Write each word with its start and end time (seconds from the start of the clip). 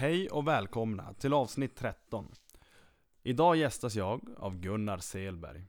Hej 0.00 0.28
och 0.28 0.46
välkomna 0.46 1.14
till 1.14 1.32
avsnitt 1.32 1.76
13. 1.76 2.32
Idag 3.22 3.56
gästas 3.56 3.94
jag 3.94 4.20
av 4.36 4.56
Gunnar 4.56 4.98
Selberg. 4.98 5.66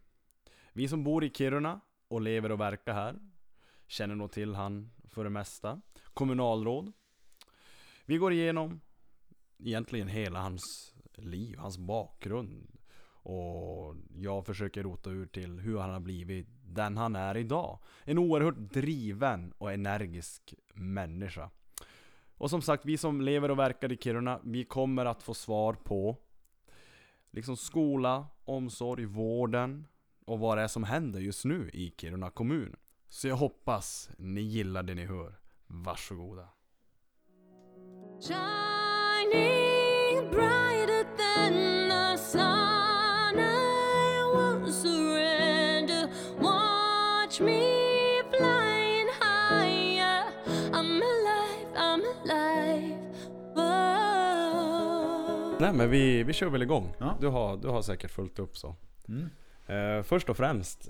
Vi 0.73 0.87
som 0.87 1.03
bor 1.03 1.23
i 1.23 1.29
Kiruna 1.29 1.81
och 2.07 2.21
lever 2.21 2.51
och 2.51 2.59
verkar 2.59 2.93
här 2.93 3.19
känner 3.87 4.15
nog 4.15 4.31
till 4.31 4.55
han 4.55 4.91
för 5.03 5.23
det 5.23 5.29
mesta. 5.29 5.81
Kommunalråd. 6.13 6.91
Vi 8.05 8.17
går 8.17 8.33
igenom 8.33 8.81
egentligen 9.59 10.07
hela 10.07 10.39
hans 10.39 10.95
liv, 11.15 11.57
hans 11.57 11.77
bakgrund. 11.77 12.79
Och 13.23 13.95
jag 14.15 14.45
försöker 14.45 14.83
rota 14.83 15.09
ur 15.09 15.25
till 15.25 15.59
hur 15.59 15.77
han 15.77 15.89
har 15.89 15.99
blivit 15.99 16.47
den 16.63 16.97
han 16.97 17.15
är 17.15 17.37
idag. 17.37 17.79
En 18.03 18.17
oerhört 18.17 18.57
driven 18.57 19.53
och 19.57 19.71
energisk 19.73 20.53
människa. 20.73 21.49
Och 22.41 22.49
som 22.49 22.61
sagt, 22.61 22.85
vi 22.85 22.97
som 22.97 23.21
lever 23.21 23.51
och 23.51 23.59
verkar 23.59 23.91
i 23.91 23.97
Kiruna, 23.97 24.39
vi 24.43 24.63
kommer 24.63 25.05
att 25.05 25.23
få 25.23 25.33
svar 25.33 25.73
på 25.73 26.17
liksom 27.31 27.57
skola, 27.57 28.27
omsorg, 28.45 29.05
vården 29.05 29.87
och 30.25 30.39
vad 30.39 30.57
det 30.57 30.63
är 30.63 30.67
som 30.67 30.83
händer 30.83 31.19
just 31.19 31.45
nu 31.45 31.69
i 31.73 31.93
Kiruna 31.97 32.29
kommun. 32.29 32.75
Så 33.09 33.27
jag 33.27 33.35
hoppas 33.35 34.09
ni 34.17 34.41
gillar 34.41 34.83
det 34.83 34.93
ni 34.93 35.05
hör. 35.05 35.39
Varsågoda. 35.67 36.47
Shining 38.27 39.51
bright 40.31 40.90
Nej 55.71 55.77
men 55.77 55.89
vi, 55.89 56.23
vi 56.23 56.33
kör 56.33 56.49
väl 56.49 56.61
igång. 56.61 56.93
Ja. 56.99 57.17
Du, 57.21 57.27
har, 57.27 57.57
du 57.57 57.67
har 57.67 57.81
säkert 57.81 58.11
fullt 58.11 58.39
upp 58.39 58.57
så. 58.57 58.75
Mm. 59.07 59.29
Eh, 59.67 60.03
först 60.03 60.29
och 60.29 60.37
främst, 60.37 60.89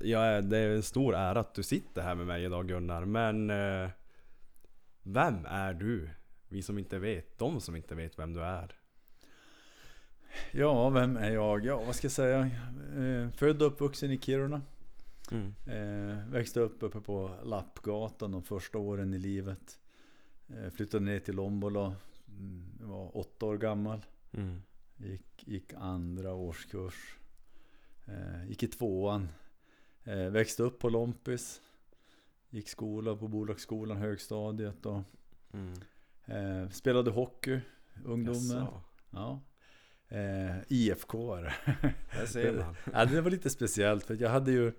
ja, 0.00 0.40
det 0.40 0.58
är 0.58 0.70
en 0.70 0.82
stor 0.82 1.14
ära 1.14 1.40
att 1.40 1.54
du 1.54 1.62
sitter 1.62 2.02
här 2.02 2.14
med 2.14 2.26
mig 2.26 2.44
idag 2.44 2.68
Gunnar, 2.68 3.04
men 3.04 3.50
eh, 3.50 3.90
vem 5.02 5.46
är 5.46 5.74
du? 5.74 6.10
Vi 6.48 6.62
som 6.62 6.78
inte 6.78 6.98
vet, 6.98 7.38
de 7.38 7.60
som 7.60 7.76
inte 7.76 7.94
vet 7.94 8.18
vem 8.18 8.32
du 8.32 8.42
är. 8.42 8.76
Ja, 10.50 10.90
vem 10.90 11.16
är 11.16 11.30
jag? 11.30 11.66
Ja, 11.66 11.82
vad 11.86 11.96
ska 11.96 12.04
jag 12.04 12.12
säga? 12.12 12.40
Eh, 12.96 13.30
född 13.30 13.62
och 13.62 13.68
uppvuxen 13.68 14.10
i 14.10 14.18
Kiruna. 14.18 14.62
Mm. 15.30 15.54
Eh, 15.66 16.28
växte 16.28 16.60
upp 16.60 16.82
uppe 16.82 17.00
på 17.00 17.30
Lappgatan 17.44 18.32
de 18.32 18.42
första 18.42 18.78
åren 18.78 19.14
i 19.14 19.18
livet. 19.18 19.78
Eh, 20.48 20.70
flyttade 20.70 21.04
ner 21.04 21.20
till 21.20 21.36
Lombolo. 21.36 21.94
Mm, 22.38 22.64
jag 22.80 22.86
var 22.86 23.16
åtta 23.16 23.46
år 23.46 23.58
gammal. 23.58 24.06
Mm. 24.32 24.62
Gick, 24.96 25.48
gick 25.48 25.72
andra 25.76 26.34
årskurs. 26.34 27.16
Eh, 28.06 28.48
gick 28.48 28.62
i 28.62 28.66
tvåan. 28.68 29.28
Eh, 30.04 30.16
växte 30.30 30.62
upp 30.62 30.78
på 30.78 30.88
Lompis. 30.88 31.60
Gick 32.50 32.68
skola 32.68 33.16
på 33.16 33.28
Bolagsskolan, 33.28 33.96
högstadiet. 33.96 34.86
Och, 34.86 35.00
Mm. 35.52 35.74
eh, 36.24 36.68
spelade 36.70 37.10
hockey, 37.10 37.60
ungdomen. 38.04 38.66
Ja. 39.10 39.40
Eh, 40.08 40.56
IFK 40.68 41.34
är 41.34 41.42
det. 41.42 41.54
där 42.12 42.26
ser 42.26 42.52
man. 42.52 42.76
ja, 42.92 43.04
det 43.04 43.20
var 43.20 43.30
lite 43.30 43.50
speciellt 43.50 44.04
för 44.04 44.22
jag 44.22 44.30
hade 44.30 44.52
ju 44.52 44.72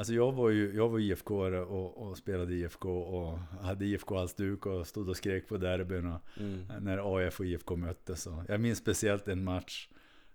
Alltså 0.00 0.14
jag 0.14 0.32
var 0.32 0.50
ju 0.50 0.74
jag 0.76 0.88
var 0.88 0.98
IFK 0.98 1.34
och, 1.44 2.08
och 2.08 2.16
spelade 2.16 2.54
IFK 2.54 2.90
och 3.00 3.38
hade 3.38 3.84
IFK-halsduk 3.86 4.66
och 4.66 4.86
stod 4.86 5.08
och 5.08 5.16
skrek 5.16 5.48
på 5.48 5.56
derbyn 5.56 6.14
Mm. 6.40 6.64
när 6.80 7.16
AIF 7.16 7.40
och 7.40 7.46
IFK 7.46 7.76
möttes. 7.76 8.26
Och 8.26 8.42
jag 8.48 8.60
minns 8.60 8.78
speciellt 8.78 9.28
en 9.28 9.44
match. 9.44 9.88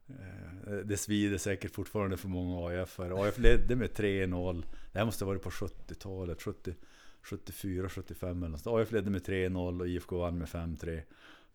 eh, 0.07 0.73
Det 0.85 0.97
svider 0.97 1.37
säkert 1.37 1.71
fortfarande 1.75 2.17
för 2.17 2.27
många 2.27 2.67
AIF. 2.67 2.99
AIF 2.99 3.37
ledde 3.39 3.75
med 3.75 3.89
3-0. 3.93 4.63
Det 4.93 4.99
här 4.99 5.05
måste 5.05 5.25
ha 5.25 5.31
varit 5.31 5.41
på 5.43 5.49
70-talet. 5.49 6.41
70, 6.41 6.75
74, 7.21 7.89
75 7.89 8.37
eller 8.43 8.47
något. 8.51 8.67
AIF 8.67 8.91
ledde 8.91 9.09
med 9.09 9.21
3-0 9.21 9.79
och 9.81 9.87
IFK 9.87 10.17
vann 10.17 10.37
med 10.37 10.47
5-3. 10.47 11.01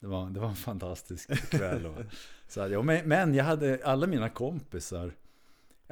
Det 0.00 0.06
var, 0.06 0.30
det 0.30 0.40
var 0.40 0.48
en 0.48 0.56
fantastisk 0.56 1.50
kväll. 1.50 1.86
Så, 2.48 2.60
ja, 2.60 2.82
men, 2.82 3.08
men 3.08 3.34
jag 3.34 3.44
hade 3.44 3.80
alla 3.84 4.06
mina 4.06 4.28
kompisar. 4.28 5.12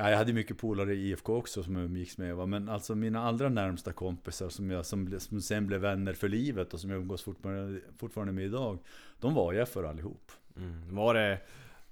Ja, 0.00 0.10
jag 0.10 0.16
hade 0.19 0.32
mycket 0.32 0.59
polare 0.59 0.94
i 0.94 1.09
IFK 1.10 1.36
också 1.36 1.62
som 1.62 1.76
jag 1.76 1.84
umgicks 1.84 2.19
med. 2.19 2.36
Va? 2.36 2.47
Men 2.47 2.69
alltså 2.69 2.94
mina 2.94 3.22
allra 3.22 3.48
närmsta 3.48 3.92
kompisar 3.92 4.48
som, 4.48 4.70
jag, 4.70 4.86
som, 4.86 5.20
som 5.20 5.41
sen 5.41 5.66
blev 5.66 5.81
vänner 5.81 6.12
för 6.12 6.28
livet 6.28 6.75
och 6.75 6.81
som 6.81 6.91
jag 6.91 7.00
umgås 7.00 7.22
fortfarande, 7.22 7.81
fortfarande 7.98 8.32
med 8.32 8.44
idag. 8.44 8.78
De 9.20 9.34
var 9.34 9.53
jag 9.53 9.69
för 9.69 9.84
allihop. 9.84 10.32
Mm. 10.56 10.94
Var, 10.94 11.14
det, 11.14 11.38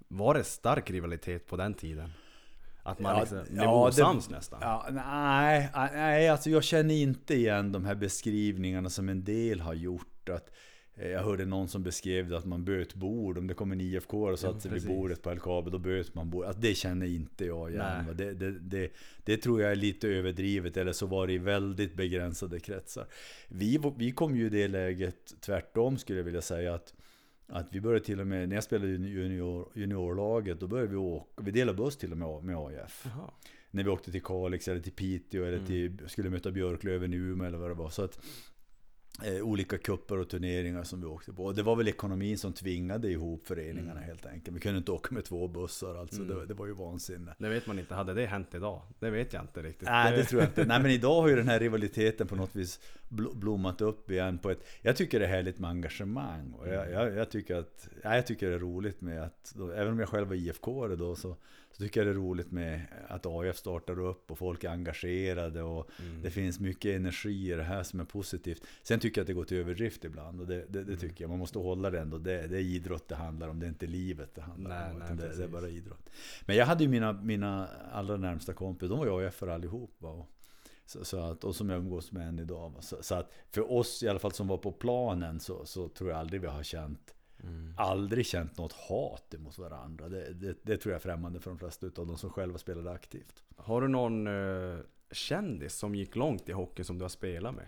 var 0.08 0.34
det 0.34 0.44
stark 0.44 0.90
rivalitet 0.90 1.46
på 1.46 1.56
den 1.56 1.74
tiden? 1.74 2.10
Att 2.82 2.98
man 2.98 3.14
Ja, 3.14 3.20
liksom 3.20 3.38
ja, 3.56 3.62
det- 3.62 3.68
osams 4.02 4.30
nästan? 4.30 4.58
Ja, 4.62 4.86
nej, 4.90 5.70
nej, 5.74 6.28
alltså 6.28 6.50
jag 6.50 6.64
känner 6.64 6.94
inte 6.94 7.34
igen 7.34 7.72
de 7.72 7.84
här 7.84 7.94
beskrivningarna 7.94 8.90
som 8.90 9.08
en 9.08 9.24
del 9.24 9.60
har 9.60 9.74
gjort. 9.74 10.28
Att, 10.28 10.50
jag 10.96 11.22
hörde 11.22 11.44
någon 11.44 11.68
som 11.68 11.82
beskrev 11.82 12.28
det 12.28 12.38
att 12.38 12.44
man 12.44 12.64
böt 12.64 12.94
bord. 12.94 13.38
Om 13.38 13.46
det 13.46 13.54
kom 13.54 13.72
en 13.72 13.80
IFK 13.80 14.22
och 14.30 14.38
satte 14.38 14.54
Ja, 14.56 14.60
sig 14.60 14.70
vid 14.70 14.86
bordet 14.88 15.22
på 15.22 15.34
LKAB, 15.34 15.70
då 15.70 15.78
böt 15.78 16.14
man 16.14 16.30
bord. 16.30 16.44
Alltså, 16.44 16.60
det 16.60 16.74
känner 16.74 17.06
inte 17.06 17.44
jag 17.44 17.70
igen. 17.70 18.04
Det, 18.14 18.34
det, 18.34 18.50
det, 18.58 18.90
det 19.24 19.36
tror 19.36 19.62
jag 19.62 19.70
är 19.70 19.76
lite 19.76 20.08
överdrivet, 20.08 20.76
eller 20.76 20.92
så 20.92 21.06
var 21.06 21.26
det 21.26 21.32
i 21.32 21.38
väldigt 21.38 21.94
begränsade 21.94 22.60
kretsar. 22.60 23.06
Vi, 23.48 23.80
vi 23.96 24.12
kom 24.12 24.36
ju 24.36 24.46
i 24.46 24.48
det 24.48 24.68
läget 24.68 25.34
tvärtom 25.40 25.98
skulle 25.98 26.18
jag 26.18 26.24
vilja 26.24 26.42
säga. 26.42 26.74
att 26.74 26.94
att 27.48 27.66
vi 27.72 27.80
började 27.80 28.04
till 28.04 28.20
och 28.20 28.26
med, 28.26 28.48
när 28.48 28.56
jag 28.56 28.64
spelade 28.64 28.90
junior, 28.90 29.68
juniorlaget, 29.74 30.60
då 30.60 30.66
började 30.66 30.90
vi 30.90 30.96
åka, 30.96 31.42
vi 31.42 31.50
delade 31.50 31.76
buss 31.78 31.96
till 31.96 32.12
och 32.12 32.18
med 32.18 32.44
med 32.44 32.56
AIF 32.56 33.02
Jaha. 33.04 33.30
när 33.70 33.84
vi 33.84 33.90
åkte 33.90 34.12
till 34.12 34.22
Kalix 34.22 34.68
eller 34.68 34.80
till 34.80 34.92
Piteå 34.92 35.44
eller 35.44 35.56
Mm. 35.56 35.66
till, 35.66 36.08
skulle 36.08 36.30
möta 36.30 36.50
Björklöven 36.50 37.12
i 37.14 37.16
Umeå 37.16 37.46
eller 37.46 37.58
vad 37.58 37.70
det 37.70 37.74
var. 37.74 37.90
Så 37.90 38.02
att 38.04 38.18
eh, 39.24 39.42
olika 39.42 39.78
kupper 39.78 40.18
och 40.18 40.28
turneringar 40.28 40.84
som 40.84 41.00
vi 41.00 41.06
åkte 41.06 41.32
på. 41.32 41.44
Och 41.44 41.54
det 41.54 41.62
var 41.62 41.76
väl 41.76 41.88
ekonomin 41.88 42.38
som 42.38 42.52
tvingade 42.52 43.08
ihop 43.10 43.46
föreningarna 43.46 43.90
Mm. 43.90 44.02
helt 44.02 44.26
enkelt. 44.26 44.56
Vi 44.56 44.60
kunde 44.60 44.78
inte 44.78 44.92
åka 44.92 45.14
med 45.14 45.24
två 45.24 45.48
bussar 45.48 45.94
alltså. 45.94 46.22
Mm. 46.22 46.36
Det, 46.36 46.46
det 46.46 46.54
var 46.54 46.66
ju 46.66 46.72
vansinne. 46.72 47.34
Det 47.38 47.48
vet 47.48 47.66
man 47.66 47.78
inte, 47.78 47.94
hade 47.94 48.14
det 48.14 48.26
hänt 48.26 48.54
idag? 48.54 48.82
Det 48.98 49.10
vet 49.10 49.32
jag 49.32 49.42
inte 49.42 49.62
riktigt. 49.62 49.88
Nej 49.88 50.16
det 50.16 50.24
tror 50.24 50.40
jag 50.42 50.50
inte. 50.50 50.64
Nej 50.64 50.82
men 50.82 50.90
idag 51.00 51.20
har 51.22 51.28
ju 51.28 51.36
den 51.36 51.48
här 51.48 51.60
rivaliteten 51.60 52.26
på 52.26 52.36
något 52.36 52.56
vis 52.56 52.80
bl- 53.08 53.34
blommat 53.36 53.80
upp 53.80 54.10
igen 54.10 54.38
på 54.38 54.50
ett... 54.50 54.66
Jag 54.82 54.96
tycker 54.96 55.18
det 55.20 55.26
är 55.26 55.30
härligt 55.30 55.58
med 55.58 55.70
engagemang. 55.70 56.52
Och 56.52 56.68
jag, 56.68 56.90
jag, 56.90 57.14
jag 57.16 57.30
tycker 57.30 57.54
att... 57.56 57.88
Ja, 58.02 58.14
jag 58.14 58.26
tycker 58.26 58.48
det 58.48 58.54
är 58.54 58.58
roligt 58.58 59.00
med 59.00 59.22
att... 59.22 59.52
Då, 59.56 59.70
även 59.70 59.92
om 59.92 59.98
jag 59.98 60.08
själv 60.08 60.28
var 60.28 60.34
IFK 60.34 60.88
då 60.88 61.16
så, 61.16 61.36
så 61.72 61.82
tycker 61.82 62.00
jag 62.00 62.06
det 62.06 62.10
är 62.10 62.14
roligt 62.22 62.50
med 62.50 62.80
att 63.08 63.26
AIF 63.26 63.56
startar 63.56 64.00
upp 64.00 64.30
och 64.30 64.38
folk 64.38 64.64
är 64.64 64.68
engagerade 64.70 65.62
och 65.62 65.90
Mm. 66.00 66.22
det 66.22 66.30
finns 66.30 66.60
mycket 66.60 66.96
energi 66.96 67.52
i 67.52 67.54
det 67.56 67.62
här 67.62 67.82
som 67.82 68.00
är 68.00 68.04
positivt. 68.04 68.62
Sen 68.82 69.00
tycker 69.06 69.20
att 69.20 69.26
det 69.26 69.32
går 69.32 69.44
till 69.44 69.56
överdrift 69.56 70.04
ibland 70.04 70.40
och 70.40 70.46
det, 70.46 70.64
det, 70.68 70.84
det 70.84 70.96
tycker 70.96 71.24
jag. 71.24 71.28
Man 71.28 71.38
måste 71.38 71.58
hålla 71.58 71.90
det 71.90 72.00
ändå. 72.00 72.18
Det, 72.18 72.46
det 72.46 72.56
är 72.56 72.60
idrott 72.60 73.08
det 73.08 73.14
handlar 73.14 73.48
om, 73.48 73.60
det 73.60 73.66
är 73.66 73.68
inte 73.68 73.86
livet 73.86 74.34
det 74.34 74.40
handlar 74.40 74.70
Nej, 74.70 74.92
om. 74.92 74.98
nej, 74.98 75.28
det, 75.28 75.36
det 75.36 75.44
är 75.44 75.48
bara 75.48 75.68
idrott. 75.68 76.10
Men 76.46 76.56
jag 76.56 76.66
hade 76.66 76.84
ju 76.84 76.90
mina, 76.90 77.12
mina 77.12 77.68
allra 77.92 78.16
närmsta 78.16 78.52
kompisar, 78.52 78.88
de 78.88 78.98
var 78.98 79.06
ju 79.06 79.24
AIF 79.24 79.42
allihop. 79.42 79.94
Va? 79.98 80.10
Och, 80.10 80.28
så, 80.86 81.04
så 81.04 81.18
att, 81.18 81.44
och 81.44 81.56
som 81.56 81.70
jag 81.70 81.78
umgås 81.78 82.12
med 82.12 82.28
än 82.28 82.38
idag. 82.38 82.70
Va? 82.70 82.82
Så, 82.82 83.02
så 83.02 83.14
att 83.14 83.32
för 83.50 83.72
oss 83.72 84.02
i 84.02 84.08
alla 84.08 84.18
fall 84.18 84.32
som 84.32 84.48
var 84.48 84.58
på 84.58 84.72
planen 84.72 85.40
så, 85.40 85.64
så 85.64 85.88
tror 85.88 86.10
jag 86.10 86.18
aldrig 86.18 86.40
vi 86.40 86.46
har 86.46 86.62
känt 86.62 87.12
Mm. 87.42 87.74
Aldrig 87.76 88.26
känt 88.26 88.58
något 88.58 88.72
hat 88.72 89.34
emot 89.34 89.58
varandra. 89.58 90.08
Det, 90.08 90.32
det, 90.32 90.56
det 90.62 90.76
tror 90.76 90.92
jag 90.92 90.98
är 90.98 91.02
främmande 91.02 91.40
för 91.40 91.50
de 91.50 91.58
flesta 91.58 91.86
av 91.86 92.06
de 92.06 92.16
som 92.18 92.30
själva 92.30 92.58
spelade 92.58 92.90
aktivt. 92.90 93.42
Har 93.56 93.80
du 93.80 93.88
någon 93.88 94.26
eh, 94.26 94.78
kändis 95.10 95.74
som 95.74 95.94
gick 95.94 96.16
långt 96.16 96.48
i 96.48 96.52
hockey 96.52 96.84
som 96.84 96.98
du 96.98 97.04
har 97.04 97.08
spelat 97.08 97.54
med? 97.54 97.66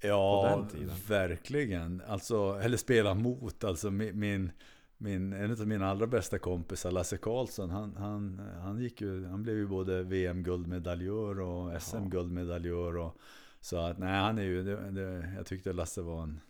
Ja, 0.00 0.66
verkligen. 1.08 2.02
Alltså, 2.08 2.60
eller 2.62 2.76
spela 2.76 3.14
mot. 3.14 3.64
Alltså 3.64 3.90
min, 3.90 4.18
min, 4.18 4.50
min, 4.98 5.32
en 5.32 5.50
av 5.50 5.66
mina 5.66 5.90
allra 5.90 6.06
bästa 6.06 6.38
kompisar, 6.38 6.90
Lasse 6.90 7.16
Karlsson, 7.16 7.70
han, 7.70 7.96
han, 7.96 8.40
han, 8.62 8.78
gick 8.78 9.00
ju, 9.00 9.26
han 9.26 9.42
blev 9.42 9.56
ju 9.56 9.66
både 9.66 10.02
VM-guldmedaljör 10.02 11.40
och 11.40 11.82
SM-guldmedaljör. 11.82 12.96
Och, 12.96 13.16
så 13.60 13.76
att, 13.76 13.98
nej, 13.98 14.20
han 14.20 14.38
är 14.38 14.42
ju, 14.42 14.62
det, 14.62 14.90
det, 14.90 15.32
jag 15.36 15.46
tyckte 15.46 15.72
Lasse 15.72 16.02
var 16.02 16.22
en 16.22 16.40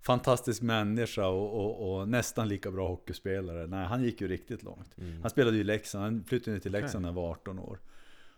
fantastisk 0.00 0.62
människa 0.62 1.26
och, 1.26 1.64
och, 1.64 1.98
och 1.98 2.08
nästan 2.08 2.48
lika 2.48 2.70
bra 2.70 2.88
hockeyspelare. 2.88 3.66
Nej, 3.66 3.86
han 3.86 4.02
gick 4.02 4.20
ju 4.20 4.28
riktigt 4.28 4.62
långt. 4.62 4.98
Mm. 4.98 5.20
Han 5.20 5.30
spelade 5.30 5.56
ju 5.56 5.60
i 5.60 5.64
Leksand, 5.64 6.04
han 6.04 6.24
flyttade 6.24 6.52
ner 6.52 6.60
till. 6.60 6.72
Leksand 6.72 7.02
när 7.02 7.08
han 7.08 7.14
var 7.14 7.30
18 7.30 7.58
år. 7.58 7.78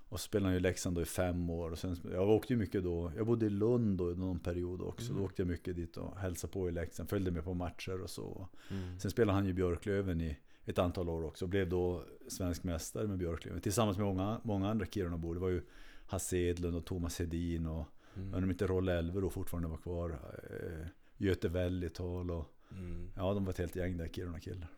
Och 0.09 0.21
så 0.21 0.25
spelade 0.25 0.47
han 0.47 0.53
ju 0.55 0.59
i 0.59 0.63
Leksand 0.63 0.99
i 0.99 1.05
fem 1.05 1.51
år. 1.51 1.71
Och 1.71 1.79
sen, 1.79 1.97
jag 2.13 2.29
åkte 2.29 2.53
ju 2.53 2.59
mycket 2.59 2.85
då, 2.85 3.13
jag 3.17 3.27
bodde 3.27 3.47
i 3.47 3.51
Lund 3.51 3.99
då 3.99 4.13
i 4.13 4.15
någon 4.17 4.39
period 4.39 4.83
också. 4.83 5.11
Mm. 5.11 5.19
Då 5.21 5.27
åkte 5.27 5.43
jag 5.43 5.49
mycket 5.49 5.77
dit 5.77 5.97
och 5.97 6.17
hälsade 6.19 6.53
på 6.53 6.69
i 6.69 6.73
Leksand, 6.73 7.09
följde 7.09 7.31
med 7.31 7.45
på 7.45 7.55
matcher 7.55 8.03
och 8.03 8.11
så. 8.11 8.49
Mm. 8.71 8.99
Sen 9.01 9.11
spelade 9.11 9.37
han 9.39 9.47
ju 9.47 9.53
Björklöven 9.53 10.21
i 10.21 10.37
ett 10.65 10.79
antal 10.79 11.09
år 11.09 11.25
också. 11.25 11.45
Och 11.45 11.49
blev 11.49 11.69
då 11.69 12.05
svensk 12.29 12.65
mästare 12.65 13.07
med 13.07 13.19
Björklöven. 13.19 13.61
Tillsammans 13.61 13.99
med 13.99 14.07
många, 14.07 14.41
många 14.45 14.71
andra 14.71 14.87
Kirunabor. 14.87 15.35
Det 15.35 15.41
var 15.41 15.49
ju 15.49 15.63
Hasse 16.07 16.37
Edlund 16.39 16.77
och 16.77 16.85
Thomas 16.85 17.19
Hedin 17.19 17.67
och 17.67 17.85
Mm. 18.17 18.35
om 18.35 18.51
inte 18.51 18.67
Rolle 18.67 18.93
Elver 18.99 19.21
då 19.21 19.31
fortfarande 19.31 19.69
var 19.69 19.77
kvar. 19.77 20.11
Eh, 20.51 20.87
Göte 21.17 21.49
Vällital 21.49 22.31
och 22.31 22.53
Mm. 22.73 23.11
Ja, 23.17 23.35
de 23.35 23.45
var 23.45 23.53
ett 23.53 23.59
helt 23.59 23.77
gäng 23.77 23.97
där, 23.97 24.09
Kiruna-killar. 24.09 24.69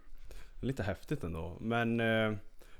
Lite 0.60 0.82
häftigt 0.82 1.24
ändå. 1.24 1.56
Men, 1.60 2.00
eh, 2.00 2.32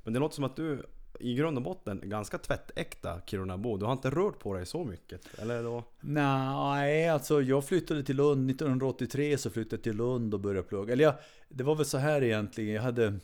men 0.04 0.12
det 0.12 0.18
låter 0.18 0.34
som 0.34 0.44
att 0.44 0.56
du 0.56 0.82
i 1.20 1.34
grund 1.34 1.56
och 1.58 1.64
botten 1.64 2.00
ganska 2.04 2.38
tvättäkta 2.38 3.20
Kirunabo. 3.26 3.76
Du 3.76 3.84
har 3.84 3.92
inte 3.92 4.10
rört 4.10 4.38
på 4.38 4.54
dig 4.54 4.66
så 4.66 4.84
mycket? 4.84 5.38
Eller 5.38 5.62
då? 5.62 5.84
Nej, 6.00 7.08
alltså 7.08 7.42
jag 7.42 7.64
flyttade 7.64 8.02
till 8.02 8.16
Lund 8.16 8.50
1983 8.50 9.38
så 9.38 9.50
flyttade 9.50 9.76
jag 9.76 9.82
till 9.82 9.96
Lund 9.96 10.34
och 10.34 10.40
började 10.40 10.68
plugga. 10.68 10.92
Eller 10.92 11.04
jag, 11.04 11.14
det 11.48 11.64
var 11.64 11.74
väl 11.74 11.86
så 11.86 11.98
här 11.98 12.22
egentligen. 12.22 12.74
Jag 12.74 12.82
hade 12.82 13.14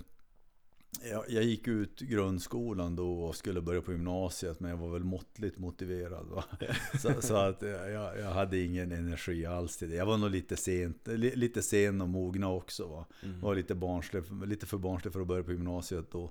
jag, 1.10 1.25
jag 1.28 1.44
gick 1.44 1.69
ut 1.69 2.00
grundskolan 2.00 2.96
då 2.96 3.22
och 3.22 3.36
skulle 3.36 3.60
börja 3.60 3.82
på 3.82 3.92
gymnasiet 3.92 4.60
men 4.60 4.70
jag 4.70 4.76
var 4.76 4.88
väl 4.88 5.04
måttligt 5.04 5.58
motiverad. 5.58 6.26
Va? 6.26 6.44
Så, 7.02 7.22
så 7.22 7.36
att 7.36 7.62
jag, 7.62 8.19
jag 8.19 8.31
hade 8.31 8.58
ingen 8.60 8.92
energi 8.92 9.46
alls 9.46 9.76
till 9.76 9.90
det. 9.90 9.96
Jag 9.96 10.06
var 10.06 10.19
nog 10.19 10.31
lite 10.31 10.56
sent, 10.56 11.08
li- 11.08 11.36
lite 11.36 11.62
sen 11.62 12.00
och 12.00 12.08
mogna 12.08 12.50
också. 12.50 12.86
Va? 12.86 13.06
Mm. 13.22 13.40
Var 13.40 13.54
lite, 13.54 13.75
barnslig, 13.75 14.22
lite 14.46 14.66
för 14.66 14.78
barnslig 14.78 15.12
för 15.12 15.20
att 15.20 15.26
börja 15.26 15.42
på 15.44 15.52
gymnasiet 15.52 16.10
då. 16.10 16.31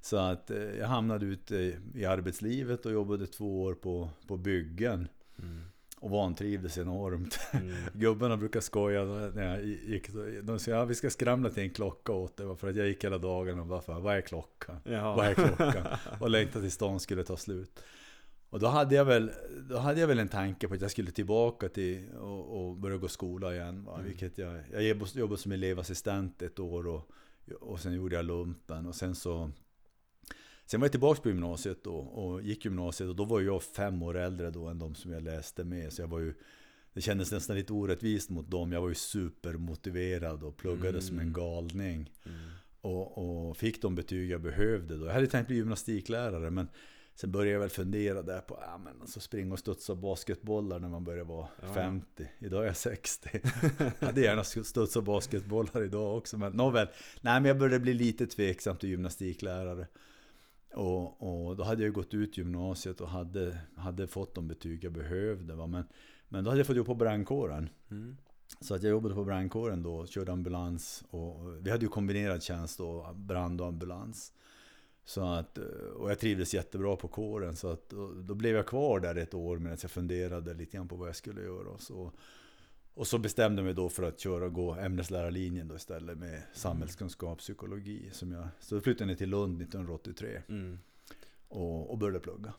Så 0.00 0.16
att 0.16 0.50
eh, 0.50 0.58
jag 0.58 0.86
hamnade 0.86 1.26
ute 1.26 1.76
i 1.94 2.04
arbetslivet 2.04 2.86
och 2.86 2.92
jobbade 2.92 3.26
två 3.26 3.62
år 3.62 3.74
på, 3.74 4.10
på 4.26 4.36
byggen. 4.36 5.08
Mm. 5.38 5.60
Och 6.00 6.10
vantrivdes 6.10 6.78
enormt. 6.78 7.40
Mm. 7.52 7.74
Gubbarna 7.92 8.36
brukar 8.36 8.60
skoja 8.60 9.04
när 9.04 9.42
jag 9.42 9.64
gick. 9.64 10.10
De 10.42 10.58
säger 10.58 10.78
ja, 10.78 10.84
vi 10.84 10.94
ska 10.94 11.10
skramla 11.10 11.50
till 11.50 11.62
en 11.62 11.70
klocka 11.70 12.12
åt 12.12 12.36
dig. 12.36 12.56
För 12.56 12.68
att 12.68 12.76
jag 12.76 12.88
gick 12.88 13.04
hela 13.04 13.18
dagen 13.18 13.58
och 13.60 13.66
bara 13.66 13.80
för, 13.80 14.00
vad 14.00 14.16
är 14.16 14.20
klockan? 14.20 14.76
Ja. 14.84 15.14
Vad 15.16 15.26
är 15.26 15.34
klockan? 15.34 15.86
Och 16.20 16.30
längtade 16.30 16.64
tills 16.64 16.78
dagen 16.78 17.00
skulle 17.00 17.24
ta 17.24 17.36
slut. 17.36 17.80
Och 18.50 18.60
då 18.60 18.66
hade 18.66 18.94
jag 18.94 19.04
väl, 19.04 19.30
då 19.68 19.76
hade 19.78 20.00
jag 20.00 20.08
väl 20.08 20.18
en 20.18 20.28
tanke 20.28 20.68
på 20.68 20.74
att 20.74 20.80
jag 20.80 20.90
skulle 20.90 21.10
tillbaka 21.10 21.68
till 21.68 22.10
och, 22.10 22.68
och 22.68 22.76
börja 22.76 22.96
gå 22.96 23.08
skola 23.08 23.54
igen. 23.54 23.84
Va? 23.84 23.94
Mm. 23.94 24.06
Vilket 24.06 24.38
jag, 24.38 24.62
jag 24.72 24.82
jobbade 25.14 25.40
som 25.40 25.52
elevassistent 25.52 26.42
ett 26.42 26.58
år 26.58 26.86
och, 26.86 27.10
och 27.60 27.80
sen 27.80 27.92
gjorde 27.92 28.16
jag 28.16 28.24
lumpen. 28.24 28.86
Och 28.86 28.94
sen 28.94 29.14
så 29.14 29.50
Sen 30.70 30.80
var 30.80 30.84
jag 30.86 30.90
tillbaka 30.92 31.20
på 31.22 31.28
gymnasiet 31.28 31.84
då 31.84 31.94
och 31.94 32.42
gick 32.42 32.64
gymnasiet 32.64 33.08
och 33.10 33.16
då 33.16 33.24
var 33.24 33.40
jag 33.40 33.62
fem 33.62 34.02
år 34.02 34.16
äldre 34.16 34.50
då 34.50 34.66
än 34.66 34.78
de 34.78 34.94
som 34.94 35.12
jag 35.12 35.22
läste 35.22 35.64
med. 35.64 35.92
Så 35.92 36.02
jag 36.02 36.08
var 36.08 36.18
ju, 36.18 36.34
det 36.92 37.00
kändes 37.00 37.32
nästan 37.32 37.56
lite 37.56 37.72
orättvist 37.72 38.30
mot 38.30 38.50
dem. 38.50 38.72
Jag 38.72 38.80
var 38.80 38.88
ju 38.88 38.94
supermotiverad 38.94 40.42
och 40.42 40.56
pluggade 40.56 41.00
som 41.00 41.16
en 41.16 41.22
Mm. 41.22 41.32
galning. 41.32 42.10
Mm. 42.26 42.38
Och, 42.80 43.18
och 43.48 43.56
fick 43.56 43.82
de 43.82 43.94
betyg 43.94 44.30
jag 44.30 44.40
behövde 44.40 44.96
då. 44.96 45.06
Jag 45.06 45.12
hade 45.12 45.26
tänkt 45.26 45.46
bli 45.46 45.56
gymnastiklärare 45.56 46.50
men 46.50 46.68
sen 47.14 47.32
började 47.32 47.52
jag 47.52 47.60
väl 47.60 47.68
fundera 47.70 48.22
där 48.22 48.40
på, 48.40 48.58
ja 48.60 48.78
men 48.78 49.00
alltså 49.00 49.20
springa 49.20 49.52
och 49.52 49.58
studsa 49.58 49.94
basketbollar 49.94 50.78
när 50.78 50.88
man 50.88 51.04
börjar 51.04 51.24
vara 51.24 51.48
Ja. 51.62 51.74
50. 51.74 52.28
Idag 52.38 52.62
är 52.62 52.66
jag 52.66 52.76
60. 52.76 53.28
jag 53.98 54.06
hade 54.06 54.20
gärna 54.20 54.44
studsa 54.44 55.00
basketbollar 55.00 55.84
idag 55.84 56.16
också 56.16 56.38
men 56.38 56.52
nåväl. 56.52 56.86
Nej 57.20 57.40
men 57.40 57.44
jag 57.44 57.58
började 57.58 57.80
bli 57.80 57.94
lite 57.94 58.26
tveksam 58.26 58.76
till 58.76 58.88
gymnastiklärare. 58.88 59.86
Och, 60.74 61.48
och 61.48 61.56
då 61.56 61.64
hade 61.64 61.82
jag 61.82 61.92
gått 61.92 62.14
ut 62.14 62.38
gymnasiet 62.38 63.00
och 63.00 63.08
hade, 63.08 63.58
hade 63.76 64.06
fått 64.06 64.34
de 64.34 64.48
betyg 64.48 64.84
jag 64.84 64.92
behövde. 64.92 65.54
Va? 65.54 65.66
Men, 65.66 65.84
men 66.28 66.44
då 66.44 66.50
hade 66.50 66.60
jag 66.60 66.66
fått 66.66 66.76
jobba 66.76 66.86
på 66.86 66.94
brandkåren. 66.94 67.68
Mm. 67.90 68.16
Så 68.60 68.74
att 68.74 68.82
jag 68.82 68.90
jobbade 68.90 69.14
på 69.14 69.24
brandkåren 69.24 69.82
då, 69.82 70.06
körde 70.06 70.32
ambulans 70.32 71.04
och 71.10 71.66
vi 71.66 71.70
hade 71.70 71.84
ju 71.84 71.88
kombinerad 71.88 72.42
tjänst 72.42 72.78
då, 72.78 73.14
brand 73.14 73.60
och 73.60 73.66
ambulans. 73.66 74.32
Så 75.04 75.24
att, 75.24 75.58
och 75.96 76.10
jag 76.10 76.18
trivdes 76.18 76.54
jättebra 76.54 76.96
på 76.96 77.08
kåren 77.08 77.56
så 77.56 77.68
att 77.68 77.88
då, 77.88 78.12
då 78.12 78.34
blev 78.34 78.56
jag 78.56 78.66
kvar 78.66 79.00
där 79.00 79.16
ett 79.16 79.34
år 79.34 79.58
medan 79.58 79.78
jag 79.82 79.90
funderade 79.90 80.54
lite 80.54 80.76
grann 80.76 80.88
på 80.88 80.96
vad 80.96 81.08
jag 81.08 81.16
skulle 81.16 81.42
göra. 81.42 81.68
Och 81.68 81.80
så, 81.80 82.12
och 82.94 83.06
så 83.06 83.18
bestämde 83.18 83.60
jag 83.60 83.64
mig 83.64 83.74
då 83.74 83.88
för 83.88 84.02
att 84.02 84.20
köra 84.20 84.44
och 84.44 84.52
gå 84.52 84.74
ämneslärarlinjen 84.74 85.68
då 85.68 85.76
istället 85.76 86.18
med 86.18 86.42
samhällskunskap, 86.52 87.38
psykologi. 87.38 88.08
Som 88.12 88.32
jag, 88.32 88.48
så 88.60 88.74
då 88.74 88.80
flyttade 88.80 89.04
jag 89.04 89.08
ner 89.08 89.16
till 89.16 89.30
Lund 89.30 89.62
1983 89.62 90.42
Mm. 90.48 90.78
och, 91.48 91.90
och 91.90 91.98
började 91.98 92.20
plugga. 92.20 92.52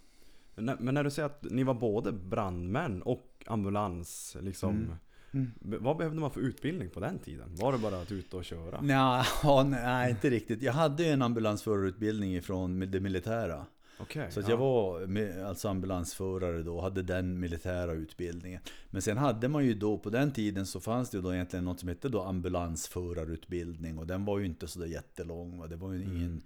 Men, 0.56 0.66
när, 0.66 0.78
men 0.80 0.94
när 0.94 1.04
du 1.04 1.12
säger 1.12 1.26
att 1.26 1.44
ni 1.44 1.64
var 1.64 1.74
både 1.74 2.12
brandmän 2.12 3.02
och 3.02 3.44
ambulans, 3.46 4.38
liksom. 4.42 4.76
Mm. 4.76 4.96
Mm. 5.34 5.52
Vad 5.84 5.98
behövde 5.98 6.20
man 6.20 6.32
för 6.32 6.42
utbildning 6.42 6.90
på 6.90 7.00
den 7.00 7.20
tiden? 7.20 7.56
Var 7.56 7.72
det 7.72 7.78
bara 7.78 8.02
att 8.02 8.12
ut 8.12 8.34
och 8.34 8.46
köra? 8.46 8.82
Nja, 8.82 9.26
ja, 9.44 9.64
nej, 9.64 10.12
inte 10.12 10.30
riktigt. 10.30 10.62
Jag 10.62 10.74
hade 10.74 11.06
en 11.06 11.22
ambulansförarutbildning 11.22 12.42
från 12.42 12.80
det 12.80 13.00
militära. 13.00 13.66
Okej. 14.02 14.32
Så 14.32 14.40
att 14.40 14.46
ja. 14.46 14.52
jag 14.52 14.58
var 14.58 15.08
med, 15.08 15.46
alltså 15.46 15.68
ambulansförare 15.70 16.64
då 16.64 16.82
hade 16.82 17.02
den 17.02 17.40
militära 17.40 17.94
utbildningen. 17.94 18.62
Men 18.90 19.02
sen 19.02 19.18
hade 19.18 19.48
man 19.48 19.66
ju 19.66 19.74
då, 19.74 19.98
på 19.98 20.10
den 20.10 20.32
tiden 20.32 20.66
så 20.66 20.80
fanns 20.80 21.10
det 21.10 21.18
ju 21.18 21.22
då 21.22 21.34
egentligen 21.34 21.66
något 21.66 21.80
som 21.80 21.90
hette 21.90 22.10
då 22.10 22.22
ambulansförarutbildning. 22.22 23.98
Och 23.98 24.08
den 24.08 24.26
var 24.26 24.40
ju 24.40 24.46
inte 24.46 24.68
sådär 24.68 24.88
jättelång. 24.88 25.58
Va? 25.58 25.68
Det 25.68 25.76
var 25.76 25.94
ju 25.94 26.02
Mm. 26.02 26.16
ingen... 26.18 26.42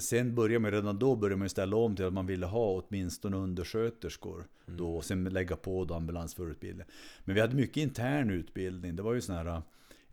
Sen 0.00 0.34
började 0.34 0.58
man 0.58 0.70
redan 0.70 0.98
då 0.98 1.16
började 1.16 1.38
man 1.38 1.48
ställa 1.48 1.76
om 1.76 1.96
till 1.96 2.04
att 2.04 2.12
man 2.12 2.26
ville 2.26 2.46
ha 2.46 2.82
åtminstone 2.82 3.36
undersköterskor. 3.36 4.44
Mm. 4.66 4.78
Då, 4.78 4.96
och 4.96 5.04
sen 5.04 5.24
lägga 5.24 5.56
på 5.56 5.84
då 5.84 5.94
ambulansförarutbildning. 5.94 6.86
Men 7.24 7.34
vi 7.34 7.40
hade 7.40 7.56
mycket 7.56 7.76
intern 7.76 8.30
utbildning. 8.30 8.96
Det 8.96 9.02
var 9.02 9.14
ju 9.14 9.20
sån 9.20 9.34
här... 9.36 9.62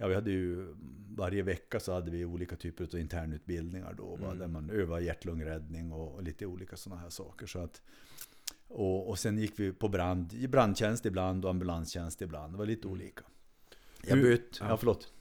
Ja, 0.04 0.08
vi 0.10 0.16
hade 0.16 0.32
ju 0.32 0.76
varje 1.16 1.44
vecka 1.44 1.80
så 1.80 1.94
hade 1.94 2.12
vi 2.12 2.26
olika 2.26 2.56
typer 2.56 2.84
av 2.84 3.00
internutbildningar 3.00 3.94
då. 3.94 4.16
Va? 4.16 4.26
Mm. 4.28 4.40
Där 4.40 4.48
man 4.48 4.70
övar 4.70 5.00
hjärt-lungräddning 5.00 5.92
och, 5.92 6.16
och 6.16 6.24
lite 6.24 6.46
olika 6.46 6.78
sådana 6.78 7.02
här 7.02 7.10
saker. 7.10 7.46
Så 7.48 7.60
att, 7.60 7.82
och, 8.68 9.10
och 9.10 9.20
sen 9.20 9.38
gick 9.38 9.60
vi 9.60 9.72
på 9.74 9.88
brand, 9.90 10.50
brandtjänst 10.50 11.06
ibland 11.06 11.46
och 11.46 11.52
ambulanstjänst 11.52 12.22
ibland. 12.22 12.54
Det 12.54 12.58
var 12.58 12.66
lite 12.66 12.88
Mm. 12.88 12.92
olika. 13.00 13.24
Jag 14.08 14.16
Hur- 14.16 14.24
bytt. 14.24 14.58
ja. 14.60 14.68
Ja, 14.70 14.78
förlåt. 14.78 15.14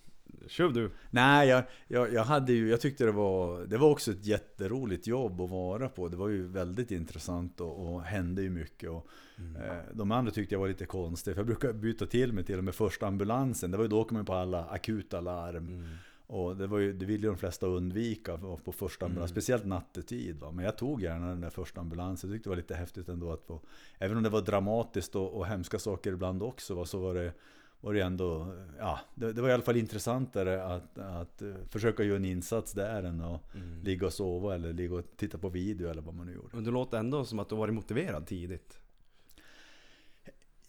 Kör 0.49 0.69
du. 0.69 0.91
Nej, 1.11 1.49
jag, 1.49 1.65
jag, 1.89 2.13
jag 2.13 2.25
hade 2.25 2.53
ju, 2.53 2.71
jag 2.71 2.81
tyckte 2.81 3.05
det 3.05 3.13
var, 3.13 3.61
det 3.67 3.77
var 3.79 3.91
också 3.91 4.11
ett 4.11 4.27
jätteroligt 4.27 5.07
jobb 5.07 5.41
att 5.41 5.51
vara 5.51 5.89
på. 5.89 6.09
Det 6.09 6.17
var 6.17 6.29
ju 6.29 6.47
väldigt 6.47 6.91
intressant 6.91 7.61
och, 7.61 7.87
och 7.95 8.03
hände 8.03 8.43
ju 8.43 8.51
mycket. 8.51 8.91
Och, 8.91 9.07
Mm. 9.39 9.57
eh, 9.63 9.77
de 9.93 10.13
andra 10.13 10.33
tyckte 10.33 10.55
jag 10.55 10.61
var 10.61 10.69
lite 10.69 10.87
konstig. 10.87 11.35
För 11.35 11.41
jag 11.41 11.47
brukar 11.47 11.73
byta 11.73 12.07
till 12.07 12.33
mig 12.33 12.45
till 12.45 12.59
och 12.59 12.65
med 12.65 12.75
första 12.75 13.07
ambulansen. 13.07 13.71
Det 13.71 13.77
var 13.77 13.85
ju 13.85 13.89
då 13.89 14.01
åker 14.01 14.15
man 14.15 14.25
på 14.25 14.35
alla 14.35 14.65
akuta 14.65 15.21
larm. 15.21 15.67
Mm. 15.69 15.85
Och 16.27 16.57
det, 16.57 16.67
var 16.67 16.79
ju, 16.79 16.93
det 16.93 17.07
ville 17.07 17.23
ju 17.27 17.29
de 17.33 17.39
flesta 17.39 17.67
undvika 17.67 18.37
på 18.39 18.57
på 18.57 18.73
första 18.73 19.05
ambulans, 19.07 19.31
Mm. 19.31 19.35
speciellt 19.43 19.65
nattetid. 19.67 20.41
Va? 20.41 20.51
Men 20.51 20.65
jag 20.65 20.79
tog 20.79 21.03
gärna 21.03 21.29
den 21.29 21.41
där 21.41 21.51
första 21.51 21.81
ambulansen. 21.81 22.31
Jag 22.31 22.37
tyckte 22.37 22.49
det 22.49 22.51
var 22.51 22.57
lite 22.57 22.75
häftigt 22.75 23.09
ändå 23.09 23.33
att 23.33 23.43
få, 23.45 23.61
även 23.99 24.17
om 24.17 24.23
det 24.23 24.29
var 24.29 24.41
dramatiskt 24.43 25.17
och, 25.17 25.35
och 25.37 25.47
hemska 25.47 25.79
saker 25.79 26.13
ibland 26.13 26.43
också, 26.43 26.75
va? 26.75 26.85
så 26.85 26.99
var 26.99 27.15
det, 27.15 27.33
var 27.85 27.95
det 27.95 28.01
ändå, 28.01 28.57
ja, 28.79 29.01
det, 29.15 29.33
det 29.33 29.43
var 29.43 29.49
i 29.49 29.53
alla 29.53 29.63
fall 29.63 29.77
intressantare 29.77 30.65
att, 30.65 30.99
att 30.99 31.43
eh, 31.43 31.55
försöka 31.71 32.03
göra 32.05 32.17
en 32.17 32.25
insats 32.25 32.73
där 32.73 33.03
än 33.03 33.21
att 33.21 33.55
Mm. 33.55 33.83
ligga 33.83 34.07
och 34.07 34.13
sova 34.13 34.55
eller 34.55 34.73
ligga 34.73 34.95
och 34.95 35.05
titta 35.17 35.39
på 35.39 35.49
video 35.49 35.91
eller 35.91 36.03
vad 36.03 36.15
man 36.15 36.27
nu 36.27 36.33
gjorde. 36.35 36.49
Men 36.53 36.65
du 36.65 36.71
låter 36.71 36.99
ändå 36.99 37.25
som 37.25 37.39
att 37.39 37.49
du 37.49 37.55
varit 37.57 37.75
motiverad 37.75 38.27
tidigt. 38.27 38.79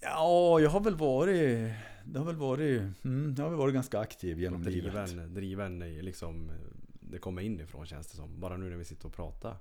Ja, 0.01 0.59
jag 0.59 0.69
har 0.69 0.79
väl 0.79 0.95
varit, 0.95 1.73
det 2.05 2.19
har 2.19 2.25
väl 2.25 2.35
varit, 2.35 2.81
mm, 3.03 3.35
jag 3.37 3.43
har 3.43 3.49
väl 3.49 3.59
varit 3.59 3.73
ganska 3.73 3.99
aktiv 3.99 4.39
genom 4.39 4.63
livet. 4.63 4.93
driven, 4.93 5.33
driven 5.33 5.81
i 5.81 6.01
liksom, 6.01 6.51
det 6.99 7.17
kommer 7.17 7.41
inifrån 7.41 7.85
känns 7.85 8.07
det 8.07 8.17
som. 8.17 8.39
Bara 8.39 8.57
nu 8.57 8.69
när 8.69 8.77
vi 8.77 8.85
sitter 8.85 9.07
och 9.07 9.13
pratar. 9.13 9.55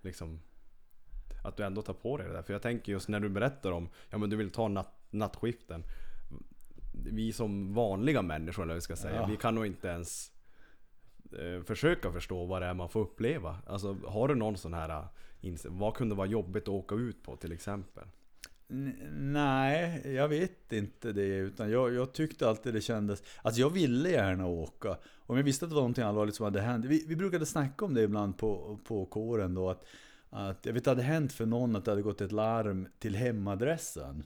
Liksom, 0.00 0.40
att 1.44 1.56
du 1.56 1.64
ändå 1.64 1.82
tar 1.82 1.94
på 1.94 2.16
dig 2.16 2.26
det 2.26 2.32
där. 2.32 2.42
För 2.42 2.52
jag 2.52 2.62
tänker 2.62 2.92
just 2.92 3.08
när 3.08 3.20
du 3.20 3.28
berättar 3.28 3.72
om, 3.72 3.88
ja 4.10 4.18
men 4.18 4.30
du 4.30 4.36
vill 4.36 4.50
ta 4.50 4.68
natt, 4.68 4.94
nattskiften. 5.10 5.84
Vi 7.04 7.32
som 7.32 7.74
vanliga 7.74 8.22
människor, 8.22 8.62
eller 8.62 8.74
vi 8.74 8.80
ska 8.80 8.96
säga, 8.96 9.14
Ja. 9.16 9.26
vi 9.26 9.36
kan 9.36 9.54
nog 9.54 9.66
inte 9.66 9.88
ens 9.88 10.32
eh, 11.38 11.62
försöka 11.64 12.12
förstå 12.12 12.44
vad 12.44 12.62
det 12.62 12.66
är 12.66 12.74
man 12.74 12.88
får 12.88 13.00
uppleva. 13.00 13.56
Alltså 13.66 13.96
har 14.06 14.28
du 14.28 14.34
någon 14.34 14.56
sån 14.56 14.74
här, 14.74 14.90
eh, 15.42 15.54
vad 15.64 15.94
kunde 15.94 16.14
vara 16.14 16.26
jobbigt 16.26 16.62
att 16.62 16.68
åka 16.68 16.94
ut 16.94 17.22
på 17.22 17.36
till 17.36 17.52
exempel? 17.52 18.04
N- 18.70 18.96
Nej, 19.32 20.02
jag 20.14 20.28
vet 20.28 20.72
inte 20.72 21.12
det. 21.12 21.26
Utan 21.36 21.70
jag, 21.70 21.94
jag 21.94 22.12
tyckte 22.12 22.48
alltid 22.48 22.74
det 22.74 22.80
kändes... 22.80 23.22
Alltså 23.42 23.60
jag 23.60 23.70
ville 23.70 24.10
gärna 24.10 24.46
åka. 24.46 24.96
Om 25.18 25.36
jag 25.36 25.44
visste 25.44 25.64
att 25.64 25.70
det 25.70 25.74
var 25.74 25.82
någonting 25.82 26.04
allvarligt 26.04 26.34
som 26.34 26.44
hade 26.44 26.60
hänt. 26.60 26.84
Vi, 26.84 27.04
vi 27.08 27.16
brukade 27.16 27.46
snacka 27.46 27.84
om 27.84 27.94
det 27.94 28.02
ibland 28.02 28.38
på, 28.38 28.78
på 28.84 29.06
kåren 29.06 29.54
då. 29.54 29.70
Att, 29.70 29.84
att 30.30 30.66
jag 30.66 30.72
vet 30.72 30.80
att 30.80 30.84
det 30.84 30.90
hade 30.90 31.02
hänt 31.02 31.32
för 31.32 31.46
någon 31.46 31.76
att 31.76 31.84
det 31.84 31.90
hade 31.90 32.02
gått 32.02 32.20
ett 32.20 32.32
larm 32.32 32.88
till 32.98 33.16
hemadressen. 33.16 34.22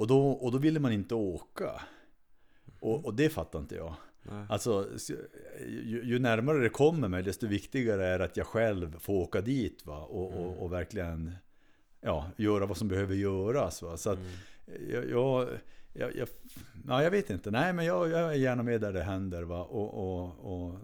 Och 0.00 0.06
då, 0.06 0.30
och 0.30 0.52
då 0.52 0.58
ville 0.58 0.80
man 0.80 0.92
inte 0.92 1.14
åka. 1.14 1.80
Och, 2.80 3.04
och 3.04 3.14
det 3.14 3.28
fattar 3.28 3.58
inte 3.58 3.74
jag. 3.74 3.94
Nej. 4.22 4.46
Alltså, 4.48 4.86
ju, 5.66 6.02
ju 6.04 6.18
närmare 6.18 6.58
det 6.58 6.68
kommer 6.68 7.08
mig, 7.08 7.22
desto 7.22 7.46
viktigare 7.46 8.06
är 8.06 8.20
att 8.20 8.36
jag 8.36 8.46
själv 8.46 8.98
får 8.98 9.14
åka 9.14 9.40
dit 9.40 9.86
va? 9.86 9.98
Och, 9.98 10.32
Mm. 10.32 10.44
och, 10.44 10.62
och 10.62 10.72
verkligen 10.72 11.32
ja, 12.00 12.26
göra 12.36 12.66
vad 12.66 12.76
som 12.76 12.88
behöver 12.88 13.14
göras. 13.14 13.82
Va? 13.82 13.96
Så 13.96 14.10
att 14.10 14.18
Mm. 14.18 14.30
jag, 14.90 15.10
jag, 15.10 15.48
jag, 15.92 16.16
jag, 16.16 16.28
ja, 16.88 17.02
jag 17.02 17.10
vet 17.10 17.30
inte. 17.30 17.50
Nej, 17.50 17.72
men 17.72 17.84
jag, 17.84 18.10
jag 18.10 18.20
är 18.20 18.38
gärna 18.38 18.62
med 18.62 18.80
där 18.80 18.92
det 18.92 19.02
händer. 19.02 19.42
Va? 19.42 19.62
Och, 19.64 19.94
och, 19.94 20.32
och 20.52 20.74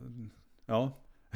ja, 0.67 0.93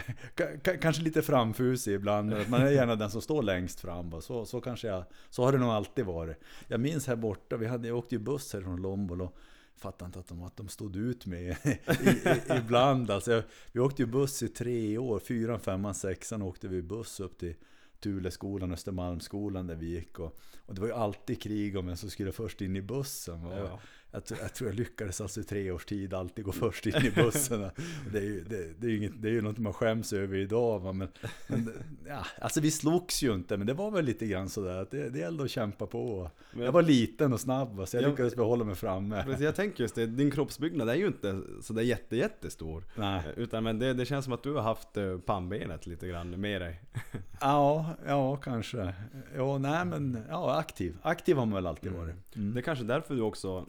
K- 0.37 0.45
k- 0.65 0.73
kanske 0.81 1.03
lite 1.03 1.23
framfusig 1.23 1.95
ibland. 1.95 2.35
Man 2.49 2.61
är 2.63 2.71
gärna 2.71 2.97
den 2.97 3.11
som 3.11 3.23
står 3.23 3.43
längst 3.43 3.81
fram. 3.81 4.23
Så, 4.23 4.47
så, 4.47 4.61
kanske 4.61 4.89
jag, 4.89 5.05
så 5.31 5.45
har 5.45 5.53
det 5.53 5.59
nog 5.59 5.69
alltid 5.71 6.05
varit. 6.05 6.37
Jag 6.69 6.81
minns 6.81 7.07
här 7.07 7.17
borta, 7.17 7.57
vi 7.57 7.67
hade, 7.67 7.89
jag 7.89 7.97
åkte 7.99 8.15
ju 8.15 8.19
buss 8.19 8.53
här 8.53 8.61
från 8.61 8.83
Lombolo. 8.83 9.33
fattar 9.77 10.07
inte 10.07 10.19
att 10.19 10.29
de, 10.29 10.43
att 10.43 10.57
de 10.57 10.69
stod 10.69 10.97
ut 10.97 11.27
med 11.27 11.43
i, 11.43 11.71
i, 12.09 12.39
ibland. 12.57 13.11
Alltså, 13.11 13.43
vi 13.73 13.81
åkte 13.81 14.03
ju 14.03 14.07
buss 14.07 14.43
i 14.43 14.49
tre 14.49 14.99
år, 14.99 15.19
fyran, 15.19 15.61
femman, 15.61 15.95
sexan 15.95 16.43
åkte 16.43 16.69
vi 16.69 16.83
buss 16.83 17.21
upp 17.21 17.39
till 17.39 17.55
Tuleskolan, 18.01 18.73
Östermalmsskolan 18.73 19.67
där 19.67 19.75
vi 19.75 19.87
gick. 19.87 20.19
Och, 20.19 20.39
och 20.67 20.75
det 20.75 20.81
var 20.81 20.89
ju 20.89 20.95
alltid 20.95 21.43
krig 21.43 21.77
om 21.77 21.87
vem 21.87 21.97
som 21.97 22.11
skulle 22.11 22.33
först 22.33 22.61
in 22.61 22.77
i 22.77 22.83
bussen. 22.83 23.45
Och 23.45 23.59
Ja 23.59 23.81
jag, 24.13 24.25
tror- 24.25 24.41
jag 24.43 24.55
tror 24.55 24.71
jag 24.71 24.77
lyckades 24.77 25.21
alltså 25.21 25.41
i 25.41 25.45
tre 25.45 25.71
års 25.71 25.85
tid 25.85 26.15
alltid 26.15 26.45
gå 26.45 26.53
först 26.53 26.87
in 26.87 26.95
i 26.97 27.11
bussen. 27.11 27.71
Det 28.13 28.19
är 28.19 28.23
ju, 28.23 28.45
det, 28.45 28.81
det 28.81 28.87
är 28.87 28.97
inget, 28.97 29.23
det 29.23 29.29
är 29.29 29.33
ju 29.33 29.43
något 29.43 29.59
man 29.59 29.73
skäms 29.73 30.13
över 30.13 30.37
idag. 30.37 30.79
Va? 30.81 30.93
Men, 30.93 31.09
men, 31.47 31.73
ja, 32.09 32.27
alltså 32.41 32.61
vi 32.61 32.71
slogs 32.71 33.23
ju 33.23 33.35
inte, 33.35 33.57
men 33.57 33.67
det 33.67 33.75
var 33.75 33.91
väl 33.91 34.05
lite 34.05 34.27
grann 34.27 34.49
sådär 34.49 34.77
att 34.83 34.91
det, 34.91 35.09
det 35.11 35.19
gällde 35.19 35.45
att 35.45 35.51
kämpa 35.51 35.87
på. 35.87 36.31
Men 36.53 36.65
Jag 36.65 36.73
var 36.73 36.83
liten 36.83 37.33
och 37.33 37.41
snabb, 37.41 37.77
va, 37.77 37.87
så 37.87 37.97
jag 37.97 38.05
Ja. 38.05 38.09
lyckades 38.09 38.37
behålla 38.37 38.65
mig 38.65 38.75
framme. 38.75 39.23
Precis, 39.25 39.41
jag 39.41 39.55
tänker 39.57 39.85
just 39.85 39.95
det, 39.95 40.07
din 40.07 40.31
kroppsbyggnad 40.31 40.89
är 40.89 40.95
ju 40.95 41.07
inte 41.07 41.41
sådär 41.61 41.83
jätte, 41.83 42.17
jättestor. 42.17 42.85
Nej. 42.97 43.23
Utan 43.37 43.65
men 43.65 43.79
det, 43.79 43.95
det 43.95 44.07
känns 44.07 44.25
som 44.25 44.35
att 44.35 44.43
du 44.43 44.53
har 44.55 44.63
haft 44.63 44.97
eh, 44.97 45.19
pannbenet 45.19 45.87
lite 45.87 46.09
grann 46.09 46.41
med 46.41 46.61
dig. 46.61 46.81
Ja, 47.41 47.87
ja 48.07 48.37
kanske. 48.37 48.95
Ja, 49.37 49.59
nej 49.59 49.85
men 49.85 50.19
ja, 50.29 50.59
aktiv. 50.59 50.97
Aktiv 51.03 51.37
har 51.37 51.47
man 51.47 51.55
väl 51.55 51.67
alltid 51.67 51.93
varit. 51.93 52.37
Mm. 52.37 52.55
Det 52.55 52.61
är 52.61 52.63
kanske 52.63 52.85
därför 52.85 53.15
du 53.15 53.21
också 53.23 53.67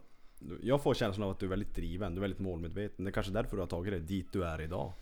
Jag 0.62 0.82
får 0.82 0.94
känslan 0.94 1.24
av 1.24 1.30
att 1.30 1.38
du 1.38 1.46
är 1.46 1.50
väldigt 1.50 1.74
driven, 1.74 2.14
du 2.14 2.18
är 2.18 2.20
väldigt 2.20 2.40
målmedveten. 2.40 3.04
Det 3.04 3.10
är 3.10 3.12
kanske 3.12 3.32
därför 3.32 3.56
du 3.56 3.62
har 3.62 3.66
tagit 3.66 3.92
dig 3.92 4.00
dit 4.00 4.32
du 4.32 4.44
är 4.44 4.60
idag. 4.60 4.92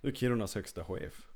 Du 0.00 0.08
är 0.08 0.12
Kirunas 0.12 0.54
högsta 0.54 0.84
chef. 0.84 1.26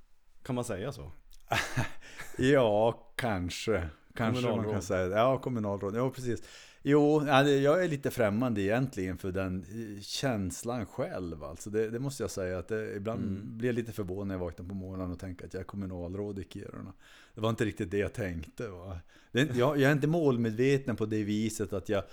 Kan 0.42 0.54
man 0.54 0.64
säga 0.64 0.92
så? 0.92 1.12
Ja, 2.38 2.92
kanske. 3.16 3.88
Kanske 4.14 4.46
man 4.56 4.70
kan 4.70 4.82
säga. 4.82 5.06
Ja, 5.08 5.38
kommunalråd. 5.38 5.96
Ja, 5.96 6.10
precis. 6.10 6.42
Jo, 6.82 7.24
ja, 7.26 7.42
det- 7.42 7.58
jag 7.60 7.84
är 7.84 7.88
lite 7.88 8.10
främmande 8.10 8.60
egentligen 8.62 9.18
för 9.18 9.32
den 9.32 9.64
eh, 9.96 10.00
känslan 10.02 10.86
själv. 10.86 11.44
Alltså 11.44 11.70
det, 11.70 11.90
det 11.90 11.98
måste 11.98 12.22
jag 12.22 12.30
säga. 12.30 12.58
att 12.58 12.68
det, 12.68 12.94
Ibland 12.96 13.22
Mm. 13.24 13.58
blir 13.58 13.68
jag 13.68 13.74
lite 13.74 13.92
förvånad 13.92 14.26
när 14.26 14.34
jag 14.34 14.40
vaknar 14.40 14.66
på 14.68 14.74
morgonen 14.74 15.10
och 15.12 15.18
tänker 15.18 15.46
att 15.46 15.54
jag 15.54 15.60
är 15.60 15.64
kommunalråd 15.64 16.38
i 16.38 16.44
Kiruna. 16.50 16.92
Det 17.34 17.40
var 17.40 17.50
inte 17.50 17.64
riktigt 17.64 17.90
det 17.90 17.98
jag 17.98 18.12
tänkte. 18.12 18.68
Va? 18.68 18.98
Det, 19.32 19.40
jag, 19.56 19.78
jag 19.80 19.88
är 19.90 19.92
inte 19.92 20.06
målmedveten 20.06 20.96
på 20.96 21.06
det 21.06 21.24
viset 21.24 21.72
att 21.72 21.88
jag, 21.88 22.04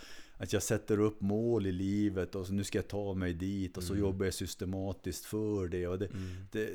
att 0.43 0.53
jag 0.53 0.63
sätter 0.63 0.99
upp 0.99 1.21
mål 1.21 1.65
i 1.67 1.71
livet 1.71 2.35
och 2.35 2.47
så 2.47 2.53
nu 2.53 2.63
ska 2.63 2.77
jag 2.77 2.87
ta 2.87 3.13
mig 3.13 3.33
dit 3.33 3.77
och 3.77 3.83
så 3.83 3.93
Mm. 3.93 4.05
jobbar 4.05 4.25
jag 4.25 4.33
systematiskt 4.33 5.25
för 5.25 5.67
det. 5.67 5.87
Och 5.87 5.99
det, 5.99 6.05
Mm. 6.05 6.21
det, 6.51 6.69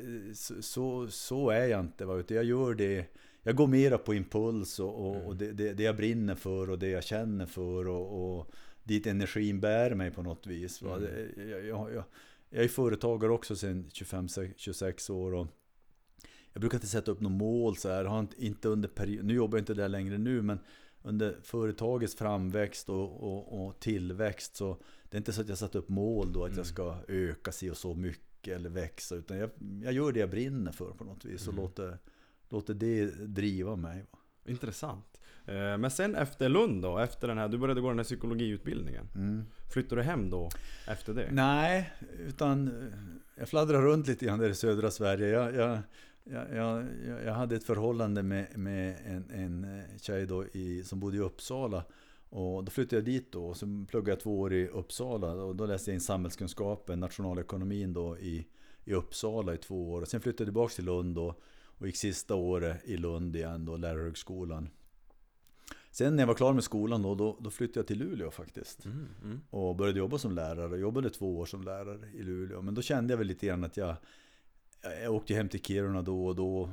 så, 0.63 1.07
så, 1.09 1.49
är 1.49 1.67
jag 1.67 1.79
inte. 1.79 2.05
Va? 2.05 2.23
Jag 2.27 2.43
gör 2.43 2.73
det. 2.73 3.05
Jag 3.43 3.55
går 3.55 3.67
mera 3.67 3.97
på 3.97 4.13
impuls 4.13 4.79
och, 4.79 5.07
och, 5.07 5.25
och 5.25 5.35
det, 5.35 5.51
det, 5.51 5.73
det 5.73 5.83
jag 5.83 5.95
brinner 5.97 6.35
för 6.35 6.69
och 6.69 6.79
det 6.79 6.89
jag 6.89 7.03
känner 7.03 7.45
för 7.45 7.87
och, 7.87 8.37
och 8.39 8.51
dit 8.83 9.07
energin 9.07 9.59
bär 9.59 9.95
mig 9.95 10.11
på 10.11 10.21
något 10.23 10.47
vis. 10.47 10.81
Va? 10.81 10.95
Mm. 10.97 11.09
Jag, 11.49 11.65
jag, 11.65 11.93
jag, 11.93 12.03
jag 12.49 12.63
är 12.63 12.67
företagare 12.67 13.31
också 13.31 13.55
sedan 13.55 13.85
25-26 13.93 15.11
år. 15.11 15.33
Och 15.33 15.47
jag 16.53 16.61
brukar 16.61 16.77
inte 16.77 16.87
sätta 16.87 17.11
upp 17.11 17.21
något 17.21 17.31
mål 17.31 17.77
så 17.77 17.89
här. 17.89 18.05
Har 18.05 18.19
inte, 18.19 18.45
inte 18.45 18.67
under 18.69 18.89
period, 18.89 19.25
nu 19.25 19.33
jobbar 19.33 19.57
jag 19.57 19.61
inte 19.61 19.73
där 19.73 19.89
längre 19.89 20.17
nu 20.17 20.41
men 20.41 20.59
under 21.01 21.35
företagets 21.43 22.15
framväxt 22.15 22.89
och, 22.89 23.23
och, 23.23 23.65
och 23.67 23.79
tillväxt 23.79 24.55
så 24.55 24.77
det 25.09 25.15
är 25.15 25.19
inte 25.19 25.33
så 25.33 25.41
att 25.41 25.49
jag 25.49 25.57
satt 25.57 25.75
upp 25.75 25.89
mål 25.89 26.33
då 26.33 26.43
att 26.43 26.47
Mm. 26.47 26.57
jag 26.57 26.65
ska 26.65 26.95
öka 27.07 27.51
sig 27.51 27.71
och 27.71 27.77
så 27.77 27.93
mycket 27.93 28.55
eller 28.55 28.69
växa 28.69 29.15
utan 29.15 29.37
jag, 29.37 29.49
jag 29.83 29.93
gör 29.93 30.11
det 30.11 30.19
jag 30.19 30.29
brinner 30.29 30.71
för 30.71 30.91
på 30.91 31.03
något 31.03 31.25
vis 31.25 31.47
och 31.47 31.53
Mm. 31.53 31.63
låter, 31.65 31.97
låter 32.49 32.73
det 32.73 33.05
driva 33.27 33.75
mig. 33.75 34.05
Intressant. 34.45 35.21
Eh, 35.45 35.77
Men 35.77 35.91
sen 35.91 36.15
efter 36.15 36.49
Lund 36.49 36.81
då, 36.81 36.97
efter 36.97 37.27
den 37.27 37.37
här, 37.37 37.47
du 37.47 37.57
började 37.57 37.81
gå 37.81 37.87
den 37.89 37.99
här 37.99 38.03
psykologiutbildningen. 38.03 39.05
Mm. 39.15 39.43
Flyttade 39.73 40.01
du 40.01 40.05
hem 40.05 40.29
då 40.29 40.49
efter 40.87 41.13
det? 41.13 41.29
Nej, 41.31 41.91
utan 42.27 42.71
jag 43.35 43.49
fladdrar 43.49 43.81
runt 43.81 44.07
lite 44.07 44.25
grann 44.25 44.39
där 44.39 44.49
i 44.49 44.55
södra 44.55 44.91
Sverige. 44.91 45.27
Jag, 45.27 45.55
jag, 45.55 45.79
jag, 46.31 46.55
jag, 46.55 46.85
jag- 47.25 47.33
hade 47.33 47.55
ett 47.55 47.63
förhållande 47.63 48.23
med, 48.23 48.57
med 48.57 48.97
en, 49.05 49.29
en 49.31 49.79
eh, 49.79 49.97
tjej 50.01 50.25
då 50.25 50.45
i, 50.45 50.83
som 50.83 50.99
bodde 50.99 51.17
i 51.17 51.19
Uppsala. 51.19 51.83
Och 52.29 52.63
då 52.63 52.71
flyttade 52.71 52.95
jag 52.95 53.05
dit 53.05 53.31
då 53.31 53.45
och 53.45 53.57
så 53.57 53.85
pluggade 53.89 54.11
jag 54.11 54.19
två 54.19 54.39
år 54.39 54.53
i 54.53 54.67
Uppsala. 54.67 55.31
Och 55.31 55.55
då 55.55 55.65
läste 55.65 55.91
jag 55.91 55.95
in 55.95 56.01
samhällskunskapen, 56.01 56.99
nationalekonomin 56.99 57.93
då 57.93 58.17
i, 58.17 58.47
i 58.85 58.93
Uppsala 58.93 59.53
i 59.53 59.57
två 59.57 59.91
år. 59.91 60.01
Och 60.01 60.07
sen 60.07 60.21
flyttade 60.21 60.43
jag 60.43 60.47
tillbaka 60.47 60.73
till 60.73 60.85
Lund 60.85 61.15
då 61.15 61.35
och 61.63 61.87
gick 61.87 61.97
sista 61.97 62.35
året 62.35 62.81
i 62.85 62.97
Lund 62.97 63.35
igen 63.35 63.65
då, 63.65 63.77
lärarhögskolan. 63.77 64.69
Sen 65.91 66.15
när 66.15 66.23
jag 66.23 66.27
var 66.27 66.33
klar 66.35 66.53
med 66.53 66.63
skolan 66.63 67.01
då, 67.01 67.15
då, 67.15 67.37
då 67.39 67.49
flyttade 67.49 67.79
jag 67.79 67.87
till 67.87 67.99
Luleå 67.99 68.31
faktiskt. 68.31 68.85
Mm, 68.85 69.07
mm. 69.23 69.41
Och 69.49 69.75
började 69.75 69.99
jobba 69.99 70.17
som 70.17 70.31
lärare. 70.31 70.69
Jag 70.69 70.79
jobbade 70.79 71.09
två 71.09 71.37
år 71.37 71.45
som 71.45 71.61
lärare 71.63 72.09
i 72.13 72.23
Luleå. 72.23 72.61
Men 72.61 72.73
då 72.75 72.81
kände 72.81 73.13
jag 73.13 73.17
väl 73.17 73.27
lite 73.27 73.45
grann 73.47 73.63
att 73.63 73.77
jag... 73.77 73.95
Jag 74.81 75.15
åkte 75.15 75.33
hem 75.33 75.49
till 75.49 75.61
Kiruna 75.61 76.01
då 76.01 76.25
och 76.25 76.35
då. 76.35 76.69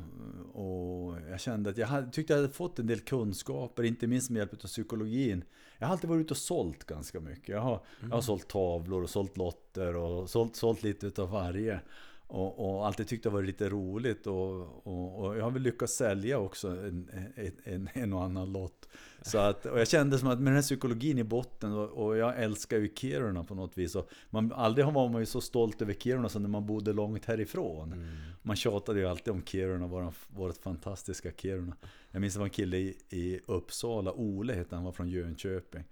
Och 0.52 1.16
jag 1.30 1.40
kände 1.40 1.70
att 1.70 1.78
jag 1.78 1.86
hade, 1.86 2.10
tyckte 2.10 2.32
jag 2.32 2.40
hade 2.40 2.52
fått 2.52 2.78
en 2.78 2.86
del 2.86 3.00
kunskaper. 3.00 3.82
Inte 3.82 4.06
minst 4.06 4.30
med 4.30 4.38
hjälp 4.38 4.52
av 4.52 4.68
psykologin. 4.68 5.44
Jag 5.78 5.86
har 5.86 5.92
alltid 5.92 6.10
varit 6.10 6.20
ute 6.20 6.34
och 6.34 6.38
sålt 6.38 6.84
ganska 6.84 7.20
mycket. 7.20 7.48
Jag 7.48 7.60
har, 7.60 7.80
jag 8.00 8.08
har 8.08 8.20
sålt 8.20 8.48
tavlor 8.48 9.02
och 9.02 9.10
sålt 9.10 9.36
lotter 9.36 9.96
och 9.96 10.30
sålt, 10.30 10.56
sålt 10.56 10.82
lite 10.82 11.06
utav 11.06 11.30
varje. 11.30 11.80
Och, 12.26 12.76
och 12.76 12.86
alltid 12.86 13.08
tyckt 13.08 13.24
det 13.24 13.30
var 13.30 13.42
lite 13.42 13.68
roligt. 13.68 14.26
Och, 14.26 14.86
och, 14.86 15.24
och 15.24 15.36
jag 15.36 15.44
har 15.44 15.50
väl 15.50 15.62
lyckats 15.62 15.92
sälja 15.96 16.38
också 16.38 16.68
en, 16.68 17.10
en, 17.34 17.52
en, 17.64 17.88
en 17.92 18.12
och 18.12 18.22
annan 18.22 18.52
lott. 18.52 18.88
Så 19.26 19.38
att, 19.38 19.66
och 19.66 19.80
jag 19.80 19.88
kände 19.88 20.18
som 20.18 20.28
att 20.28 20.38
med 20.38 20.46
den 20.46 20.54
här 20.54 20.62
psykologin 20.62 21.18
i 21.18 21.24
botten 21.24 21.72
och, 21.72 22.06
och 22.06 22.16
jag 22.16 22.42
älskar 22.42 22.78
ju 22.78 22.94
Kiruna 22.94 23.44
på 23.44 23.54
något 23.54 23.78
vis. 23.78 23.94
Och 23.94 24.10
man, 24.30 24.52
aldrig 24.52 24.86
var 24.86 25.08
man 25.08 25.22
ju 25.22 25.26
så 25.26 25.40
stolt 25.40 25.82
över 25.82 25.92
Kiruna 25.94 26.28
som 26.28 26.42
när 26.42 26.48
man 26.48 26.66
bodde 26.66 26.92
långt 26.92 27.24
härifrån. 27.24 27.92
Mm. 27.92 28.08
Man 28.42 28.56
tjatade 28.56 29.00
ju 29.00 29.06
alltid 29.06 29.32
om 29.32 29.42
Kiruna, 29.44 29.86
våran, 29.86 30.12
vårt 30.28 30.56
fantastiska 30.56 31.30
Kiruna. 31.36 31.76
Jag 32.10 32.20
minns 32.20 32.34
det 32.34 32.38
var 32.38 32.46
en 32.46 32.50
kille 32.50 32.76
i, 32.76 32.96
i 33.10 33.40
Uppsala, 33.46 34.12
Ole 34.12 34.52
hette 34.52 34.74
han, 34.74 34.76
han 34.76 34.84
var 34.84 34.92
från 34.92 35.08
Jönköping. 35.08 35.84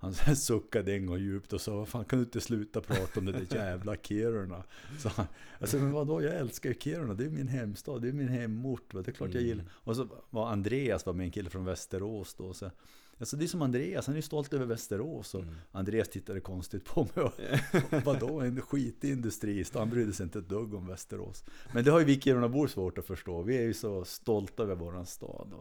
Han 0.00 0.36
suckade 0.36 0.92
en 0.94 1.06
gång 1.06 1.18
djupt 1.18 1.52
och 1.52 1.60
sa, 1.60 1.76
vad 1.76 1.88
fan 1.88 2.04
kan 2.04 2.18
du 2.18 2.24
inte 2.24 2.40
sluta 2.40 2.80
prata 2.80 3.20
om 3.20 3.26
det 3.26 3.32
där 3.32 3.56
jävla 3.56 3.96
Kiruna? 3.96 4.62
Så, 4.98 5.08
han- 5.08 5.26
alltså, 5.60 5.76
men 5.76 5.92
vadå, 5.92 6.22
jag 6.22 6.34
älskar 6.36 6.68
ju 6.70 6.74
Kiruna, 6.80 7.14
det 7.14 7.24
är 7.24 7.30
min 7.30 7.48
hemstad, 7.48 8.02
det 8.02 8.08
är 8.08 8.12
min 8.12 8.28
hemort. 8.28 8.94
va, 8.94 9.02
Det 9.02 9.10
är 9.10 9.12
klart 9.12 9.28
jag 9.34 9.42
Mm. 9.42 9.48
gillar. 9.48 9.64
Och 9.70 9.96
så 9.96 10.08
var 10.30 10.50
Andreas 10.50 11.06
var 11.06 11.12
med 11.12 11.24
en 11.24 11.30
kille 11.30 11.50
från 11.50 11.64
Västerås 11.64 12.34
då. 12.34 12.54
Så, 12.54 12.70
alltså 13.18 13.36
det 13.36 13.44
är 13.44 13.46
som 13.46 13.62
Andreas, 13.62 14.06
han 14.06 14.14
är 14.14 14.18
ju 14.18 14.22
stolt 14.22 14.52
över 14.52 14.66
Västerås. 14.66 15.34
Och 15.34 15.42
Mm. 15.42 15.54
Andreas 15.72 16.08
tittade 16.08 16.40
konstigt 16.40 16.84
på 16.84 17.08
mig. 17.14 17.24
Och, 17.24 17.32
vadå, 18.04 18.40
en 18.40 18.60
skitig 18.60 19.10
industristad? 19.10 19.78
Han 19.78 19.90
brydde 19.90 20.12
sig 20.12 20.24
inte 20.24 20.38
ett 20.38 20.48
dugg 20.48 20.74
om 20.74 20.86
Västerås. 20.86 21.44
Men 21.74 21.84
det 21.84 21.90
har 21.90 21.98
ju 21.98 22.04
vi 22.04 22.20
Kirunabor 22.20 22.66
svårt 22.66 22.98
att 22.98 23.06
förstå. 23.06 23.42
Vi 23.42 23.56
är 23.58 23.62
ju 23.62 23.74
så 23.74 24.04
stolta 24.04 24.62
över 24.62 24.74
våran 24.74 25.06
stad. 25.06 25.52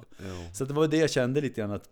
Så 0.54 0.66
det 0.66 0.74
var 0.74 0.88
det 0.88 0.98
jag 0.98 1.10
kände 1.10 1.42
lite 1.42 1.62
grann 1.62 1.72
att 1.72 1.90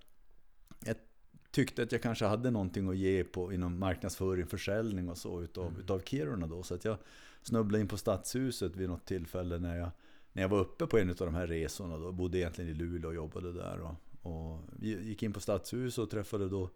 tyckte 1.55 1.83
att 1.83 1.91
jag 1.91 2.01
kanske 2.01 2.25
hade 2.25 2.51
någonting 2.51 2.89
att 2.89 2.97
ge 2.97 3.23
på 3.23 3.53
inom 3.53 3.79
marknadsföring, 3.79 4.45
försäljning 4.47 5.09
och 5.09 5.17
så 5.17 5.41
utav, 5.41 5.67
Mm. 5.67 5.79
utav 5.79 5.99
Kiruna 5.99 6.47
då. 6.47 6.63
Så 6.63 6.73
att 6.73 6.85
jag 6.85 6.97
snubblade 7.41 7.81
in 7.81 7.87
på 7.87 7.97
Stadshuset 7.97 8.75
vid 8.75 8.89
något 8.89 9.05
tillfälle 9.05 9.59
när 9.59 9.77
jag, 9.77 9.89
när 10.33 10.41
jag 10.41 10.49
var 10.49 10.59
uppe 10.59 10.87
på 10.87 10.97
en 10.97 11.09
av 11.09 11.15
de 11.15 11.35
här 11.35 11.47
resorna. 11.47 11.97
Då. 11.97 12.11
Bodde 12.11 12.37
egentligen 12.37 12.71
i 12.71 12.73
Luleå 12.73 13.09
och 13.09 13.15
jobbade 13.15 13.53
där. 13.53 13.79
Och, 13.81 13.95
och 14.31 14.59
gick 14.81 15.23
in 15.23 15.33
på 15.33 15.39
Stadshuset 15.39 15.97
och 16.03 16.09
träffade 16.09 16.49
då 16.49 16.69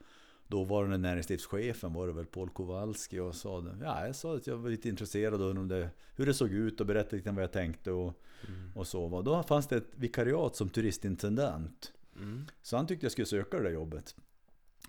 dåvarande 0.48 0.98
näringslivschefen 0.98 1.94
var 1.94 2.08
det 2.08 2.14
väl, 2.14 2.26
Paul 2.26 2.50
Kowalski 2.50 3.20
och 3.20 3.36
sa. 3.36 3.66
Ja, 3.82 4.06
jag 4.06 4.16
sa 4.16 4.36
att 4.36 4.48
jag 4.48 4.58
var 4.58 4.70
lite 4.70 4.90
intresserad 4.90 5.42
av 5.42 5.68
det, 5.68 5.90
hur 6.16 6.26
det 6.26 6.34
såg 6.34 6.52
ut 6.52 6.80
och 6.82 6.86
berättade 6.88 7.16
lite 7.18 7.30
om 7.30 7.36
vad 7.36 7.44
jag 7.44 7.52
tänkte 7.52 7.92
och, 7.92 8.14
Mm. 8.48 8.72
och 8.76 8.88
så. 8.88 9.04
Och 9.04 9.24
då 9.24 9.44
fanns 9.44 9.68
det 9.68 9.78
ett 9.78 9.92
vikariat 9.96 10.56
som 10.56 10.70
turistintendent. 10.70 11.92
Mm. 12.16 12.46
Så 12.62 12.78
han 12.78 12.88
tyckte 12.88 13.06
jag 13.06 13.12
skulle 13.12 13.26
söka 13.26 13.58
det 13.58 13.64
där 13.64 13.72
jobbet. 13.72 14.16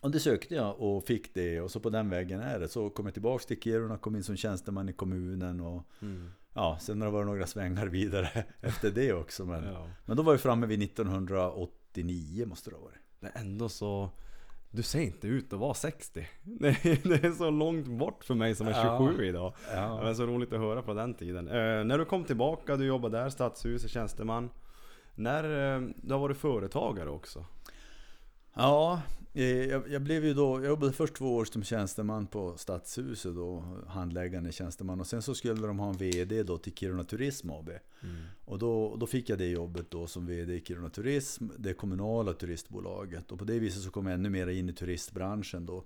Och 0.00 0.10
det 0.10 0.20
sökte 0.20 0.54
jag 0.54 0.80
och 0.80 1.04
fick 1.04 1.34
det 1.34 1.60
och 1.60 1.70
så 1.70 1.80
på 1.80 1.90
den 1.90 2.10
vägen 2.10 2.40
är 2.40 2.58
det. 2.60 2.68
Så 2.68 2.90
kom 2.90 3.06
jag 3.06 3.12
tillbaka 3.14 3.44
till 3.44 3.60
Kiruna, 3.60 3.98
kom 3.98 4.16
in 4.16 4.24
som 4.24 4.36
tjänsteman 4.36 4.88
i 4.88 4.92
kommunen 4.92 5.60
och 5.60 5.82
Mm. 6.02 6.30
ja, 6.54 6.78
sen 6.80 7.00
har 7.00 7.06
det 7.08 7.12
varit 7.12 7.26
några 7.26 7.46
svängar 7.46 7.86
vidare 7.86 8.44
efter 8.60 8.90
det 8.90 9.12
också. 9.12 9.44
Men, 9.44 9.64
Ja. 9.64 9.88
men 10.06 10.16
då 10.16 10.22
var 10.22 10.32
vi 10.32 10.38
framme 10.38 10.66
vid 10.66 10.82
1989 10.82 12.46
måste 12.46 12.70
det 12.70 12.76
ha 12.76 12.82
varit. 12.82 13.34
Är 13.34 13.40
ändå 13.40 13.68
så... 13.68 14.10
Du 14.72 14.82
ser 14.82 15.00
inte 15.00 15.26
ut 15.28 15.52
att 15.52 15.58
vara 15.58 15.74
60. 15.74 16.26
Det 16.42 16.68
är, 16.68 17.08
det 17.08 17.24
är 17.24 17.32
så 17.32 17.50
långt 17.50 17.86
bort 17.86 18.24
för 18.24 18.34
mig 18.34 18.54
som 18.54 18.68
är 18.68 18.98
27 19.08 19.24
idag. 19.26 19.54
Det 19.70 19.80
var 20.04 20.14
så 20.14 20.26
roligt 20.26 20.52
att 20.52 20.58
höra 20.60 20.82
på 20.82 20.94
den 20.94 21.14
tiden. 21.14 21.48
Eh, 21.48 21.84
när 21.84 21.98
du 21.98 22.04
kom 22.04 22.24
tillbaka, 22.24 22.76
du 22.76 22.84
jobbade 22.86 23.18
där, 23.18 23.28
Stadshuset, 23.30 23.90
tjänsteman. 23.90 24.50
När 25.14 25.44
eh, 25.76 25.88
du 25.96 26.12
har 26.14 26.20
varit 26.20 26.36
företagare 26.36 27.10
också. 27.10 27.44
Ja, 28.54 29.00
jag, 29.32 29.88
jag 29.88 30.02
blev 30.02 30.24
ju 30.24 30.34
då, 30.34 30.60
jag 30.60 30.66
jobbade 30.66 30.92
först 30.92 31.14
två 31.14 31.34
år 31.34 31.44
som 31.44 31.62
tjänsteman 31.62 32.26
på 32.26 32.56
Stadshuset 32.56 33.34
då, 33.34 33.64
handläggande 33.86 34.52
tjänsteman. 34.52 35.00
Och 35.00 35.06
sen 35.06 35.22
så 35.22 35.34
skulle 35.34 35.66
de 35.66 35.78
ha 35.78 35.88
en 35.88 35.96
VD 35.96 36.42
då 36.42 36.58
till 36.58 36.74
Kiruna 36.74 37.04
Turism 37.04 37.50
AB. 37.50 37.70
Och 38.44 38.58
då, 38.58 38.96
då 38.96 39.06
fick 39.06 39.28
jag 39.28 39.38
det 39.38 39.46
jobbet 39.46 39.90
då 39.90 40.06
som 40.06 40.26
VD 40.26 40.54
i 40.54 40.60
Kiruna 40.60 40.88
Turism, 40.88 41.48
det 41.58 41.74
kommunala 41.74 42.32
turistbolaget. 42.32 43.32
Och 43.32 43.38
på 43.38 43.44
det 43.44 43.58
viset 43.58 43.82
så 43.82 43.90
kom 43.90 44.06
jag 44.06 44.14
ännu 44.14 44.30
mer 44.30 44.46
in 44.46 44.68
i 44.68 44.72
turistbranschen 44.72 45.66
då. 45.66 45.84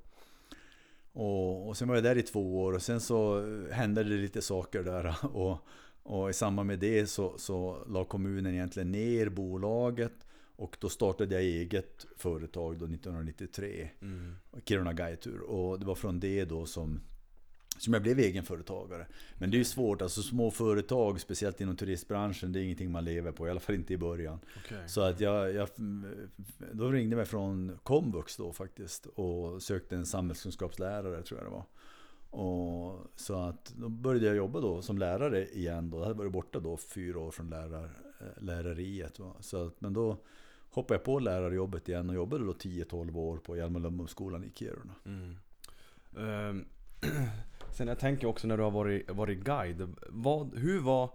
Och, 1.13 1.69
och 1.69 1.77
sen 1.77 1.89
var 1.89 1.95
jag 1.95 2.05
där 2.05 2.19
i 2.19 2.23
två 2.23 2.63
år 2.63 2.73
och 2.73 2.83
sen 2.83 3.01
så 3.01 3.41
hände 3.71 4.05
det 4.05 4.11
lite 4.11 4.43
saker 4.43 4.83
där. 4.83 5.17
Och, 5.37 5.59
och 6.03 6.31
i 6.31 6.33
samband 6.33 6.67
med 6.67 6.79
det 6.79 7.07
så, 7.07 7.39
så 7.39 7.85
la 7.89 8.05
kommunen 8.05 8.55
egentligen 8.55 8.93
ner 8.93 9.29
bolaget. 9.29 10.27
Och 10.57 10.77
då 10.81 10.89
startade 10.89 11.35
jag 11.35 11.45
eget 11.45 12.07
företag 12.17 12.79
då 12.79 12.85
1993. 12.85 13.91
Mm. 14.01 14.35
Kiruna 14.65 14.93
Guidetur. 14.93 15.41
Och 15.41 15.81
det 15.81 15.87
var 15.87 15.95
från 15.95 16.21
det 16.21 16.45
då 16.45 16.67
som, 16.67 17.01
som 17.79 17.93
jag 17.93 18.03
blev 18.03 18.19
egenföretagare. 18.19 19.07
Men 19.39 19.51
det 19.51 19.57
är 19.57 19.59
ju 19.59 19.65
svårt, 19.65 20.03
alltså 20.03 20.23
små 20.23 20.51
företag, 20.51 21.21
speciellt 21.21 21.61
inom 21.61 21.77
turistbranschen, 21.77 22.53
det 22.53 22.61
är 22.61 22.63
ingenting 22.63 22.91
man 22.91 23.05
lever 23.05 23.33
på. 23.33 23.47
I 23.47 23.51
alla 23.51 23.61
fall 23.61 23.75
inte 23.75 23.95
i 23.95 23.99
början. 23.99 24.39
Okej. 24.65 24.89
Så 24.89 25.01
att 25.01 25.21
jag, 25.21 25.55
jag 25.55 25.69
då 26.73 26.91
ringde 26.91 27.17
jag 27.17 27.29
från 27.29 27.79
Komvux 27.83 28.37
då 28.37 28.53
faktiskt 28.53 29.07
och 29.07 29.63
sökte 29.63 29.97
en 29.97 30.07
samhällskunskapslärare 30.07 31.23
tror 31.23 31.41
jag 31.41 31.47
det 31.47 31.55
var. 31.55 31.65
Och, 32.35 33.07
så 33.17 33.35
att 33.35 33.73
då 33.77 33.89
började 33.89 34.27
jag 34.27 34.37
jobba 34.37 34.61
då 34.61 34.83
som 34.83 34.99
lärare 34.99 35.49
igen. 35.49 35.91
Då. 35.91 35.99
Jag 35.99 36.03
hade 36.03 36.19
varit 36.19 36.33
borta 36.33 36.61
då 36.61 36.77
fyra 36.77 37.21
år 37.21 37.31
från 37.31 37.51
lärar, 37.51 37.85
eh, 38.21 38.43
lärariet. 38.43 39.19
Va? 39.19 39.37
Så 39.41 39.67
att, 39.67 39.81
men 39.81 39.93
då 39.93 40.19
hoppade 40.75 40.95
jag 40.95 41.04
på 41.04 41.19
lärarjobbet 41.19 41.88
igen 41.88 42.09
och 42.09 42.14
jobbade 42.14 42.45
då 42.45 42.52
10-12 42.52 43.16
år 43.16 43.37
på 43.37 43.57
Hjalmar 43.57 43.81
Lundboskolan 43.81 44.45
i 44.45 44.50
Kiruna. 44.54 44.95
Mm. 45.04 45.37
Ehm, 46.19 46.64
sen 47.73 47.88
jag 47.88 47.99
tänker 47.99 48.26
också 48.26 48.47
när 48.47 48.57
du 48.57 48.62
har 48.62 48.71
varit, 48.71 49.11
varit 49.11 49.38
guide. 49.38 49.95
Vad, 50.09 50.59
hur 50.59 50.81
var 50.81 51.11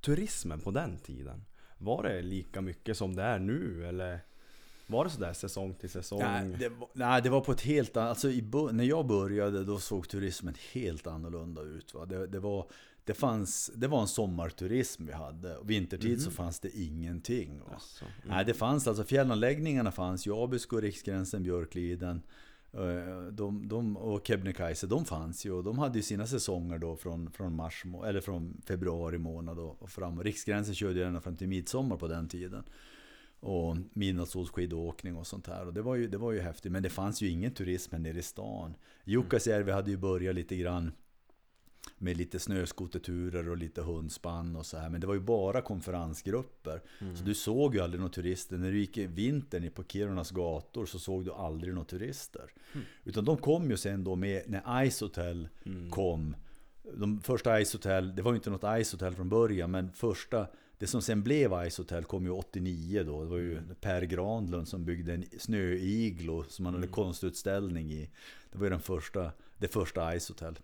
turismen 0.00 0.60
på 0.60 0.70
den 0.70 0.98
tiden? 0.98 1.44
Var 1.78 2.02
det 2.02 2.22
lika 2.22 2.60
mycket 2.60 2.96
som 2.96 3.16
det 3.16 3.22
är 3.22 3.38
nu 3.38 3.86
eller? 3.88 4.20
Var 4.86 5.04
det 5.04 5.10
sådär 5.10 5.32
säsong 5.32 5.74
till 5.74 5.90
säsong? 5.90 6.18
Nej 6.18 6.56
det, 6.58 6.68
var, 6.68 6.88
nej, 6.92 7.22
det 7.22 7.30
var 7.30 7.40
på 7.40 7.52
ett 7.52 7.60
helt 7.60 7.96
annat... 7.96 8.08
Alltså 8.08 8.30
i, 8.30 8.50
när 8.72 8.84
jag 8.84 9.06
började 9.06 9.64
då 9.64 9.78
såg 9.78 10.08
turismen 10.08 10.54
helt 10.72 11.06
annorlunda 11.06 11.62
ut. 11.62 11.94
Va? 11.94 12.06
Det, 12.06 12.26
det, 12.26 12.38
var, 12.38 12.66
det, 13.10 13.14
fanns, 13.14 13.70
det 13.74 13.88
var 13.88 14.00
en 14.00 14.08
sommarturism 14.08 15.06
vi 15.06 15.12
hade. 15.12 15.56
Och 15.56 15.70
vintertid 15.70 16.22
så 16.22 16.30
fanns 16.30 16.60
det 16.60 16.78
ingenting. 16.80 17.60
Alltså, 17.72 18.04
mm. 18.04 18.14
Nej, 18.24 18.44
det 18.44 18.54
fanns 18.54 18.88
alltså 18.88 19.04
fjällanläggningarna 19.04 19.92
fanns 19.92 20.26
ju. 20.26 20.34
Abisko, 20.34 20.76
Riksgränsen, 20.80 21.42
Björkliden. 21.42 22.22
eh, 22.72 23.32
De, 23.32 23.68
de, 23.68 23.96
och 23.96 24.26
Kebnekaise, 24.26 24.86
de 24.86 25.04
fanns 25.04 25.46
ju. 25.46 25.52
Och 25.52 25.64
de 25.64 25.78
hade 25.78 25.98
ju 25.98 26.02
sina 26.02 26.26
säsonger 26.26 26.78
då 26.78 26.96
från, 26.96 27.30
från, 27.30 27.54
mars, 27.54 27.84
eller 28.06 28.20
från 28.20 28.60
februari 28.66 29.18
månad 29.18 29.58
och, 29.58 29.82
och 29.82 29.90
fram. 29.90 30.18
Och 30.18 30.24
Riksgränsen 30.24 30.74
körde 30.74 30.98
ju 30.98 31.04
ända 31.04 31.20
fram 31.20 31.36
till 31.36 31.48
midsommar 31.48 31.96
på 31.96 32.08
den 32.08 32.28
tiden. 32.28 32.64
Och 33.40 33.76
midnattssolskidåkning 33.92 35.16
och 35.16 35.26
sånt 35.26 35.46
här. 35.46 35.66
Och 35.66 35.74
det 35.74 35.82
var, 35.82 35.94
ju, 35.96 36.08
det 36.08 36.18
var 36.18 36.32
ju 36.32 36.40
häftigt. 36.40 36.72
Men 36.72 36.82
det 36.82 36.90
fanns 36.90 37.22
ju 37.22 37.28
ingen 37.28 37.54
turism 37.54 37.92
här 37.92 37.98
nere 37.98 38.18
i 38.18 38.22
stan. 38.22 38.74
Jukkasjärvi 39.04 39.72
hade 39.72 39.90
ju 39.90 39.96
börjat 39.96 40.34
lite 40.34 40.56
grann 40.56 40.92
med 42.02 42.16
lite 42.16 42.38
snöskoterturer 42.38 43.48
och 43.48 43.56
lite 43.56 43.82
hundspann 43.82 44.56
och 44.56 44.66
så 44.66 44.76
här. 44.78 44.90
Men 44.90 45.00
det 45.00 45.06
var 45.06 45.14
ju 45.14 45.20
bara 45.20 45.60
konferensgrupper. 45.60 46.82
Så 47.16 47.24
du 47.24 47.34
såg 47.34 47.74
ju 47.74 47.80
aldrig 47.80 48.00
några 48.00 48.12
turister. 48.12 48.58
När 48.58 48.72
du 48.72 48.78
gick 48.78 48.98
i 48.98 49.06
vintern 49.06 49.70
på 49.70 49.84
Kirunas 49.84 50.30
gator 50.30 50.86
så 50.86 50.98
såg 50.98 51.24
du 51.24 51.32
aldrig 51.32 51.74
några 51.74 51.84
turister. 51.86 52.52
Utan 53.04 53.24
de 53.24 53.36
kom 53.36 53.70
ju 53.70 53.76
sen 53.76 54.04
då 54.04 54.16
med, 54.16 54.42
när 54.46 54.90
Ice 54.90 55.00
Hotel 55.00 55.48
kom. 55.90 56.36
De 56.94 57.20
första 57.20 57.64
Ice 57.64 57.72
Hotel, 57.72 58.16
det 58.16 58.22
var 58.22 58.32
ju 58.32 58.36
inte 58.36 58.50
något 58.50 58.84
Ice 58.84 58.92
Hotel 58.92 59.14
från 59.14 59.28
början, 59.28 59.70
men 59.70 59.92
första 59.92 60.46
det 60.80 60.86
som 60.86 61.02
sen 61.02 61.22
blev 61.22 61.70
Ice 61.70 61.78
Hotel 61.78 62.04
kom 62.04 62.24
ju 62.24 62.30
89 62.30 63.02
då. 63.04 63.24
Det 63.24 63.30
var 63.30 63.36
ju 63.36 63.60
Per 63.80 64.02
Granlund 64.02 64.68
som 64.68 64.84
byggde 64.84 65.14
en 65.14 65.24
snöiglo 65.38 66.44
som 66.48 66.64
han 66.64 66.74
hade 66.74 66.86
konstutställning 66.86 67.92
i. 67.92 68.10
Det 68.52 68.58
var 68.58 68.66
ju 68.66 68.70
den 68.70 68.80
första, 68.80 69.32
det 69.58 69.68
första 69.68 70.20
Ice 70.20 70.28
Hotel. 70.28 70.58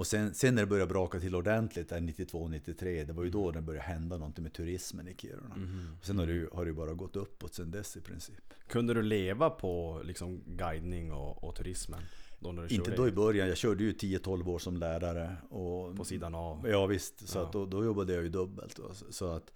Och 0.00 0.06
sen, 0.06 0.34
sen 0.34 0.54
när 0.54 0.62
det 0.62 0.66
började 0.66 0.88
braka 0.92 1.20
till 1.20 1.34
ordentligt, 1.34 1.88
där 1.88 2.00
92-93, 2.00 3.04
det 3.04 3.12
var 3.12 3.24
ju 3.24 3.30
då 3.30 3.50
det 3.50 3.60
började 3.62 3.86
hända 3.86 4.18
någonting 4.18 4.42
med 4.42 4.52
turismen 4.52 5.08
i 5.08 5.14
Kiruna. 5.16 5.54
Och 6.00 6.06
sen 6.06 6.18
har 6.18 6.26
det, 6.26 6.32
ju, 6.32 6.48
har 6.52 6.64
det 6.64 6.72
bara 6.72 6.92
gått 6.94 7.16
uppåt 7.16 7.54
sen 7.54 7.70
dess 7.70 7.96
i 7.96 8.00
princip. 8.00 8.54
Kunde 8.68 8.94
du 8.94 9.02
leva 9.02 9.50
på 9.50 10.00
liksom 10.04 10.40
guidning 10.46 11.12
och, 11.12 11.44
och 11.44 11.54
turismen? 11.54 12.00
Då 12.38 12.66
Inte 12.68 12.96
då 12.96 13.08
i 13.08 13.12
början, 13.12 13.48
jag 13.48 13.56
körde 13.56 13.84
ju 13.84 13.92
10-12 13.92 14.48
år 14.48 14.58
som 14.58 14.76
lärare. 14.76 15.36
Och, 15.50 15.96
På 15.96 16.04
sidan 16.04 16.34
av? 16.34 16.68
Ja 16.68 16.86
visst, 16.86 17.28
så 17.28 17.38
Ja. 17.38 17.46
att 17.46 17.52
då, 17.52 17.66
då 17.66 17.84
jobbade 17.84 18.12
jag 18.14 18.22
ju 18.22 18.28
dubbelt. 18.28 18.76
då. 18.76 18.94
Så- 18.94 19.12
Så 19.12 19.26
att, 19.32 19.52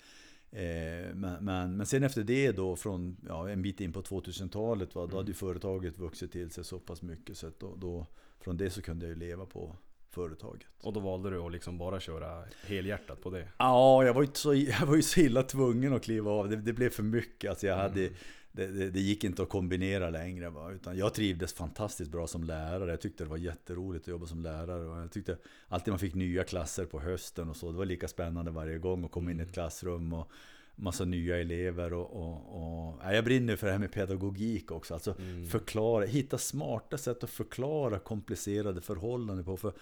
eh, 0.51 1.15
men, 1.15 1.37
men, 1.45 1.77
men 1.77 1.87
sen 1.87 2.03
efter 2.03 2.23
det 2.25 2.53
då, 2.53 2.77
från 2.77 3.17
ja, 3.29 3.49
en 3.51 3.63
bit 3.63 3.81
in 3.81 3.93
på 3.93 4.03
2000-talet, 4.03 4.95
va, 4.95 5.01
då 5.01 5.05
Mm. 5.07 5.17
hade 5.17 5.29
ju 5.29 5.35
företaget 5.35 5.99
vuxit 5.99 6.33
till 6.33 6.51
sig 6.51 6.65
så 6.65 6.79
pass 6.79 7.03
mycket. 7.03 7.37
Så 7.39 7.47
att 7.47 7.61
då, 7.61 7.75
då, 7.77 8.07
från 8.41 8.57
det 8.57 8.71
så 8.71 8.83
kunde 8.83 9.07
jag 9.07 9.11
ju 9.15 9.19
leva 9.21 9.47
på 9.47 9.77
företaget. 10.15 10.67
Och 10.81 10.93
då 10.93 11.01
valde 11.01 11.31
du 11.31 11.39
att 11.39 11.53
liksom 11.53 11.79
bara 11.79 12.01
köra 12.01 12.45
helhjärtat 12.67 13.21
på 13.21 13.31
det? 13.31 13.49
Ja, 13.59 14.05
jag 14.05 14.15
var 14.15 14.23
ju 14.23 14.29
så, 14.33 14.55
jag 14.81 14.87
var 14.87 14.97
ju 14.97 15.03
så 15.03 15.21
illa 15.21 15.43
tvungen 15.43 15.93
att 15.93 16.03
kliva 16.03 16.31
av. 16.31 16.49
Det, 16.49 16.57
det 16.57 16.73
blev 16.73 16.91
för 16.91 17.03
mycket. 17.03 17.51
Alltså 17.51 17.67
jag 17.67 17.77
hade, 17.77 18.09
det, 18.53 18.67
det, 18.67 18.91
det 18.91 19.01
gick 19.01 19.25
inte 19.25 19.43
att 19.43 19.49
kombinera 19.49 20.11
längre. 20.11 20.51
Va? 20.51 20.73
Utan 20.73 20.97
jag 20.97 21.15
trivdes 21.15 21.53
fantastiskt 21.53 22.11
bra 22.11 22.27
som 22.27 22.45
lärare. 22.45 22.91
Jag 22.91 23.01
tyckte 23.01 23.25
det 23.25 23.31
var 23.31 23.37
jätteroligt 23.37 24.05
att 24.05 24.09
jobba 24.09 24.27
som 24.27 24.41
lärare. 24.41 24.87
Och 24.87 24.99
jag 24.99 25.13
tyckte 25.13 25.37
alltid 25.69 25.93
man 25.93 25.99
fick 25.99 26.15
nya 26.15 26.45
klasser 26.45 26.85
på 26.85 27.01
hösten 27.01 27.51
och 27.51 27.57
så. 27.57 27.73
Det 27.73 27.79
var 27.79 27.85
lika 27.85 28.09
spännande 28.09 28.51
varje 28.51 28.79
gång 28.79 29.05
att 29.05 29.11
komma 29.11 29.31
in 29.31 29.41
i 29.41 29.43
ett 29.43 29.53
klassrum. 29.53 30.13
Och, 30.13 30.31
Massa 30.77 31.05
nya 31.05 31.41
elever 31.41 31.93
och, 31.93 32.11
och, 32.11 32.57
och 32.57 33.01
ja, 33.03 33.13
jag 33.13 33.25
brinner 33.25 33.57
för 33.57 33.67
det 33.67 33.73
här 33.73 33.79
med 33.79 33.93
pedagogik 33.93 34.71
också. 34.71 34.95
Alltså 34.95 35.15
förklara, 35.51 36.05
hitta 36.05 36.39
smarta 36.39 36.99
sätt 36.99 37.25
att 37.25 37.31
förklara 37.31 37.99
komplicerade 37.99 38.81
förhållanden 38.81 39.45
på. 39.45 39.57
För 39.57 39.73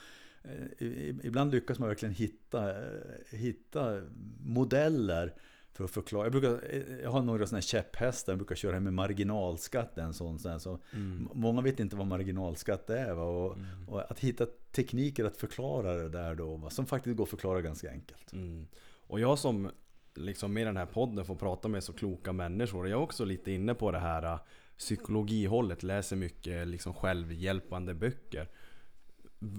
ibland 1.22 1.52
lyckas 1.52 1.78
man 1.78 1.88
verkligen 1.88 2.14
hitta, 2.14 2.70
eh, 2.70 3.38
hitta 3.38 4.02
modeller 4.44 5.34
för 5.72 5.84
att 5.84 5.90
förklara. 5.90 6.24
Jag, 6.24 6.32
brukar, 6.32 6.60
eh, 6.70 7.00
jag 7.02 7.10
har 7.10 7.22
några 7.22 7.46
sådana 7.46 7.56
här 7.56 7.62
käpphästar. 7.62 8.32
Jag 8.32 8.38
brukar 8.38 8.54
köra 8.54 8.80
med 8.80 8.92
marginalskatt. 8.92 9.98
En 9.98 10.14
sån, 10.14 10.38
så 10.38 10.78
Mm. 10.92 11.28
Många 11.34 11.62
vet 11.62 11.80
inte 11.80 11.96
vad 11.96 12.06
marginalskatt 12.06 12.90
är. 12.90 13.14
Va? 13.14 13.24
Och, 13.24 13.56
och 13.88 14.10
att 14.10 14.20
hitta 14.20 14.46
tekniker 14.72 15.24
att 15.24 15.36
förklara 15.36 15.94
det 15.94 16.08
där 16.08 16.34
då. 16.34 16.56
Va? 16.56 16.70
Som 16.70 16.86
faktiskt 16.86 17.16
går 17.16 17.24
att 17.24 17.30
förklara 17.30 17.60
ganska 17.60 17.90
enkelt. 17.90 18.32
Mm. 18.32 18.66
Och 19.06 19.20
jag 19.20 19.38
som 19.38 19.70
liksom 20.14 20.52
med 20.52 20.66
den 20.66 20.76
här 20.76 20.86
podden 20.86 21.24
får 21.24 21.36
prata 21.36 21.68
med 21.68 21.84
så 21.84 21.92
kloka 21.92 22.32
människor. 22.32 22.88
Jag 22.88 22.98
är 22.98 23.02
också 23.02 23.24
lite 23.24 23.52
inne 23.52 23.74
på 23.74 23.90
det 23.90 23.98
här 23.98 24.38
psykologihållet, 24.78 25.82
läser 25.82 26.16
mycket 26.16 26.68
liksom 26.68 26.94
självhjälpande 26.94 27.94
böcker. 27.94 28.48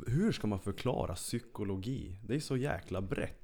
Hur 0.07 0.31
ska 0.31 0.47
man 0.47 0.59
förklara 0.59 1.15
psykologi? 1.15 2.19
Det 2.27 2.35
är 2.35 2.39
så 2.39 2.57
jäkla 2.57 3.01
brett. 3.01 3.39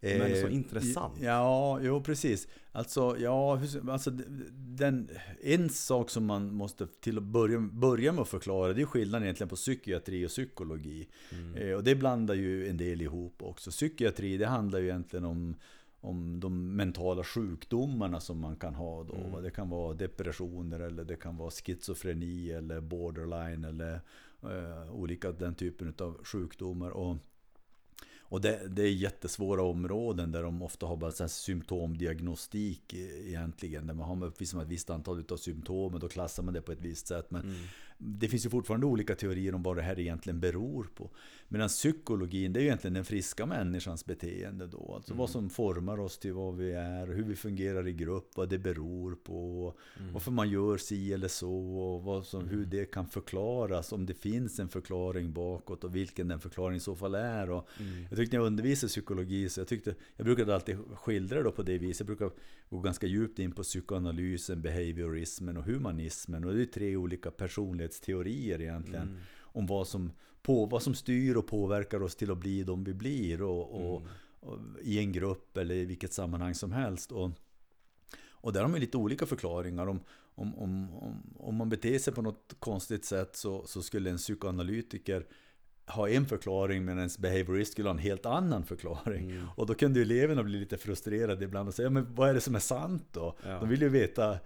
Men 0.00 0.40
så 0.40 0.46
Eh, 0.46 0.54
intressant. 0.54 1.14
Ja, 1.20 1.80
jo 1.82 2.02
precis. 2.02 2.48
Alltså, 2.72 3.16
ja, 3.18 3.60
alltså 3.88 4.10
den, 4.50 5.08
en 5.42 5.70
sak 5.70 6.10
som 6.10 6.26
man 6.26 6.54
måste 6.54 6.86
till 6.86 7.18
att 7.18 7.24
börja, 7.24 7.58
börja 7.60 8.12
med 8.12 8.22
att 8.22 8.28
förklara 8.28 8.72
det 8.72 8.82
är 8.82 8.86
skillnaden 8.86 9.22
egentligen 9.22 9.48
på 9.48 9.56
psykiatri 9.56 10.26
och 10.26 10.30
psykologi. 10.30 11.08
Mm. 11.30 11.54
Eh, 11.54 11.74
och 11.74 11.84
det 11.84 11.94
blandar 11.94 12.34
ju 12.34 12.68
en 12.68 12.76
del 12.76 13.02
ihop 13.02 13.42
också. 13.42 13.70
Psykiatri 13.70 14.36
det 14.36 14.46
handlar 14.46 14.78
ju 14.78 14.84
egentligen 14.84 15.24
om 15.24 15.54
om 16.00 16.40
de 16.40 16.76
mentala 16.76 17.24
sjukdomarna 17.24 18.20
som 18.20 18.40
man 18.40 18.56
kan 18.56 18.74
ha 18.74 19.04
då. 19.04 19.14
Mm. 19.14 19.42
Det 19.42 19.50
kan 19.50 19.68
vara 19.70 19.94
depressioner 19.94 20.80
eller 20.80 21.04
det 21.04 21.16
kan 21.16 21.36
vara 21.36 21.50
schizofreni 21.50 22.50
eller 22.50 22.80
borderline 22.80 23.64
eller 23.64 24.00
eh, 24.42 24.92
olika 24.92 25.32
den 25.32 25.54
typen 25.54 25.94
av 25.98 26.24
sjukdomar. 26.24 26.90
Och, 26.90 27.16
och 28.20 28.40
det, 28.40 28.68
det 28.68 28.82
är 28.82 28.92
jättesvåra 28.92 29.62
områden 29.62 30.32
där 30.32 30.42
de 30.42 30.62
ofta 30.62 30.86
har 30.86 30.96
bara 30.96 31.12
så 31.12 31.22
här 31.22 31.28
symptomdiagnostik 31.28 32.94
eh, 32.94 33.28
egentligen. 33.28 33.86
Där 33.86 33.94
man 33.94 34.18
har 34.18 34.26
uppvisat 34.26 34.62
ett 34.62 34.68
visst 34.68 34.90
antal 34.90 35.24
av 35.30 35.36
symptomen, 35.36 35.94
och 35.94 36.00
då 36.00 36.08
klassar 36.08 36.42
man 36.42 36.54
det 36.54 36.62
på 36.62 36.72
ett 36.72 36.80
visst 36.80 37.06
sätt. 37.06 37.30
Men 37.30 37.42
Mm 37.42 37.56
det 38.00 38.28
finns 38.28 38.46
ju 38.46 38.50
fortfarande 38.50 38.86
olika 38.86 39.14
teorier 39.14 39.54
om 39.54 39.62
vad 39.62 39.76
det 39.76 39.82
här 39.82 39.98
egentligen 39.98 40.40
beror 40.40 40.88
på. 40.94 41.10
Medan 41.48 41.68
psykologin, 41.68 42.52
det 42.52 42.60
är 42.60 42.62
ju 42.62 42.66
egentligen 42.66 42.94
den 42.94 43.04
friska 43.04 43.46
människans 43.46 44.04
beteende 44.04 44.66
då. 44.66 44.92
Alltså 44.94 45.14
vad 45.14 45.30
som 45.30 45.50
formar 45.50 46.00
oss 46.00 46.18
till 46.18 46.32
vad 46.32 46.56
vi 46.56 46.72
är, 46.72 47.06
hur 47.06 47.24
vi 47.24 47.36
fungerar 47.36 47.88
i 47.88 47.92
grupp, 47.92 48.30
vad 48.34 48.48
det 48.48 48.58
beror 48.58 49.14
på. 49.14 49.74
Varför 50.12 50.30
man 50.30 50.50
gör 50.50 50.76
si 50.76 51.12
eller 51.12 51.28
så 51.28 51.78
och 51.78 52.02
vad 52.02 52.26
som, 52.26 52.48
hur 52.48 52.66
det 52.66 52.84
kan 52.84 53.06
förklaras. 53.06 53.92
Om 53.92 54.06
det 54.06 54.14
finns 54.14 54.58
en 54.58 54.68
förklaring 54.68 55.32
bakåt 55.32 55.84
och 55.84 55.96
vilken 55.96 56.28
den 56.28 56.40
förklaringen 56.40 56.76
i 56.76 56.80
så 56.80 56.96
fall 56.96 57.14
är. 57.14 57.50
Och 57.50 57.68
Jag 58.10 58.18
tyckte 58.18 58.36
när 58.36 58.42
jag 58.42 58.46
undervisade 58.46 58.88
psykologi 58.88 59.48
så 59.48 59.60
jag 59.60 59.68
tyckte, 59.68 59.94
jag 60.16 60.24
brukade 60.24 60.54
alltid 60.54 60.76
skildra 60.94 61.42
det 61.42 61.50
på 61.50 61.62
det 61.62 61.78
viset. 61.78 62.00
Jag 62.00 62.06
brukar 62.06 62.30
gå 62.70 62.80
ganska 62.80 63.06
djupt 63.06 63.38
in 63.38 63.52
på 63.52 63.62
psykoanalysen, 63.62 64.62
behaviorismen 64.62 65.56
och 65.56 65.64
humanismen. 65.64 66.44
Och 66.44 66.54
det 66.54 66.62
är 66.62 66.66
tre 66.66 66.96
olika 66.96 67.30
personlighetsteorier 67.88 68.60
egentligen. 68.60 69.20
Om 69.54 69.66
vad 69.66 69.88
som, 69.88 70.12
på, 70.42 70.66
vad 70.66 70.82
som 70.82 70.94
styr 70.94 71.36
och 71.36 71.46
påverkar 71.46 72.02
oss 72.02 72.16
till 72.16 72.30
att 72.30 72.38
bli 72.38 72.64
de 72.64 72.84
vi 72.84 72.94
blir. 72.94 73.42
Och, 73.42 73.70
och, 73.70 74.06
och, 74.40 74.58
I 74.82 74.98
en 74.98 75.12
grupp 75.12 75.56
eller 75.56 75.74
i 75.74 75.84
vilket 75.84 76.12
sammanhang 76.12 76.54
som 76.54 76.72
helst. 76.72 77.12
Och, 77.12 77.30
och 78.42 78.52
där 78.52 78.62
har 78.62 78.68
man 78.68 78.80
lite 78.80 78.96
olika 78.96 79.26
förklaringar. 79.26 79.86
Om, 79.86 80.00
om, 80.34 80.54
om, 80.54 80.90
om, 80.94 81.22
om 81.38 81.54
man 81.56 81.68
beter 81.68 81.98
sig 81.98 82.14
på 82.14 82.22
något 82.22 82.54
konstigt 82.60 83.04
sätt 83.04 83.36
så, 83.36 83.66
så 83.66 83.82
skulle 83.82 84.10
en 84.10 84.18
psykoanalytiker 84.18 85.26
ha 85.88 86.08
en 86.08 86.26
förklaring 86.26 86.84
medan 86.84 87.08
behaviorist 87.18 87.72
skulle 87.72 87.88
ha 87.88 87.94
en 87.94 87.98
helt 87.98 88.26
annan 88.26 88.64
förklaring. 88.64 89.30
Mm. 89.30 89.46
Och 89.56 89.66
då 89.66 89.74
kunde 89.74 89.98
ju 89.98 90.02
eleverna 90.02 90.42
bli 90.42 90.58
lite 90.58 90.76
frustrerade 90.76 91.44
ibland 91.44 91.68
och 91.68 91.74
säga, 91.74 91.86
ja, 91.86 91.90
men 91.90 92.14
vad 92.14 92.30
är 92.30 92.34
det 92.34 92.40
som 92.40 92.54
är 92.54 92.58
sant 92.58 93.08
då? 93.12 93.36
Ja. 93.42 93.60
De 93.60 93.68
vill 93.68 93.82
ju 93.82 93.88
veta, 93.88 94.38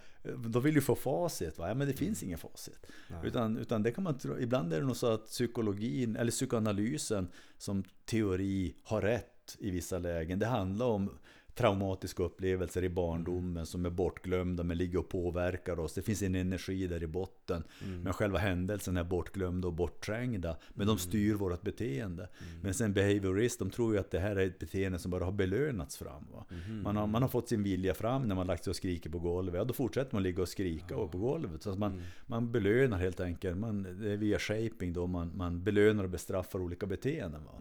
de 0.47 0.63
vill 0.63 0.75
ju 0.75 0.81
få 0.81 0.95
facit. 0.95 1.59
Va? 1.59 1.69
Ja, 1.69 1.75
men 1.75 1.87
det 1.87 1.95
finns 1.95 2.23
ingen 2.23 2.39
facit. 2.39 2.87
Nej. 3.09 3.19
Utan, 3.25 3.57
utan 3.57 3.83
det 3.83 3.91
kan 3.91 4.05
man 4.05 4.19
tro, 4.19 4.39
ibland 4.39 4.73
är 4.73 4.81
det 4.81 4.87
nog 4.87 4.97
så 4.97 5.07
att 5.07 5.27
psykologin, 5.27 6.17
eller 6.17 6.31
psykoanalysen 6.31 7.29
som 7.59 7.85
teori 8.05 8.75
har 8.83 9.01
rätt 9.01 9.57
i 9.59 9.71
vissa 9.71 9.99
lägen. 9.99 10.39
Det 10.39 10.47
handlar 10.47 10.87
om 10.87 11.11
traumatiska 11.55 12.23
upplevelser 12.23 12.85
i 12.85 12.89
barndomen 12.89 13.67
som 13.67 13.87
är 13.87 13.91
bortglömda 13.91 14.63
men 14.63 14.79
ligger 14.79 14.99
och 14.99 15.09
påverkar 15.09 15.81
oss. 15.81 15.95
Det 15.95 16.03
finns 16.03 16.23
en 16.23 16.35
energi 16.35 16.87
där 16.87 17.03
i 17.03 17.07
botten. 17.07 17.65
Men 18.05 18.13
själva 18.13 18.39
händelsen 18.39 18.97
är 18.97 19.05
bortglömda 19.05 19.69
och 19.69 19.75
bortträngda. 19.75 20.57
Men 20.75 20.87
de 20.87 20.99
styr 20.99 21.35
vårt 21.35 21.63
beteende. 21.63 22.29
Men 22.63 22.75
sen 22.75 22.93
behaviorist, 22.93 23.59
de 23.59 23.71
tror 23.71 23.95
ju 23.95 24.01
att 24.01 24.11
det 24.11 24.19
här 24.19 24.37
är 24.37 24.47
ett 24.47 24.59
beteende 24.59 24.99
som 24.99 25.11
bara 25.11 25.25
har 25.25 25.33
belönats 25.33 25.97
fram. 25.97 26.27
Va? 26.33 26.45
Man, 26.83 26.97
har, 26.97 27.07
man 27.07 27.23
har 27.23 27.29
fått 27.29 27.49
sin 27.49 27.63
vilja 27.63 27.95
fram 27.95 28.23
när 28.29 28.35
man 28.35 28.47
lagt 28.47 28.65
sig 28.65 28.71
och 28.71 28.77
skriker 28.77 29.11
på 29.11 29.19
golvet. 29.19 29.55
Ja, 29.55 29.65
då 29.65 29.75
fortsätter 29.75 30.15
man 30.15 30.23
ligga 30.23 30.43
och 30.43 30.49
skrika 30.49 30.95
på 30.95 31.19
golvet. 31.19 31.63
Så 31.63 31.71
att 31.71 31.79
man, 31.79 32.03
man 32.27 32.53
belönar 32.53 32.99
helt 32.99 33.21
enkelt. 33.21 33.57
Man, 33.57 33.83
det 33.83 34.13
är 34.13 34.17
via 34.17 34.39
shaping 34.39 34.93
då 34.93 35.07
man, 35.07 35.37
man 35.37 35.65
belönar 35.65 36.05
och 36.05 36.11
bestraffar 36.11 36.59
olika 36.59 36.87
beteenden. 36.87 37.45
Va? 37.45 37.53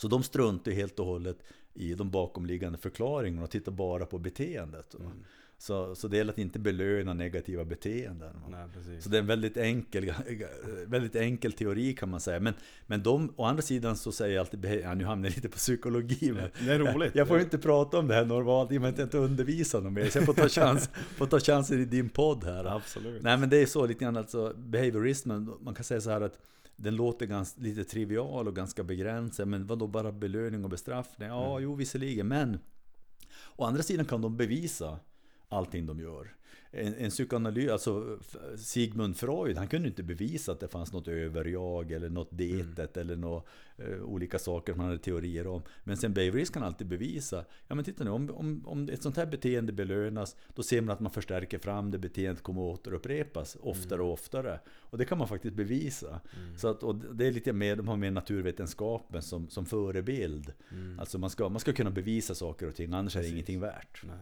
Så 0.00 0.08
de 0.08 0.22
struntar 0.22 0.70
helt 0.72 0.98
och 0.98 1.06
hållet 1.06 1.38
i 1.74 1.94
de 1.94 2.10
bakomliggande 2.10 2.78
förklaringarna 2.78 3.42
och 3.42 3.50
tittar 3.50 3.72
bara 3.72 4.06
på 4.06 4.18
beteendet. 4.18 4.94
va. 4.94 5.10
Så, 5.60 5.94
så 5.94 6.08
det 6.08 6.16
gäller 6.16 6.32
att 6.32 6.38
inte 6.38 6.58
belöna 6.58 7.14
negativa 7.14 7.64
beteenden. 7.64 8.36
Nej. 8.50 9.00
Så 9.02 9.08
det 9.08 9.16
är 9.16 9.20
en 9.20 9.26
väldigt 9.26 9.56
enkel, 9.56 10.12
väldigt 10.86 11.16
enkel 11.16 11.52
teori 11.52 11.94
kan 11.94 12.08
man 12.08 12.20
säga. 12.20 12.40
Men, 12.40 12.54
men 12.86 13.02
de, 13.02 13.32
å 13.36 13.44
andra 13.44 13.62
sidan 13.62 13.96
så 13.96 14.12
säger 14.12 14.34
jag 14.34 14.40
alltid, 14.40 14.80
ja, 14.82 14.94
nu 14.94 15.04
hamnar 15.04 15.28
jag 15.28 15.36
lite 15.36 15.48
på 15.48 15.56
psykologi. 15.56 16.32
Men 16.32 16.50
Det 16.66 16.72
är 16.72 16.78
roligt. 16.78 17.14
Jag, 17.14 17.20
jag 17.20 17.28
får 17.28 17.40
inte 17.40 17.58
prata 17.58 17.98
om 17.98 18.08
det 18.08 18.14
här 18.14 18.24
normalt 18.24 18.72
i 18.72 18.78
och 18.78 18.82
med 18.82 18.90
att 18.90 18.98
jag 18.98 19.06
inte 19.06 19.18
undervisar 19.18 19.80
någon 19.80 19.94
mer. 19.94 20.08
Så 20.08 20.18
jag 20.18 20.26
får 20.26 20.34
ta, 20.34 20.48
chans, 20.60 20.90
får 21.16 21.26
ta 21.26 21.40
chansen 21.40 21.80
i 21.80 21.84
din 21.84 22.08
podd 22.08 22.44
här. 22.44 22.64
Absolut. 22.64 23.22
Nej 23.22 23.38
men 23.38 23.50
det 23.50 23.56
är 23.56 23.66
så 23.66 23.86
lite 23.86 24.04
grann 24.04 24.16
alltså, 24.16 24.54
behaviorismen, 24.56 25.50
man 25.60 25.74
kan 25.74 25.84
säga 25.84 26.00
så 26.00 26.10
här 26.10 26.20
att 26.20 26.38
den 26.78 26.96
låter 26.96 27.26
ganska, 27.26 27.60
lite 27.60 27.84
trivial 27.84 28.48
och 28.48 28.56
ganska 28.56 28.84
begränsad, 28.84 29.48
men 29.48 29.66
vad 29.66 29.78
då 29.78 29.86
bara 29.86 30.12
belöning 30.12 30.64
och 30.64 30.70
bestraffning? 30.70 31.28
Ja, 31.28 31.50
Mm. 31.50 31.62
jo 31.62 31.74
visserligen, 31.74 32.28
men 32.28 32.58
å 33.56 33.64
andra 33.64 33.82
sidan 33.82 34.06
kan 34.06 34.22
de 34.22 34.36
bevisa 34.36 35.00
allting 35.48 35.86
de 35.86 36.00
gör. 36.00 36.34
En, 36.70 36.94
en 36.94 37.10
psykoanalys, 37.10 37.70
alltså 37.70 38.18
Sigmund 38.56 39.16
Freud, 39.16 39.56
han 39.56 39.68
kunde 39.68 39.88
inte 39.88 40.02
bevisa 40.02 40.52
att 40.52 40.60
det 40.60 40.68
fanns 40.68 40.92
något 40.92 41.08
överjag 41.08 41.92
eller 41.92 42.08
något 42.08 42.28
detet 42.30 42.96
eller 42.96 43.16
några 43.16 43.42
eh, 43.76 44.02
olika 44.02 44.38
saker 44.38 44.72
som 44.72 44.80
han 44.80 44.88
hade 44.88 45.02
teorier 45.02 45.46
om. 45.46 45.62
Men 45.84 45.96
sen 45.96 46.14
Beveridge 46.14 46.52
kan 46.52 46.62
alltid 46.62 46.86
bevisa, 46.86 47.44
ja 47.68 47.74
men 47.74 47.84
titta 47.84 48.04
nu, 48.04 48.10
om, 48.10 48.30
om, 48.30 48.62
om 48.66 48.88
ett 48.88 49.02
sånt 49.02 49.16
här 49.16 49.26
beteende 49.26 49.72
belönas, 49.72 50.36
då 50.54 50.62
ser 50.62 50.80
man 50.80 50.92
att 50.92 51.00
man 51.00 51.12
förstärker 51.12 51.58
fram 51.58 51.90
det, 51.90 51.98
beteendet 51.98 52.42
kommer 52.42 52.72
att 52.72 52.78
återupprepas 52.78 53.56
oftare 53.60 54.02
och 54.02 54.12
oftare. 54.12 54.60
Och 54.68 54.98
det 54.98 55.04
kan 55.04 55.18
man 55.18 55.28
faktiskt 55.28 55.54
bevisa. 55.54 56.20
Så 56.56 56.68
att, 56.68 56.82
och 56.82 56.94
det 56.94 57.26
är 57.26 57.32
lite 57.32 57.52
mer, 57.52 57.76
de 57.76 57.88
har 57.88 57.96
mer 57.96 58.10
naturvetenskapen 58.10 59.22
som, 59.22 59.48
som 59.48 59.66
förebild. 59.66 60.52
Alltså 60.98 61.18
man 61.18 61.30
ska, 61.30 61.48
man 61.48 61.60
ska 61.60 61.72
kunna 61.72 61.90
bevisa 61.90 62.34
saker 62.34 62.68
och 62.68 62.74
ting, 62.74 62.92
annars 62.92 63.16
är 63.16 63.20
det 63.20 63.22
Precis. 63.22 63.32
ingenting 63.32 63.60
värt. 63.60 64.02
Nej. 64.06 64.16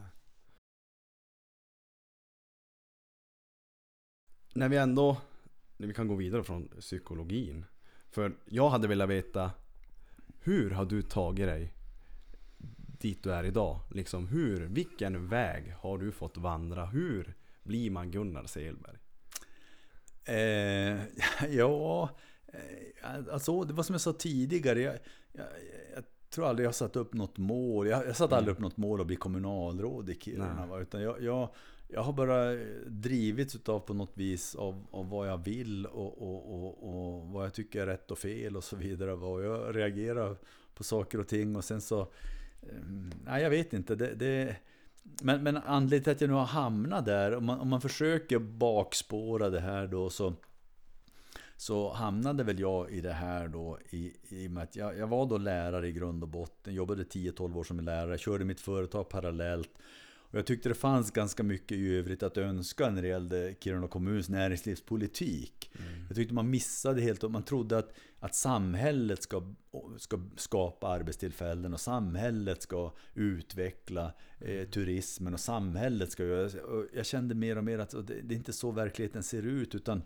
När 4.57 4.69
vi 4.69 4.77
ändå, 4.77 5.17
vi 5.77 5.95
kan 5.95 6.09
gå 6.09 6.15
vidare 6.15 6.45
från 6.45 6.69
psykologin. 6.81 7.65
För 8.11 8.33
jag 8.45 8.71
hade 8.71 8.89
velat 8.89 9.09
veta, 9.09 9.51
hur 10.41 10.71
har 10.71 10.85
du 10.85 11.03
tagit 11.03 11.47
dig 11.47 11.73
dit 13.01 13.23
du 13.23 13.33
är 13.33 13.45
idag? 13.45 13.81
Liksom 13.91 14.27
hur, 14.27 14.67
vilken 14.67 15.29
väg 15.29 15.75
har 15.79 15.99
du 15.99 16.13
fått 16.13 16.37
vandra? 16.37 16.87
Hur 16.87 17.35
blir 17.63 17.91
man 17.91 18.11
Gunnar 18.11 18.45
Selberg? 18.47 18.97
Eh, 20.25 21.01
ja, 21.51 22.11
eh, 22.47 23.33
alltså 23.33 23.63
det 23.63 23.75
var 23.75 23.83
som 23.83 23.95
jag 23.95 24.01
sa 24.01 24.13
tidigare. 24.13 24.81
Jag, 24.81 24.99
jag, 25.33 25.47
jag 25.95 26.05
tror 26.31 26.47
aldrig 26.47 26.67
jag 26.67 26.75
satt 26.75 26.97
upp 26.97 27.15
något 27.15 27.39
mål. 27.39 27.87
Jag, 27.87 28.07
jag 28.07 28.17
satt 28.17 28.33
aldrig 28.33 28.57
upp 28.57 28.63
något 28.63 28.77
mål 28.77 29.01
att 29.01 29.07
bli 29.07 29.17
kommunalråd 29.17 30.11
i 30.11 30.15
Kiruna. 30.15 30.67
Va? 30.67 30.81
Utan 30.81 31.03
jag, 31.03 31.23
jag, 31.23 31.49
jag 31.89 32.03
har 32.03 32.13
bara 32.13 32.53
eh, 32.53 32.59
drivits 32.87 33.55
utav 33.55 33.81
på 33.81 33.95
något 33.95 34.13
vis 34.15 34.55
av, 34.55 34.87
av 34.91 35.09
vad 35.09 35.29
jag 35.29 35.45
vill 35.45 35.87
och, 35.87 36.23
och, 36.23 36.55
och, 36.55 36.89
och 36.89 37.27
vad 37.27 37.45
jag 37.45 37.55
tycker 37.55 37.83
är 37.83 37.87
rätt 37.87 38.11
och 38.11 38.19
fel 38.19 38.57
och 38.57 38.65
så 38.65 38.77
vidare. 38.77 39.13
Och 39.13 39.45
jag 39.45 39.77
reagerar 39.77 40.37
på 40.75 40.85
saker 40.85 41.21
och 41.21 41.29
ting 41.29 41.57
och 41.57 41.65
sen 41.65 41.81
så... 41.81 42.01
Eh, 42.63 42.83
nej, 43.25 43.43
jag 43.43 43.51
vet 43.51 43.73
inte. 43.73 43.95
Det, 43.95 44.15
det, 44.15 44.57
men, 45.23 45.43
men 45.43 45.57
anledningen 45.57 46.05
till 46.05 46.13
att 46.13 46.21
jag 46.21 46.31
nu 46.31 46.35
har 46.35 46.47
hamnat 46.47 47.05
där, 47.05 47.35
om 47.35 47.45
man, 47.45 47.61
om 47.61 47.69
man 47.69 47.81
försöker 47.81 48.39
bakspåra 48.39 49.51
det 49.51 49.61
här 49.61 49.87
då 49.87 50.11
så 50.11 50.35
så 51.57 51.93
hamnade 51.93 52.45
väl 52.45 52.61
jag 52.61 52.91
i 52.91 53.01
det 53.01 53.13
här 53.13 53.49
då 53.49 53.79
i, 53.91 54.13
i 54.29 54.47
och 54.47 54.51
med 54.51 54.63
att 54.63 54.77
jag, 54.77 54.99
jag 54.99 55.07
var 55.07 55.27
då 55.27 55.39
lärare 55.39 55.89
i 55.89 55.93
grund 55.93 56.23
och 56.23 56.29
botten, 56.29 56.75
jobbade 56.75 57.03
10-12 57.03 57.57
år 57.57 57.65
som 57.65 57.81
lärare, 57.81 58.19
körde 58.19 58.45
mitt 58.45 58.61
företag 58.61 59.09
parallellt. 59.09 59.71
Och 60.37 60.41
jag 60.41 60.47
tyckte 60.47 60.69
det 60.69 60.75
fanns 60.75 61.11
ganska 61.11 61.43
mycket 61.43 61.79
i 61.79 61.97
övrigt 61.97 62.23
att 62.23 62.37
önska 62.37 62.91
när 62.91 63.03
det 63.03 63.09
gällde 63.09 63.55
Kiruna 63.61 63.89
kommuns 63.89 64.29
näringslivspolitik. 64.29 65.71
Jag 66.09 66.17
tyckte 66.17 66.35
man 66.35 66.51
missade 66.51 67.03
helt 67.03 67.25
och 67.25 67.31
man 67.31 67.43
trodde 67.43 67.79
att, 67.79 67.93
att 68.21 68.35
samhället 68.35 69.23
ska, 69.23 69.55
ska 69.99 70.21
skapa 70.37 70.89
arbetstillfällen 70.89 71.75
och 71.75 71.81
samhället 71.81 72.63
ska 72.63 72.93
utveckla 73.15 74.13
eh, 74.41 74.65
turismen 74.69 75.35
och 75.35 75.41
samhället 75.41 76.13
ska 76.13 76.25
göra... 76.25 76.51
Jag 76.95 77.07
kände 77.07 77.35
mer 77.35 77.59
och 77.59 77.65
mer 77.65 77.79
att 77.79 77.91
det, 77.91 78.21
det 78.23 78.35
är 78.35 78.37
inte 78.37 78.53
så 78.53 78.71
verkligheten 78.71 79.23
ser 79.23 79.43
ut 79.43 79.75
utan 79.75 80.03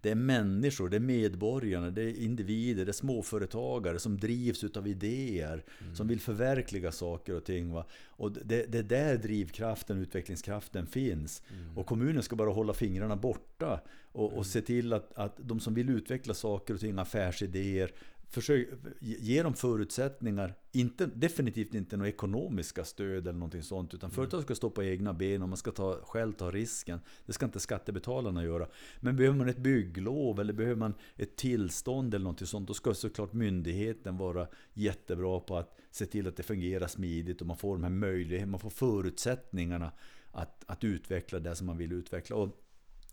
det 0.00 0.10
är 0.10 0.14
människor, 0.14 0.88
det 0.88 0.96
är 0.96 1.00
medborgarna, 1.00 1.90
det 1.90 2.02
är 2.02 2.22
individer, 2.22 2.84
det 2.84 2.90
är 2.90 2.92
småföretagare 2.92 3.98
som 3.98 4.18
drivs 4.18 4.64
utav 4.64 4.88
idéer, 4.88 5.64
som 5.94 6.08
vill 6.08 6.20
förverkliga 6.20 6.92
saker 6.92 7.34
och 7.34 7.44
ting. 7.44 7.72
Va? 7.72 7.84
Och 8.06 8.32
det, 8.32 8.72
det 8.72 8.78
är 8.78 8.82
där 8.82 9.16
drivkraften, 9.16 9.98
utvecklingskraften 9.98 10.86
finns. 10.86 11.42
Och 11.76 11.86
kommunen 11.86 12.22
ska 12.22 12.36
bara 12.36 12.50
hålla 12.50 12.72
fingrarna 12.72 13.16
borta 13.16 13.80
och, 14.12 14.32
och 14.32 14.46
se 14.46 14.60
till 14.60 14.92
att, 14.92 15.18
att 15.18 15.34
de 15.36 15.60
som 15.60 15.74
vill 15.74 15.90
utveckla 15.90 16.34
saker 16.34 16.74
och 16.74 16.80
ting, 16.80 16.98
affärsidéer, 16.98 17.92
Försök, 18.32 18.68
ge 19.00 19.42
dem 19.42 19.54
förutsättningar, 19.54 20.54
inte, 20.72 21.06
definitivt 21.06 21.74
inte 21.74 21.96
några 21.96 22.08
ekonomiska 22.08 22.84
stöd 22.84 23.26
eller 23.26 23.38
någonting 23.38 23.62
sånt. 23.62 23.94
Utan 23.94 24.10
företag 24.10 24.42
ska 24.42 24.54
stå 24.54 24.70
på 24.70 24.82
egna 24.84 25.14
ben 25.14 25.42
och 25.42 25.48
man 25.48 25.56
ska 25.56 25.70
ta, 25.70 26.00
själv 26.02 26.32
ta 26.32 26.50
risken. 26.50 27.00
Det 27.26 27.32
ska 27.32 27.46
inte 27.46 27.60
skattebetalarna 27.60 28.44
göra. 28.44 28.68
Men 29.00 29.16
behöver 29.16 29.38
man 29.38 29.48
ett 29.48 29.58
bygglov 29.58 30.40
eller 30.40 30.52
behöver 30.52 30.76
man 30.76 30.94
ett 31.16 31.36
tillstånd 31.36 32.14
eller 32.14 32.24
någonting 32.24 32.46
sånt. 32.46 32.68
Då 32.68 32.74
ska 32.74 32.94
såklart 32.94 33.32
myndigheten 33.32 34.16
vara 34.16 34.46
jättebra 34.74 35.40
på 35.40 35.56
att 35.56 35.78
se 35.90 36.06
till 36.06 36.28
att 36.28 36.36
det 36.36 36.42
fungerar 36.42 36.86
smidigt 36.86 37.40
och 37.40 37.46
man 37.46 37.56
får 37.56 37.74
de 37.74 37.82
här 37.82 37.90
möjligheterna, 37.90 38.50
man 38.50 38.60
får 38.60 38.70
förutsättningarna 38.70 39.92
att, 40.32 40.64
att 40.66 40.84
utveckla 40.84 41.38
det 41.38 41.56
som 41.56 41.66
man 41.66 41.78
vill 41.78 41.92
utveckla. 41.92 42.36
Och, 42.36 42.60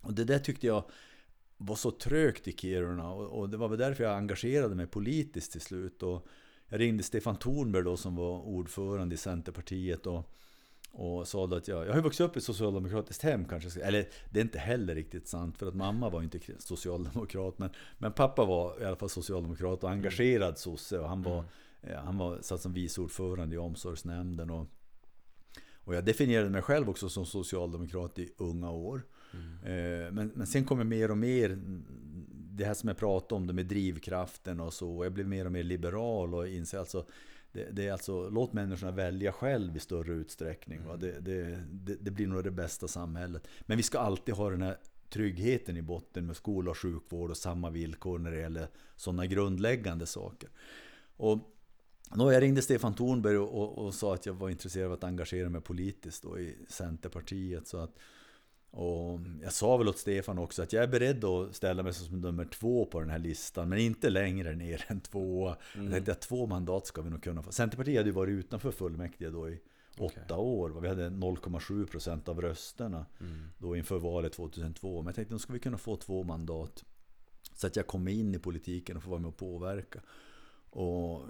och 0.02 0.14
det 0.14 0.24
där 0.24 0.38
tyckte 0.38 0.66
jag 0.66 0.84
var 1.58 1.76
så 1.76 1.90
trögt 1.90 2.48
i 2.48 2.52
Kiruna 2.52 3.10
och, 3.10 3.38
och 3.40 3.48
det 3.48 3.56
var 3.56 3.68
väl 3.68 3.78
därför 3.78 4.04
jag 4.04 4.16
engagerade 4.16 4.74
mig 4.74 4.86
politiskt 4.86 5.52
till 5.52 5.60
slut. 5.60 6.02
Och 6.02 6.26
jag 6.68 6.80
ringde 6.80 7.02
Stefan 7.02 7.36
Thornberg 7.36 7.84
då 7.84 7.96
som 7.96 8.16
var 8.16 8.40
ordförande 8.40 9.14
i 9.14 9.18
Centerpartiet 9.18 10.06
och, 10.06 10.30
och 10.92 11.28
sa 11.28 11.44
att 11.44 11.68
jag, 11.68 11.86
jag 11.86 11.90
har 11.90 11.96
ju 11.96 12.02
vuxit 12.02 12.20
upp 12.20 12.36
i 12.36 12.38
ett 12.38 12.44
socialdemokratiskt 12.44 13.22
hem 13.22 13.44
kanske. 13.44 13.80
Eller 13.80 14.08
det 14.30 14.40
är 14.40 14.44
inte 14.44 14.58
heller 14.58 14.94
riktigt 14.94 15.28
sant 15.28 15.58
för 15.58 15.66
att 15.66 15.74
mamma 15.74 16.10
var 16.10 16.22
inte 16.22 16.40
socialdemokrat 16.58 17.58
men, 17.58 17.70
men 17.98 18.12
pappa 18.12 18.44
var 18.44 18.82
i 18.82 18.84
alla 18.84 18.96
fall 18.96 19.08
socialdemokrat 19.10 19.84
och 19.84 19.90
engagerad 19.90 20.58
sosse 20.58 20.98
och 20.98 21.08
han 21.08 21.22
var, 21.22 21.44
mm. 21.82 22.04
han 22.04 22.18
var 22.18 22.38
satt 22.42 22.60
som 22.60 22.72
vice 22.72 23.00
ordförande 23.00 23.54
i 23.54 23.58
omsorgsnämnden. 23.58 24.50
Och, 24.50 24.66
och 25.84 25.94
jag 25.94 26.04
definierade 26.04 26.50
mig 26.50 26.62
själv 26.62 26.90
också 26.90 27.08
som 27.08 27.26
socialdemokrat 27.26 28.18
i 28.18 28.32
unga 28.36 28.70
år. 28.70 29.02
Eh, 29.64 30.12
Men, 30.12 30.32
men 30.34 30.46
sen 30.46 30.64
kommer 30.64 30.84
mer 30.84 31.10
och 31.10 31.18
mer 31.18 31.58
det 32.58 32.64
här 32.64 32.74
som 32.74 32.88
jag 32.88 32.96
pratade 32.96 33.34
om, 33.34 33.46
det 33.46 33.52
med 33.52 33.66
drivkraften 33.66 34.60
och 34.60 34.72
så. 34.72 35.04
Jag 35.04 35.12
blev 35.12 35.28
mer 35.28 35.44
och 35.44 35.52
mer 35.52 35.62
liberal 35.62 36.34
och 36.34 36.48
inser 36.48 36.78
alltså 36.78 37.06
det, 37.52 37.68
det 37.72 37.86
är 37.86 37.92
alltså, 37.92 38.30
låt 38.30 38.52
människorna 38.52 38.92
välja 38.92 39.32
själv 39.32 39.76
i 39.76 39.80
större 39.80 40.12
utsträckning. 40.12 40.84
Va? 40.84 40.96
Det, 40.96 41.20
det, 41.20 41.58
det, 42.00 42.10
blir 42.10 42.26
nog 42.26 42.44
det 42.44 42.50
bästa 42.50 42.88
samhället. 42.88 43.48
Men 43.60 43.76
vi 43.76 43.82
ska 43.82 43.98
alltid 43.98 44.34
ha 44.34 44.50
den 44.50 44.62
här 44.62 44.78
tryggheten 45.08 45.76
i 45.76 45.82
botten 45.82 46.26
med 46.26 46.36
skola 46.36 46.70
och 46.70 46.78
sjukvård 46.78 47.30
och 47.30 47.36
samma 47.36 47.70
villkor 47.70 48.18
när 48.18 48.30
det 48.30 48.40
gäller 48.40 48.68
sådana 48.96 49.26
grundläggande 49.26 50.06
saker. 50.06 50.50
Och 51.16 51.38
då 52.14 52.32
jag 52.32 52.42
ringde 52.42 52.62
Stefan 52.62 52.94
Thornberg 52.94 53.38
och, 53.38 53.62
och, 53.62 53.86
och 53.86 53.94
sa 53.94 54.14
att 54.14 54.26
jag 54.26 54.34
var 54.34 54.50
intresserad 54.50 54.86
av 54.86 54.92
att 54.92 55.04
engagera 55.04 55.48
mig 55.48 55.60
politiskt 55.60 56.22
då 56.22 56.38
i 56.38 56.56
Centerpartiet. 56.68 57.66
Så 57.66 57.78
att, 57.78 57.98
Och 58.78 59.20
jag 59.42 59.52
sa 59.52 59.76
väl 59.76 59.88
åt 59.88 59.98
Stefan 59.98 60.38
också 60.38 60.62
att 60.62 60.72
jag 60.72 60.82
är 60.82 60.88
beredd 60.88 61.24
att 61.24 61.54
ställa 61.54 61.82
mig 61.82 61.92
som 61.92 62.20
nummer 62.20 62.44
två 62.44 62.84
på 62.84 63.00
den 63.00 63.10
här 63.10 63.18
listan, 63.18 63.68
men 63.68 63.78
inte 63.78 64.10
längre 64.10 64.54
ner 64.54 64.84
än 64.88 65.00
två. 65.00 65.54
Jag 65.74 65.92
tänkte 65.92 66.12
att 66.12 66.20
två 66.20 66.46
mandat 66.46 66.86
ska 66.86 67.02
vi 67.02 67.10
nog 67.10 67.22
kunna 67.22 67.42
få. 67.42 67.52
Centerpartiet 67.52 67.96
hade 67.96 68.08
ju 68.08 68.14
varit 68.14 68.30
utanför 68.30 68.70
fullmäktige 68.70 69.30
då 69.30 69.48
i 69.48 69.60
åtta 69.98 70.36
år. 70.36 70.80
Vi 70.80 70.88
hade 70.88 71.08
0,7 71.08 71.86
procent 71.86 72.28
av 72.28 72.40
rösterna 72.40 73.06
då 73.58 73.76
inför 73.76 73.98
valet 73.98 74.32
2002. 74.32 75.02
Men 75.02 75.06
jag 75.06 75.14
tänkte 75.14 75.34
nu 75.34 75.38
ska 75.38 75.52
vi 75.52 75.58
kunna 75.58 75.78
få 75.78 75.96
två 75.96 76.22
mandat. 76.22 76.84
Så 77.54 77.66
att 77.66 77.76
jag 77.76 77.86
kommer 77.86 78.12
in 78.12 78.34
i 78.34 78.38
politiken 78.38 78.96
och 78.96 79.02
får 79.02 79.10
vara 79.10 79.20
med 79.20 79.28
och 79.28 79.36
påverka. 79.36 80.00
Och, 80.70 81.22
eh, 81.22 81.26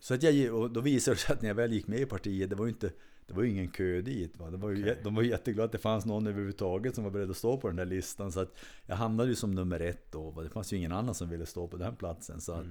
så 0.00 0.14
att 0.14 0.22
jag, 0.22 0.54
och 0.54 0.70
då 0.70 0.80
visade 0.80 1.14
det 1.14 1.20
sig 1.20 1.32
att 1.32 1.42
när 1.42 1.48
jag 1.48 1.54
väl 1.54 1.72
gick 1.72 1.86
med 1.86 2.00
i 2.00 2.06
partiet, 2.06 2.50
det 2.50 2.56
var 2.56 2.64
ju 2.64 2.72
inte 2.72 2.92
det 3.26 3.34
var 3.34 3.42
ju 3.42 3.50
ingen 3.50 3.68
kö 3.68 4.00
dit. 4.00 4.36
Va? 4.38 4.50
Det 4.50 4.56
var 4.56 4.70
ju, 4.70 4.82
Okej. 4.82 5.00
De 5.04 5.14
var 5.14 5.22
ju 5.22 5.28
jätteglada 5.28 5.64
att 5.64 5.72
det 5.72 5.78
fanns 5.78 6.04
någon 6.06 6.26
överhuvudtaget 6.26 6.94
som 6.94 7.04
var 7.04 7.10
beredd 7.10 7.30
att 7.30 7.36
stå 7.36 7.56
på 7.56 7.66
den 7.66 7.76
där 7.76 7.84
listan. 7.86 8.32
Så 8.32 8.40
att 8.40 8.54
jag 8.86 8.96
hamnade 8.96 9.28
ju 9.28 9.34
som 9.34 9.54
nummer 9.54 9.80
ett 9.80 10.12
då. 10.12 10.30
va. 10.30 10.42
Det 10.42 10.48
fanns 10.50 10.72
ju 10.72 10.76
ingen 10.76 10.92
annan 10.92 11.14
som 11.14 11.28
ville 11.28 11.46
stå 11.46 11.68
på 11.68 11.76
den 11.76 11.96
platsen. 11.96 12.40
Så 12.40 12.52
att, 12.52 12.66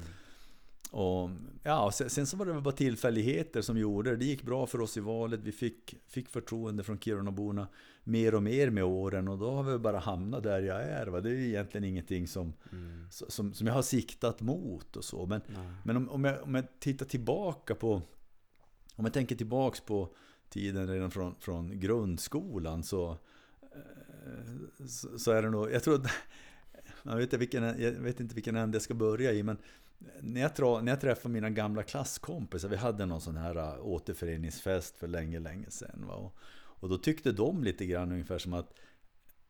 och, 0.91 1.29
ja, 1.63 1.85
och 1.85 1.93
sen, 1.93 2.09
sen 2.09 2.27
så 2.27 2.37
var 2.37 2.45
det 2.45 2.53
väl 2.53 2.61
bara 2.61 2.73
tillfälligheter 2.75 3.61
som 3.61 3.77
gjorde 3.77 4.09
det. 4.09 4.15
Det 4.17 4.25
gick 4.25 4.43
bra 4.43 4.65
för 4.67 4.81
oss 4.81 4.97
i 4.97 4.99
valet. 4.99 5.39
Vi 5.43 5.51
fick, 5.51 5.95
fick 6.07 6.29
förtroende 6.29 6.83
från 6.83 6.99
Kirunaborna 6.99 7.67
mer 8.03 8.35
och 8.35 8.43
mer 8.43 8.69
med 8.69 8.83
åren. 8.83 9.27
Och 9.27 9.37
då 9.37 9.51
har 9.51 9.63
vi 9.63 9.77
bara 9.77 9.99
hamnat 9.99 10.43
där 10.43 10.61
jag 10.61 10.83
är. 10.83 11.07
Va? 11.07 11.21
Det 11.21 11.29
är 11.29 11.33
ju 11.33 11.47
egentligen 11.47 11.83
ingenting 11.83 12.27
som, 12.27 12.53
Mm. 12.71 13.07
som, 13.09 13.53
som 13.53 13.67
jag 13.67 13.73
har 13.73 13.81
siktat 13.81 14.41
mot 14.41 14.95
och 14.97 15.03
så. 15.03 15.25
Men, 15.25 15.41
Nej. 15.47 15.71
men 15.85 15.97
om, 15.97 16.09
om, 16.09 16.23
jag, 16.23 16.43
om 16.43 16.55
jag 16.55 16.65
tittar 16.79 17.05
tillbaka 17.05 17.75
på 17.75 18.01
Om 18.95 19.05
jag 19.05 19.13
tänker 19.13 19.35
tillbaks 19.35 19.79
på 19.81 20.15
tiden 20.53 20.87
redan 20.87 21.11
från, 21.11 21.35
från 21.39 21.79
grundskolan 21.79 22.83
så, 22.83 23.17
eh, 23.61 24.85
så, 24.87 25.19
så 25.19 25.31
är 25.31 25.41
det 25.41 25.49
nog, 25.49 25.71
jag 25.71 25.83
tror 25.83 25.95
att 25.95 26.11
jag 27.03 27.15
vet, 27.15 27.23
inte 27.23 27.37
vilken, 27.37 27.63
jag 27.63 27.91
vet 27.91 28.19
inte 28.19 28.35
vilken 28.35 28.55
ände 28.55 28.75
jag 28.75 28.81
ska 28.81 28.93
börja 28.93 29.31
i 29.31 29.43
men 29.43 29.57
när 30.21 30.41
jag, 30.41 30.55
tra, 30.55 30.81
när 30.81 30.91
jag 30.91 31.01
träffade 31.01 31.33
mina 31.33 31.49
gamla 31.49 31.83
klasskompisar, 31.83 32.69
vi 32.69 32.75
hade 32.75 33.05
någon 33.05 33.21
sån 33.21 33.37
här 33.37 33.55
eh, 33.55 33.85
återföreningsfest 33.85 34.97
för 34.97 35.07
länge, 35.07 35.39
länge 35.39 35.69
sedan. 35.69 36.05
Va? 36.07 36.13
Och, 36.13 36.35
och 36.55 36.89
då 36.89 36.97
tyckte 36.97 37.31
de 37.31 37.63
lite 37.63 37.85
grann 37.85 38.11
ungefär 38.11 38.37
som 38.37 38.53
att 38.53 38.73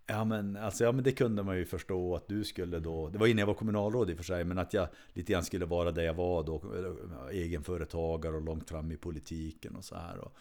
Ja 0.06 0.26
men, 0.26 0.58
alltså, 0.58 0.84
ja 0.84 0.92
men 0.92 1.04
det 1.04 1.12
kunde 1.12 1.44
man 1.44 1.58
ju 1.58 1.66
förstå 1.66 2.16
att 2.16 2.28
du 2.28 2.44
skulle 2.44 2.80
då, 2.80 3.10
det 3.10 3.18
var 3.18 3.28
innan 3.28 3.40
jag 3.40 3.48
var 3.48 3.54
kommunalråd 3.54 4.10
i 4.10 4.14
och 4.14 4.18
för 4.18 4.24
sig, 4.24 4.44
men 4.44 4.58
att 4.58 4.74
jag 4.74 4.88
lite 5.14 5.32
grann 5.32 5.44
skulle 5.44 5.66
vara 5.66 5.92
där 5.92 6.04
jag 6.04 6.14
var 6.14 6.44
då, 6.44 6.62
egenföretagare 7.32 8.36
och 8.36 8.42
långt 8.42 8.70
fram 8.70 8.92
i 8.92 8.98
politiken 8.98 9.76
och 9.76 9.84
så 9.84 9.96
här. 9.96 10.18
Och, 10.18 10.34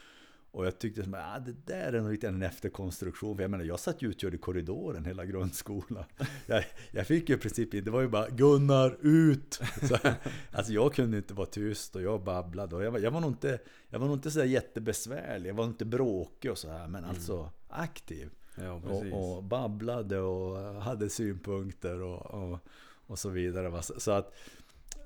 och 0.52 0.66
jag 0.66 0.78
tyckte 0.78 1.02
som, 1.02 1.14
ah, 1.14 1.38
det 1.38 1.66
där 1.66 1.92
är 1.92 2.00
nog 2.00 2.10
lite 2.10 2.28
en 2.28 2.42
efterkonstruktion. 2.42 3.36
För 3.36 3.42
jag 3.42 3.50
menar, 3.50 3.64
jag 3.64 3.80
satt 3.80 4.02
ju 4.02 4.10
utkörd 4.10 4.34
i 4.34 4.38
korridoren 4.38 5.04
hela 5.04 5.24
grundskolan. 5.24 6.04
Jag, 6.46 6.64
jag 6.90 7.06
fick 7.06 7.28
ju 7.28 7.34
i 7.34 7.38
princip, 7.38 7.70
det 7.70 7.90
var 7.90 8.00
ju 8.00 8.08
bara 8.08 8.28
Gunnar 8.28 8.98
ut! 9.00 9.60
Så, 9.88 9.96
alltså 10.52 10.72
jag 10.72 10.94
kunde 10.94 11.16
inte 11.16 11.34
vara 11.34 11.46
tyst 11.46 11.96
och 11.96 12.02
jag 12.02 12.24
babblade. 12.24 12.76
Och 12.76 12.84
jag, 12.84 12.90
var, 12.90 12.98
jag 12.98 13.10
var 13.10 13.20
nog 13.20 13.30
inte, 13.30 13.58
jag 13.88 13.98
var 13.98 14.06
nog 14.06 14.16
inte 14.16 14.30
så 14.30 14.44
jättebesvärlig, 14.44 15.50
jag 15.50 15.54
var 15.54 15.64
inte 15.64 15.84
bråkig 15.84 16.50
och 16.50 16.58
så 16.58 16.70
här, 16.70 16.88
men 16.88 17.04
alltså 17.04 17.50
aktiv. 17.68 18.30
Ja. 18.54 18.72
Och, 18.72 19.36
och 19.36 19.44
babblade 19.44 20.18
och 20.18 20.82
hade 20.82 21.08
synpunkter 21.08 22.02
och, 22.02 22.26
och, 22.26 22.58
och 23.06 23.18
så 23.18 23.28
vidare. 23.28 23.82
så, 23.82 24.10
att, 24.10 24.34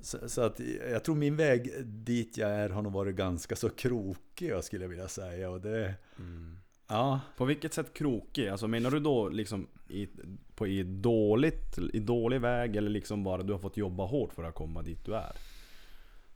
så, 0.06 0.28
så 0.28 0.40
att 0.42 0.60
jag 0.90 1.04
tror 1.04 1.14
min 1.14 1.36
väg 1.36 1.70
dit 1.84 2.36
jag 2.36 2.50
är 2.50 2.68
har 2.70 2.82
nog 2.82 2.92
varit 2.92 3.16
ganska 3.16 3.56
så 3.56 3.68
krokig 3.70 4.48
jag 4.50 4.64
skulle 4.64 4.86
vilja 4.86 5.08
säga. 5.08 5.50
Och 5.50 5.60
det, 5.60 5.94
Mm. 6.18 6.58
ja, 6.88 7.20
På 7.36 7.44
vilket 7.44 7.74
sätt 7.74 7.94
krokig? 7.94 8.48
Alltså 8.48 8.68
menar 8.68 8.90
du 8.90 9.00
då 9.00 9.28
liksom 9.28 9.66
i, 9.88 10.08
på, 10.54 10.66
i, 10.66 10.82
dåligt, 10.82 11.78
i 11.92 11.98
dålig 12.00 12.40
väg 12.40 12.76
eller 12.76 12.90
liksom 12.90 13.24
bara 13.24 13.42
du 13.42 13.52
har 13.52 13.60
fått 13.60 13.76
jobba 13.76 14.04
hårt 14.04 14.32
för 14.32 14.44
att 14.44 14.54
komma 14.54 14.82
dit 14.82 15.04
du 15.04 15.14
är? 15.14 15.32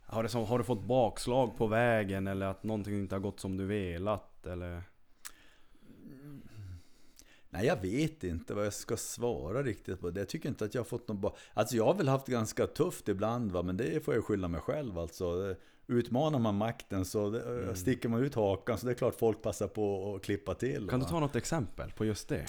Har, 0.05 0.23
det 0.23 0.33
har 0.33 0.57
du 0.57 0.63
fått 0.63 0.83
bakslag 0.83 1.57
på 1.57 1.67
vägen 1.67 2.27
eller 2.27 2.45
att 2.45 2.63
någonting 2.63 2.93
inte 2.99 3.15
har 3.15 3.19
gått 3.19 3.39
som 3.39 3.57
du 3.57 3.65
velat? 3.65 4.45
Eller? 4.45 4.83
Nej 7.53 7.65
jag 7.65 7.81
vet 7.81 8.23
inte 8.23 8.53
vad 8.53 8.65
jag 8.65 8.73
ska 8.73 8.97
svara 8.97 9.63
riktigt 9.63 9.99
på 9.99 10.09
det. 10.09 10.19
Jag 10.19 10.29
tycker 10.29 10.49
inte 10.49 10.65
att 10.65 10.73
jag 10.75 10.79
har 10.81 10.85
fått 10.85 11.07
någon... 11.07 11.21
ba- 11.21 11.35
Alltså 11.53 11.75
jag 11.75 11.85
har 11.85 11.93
väl 11.93 12.07
haft 12.07 12.27
ganska 12.27 12.67
tufft 12.67 13.07
ibland 13.09 13.51
va, 13.51 13.61
men 13.63 13.77
det 13.77 14.05
får 14.05 14.13
jag 14.13 14.25
skylla 14.25 14.47
mig 14.47 14.61
själv 14.61 14.97
alltså. 14.99 15.55
Utmanar 15.87 16.39
man 16.39 16.55
makten 16.55 17.05
så 17.05 17.29
det, 17.29 17.75
sticker 17.75 18.09
man 18.09 18.23
ut 18.23 18.35
hakan 18.35 18.77
så 18.77 18.85
det 18.85 18.91
är 18.91 18.95
klart 18.95 19.15
folk 19.15 19.41
passar 19.41 19.67
på 19.67 20.15
att 20.15 20.21
klippa 20.21 20.53
till. 20.55 20.87
Kan 20.89 20.99
du 20.99 21.03
va. 21.05 21.09
ta 21.09 21.19
något 21.19 21.35
exempel 21.35 21.91
på 21.91 22.05
just 22.05 22.27
det? 22.29 22.45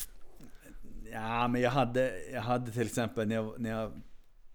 Ja, 1.13 1.49
men 1.49 1.61
jag 1.61 1.71
hade, 1.71 2.31
jag 2.33 2.41
hade 2.43 2.73
till 2.73 2.83
exempel 2.87 3.29
när 3.29 3.35
jag, 3.35 3.61
när 3.61 3.71
jag 3.71 3.93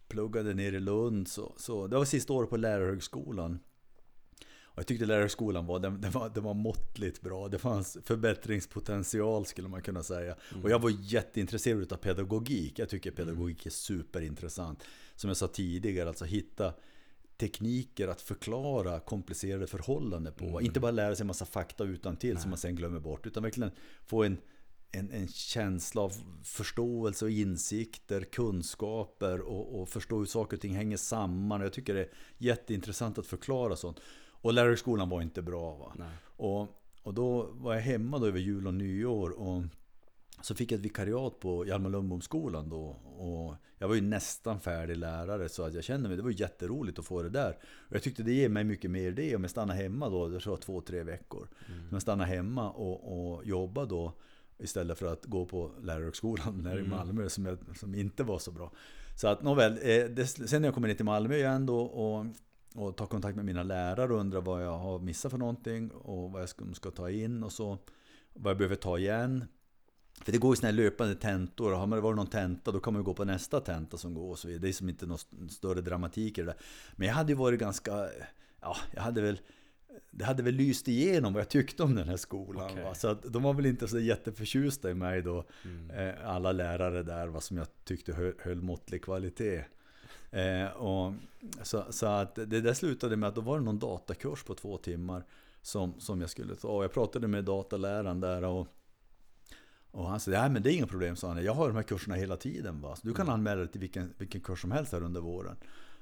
pluggade 0.07 0.53
nere 0.53 0.75
i 0.75 0.79
Lund 0.79 1.27
så, 1.27 1.53
så 1.57 1.87
det 1.87 1.97
var 1.97 2.05
sista 2.05 2.33
året 2.33 2.49
på 2.49 2.57
lärarhögskolan. 2.57 3.59
Jag 4.77 4.87
tyckte 4.87 5.05
lärarhögskolan 5.05 5.65
var, 5.65 5.79
den, 5.79 6.01
den 6.01 6.11
var, 6.11 6.29
den 6.29 6.43
var 6.43 6.53
måttligt 6.53 7.21
bra. 7.21 7.47
Det 7.47 7.59
fanns 7.59 7.97
förbättringspotential 8.05 9.45
skulle 9.45 9.67
man 9.67 9.81
kunna 9.81 10.03
säga. 10.03 10.35
Och 10.63 10.69
jag 10.69 10.79
var 10.79 10.91
jätteintresserad 10.99 11.93
av 11.93 11.97
pedagogik. 11.97 12.79
Jag 12.79 12.89
tycker 12.89 13.11
pedagogik 13.11 13.65
är 13.65 13.69
superintressant. 13.69 14.83
Som 15.15 15.27
jag 15.27 15.37
sa 15.37 15.47
tidigare, 15.47 16.07
alltså 16.09 16.25
hitta 16.25 16.73
tekniker 17.37 18.07
att 18.07 18.21
förklara 18.21 18.99
komplicerade 18.99 19.67
förhållanden 19.67 20.33
på. 20.33 20.61
Inte 20.61 20.79
bara 20.79 20.91
lära 20.91 21.15
sig 21.15 21.23
en 21.23 21.27
massa 21.27 21.45
fakta 21.45 21.83
utan 21.83 22.17
till 22.17 22.37
som 22.37 22.49
man 22.49 22.57
sen 22.57 22.75
glömmer 22.75 22.99
bort. 22.99 23.27
Utan 23.27 23.43
verkligen 23.43 23.71
få 24.05 24.23
en, 24.23 24.37
en, 24.91 25.11
en 25.11 25.27
känsla 25.27 26.01
av 26.01 26.13
förståelse 26.43 27.25
och 27.25 27.31
insikter, 27.31 28.21
kunskaper 28.21 29.41
och, 29.41 29.81
och 29.81 29.89
förstå 29.89 30.17
hur 30.17 30.25
saker 30.25 30.57
och 30.57 30.61
ting 30.61 30.75
hänger 30.75 30.97
samman. 30.97 31.61
Jag 31.61 31.73
tycker 31.73 31.93
det 31.93 32.01
är 32.01 32.09
jätteintressant 32.37 33.17
att 33.17 33.27
förklara 33.27 33.75
sånt. 33.75 33.99
Och 34.47 34.53
lärarhögskolan 34.53 35.09
var 35.09 35.21
inte 35.21 35.41
bra. 35.41 35.75
Va? 35.75 35.93
Nej. 35.95 36.07
Och, 36.25 36.67
och 37.03 37.13
då 37.13 37.49
var 37.51 37.73
jag 37.73 37.81
hemma 37.81 38.19
då 38.19 38.25
över 38.25 38.39
jul 38.39 38.67
och 38.67 38.73
nyår. 38.73 39.29
Och 39.29 39.63
så 40.41 40.55
fick 40.55 40.71
jag 40.71 40.77
ett 40.77 40.85
vikariat 40.85 41.39
på 41.39 41.65
Hjalmar 41.65 41.89
Lundbomskolan 41.89 42.69
då. 42.69 42.85
Och 43.03 43.55
jag 43.77 43.87
var 43.87 43.95
ju 43.95 44.01
nästan 44.01 44.59
färdig 44.59 44.97
lärare 44.97 45.49
så 45.49 45.63
att 45.63 45.73
jag 45.73 45.83
kände 45.83 46.07
mig, 46.09 46.17
det 46.17 46.23
var 46.23 46.41
jätteroligt 46.41 46.99
att 46.99 47.05
få 47.05 47.23
det 47.23 47.29
där. 47.29 47.57
Och 47.63 47.95
jag 47.95 48.03
tyckte 48.03 48.23
det 48.23 48.33
ger 48.33 48.49
mig 48.49 48.63
mycket 48.63 48.91
mer 48.91 49.11
det 49.11 49.35
om 49.35 49.41
jag 49.41 49.51
stannar 49.51 49.75
hemma 49.75 50.09
då, 50.09 50.27
det 50.27 50.39
tror 50.39 50.53
jag 50.53 50.61
två, 50.61 50.81
tre 50.81 51.03
veckor. 51.03 51.47
Om 51.67 51.89
jag 51.91 52.01
stannar 52.01 52.25
hemma 52.25 52.71
och, 52.71 53.35
och 53.35 53.45
jobbar 53.45 53.85
då 53.85 54.13
istället 54.57 54.97
för 54.97 55.13
att 55.13 55.25
gå 55.25 55.45
på 55.45 55.71
lärarhögskolan 55.81 56.63
där 56.63 56.79
i 56.79 56.83
Malmö 56.83 57.29
som, 57.29 57.45
jag, 57.45 57.57
som 57.79 57.95
inte 57.95 58.23
var 58.23 58.39
så 58.39 58.51
bra. 58.51 58.71
Så 59.15 59.27
att 59.27 59.43
nåväl, 59.43 59.71
eh, 59.71 60.05
det, 60.05 60.27
sen 60.27 60.61
när 60.61 60.67
jag 60.67 60.75
kommer 60.75 60.87
ner 60.87 60.95
till 60.95 61.05
Malmö 61.05 61.35
igen 61.35 61.65
då 61.65 61.79
och, 61.79 62.25
och 62.77 62.97
tar 62.97 63.05
kontakt 63.05 63.35
med 63.35 63.45
mina 63.45 63.63
lärare 63.63 64.13
och 64.13 64.19
undrar 64.19 64.41
vad 64.41 64.63
jag 64.63 64.77
har 64.77 64.99
missat 64.99 65.31
för 65.31 65.37
någonting 65.39 65.91
och 65.91 66.31
vad 66.31 66.41
jag 66.41 66.49
ska, 66.49 66.65
ska 66.73 66.91
ta 66.91 67.09
in 67.09 67.43
och 67.43 67.51
så. 67.51 67.77
Vad 68.33 68.51
jag 68.51 68.57
behöver 68.57 68.75
ta 68.75 68.97
igen. 68.97 69.45
För 70.21 70.31
det 70.31 70.37
går 70.37 70.51
ju 70.51 70.55
såna 70.55 70.67
här 70.67 70.73
löpande 70.73 71.15
tentor. 71.15 71.71
Har 71.71 71.87
man 71.87 72.01
varit 72.01 72.15
någon 72.15 72.27
tenta 72.27 72.71
då 72.71 72.79
kan 72.79 72.93
man 72.93 72.99
ju 73.01 73.03
gå 73.03 73.13
på 73.13 73.25
nästa 73.25 73.59
tenta 73.59 73.97
som 73.97 74.13
går 74.13 74.31
och 74.31 74.39
så 74.39 74.47
vidare. 74.47 74.61
Det 74.61 74.69
är 74.69 74.73
som 74.73 74.89
inte 74.89 75.05
någon 75.05 75.15
st- 75.15 75.49
större 75.49 75.81
dramatik 75.81 76.37
i 76.37 76.41
det 76.41 76.47
där. 76.47 76.57
Men 76.95 77.07
jag 77.07 77.15
hade 77.15 77.31
ju 77.31 77.37
varit 77.37 77.59
ganska... 77.59 77.91
Ja, 78.61 78.77
jag 78.93 79.01
hade 79.01 79.21
väl... 79.21 79.39
Det 80.11 80.25
hade 80.25 80.43
väl 80.43 80.53
lyst 80.55 80.87
igenom 80.87 81.33
vad 81.33 81.41
jag 81.41 81.49
tyckte 81.49 81.83
om 81.83 81.95
den 81.95 82.07
här 82.07 82.17
skolan. 82.17 82.75
Va? 82.83 82.95
Så 82.95 83.07
att 83.07 83.33
de 83.33 83.43
var 83.43 83.53
väl 83.53 83.65
inte 83.65 83.87
så 83.87 83.99
jätteförtjusta 83.99 84.89
i 84.91 84.93
mig 84.93 85.21
då. 85.21 85.45
Eh, 85.93 86.29
alla 86.29 86.51
lärare 86.51 87.03
där 87.03 87.27
va, 87.27 87.41
som 87.41 87.57
jag 87.57 87.67
tyckte 87.83 88.13
höll, 88.13 88.33
höll 88.39 88.61
måttlig 88.61 89.03
kvalitet. 89.03 89.63
Eh, 90.37 90.69
och, 90.71 91.13
så, 91.63 91.85
så 91.89 92.05
att 92.05 92.35
det 92.35 92.61
där 92.61 92.73
slutade 92.73 93.15
med 93.15 93.29
att 93.29 93.35
då 93.35 93.41
var 93.41 93.59
det 93.59 93.65
någon 93.65 93.79
datakurs 93.79 94.43
på 94.43 94.55
två 94.55 94.77
timmar 94.77 95.23
som, 95.61 95.99
som 95.99 96.21
jag 96.21 96.29
skulle 96.29 96.55
ta. 96.55 96.67
Och 96.67 96.83
jag 96.83 96.93
pratade 96.93 97.27
med 97.27 97.43
dataläraren 97.43 98.19
där 98.19 98.43
och, 98.43 98.67
och 99.91 100.09
han 100.09 100.19
sa, 100.19 100.31
nej 100.31 100.49
men 100.49 100.63
det 100.63 100.71
är 100.71 100.73
inga 100.73 100.87
problem 100.87 101.15
sa 101.15 101.27
han. 101.27 101.43
Jag 101.43 101.53
har 101.53 101.67
de 101.67 101.75
här 101.75 101.83
kurserna 101.83 102.15
hela 102.15 102.37
tiden 102.37 102.81
va. 102.81 102.95
Så 102.95 103.07
du 103.07 103.13
kan 103.13 103.29
anmäla 103.29 103.61
dig 103.61 103.67
till 103.67 103.81
vilken, 103.81 104.13
vilken 104.17 104.41
kurs 104.41 104.61
som 104.61 104.71
helst 104.71 104.91
här 104.91 105.03
under 105.03 105.21
våren. 105.21 105.55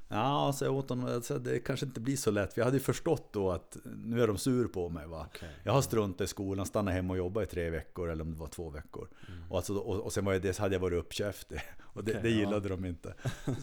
Ja, 0.08 0.54
så 0.54 0.66
jag 0.66 0.74
åt 0.74 0.90
honom 0.90 1.08
jag 1.08 1.24
sa, 1.24 1.38
det 1.38 1.60
kanske 1.60 1.86
inte 1.86 2.00
blir 2.00 2.16
så 2.16 2.32
lätt. 2.32 2.54
För 2.54 2.62
jag 2.62 2.66
hade 2.66 2.78
ju 2.78 2.84
förstått 2.84 3.34
då 3.34 3.52
att 3.52 3.78
nu 3.84 4.22
är 4.22 4.28
de 4.28 4.38
sur 4.38 4.68
på 4.68 4.90
mig 4.90 5.08
va. 5.08 5.26
Okej. 5.30 5.50
Jag 5.64 5.74
har 5.74 5.82
struntat 5.82 6.26
i 6.26 6.28
skolan, 6.28 6.66
stannat 6.66 6.94
hemma 6.94 7.14
och 7.14 7.18
jobbat 7.18 7.44
i 7.44 7.46
tre 7.46 7.70
veckor 7.70 8.10
eller 8.10 8.24
om 8.24 8.32
det 8.32 8.40
var 8.40 8.48
två 8.48 8.70
veckor. 8.70 9.08
Och, 9.50 9.58
alltså, 9.58 9.74
och, 9.78 10.00
och 10.00 10.14
sen 10.14 10.26
var 10.26 10.34
jag, 10.34 10.42
det, 10.42 10.54
så 10.54 10.62
hade 10.62 10.76
jag 10.76 10.80
varit 10.80 11.00
uppkäftig. 11.00 11.62
Och 11.94 12.04
det, 12.04 12.12
Okej, 12.12 12.24
det 12.24 12.30
ja. 12.30 12.36
gillade 12.36 12.70
de 12.70 12.86
inte. 12.86 13.14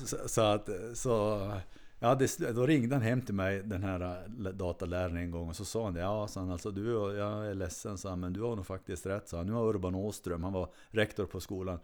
Så, 0.04 0.16
så 0.26 0.40
att, 0.40 0.68
så, 0.94 1.50
ja, 1.98 2.14
det, 2.14 2.38
då 2.54 2.66
ringde 2.66 2.94
han 2.94 3.02
hem 3.02 3.22
till 3.22 3.34
mig, 3.34 3.62
den 3.62 3.82
här 3.82 4.28
dataläraren 4.52 5.16
en 5.16 5.30
gång 5.30 5.48
och 5.48 5.56
så 5.56 5.64
sa 5.64 5.84
han 5.84 5.94
det. 5.94 6.00
Ja, 6.00 6.28
sa 6.28 6.40
han, 6.40 6.50
alltså 6.50 6.70
du, 6.70 6.90
jag 6.92 7.46
är 7.46 7.54
ledsen, 7.54 7.98
sa 7.98 8.08
han, 8.08 8.20
men 8.20 8.32
du 8.32 8.40
har 8.40 8.56
nog 8.56 8.66
faktiskt 8.66 9.06
rätt. 9.06 9.28
Så 9.28 9.36
han, 9.36 9.46
nu 9.46 9.52
har 9.52 9.68
Urban 9.68 9.94
Åström, 9.94 10.44
han 10.44 10.52
var 10.52 10.68
rektor 10.90 11.26
på 11.26 11.40
skolan. 11.40 11.78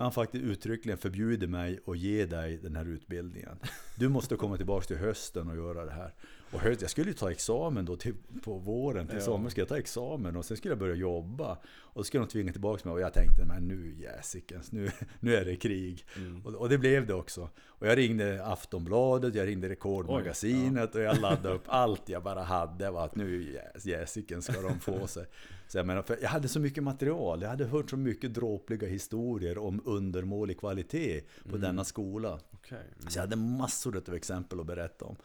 Han 0.00 0.12
faktiskt 0.12 0.44
uttryckligen 0.44 0.98
förbjudit 0.98 1.50
mig 1.50 1.80
att 1.86 1.98
ge 1.98 2.26
dig 2.26 2.56
den 2.56 2.76
här 2.76 2.84
utbildningen. 2.84 3.56
du 3.96 4.08
måste 4.08 4.36
komma 4.36 4.56
tillbaka 4.56 4.86
till 4.86 4.96
hösten 4.96 5.48
och 5.50 5.56
göra 5.56 5.84
det 5.84 5.90
här. 5.92 6.14
Och 6.52 6.60
höst, 6.60 6.80
jag 6.80 6.90
skulle 6.90 7.08
ju 7.08 7.14
ta 7.14 7.30
examen 7.30 7.84
då 7.84 7.96
till, 7.96 8.14
på 8.44 8.58
våren, 8.58 9.06
till 9.06 9.16
Ja. 9.18 9.24
sommaren 9.24 9.50
skulle 9.50 9.62
jag 9.62 9.68
ta 9.68 9.78
examen 9.78 10.36
och 10.36 10.44
sen 10.44 10.56
skulle 10.56 10.72
jag 10.72 10.78
börja 10.78 10.94
jobba. 10.94 11.58
Och 11.72 12.04
så 12.04 12.04
skulle 12.04 12.24
de 12.24 12.28
tvinga 12.28 12.52
tillbaka 12.52 12.88
mig 12.88 12.92
och 12.92 13.00
jag 13.00 13.12
tänkte, 13.14 13.44
men 13.44 13.68
nu 13.68 13.94
jäsikens, 13.98 14.72
nu, 14.72 14.90
nu 15.20 15.34
är 15.34 15.44
det 15.44 15.56
krig. 15.56 16.04
Mm. 16.16 16.46
Och, 16.46 16.54
och 16.54 16.68
det 16.68 16.78
blev 16.78 17.06
det 17.06 17.14
också. 17.14 17.48
Och 17.66 17.86
jag 17.86 17.98
ringde 17.98 18.46
Aftonbladet, 18.46 19.34
jag 19.34 19.46
ringde 19.48 19.68
Rekordmagasinet 19.68 20.94
och 20.94 21.00
jag 21.00 21.20
laddade 21.20 21.54
upp 21.54 21.64
allt 21.66 22.08
jag 22.08 22.22
bara 22.22 22.42
hade. 22.42 22.90
Var 22.90 23.04
att 23.04 23.16
nu 23.16 23.42
jäs- 23.42 23.86
jäsiken 23.88 24.42
ska 24.42 24.60
de 24.60 24.80
få 24.80 25.06
sig. 25.06 25.26
Så 25.70 25.78
jag, 25.78 25.86
menar, 25.86 26.04
jag 26.22 26.28
hade 26.28 26.48
så 26.48 26.60
mycket 26.60 26.82
material, 26.82 27.42
jag 27.42 27.48
hade 27.48 27.64
hört 27.64 27.90
så 27.90 27.96
mycket 27.96 28.34
dråpliga 28.34 28.88
historier 28.88 29.58
om 29.58 29.82
undermålig 29.84 30.58
kvalitet 30.58 31.20
på 31.50 31.56
denna 31.56 31.84
skola. 31.84 32.40
Okej. 32.50 32.78
Så 33.08 33.18
jag 33.18 33.22
hade 33.22 33.36
massor 33.36 34.02
av 34.08 34.14
exempel 34.14 34.60
att 34.60 34.66
berätta 34.66 35.04
om. 35.04 35.16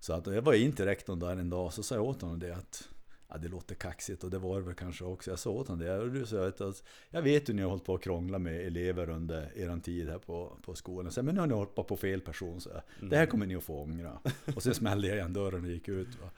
Så 0.00 0.12
att 0.12 0.26
jag 0.26 0.42
var 0.42 0.52
in 0.52 0.72
till 0.72 0.84
rektorn 0.84 1.18
där 1.18 1.36
en 1.36 1.50
dag 1.50 1.72
så 1.72 1.82
sa 1.82 1.94
jag 1.94 2.04
åt 2.04 2.22
honom 2.22 2.38
det 2.38 2.56
att 2.56 2.88
Ja, 3.28 3.38
det 3.38 3.48
låter 3.48 3.74
kaxigt 3.74 4.24
och 4.24 4.30
det 4.30 4.38
var 4.38 4.60
det 4.60 4.66
väl 4.66 4.74
kanske 4.74 5.04
också. 5.04 5.30
Jag 5.30 5.38
sa 5.38 5.50
åt 5.50 5.68
honom 5.68 5.86
det. 5.86 5.98
Och 5.98 6.10
du 6.10 6.26
sa 6.26 6.46
att, 6.46 6.82
jag 7.10 7.22
vet 7.22 7.48
hur 7.48 7.54
ni 7.54 7.62
har 7.62 7.70
hållit 7.70 7.84
på 7.84 7.94
att 7.94 8.02
krångla 8.02 8.38
med 8.38 8.66
elever 8.66 9.10
under 9.10 9.58
er 9.58 9.80
tid 9.80 10.08
här 10.08 10.18
på, 10.18 10.56
på 10.62 10.74
skolan. 10.74 11.12
Så, 11.12 11.22
men 11.22 11.34
nu 11.34 11.40
har 11.40 11.46
ni 11.46 11.54
hoppat 11.54 11.86
på 11.86 11.96
fel 11.96 12.20
person. 12.20 12.60
Så 12.60 12.70
jag. 12.70 13.10
Det 13.10 13.16
här 13.16 13.26
kommer 13.26 13.46
ni 13.46 13.56
att 13.56 13.64
få 13.64 13.82
ångra. 13.82 14.18
Och 14.56 14.62
sen 14.62 14.74
smällde 14.74 15.08
jag 15.08 15.16
igen 15.16 15.32
dörren 15.32 15.64
och 15.64 15.70
gick 15.70 15.88
ut. 15.88 16.08
Va? 16.22 16.30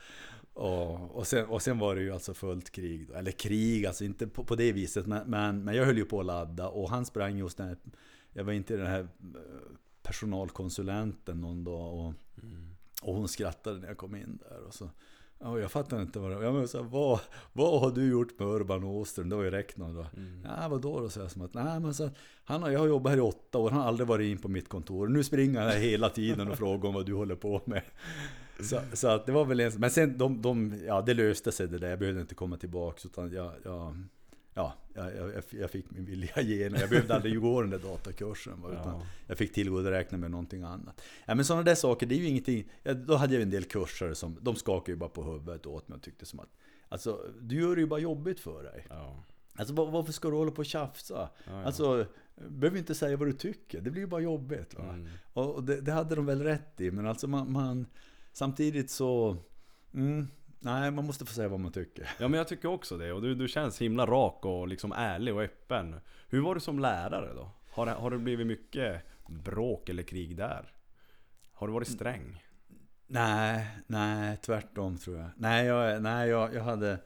Och, 0.56 1.16
och, 1.16 1.26
sen, 1.26 1.46
och 1.46 1.62
sen 1.62 1.78
var 1.78 1.94
det 1.94 2.02
ju 2.02 2.12
alltså 2.12 2.34
fullt 2.34 2.70
krig. 2.70 3.08
Då. 3.08 3.14
Eller 3.14 3.30
krig, 3.30 3.86
alltså 3.86 4.04
inte 4.04 4.26
på, 4.26 4.44
på 4.44 4.54
det 4.54 4.72
viset. 4.72 5.06
Men, 5.06 5.30
men, 5.30 5.64
men 5.64 5.74
jag 5.74 5.84
höll 5.84 5.96
ju 5.96 6.04
på 6.04 6.20
att 6.20 6.26
ladda 6.26 6.68
och 6.68 6.90
han 6.90 7.06
sprang 7.06 7.38
just 7.38 7.56
den 7.56 7.68
här, 7.68 7.76
Jag 8.32 8.44
var 8.44 8.52
inte 8.52 8.76
den 8.76 8.86
här 8.86 9.00
eh, 9.00 9.06
personalkonsulenten 10.02 11.40
någon 11.40 11.64
dag. 11.64 11.94
Och, 11.94 12.14
och 13.02 13.14
hon 13.14 13.28
skrattade 13.28 13.80
när 13.80 13.88
jag 13.88 13.96
kom 13.96 14.16
in 14.16 14.38
där. 14.48 14.60
Och 14.66 14.74
så, 14.74 14.90
ja, 15.38 15.58
jag 15.58 15.70
fattar 15.70 16.02
inte 16.02 16.18
vad 16.18 16.30
det 16.30 16.36
var. 16.36 16.42
Jag 16.42 16.54
menar, 16.54 16.66
så 16.66 16.82
här, 16.82 16.90
vad, 16.90 17.20
vad 17.52 17.80
har 17.80 17.90
du 17.90 18.10
gjort 18.10 18.38
med 18.38 18.48
Urban 18.48 18.84
Åström? 18.84 19.28
Det 19.28 19.36
var 19.36 19.44
ju 19.44 19.50
rektorn 19.50 19.94
då. 19.94 20.06
Ja, 20.44 20.68
vadå 20.68 21.00
då? 21.00 21.08
Så 21.08 21.20
jag 21.20 21.30
som 21.30 21.42
att, 21.42 21.54
nej 21.54 21.80
men 21.80 21.94
så, 21.94 22.10
han 22.44 22.62
har, 22.62 22.70
jag 22.70 22.80
har 22.80 22.86
jobbat 22.86 23.10
här 23.10 23.18
i 23.18 23.20
åtta 23.20 23.58
år, 23.58 23.70
han 23.70 23.80
har 23.80 23.88
aldrig 23.88 24.08
varit 24.08 24.26
in 24.26 24.38
på 24.38 24.48
mitt 24.48 24.68
kontor. 24.68 25.08
Nu 25.08 25.24
springer 25.24 25.60
han 25.60 25.70
här 25.70 25.78
hela 25.78 26.08
tiden 26.08 26.48
och 26.48 26.58
frågar 26.58 26.88
om 26.88 26.94
vad 26.94 27.06
du 27.06 27.14
håller 27.14 27.36
på 27.36 27.62
med. 27.64 27.82
Så, 28.60 28.80
så 28.92 29.08
att 29.08 29.26
det 29.26 29.32
var 29.32 29.44
väl 29.44 29.60
en, 29.60 29.72
men 29.78 29.90
sen 29.90 30.18
de, 30.18 30.42
de, 30.42 30.80
ja 30.86 31.02
det 31.02 31.14
löste 31.14 31.52
sig 31.52 31.68
det 31.68 31.78
där, 31.78 31.90
jag 31.90 31.98
behövde 31.98 32.20
inte 32.20 32.34
komma 32.34 32.56
tillbaks 32.56 33.06
utan 33.06 33.32
jag, 33.32 33.52
jag 33.64 33.96
Ja, 34.58 34.74
jag, 34.94 35.16
jag, 35.16 35.42
jag 35.50 35.70
fick 35.70 35.90
min 35.90 36.04
vilja 36.04 36.28
igenom. 36.40 36.80
Jag 36.80 36.90
behövde 36.90 37.14
aldrig 37.14 37.40
gå 37.40 37.60
den 37.60 37.70
där 37.70 37.78
datakursen. 37.78 38.52
Utan 38.58 38.76
Ja. 38.84 39.02
jag 39.26 39.38
fick 39.38 39.52
tillgodoräkna 39.52 40.18
mig 40.18 40.30
någonting 40.30 40.62
annat. 40.62 41.00
Ja, 41.26 41.34
men 41.34 41.44
sådana 41.44 41.62
där 41.62 41.74
saker, 41.74 42.06
det 42.06 42.14
är 42.14 42.18
ju 42.18 42.26
ingenting. 42.28 42.68
Ja, 42.82 42.94
då 42.94 43.14
hade 43.16 43.34
jag 43.34 43.42
en 43.42 43.50
del 43.50 43.64
kurser 43.64 44.14
som, 44.14 44.38
de 44.40 44.56
skakade 44.56 44.92
ju 44.92 44.96
bara 44.96 45.08
på 45.10 45.22
huvudet 45.24 45.66
åt 45.66 45.88
mig 45.88 45.96
och 45.96 46.02
tyckte 46.02 46.26
som 46.26 46.40
att 46.40 46.48
Alltså, 46.88 47.20
du 47.40 47.60
gör 47.60 47.74
det 47.76 47.80
ju 47.80 47.86
bara 47.86 48.00
jobbigt 48.00 48.40
för 48.40 48.62
dig. 48.62 48.86
Ja. 48.90 49.22
Alltså 49.56 49.74
var- 49.74 49.90
varför 49.90 50.12
ska 50.12 50.30
du 50.30 50.36
hålla 50.36 50.50
på 50.50 50.58
och 50.58 50.66
tjafsa? 50.66 51.14
Ja, 51.14 51.30
ja. 51.52 51.64
Alltså, 51.64 52.06
behöver 52.48 52.78
inte 52.78 52.94
säga 52.94 53.16
vad 53.16 53.28
du 53.28 53.32
tycker. 53.32 53.80
Det 53.80 53.90
blir 53.90 54.02
ju 54.02 54.08
bara 54.08 54.20
jobbigt. 54.20 54.74
Va? 54.74 54.84
Mm. 54.84 55.08
Och 55.32 55.64
det, 55.64 55.80
det 55.80 55.92
hade 55.92 56.14
de 56.14 56.26
väl 56.26 56.42
rätt 56.42 56.80
i. 56.80 56.90
Men 56.90 57.06
alltså 57.06 57.28
man, 57.28 57.52
man 57.52 57.86
samtidigt 58.36 58.90
så... 58.90 59.36
Mm, 59.94 60.28
nej, 60.58 60.90
man 60.90 61.06
måste 61.06 61.26
få 61.26 61.34
säga 61.34 61.48
vad 61.48 61.60
man 61.60 61.72
tycker. 61.72 62.10
Ja 62.18 62.28
men 62.28 62.38
jag 62.38 62.48
tycker 62.48 62.68
också 62.68 62.96
det 62.96 63.12
och 63.12 63.22
du, 63.22 63.34
du 63.34 63.48
känns 63.48 63.80
himla 63.80 64.06
rak 64.06 64.44
och 64.44 64.68
liksom 64.68 64.92
ärlig 64.92 65.34
och 65.34 65.42
öppen. 65.42 66.00
Hur 66.28 66.40
var 66.40 66.54
du 66.54 66.60
som 66.60 66.78
lärare 66.78 67.34
då? 67.34 67.50
Har, 67.70 67.86
har 67.86 68.10
det 68.10 68.18
blivit 68.18 68.46
mycket 68.46 69.02
bråk 69.28 69.88
eller 69.88 70.02
krig 70.02 70.36
där? 70.36 70.72
Har 71.52 71.66
du 71.66 71.72
varit 71.72 71.88
sträng? 71.88 72.44
Nej, 73.06 73.66
nej, 73.86 74.36
tvärtom 74.42 74.98
tror 74.98 75.18
jag. 75.18 75.30
Nej, 75.36 75.66
jag, 75.66 76.02
nej, 76.02 76.28
jag, 76.28 76.54
jag 76.54 76.62
hade... 76.62 76.98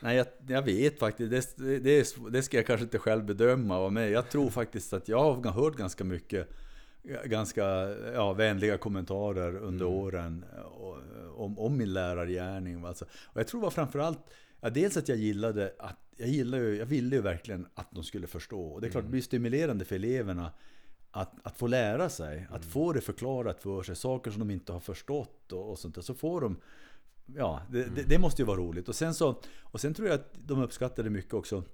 Nej, 0.00 0.16
jag, 0.16 0.26
jag 0.48 0.62
vet 0.62 0.98
faktiskt. 0.98 1.56
Det, 1.56 1.78
det, 1.78 2.16
det 2.30 2.42
ska 2.42 2.56
jag 2.56 2.66
kanske 2.66 2.84
inte 2.84 2.98
själv 2.98 3.24
bedöma. 3.24 3.88
Men 3.88 4.12
jag 4.12 4.30
tror 4.30 4.50
faktiskt 4.50 4.92
att 4.92 5.08
jag 5.08 5.34
har 5.34 5.50
hört 5.52 5.76
ganska 5.76 6.04
mycket 6.04 6.48
ganska 7.24 7.64
ja, 8.14 8.32
vänliga 8.32 8.78
kommentarer 8.78 9.56
under 9.56 9.86
åren 9.86 10.44
och- 10.74 10.98
om, 11.36 11.58
om 11.58 11.76
min 11.76 11.92
lärargärning. 11.92 12.84
Alltså. 12.84 13.04
Och 13.24 13.40
jag 13.40 13.46
tror 13.46 13.60
var 13.60 13.70
framförallt 13.70 14.18
Ja, 14.64 14.70
dels 14.70 14.96
att 14.96 15.08
jag 15.08 15.18
gillade 15.18 15.72
att 15.78 15.96
jag, 16.16 16.28
gillade, 16.28 16.76
jag 16.76 16.86
ville 16.86 17.16
ju 17.16 17.22
verkligen 17.22 17.66
att 17.74 17.88
de 17.90 18.04
skulle 18.04 18.26
förstå. 18.26 18.62
Och 18.66 18.80
det 18.80 18.86
är 18.86 18.90
klart, 18.90 19.04
det 19.04 19.10
blir 19.10 19.20
stimulerande 19.22 19.84
för 19.84 19.96
eleverna 19.96 20.52
att, 21.10 21.32
att 21.42 21.56
få 21.58 21.66
lära 21.66 22.08
sig, 22.08 22.46
att 22.50 22.64
få 22.64 22.92
det 22.92 23.00
förklarat 23.00 23.62
för 23.62 23.82
sig, 23.82 23.96
saker 23.96 24.30
som 24.30 24.38
de 24.38 24.50
inte 24.50 24.72
har 24.72 24.80
förstått 24.80 25.52
och, 25.52 25.70
och 25.70 25.78
sånt 25.78 25.94
där. 25.94 26.02
Så 26.02 26.14
får 26.14 26.40
de, 26.40 26.56
ja, 27.36 27.62
det, 27.70 27.84
det, 27.96 28.02
det 28.02 28.18
måste 28.18 28.42
ju 28.42 28.46
vara 28.46 28.58
roligt. 28.58 28.88
Och 28.88 28.94
sen, 28.94 29.14
så, 29.14 29.40
och 29.62 29.80
sen 29.80 29.94
tror 29.94 30.08
jag 30.08 30.14
att 30.14 30.34
de 30.46 30.62
uppskattade 30.62 31.10
mycket 31.10 31.34
också 31.34 31.64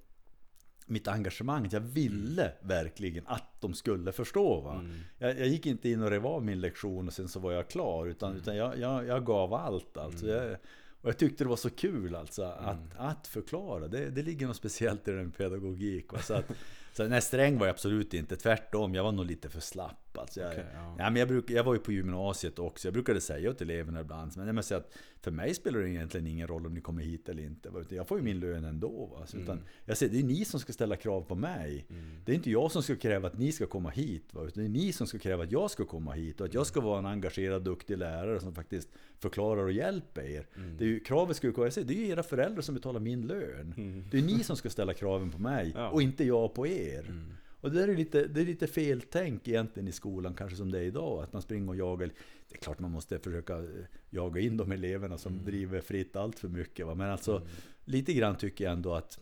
mitt 0.89 1.07
engagemang. 1.07 1.69
Jag 1.71 1.79
ville 1.79 2.51
verkligen 2.61 3.27
att 3.27 3.61
de 3.61 3.73
skulle 3.73 4.11
förstå. 4.11 4.61
Va? 4.61 4.85
Jag, 5.17 5.39
jag 5.39 5.47
gick 5.47 5.65
inte 5.65 5.89
in 5.89 6.03
och 6.03 6.09
rev 6.09 6.27
av 6.27 6.45
min 6.45 6.61
lektion 6.61 7.07
och 7.07 7.13
sen 7.13 7.27
så 7.27 7.39
var 7.39 7.51
jag 7.51 7.69
klar. 7.69 8.07
Utan, 8.07 8.35
utan 8.35 8.55
jag, 8.55 8.79
jag, 8.79 9.07
jag 9.07 9.25
gav 9.25 9.53
allt. 9.53 9.97
Alltså. 9.97 10.27
Jag, 10.27 10.57
och 11.01 11.09
jag 11.09 11.17
tyckte 11.17 11.43
det 11.43 11.49
var 11.49 11.55
så 11.55 11.69
kul 11.69 12.15
alltså, 12.15 12.43
att, 12.43 12.77
att 12.97 13.27
förklara. 13.27 13.87
Det, 13.87 14.09
det 14.09 14.21
ligger 14.21 14.47
något 14.47 14.55
speciellt 14.55 15.07
i 15.07 15.11
den 15.11 15.31
pedagogik. 15.31 16.13
Va? 16.13 16.19
Så 16.21 16.33
att, 16.33 16.51
så 16.93 17.07
när 17.07 17.19
sträng 17.19 17.57
var 17.57 17.65
jag 17.65 17.73
absolut 17.73 18.13
inte, 18.13 18.35
tvärtom. 18.35 18.95
Jag 18.95 19.03
var 19.03 19.11
nog 19.11 19.25
lite 19.25 19.49
för 19.49 19.59
slapp. 19.59 20.08
Alltså 20.19 20.39
jag, 20.39 20.51
Okej, 20.51 20.65
ja. 20.73 20.95
ja. 20.99 21.09
men 21.09 21.15
jag, 21.15 21.27
bruk, 21.27 21.49
jag 21.49 21.63
var 21.63 21.73
ju 21.73 21.79
på 21.79 21.91
gymnasiet 21.91 22.59
också. 22.59 22.87
Jag 22.87 22.93
brukade 22.93 23.21
säga 23.21 23.53
till 23.53 23.69
eleverna 23.69 24.01
ibland, 24.01 24.31
men 24.37 24.45
jag 24.45 24.55
måste 24.55 24.67
säga 24.67 24.79
att 24.79 24.97
för 25.21 25.31
mig 25.31 25.53
spelar 25.53 25.79
det 25.79 25.89
egentligen 25.89 26.27
ingen 26.27 26.47
roll 26.47 26.65
om 26.65 26.73
ni 26.73 26.81
kommer 26.81 27.03
hit 27.03 27.29
eller 27.29 27.43
inte. 27.43 27.69
Jag 27.89 28.07
får 28.07 28.17
ju 28.17 28.23
min 28.23 28.39
lön 28.39 28.65
ändå. 28.65 29.05
Va? 29.05 29.25
Så, 29.25 29.37
utan 29.37 29.61
jag 29.85 29.97
säger, 29.97 30.13
det 30.13 30.19
är 30.19 30.23
ni 30.23 30.45
som 30.45 30.59
ska 30.59 30.73
ställa 30.73 30.95
krav 30.95 31.21
på 31.21 31.35
mig. 31.35 31.85
Det 32.25 32.31
är 32.31 32.35
inte 32.35 32.51
jag 32.51 32.71
som 32.71 32.83
ska 32.83 32.95
kräva 32.95 33.27
att 33.27 33.37
ni 33.37 33.51
ska 33.51 33.65
komma 33.67 33.89
hit. 33.89 34.33
Va? 34.33 34.43
Utan 34.43 34.63
det 34.63 34.67
är 34.67 34.83
ni 34.83 34.93
som 34.93 35.07
ska 35.07 35.19
kräva 35.19 35.43
att 35.43 35.51
jag 35.51 35.71
ska 35.71 35.85
komma 35.85 36.11
hit. 36.11 36.41
Och 36.41 36.47
att 36.47 36.53
jag 36.53 36.67
ska 36.67 36.81
vara 36.81 36.99
en 36.99 37.05
engagerad, 37.05 37.63
duktig 37.63 37.97
lärare 37.97 38.39
som 38.39 38.55
faktiskt 38.55 38.89
förklarar 39.19 39.63
och 39.63 39.71
hjälper 39.71 40.21
er. 40.21 40.47
Det 40.77 40.83
är 40.83 40.87
ju, 40.87 40.99
kravet 40.99 41.37
ska 41.37 41.47
ju 41.47 41.53
komma, 41.53 41.65
jag 41.65 41.73
säger, 41.73 41.87
det 41.87 41.93
är 41.93 41.97
ju 41.97 42.07
era 42.07 42.23
föräldrar 42.23 42.61
som 42.61 42.75
betalar 42.75 42.99
min 42.99 43.27
lön. 43.27 43.73
Det 44.11 44.17
är 44.17 44.21
ni 44.21 44.43
som 44.43 44.55
ska 44.55 44.69
ställa 44.69 44.93
kraven 44.93 45.31
på 45.31 45.37
mig. 45.41 45.73
Ja. 45.79 45.89
Och 45.89 46.01
inte 46.01 46.23
jag 46.23 46.53
på 46.53 46.67
er. 46.67 47.13
Och 47.61 47.71
det 47.71 47.83
är 47.83 47.95
lite, 47.95 48.27
det 48.27 48.41
är 48.41 48.45
lite 48.45 48.67
feltänk 48.67 49.47
egentligen 49.47 49.87
i 49.87 49.91
skolan, 49.91 50.33
kanske 50.33 50.57
som 50.57 50.71
det 50.71 50.79
är 50.79 50.83
idag. 50.83 51.23
Att 51.23 51.33
man 51.33 51.41
springer 51.41 51.69
och 51.69 51.75
jagar. 51.75 52.11
Det 52.49 52.55
är 52.55 52.59
klart 52.59 52.79
man 52.79 52.91
måste 52.91 53.19
försöka 53.19 53.57
eh, 53.57 53.63
jaga 54.09 54.41
in 54.41 54.57
de 54.57 54.71
eleverna 54.71 55.17
som 55.17 55.45
driver 55.45 55.81
fritt 55.81 56.15
allt 56.15 56.39
för 56.39 56.47
mycket. 56.47 56.85
Va? 56.85 56.95
Men 56.95 57.09
alltså, 57.09 57.47
lite 57.85 58.13
grann 58.13 58.35
tycker 58.35 58.63
jag 58.63 58.73
ändå 58.73 58.93
att, 58.93 59.19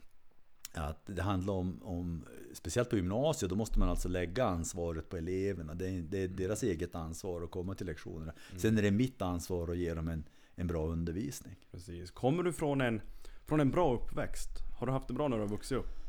att 0.74 1.06
det 1.06 1.22
handlar 1.22 1.54
om, 1.54 1.84
om, 1.84 2.26
speciellt 2.54 2.90
på 2.90 2.96
gymnasiet, 2.96 3.50
då 3.50 3.56
måste 3.56 3.80
man 3.80 3.90
alltså 3.90 4.10
lägga 4.10 4.46
ansvaret 4.46 5.10
på 5.10 5.18
eleverna. 5.18 5.74
Det 5.74 5.90
är, 5.90 6.02
det 6.02 6.18
är 6.18 6.28
deras 6.28 6.64
eget 6.64 6.96
ansvar 6.96 7.42
att 7.42 7.52
komma 7.52 7.76
till 7.76 7.86
lektionerna. 7.86 8.34
Sen 8.58 8.78
är 8.78 8.82
det 8.82 8.92
mitt 8.92 9.22
ansvar 9.22 9.72
att 9.72 9.78
ge 9.78 9.94
dem 9.94 10.08
en, 10.08 10.24
en 10.56 10.68
bra 10.68 10.88
undervisning. 10.88 11.56
Precis. 11.72 12.12
Kommer 12.12 12.44
du 12.44 12.54
från 12.54 12.82
en, 12.82 13.02
från 13.46 13.60
en 13.60 13.72
bra 13.72 13.94
uppväxt? 13.96 14.50
Har 14.80 14.88
du 14.88 14.94
haft 14.94 15.08
det 15.08 15.14
bra 15.14 15.28
när 15.28 15.38
du 15.38 15.44
har 15.44 15.50
vuxit 15.50 15.78
upp? 15.78 16.07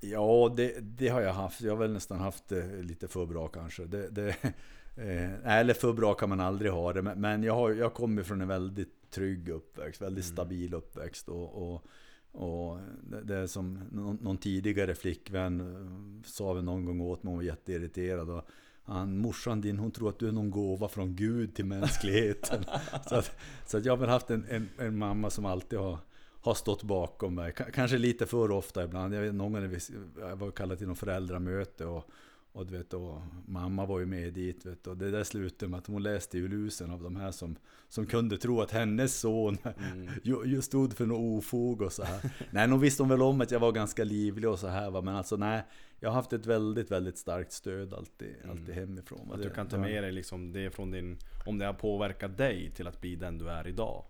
Ja, 0.00 0.54
det, 0.56 0.80
det 0.80 1.08
har 1.08 1.20
jag 1.20 1.32
haft. 1.32 1.60
Jag 1.60 1.72
har 1.72 1.76
väl 1.76 1.92
nästan 1.92 2.18
haft 2.18 2.48
det 2.48 2.82
lite 2.82 3.08
för 3.08 3.26
bra 3.26 3.48
kanske. 3.48 3.84
Det, 3.84 4.08
det, 4.08 4.28
eh, 4.96 5.58
eller 5.58 5.74
för 5.74 5.92
bra 5.92 6.14
kan 6.14 6.28
man 6.28 6.40
aldrig 6.40 6.72
ha 6.72 6.92
det. 6.92 7.02
Men, 7.02 7.42
jag, 7.42 7.54
har, 7.54 7.70
jag 7.70 7.94
kommer 7.94 8.22
från 8.22 8.40
en 8.40 8.48
väldigt 8.48 9.10
trygg 9.10 9.48
uppväxt. 9.48 10.02
Väldigt 10.02 10.24
stabil 10.24 10.74
uppväxt. 10.74 11.28
Och, 11.28 11.72
och, 11.72 11.84
och 12.32 12.78
det, 13.02 13.22
det 13.22 13.36
är 13.36 13.46
som 13.46 13.80
någon, 13.92 14.18
någon 14.20 14.38
tidigare 14.38 14.94
flickvän 14.94 15.60
eh, 15.60 16.28
sa 16.30 16.52
väl 16.52 16.64
någon 16.64 16.84
gång 16.84 17.00
åt 17.00 17.22
mig, 17.22 17.30
hon 17.30 17.38
var 17.38 17.44
jätteirriterad. 17.44 18.30
Och, 18.30 18.44
han, 18.88 19.18
morsan 19.18 19.60
din, 19.60 19.78
hon 19.78 19.90
tror 19.90 20.08
att 20.08 20.18
du 20.18 20.28
är 20.28 20.32
någon 20.32 20.50
gåva 20.50 20.88
från 20.88 21.16
Gud 21.16 21.54
till 21.54 21.64
mänskligheten. 21.64 22.64
så, 23.08 23.14
att, 23.14 23.36
så 23.66 23.76
att 23.76 23.84
jag 23.84 23.92
har 23.92 23.96
väl 23.96 24.08
haft 24.08 24.30
en, 24.30 24.46
en, 24.50 24.68
en 24.78 24.98
mamma 24.98 25.30
som 25.30 25.44
alltid 25.44 25.78
har, 25.78 25.98
har 26.48 26.54
stått 26.54 26.82
bakom 26.82 27.34
mig. 27.34 27.52
K- 27.52 27.64
kanske 27.74 27.98
lite 27.98 28.26
för 28.26 28.50
ofta 28.50 28.84
ibland. 28.84 29.14
Jag 29.14 29.20
vet 29.20 29.34
någon 29.34 29.52
gång 29.52 29.68
vi, 29.68 29.78
jag 30.20 30.36
var 30.36 30.50
kallad 30.50 30.78
till 30.78 30.86
någon 30.86 30.96
föräldramöte 30.96 31.84
och, 31.84 32.04
och, 32.52 32.66
du 32.66 32.76
vet, 32.78 32.94
och 32.94 33.20
mamma 33.46 33.86
var 33.86 33.98
ju 34.00 34.06
med 34.06 34.32
dit. 34.32 34.66
Vet, 34.66 34.86
och 34.86 34.96
det 34.96 35.10
där 35.10 35.24
slutade 35.24 35.70
med 35.70 35.78
att 35.78 35.86
hon 35.86 36.02
läste 36.02 36.38
ju 36.38 36.48
lusen 36.48 36.90
av 36.90 37.02
de 37.02 37.16
här 37.16 37.30
som, 37.30 37.56
som 37.88 38.06
kunde 38.06 38.36
tro 38.38 38.60
att 38.60 38.70
hennes 38.70 39.20
son 39.20 39.58
ju, 40.22 40.44
ju 40.46 40.62
stod 40.62 40.94
för 40.96 41.06
något 41.06 41.38
ofog 41.38 41.82
och 41.82 41.92
så 41.92 42.02
här. 42.02 42.20
nej, 42.50 42.68
nog 42.68 42.80
visste 42.80 43.02
hon 43.02 43.10
väl 43.10 43.22
om 43.22 43.40
att 43.40 43.50
jag 43.50 43.60
var 43.60 43.72
ganska 43.72 44.04
livlig 44.04 44.50
och 44.50 44.58
så 44.58 44.66
här. 44.66 44.90
Va? 44.90 45.00
Men 45.00 45.14
alltså 45.16 45.36
nej, 45.36 45.62
jag 46.00 46.08
har 46.10 46.14
haft 46.14 46.32
ett 46.32 46.46
väldigt, 46.46 46.90
väldigt 46.90 47.18
starkt 47.18 47.52
stöd 47.52 47.94
alltid, 47.94 48.34
alltid 48.50 48.74
hemifrån. 48.74 49.30
Att 49.32 49.38
Det- 49.38 49.48
du 49.48 49.54
kan 49.54 49.68
ta 49.68 49.78
med 49.78 50.02
dig 50.02 50.12
liksom 50.12 50.52
det 50.52 50.70
från 50.70 50.90
din... 50.90 51.18
Om 51.46 51.58
det 51.58 51.66
har 51.66 51.72
påverkat 51.72 52.36
dig 52.38 52.70
till 52.76 52.86
att 52.86 53.00
bli 53.00 53.16
den 53.16 53.38
du 53.38 53.48
är 53.50 53.66
idag. 53.68 54.04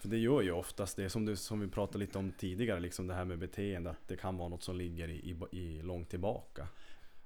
För 0.00 0.08
det 0.08 0.18
gör 0.18 0.42
ju 0.42 0.52
oftast 0.52 0.96
det 0.96 1.10
som, 1.10 1.24
du, 1.24 1.36
som 1.36 1.60
vi 1.60 1.68
pratade 1.68 1.98
lite 1.98 2.18
om 2.18 2.32
tidigare, 2.32 2.80
liksom 2.80 3.06
det 3.06 3.14
här 3.14 3.24
med 3.24 3.38
beteende. 3.38 3.90
Att 3.90 4.08
det 4.08 4.16
kan 4.16 4.36
vara 4.36 4.48
något 4.48 4.62
som 4.62 4.76
ligger 4.76 5.08
i, 5.08 5.36
i, 5.52 5.58
i 5.58 5.82
långt 5.82 6.10
tillbaka. 6.10 6.68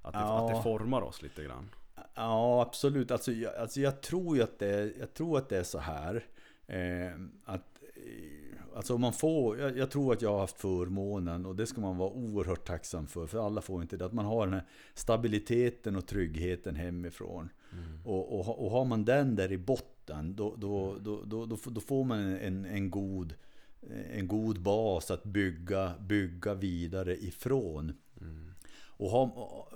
Att 0.02 0.12
det, 0.12 0.18
Ja. 0.18 0.48
att 0.50 0.56
det 0.56 0.62
formar 0.62 1.02
oss 1.02 1.22
lite 1.22 1.44
grann. 1.44 1.70
Ja, 2.14 2.62
absolut. 2.62 3.10
Alltså, 3.10 3.32
jag, 3.32 3.54
alltså 3.54 3.80
jag, 3.80 4.00
tror 4.02 4.36
ju 4.36 4.42
att 4.42 4.58
det, 4.58 4.92
jag 4.98 5.14
tror 5.14 5.38
att 5.38 5.48
det 5.48 5.58
är 5.58 5.62
så 5.62 5.78
här. 5.78 6.24
Eh, 6.66 7.14
att, 7.44 7.82
eh, 7.96 8.76
alltså 8.76 8.98
man 8.98 9.12
får, 9.12 9.58
jag, 9.58 9.78
jag 9.78 9.90
tror 9.90 10.12
att 10.12 10.22
jag 10.22 10.32
har 10.32 10.40
haft 10.40 10.60
förmånen 10.60 11.46
och 11.46 11.56
det 11.56 11.66
ska 11.66 11.80
man 11.80 11.96
vara 11.96 12.10
oerhört 12.10 12.66
tacksam 12.66 13.06
för. 13.06 13.26
För 13.26 13.46
alla 13.46 13.60
får 13.60 13.82
inte 13.82 13.96
det. 13.96 14.04
Att 14.04 14.12
man 14.12 14.24
har 14.24 14.46
den 14.46 14.54
här 14.54 14.66
stabiliteten 14.94 15.96
och 15.96 16.06
tryggheten 16.06 16.76
hemifrån. 16.76 17.48
Och, 18.04 18.38
och, 18.38 18.44
ha- 18.44 18.52
och 18.54 18.70
har 18.70 18.84
man 18.84 19.04
den 19.04 19.36
där 19.36 19.52
i 19.52 19.58
botten, 19.58 20.36
då, 20.36 20.56
då, 20.56 20.96
då, 21.00 21.22
då, 21.24 21.46
då, 21.46 21.80
får- 21.80 22.04
man 22.04 22.18
en, 22.18 22.64
en, 22.64 22.90
god, 22.90 23.34
en 24.12 24.28
god 24.28 24.60
bas 24.62 25.10
att 25.10 25.24
bygga, 25.24 25.94
bygga 26.00 26.54
vidare 26.54 27.16
ifrån. 27.24 27.92
Och, 28.96 29.10
ha, 29.10 29.22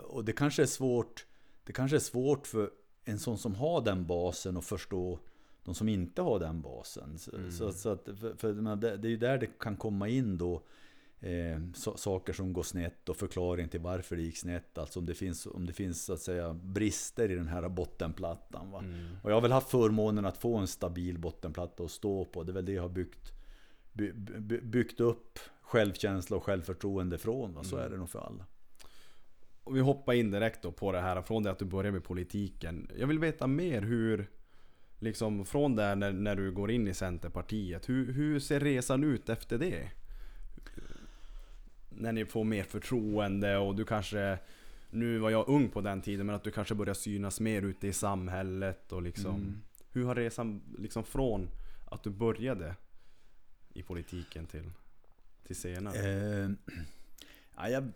och 0.08 0.24
det 0.24 0.32
kanske 0.32 0.62
är 0.62 0.66
svårt 0.66 1.26
Det 1.64 1.72
kanske 1.72 1.96
är 1.96 2.00
svårt 2.00 2.46
för 2.46 2.70
en 3.04 3.18
sån 3.18 3.38
som 3.38 3.54
har 3.54 3.80
den 3.80 4.06
basen 4.06 4.56
att 4.56 4.64
förstå 4.64 5.18
de 5.64 5.74
som 5.74 5.88
inte 5.88 6.22
har 6.22 6.38
den 6.38 6.60
basen. 6.60 7.18
Så, 7.18 7.30
så, 7.50 7.72
så 7.72 7.88
att, 7.88 8.04
för, 8.20 8.34
för 8.34 8.76
det, 8.76 8.96
det 8.96 9.08
är 9.08 9.10
ju 9.10 9.16
där 9.16 9.38
det 9.38 9.58
kan 9.58 9.76
komma 9.76 10.08
in 10.08 10.38
då 10.38 10.62
eh, 11.20 11.60
so, 11.74 11.96
saker 11.96 12.32
som 12.32 12.52
går 12.52 12.62
snett 12.62 13.08
och 13.08 13.16
förklaring 13.16 13.68
till 13.68 13.80
varför 13.80 14.16
det 14.16 14.22
gick 14.22 14.36
snett. 14.36 14.78
Alltså 14.78 14.98
om 14.98 15.06
det 15.06 15.14
finns, 15.14 15.46
om 15.46 15.66
det 15.66 15.72
finns 15.72 16.04
så 16.04 16.12
att 16.12 16.20
säga 16.20 16.52
brister 16.52 17.30
i 17.30 17.34
den 17.34 17.48
här 17.48 17.68
bottenplattan. 17.68 18.70
Va? 18.70 18.84
Och 19.22 19.30
jag 19.30 19.36
har 19.36 19.40
väl 19.40 19.52
haft 19.52 19.70
förmånen 19.70 20.24
att 20.24 20.38
få 20.38 20.56
en 20.56 20.66
stabil 20.66 21.18
bottenplatta 21.18 21.84
att 21.84 21.90
stå 21.90 22.24
på. 22.24 22.42
Det 22.42 22.52
är 22.52 22.54
väl 22.54 22.64
det 22.64 22.72
jag 22.72 22.82
har 22.82 22.88
byggt, 22.88 23.32
by, 23.92 24.12
by, 24.12 24.60
byggt 24.60 25.00
upp 25.00 25.38
självkänsla 25.60 26.36
och 26.36 26.44
självförtroende 26.44 27.18
från. 27.18 27.54
Va? 27.54 27.64
Så 27.64 27.76
är 27.76 27.90
det 27.90 27.96
nog 27.96 28.10
för 28.10 28.18
alla. 28.18 28.46
Och 29.64 29.76
vi 29.76 29.80
hoppar 29.80 30.12
in 30.12 30.30
direkt 30.30 30.62
då 30.62 30.72
på 30.72 30.92
det 30.92 31.00
här 31.00 31.22
från 31.22 31.42
det 31.42 31.50
att 31.50 31.58
du 31.58 31.64
började 31.64 31.92
med 31.92 32.04
politiken. 32.04 32.90
Jag 32.98 33.06
vill 33.06 33.18
veta 33.18 33.46
mer 33.46 33.82
hur, 33.82 34.30
liksom 34.98 35.44
från 35.44 35.76
där 35.76 35.96
när, 35.96 36.12
när 36.12 36.36
du 36.36 36.52
går 36.52 36.70
in 36.70 36.88
i 36.88 36.94
Centerpartiet, 36.94 37.88
hur, 37.88 38.12
hur 38.12 38.40
ser 38.40 38.60
resan 38.60 39.04
ut 39.04 39.28
efter 39.28 39.58
det? 39.58 39.90
När 42.00 42.12
ni 42.12 42.24
får 42.24 42.44
mer 42.44 42.62
förtroende 42.62 43.56
och 43.56 43.74
du 43.74 43.84
kanske, 43.84 44.38
nu 44.90 45.18
var 45.18 45.30
jag 45.30 45.48
ung 45.48 45.68
på 45.68 45.80
den 45.80 46.00
tiden, 46.00 46.26
men 46.26 46.34
att 46.34 46.44
du 46.44 46.50
kanske 46.50 46.74
börjar 46.74 46.94
synas 46.94 47.40
mer 47.40 47.62
ute 47.62 47.86
i 47.86 47.92
samhället 47.92 48.92
och 48.92 49.02
liksom 49.02 49.34
Mm. 49.34 49.62
Hur 49.92 50.04
har 50.04 50.14
resan 50.14 50.62
liksom 50.78 51.04
från 51.04 51.50
att 51.90 52.02
du 52.02 52.10
började 52.10 52.74
i 53.74 53.82
politiken 53.82 54.46
till, 54.46 54.70
till 55.46 55.56
senare? 55.56 55.98
Eh, 55.98 56.50
ja, 57.56 57.68
jag, 57.68 57.90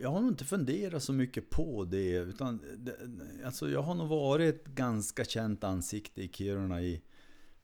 jag, 0.00 0.10
har 0.10 0.20
nog 0.20 0.30
inte 0.30 0.44
funderat 0.44 1.02
så 1.02 1.12
mycket 1.12 1.50
på 1.50 1.84
det. 1.84 2.12
Utan 2.12 2.60
det, 2.76 2.96
alltså 3.44 3.70
jag 3.70 3.82
har 3.82 3.94
nog 3.94 4.08
varit 4.08 4.54
ett 4.54 4.66
ganska 4.66 5.24
känt 5.24 5.64
ansikte 5.64 6.22
i 6.22 6.28
Kiruna 6.28 6.82
i, 6.82 7.02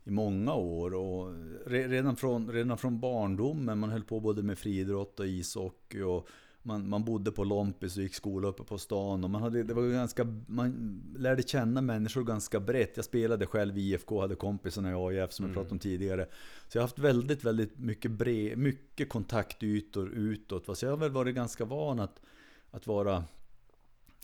i 0.07 0.11
många 0.11 0.55
år. 0.55 0.95
Och 0.95 1.33
re, 1.67 1.89
redan, 1.89 2.17
från, 2.17 2.51
redan 2.53 2.79
från 2.79 3.01
barndomen, 3.01 3.79
man 3.79 3.91
höll 3.91 4.05
på 4.05 4.21
både 4.21 4.43
med 4.43 4.59
friidrott 4.59 5.21
och 5.21 5.27
ishockey. 5.27 6.03
Och 6.03 6.29
man, 6.63 6.89
man 6.89 7.05
bodde 7.05 7.33
på 7.33 7.45
Lompis 7.45 7.97
och 7.97 8.03
gick 8.03 8.15
skola 8.15 8.49
uppe 8.49 8.65
på 8.65 8.79
stan. 8.79 9.25
Och 9.25 9.31
man, 9.31 9.43
hade, 9.43 9.63
det 9.63 9.75
var 9.75 9.83
ganska, 9.83 10.27
man 10.47 11.01
lärde 11.19 11.43
känna 11.43 11.81
människor 11.81 12.25
ganska 12.25 12.61
brett. 12.61 12.93
Jag 12.97 13.05
spelade 13.05 13.47
själv 13.47 13.79
i 13.79 13.81
IFK, 13.81 14.21
hade 14.21 14.35
kompisarna 14.35 14.91
i 14.91 14.95
AIF 14.95 15.33
som 15.33 15.47
jag 15.47 15.55
pratade 15.55 15.73
om 15.73 15.79
tidigare. 15.79 16.27
Så 16.69 16.79
jag 16.79 16.83
har 16.83 16.89
haft 16.89 16.99
väldigt, 16.99 17.45
väldigt 17.45 17.79
mycket, 17.79 18.11
bre, 18.11 18.57
mycket 18.57 19.09
kontaktytor 19.09 20.11
utåt. 20.11 20.79
Så 20.79 20.87
jag 20.87 20.93
har 20.93 20.97
väl 20.97 21.11
varit 21.11 21.35
ganska 21.35 21.65
van 21.65 22.01
att, 22.01 22.21
att 22.71 22.87
vara 22.87 23.25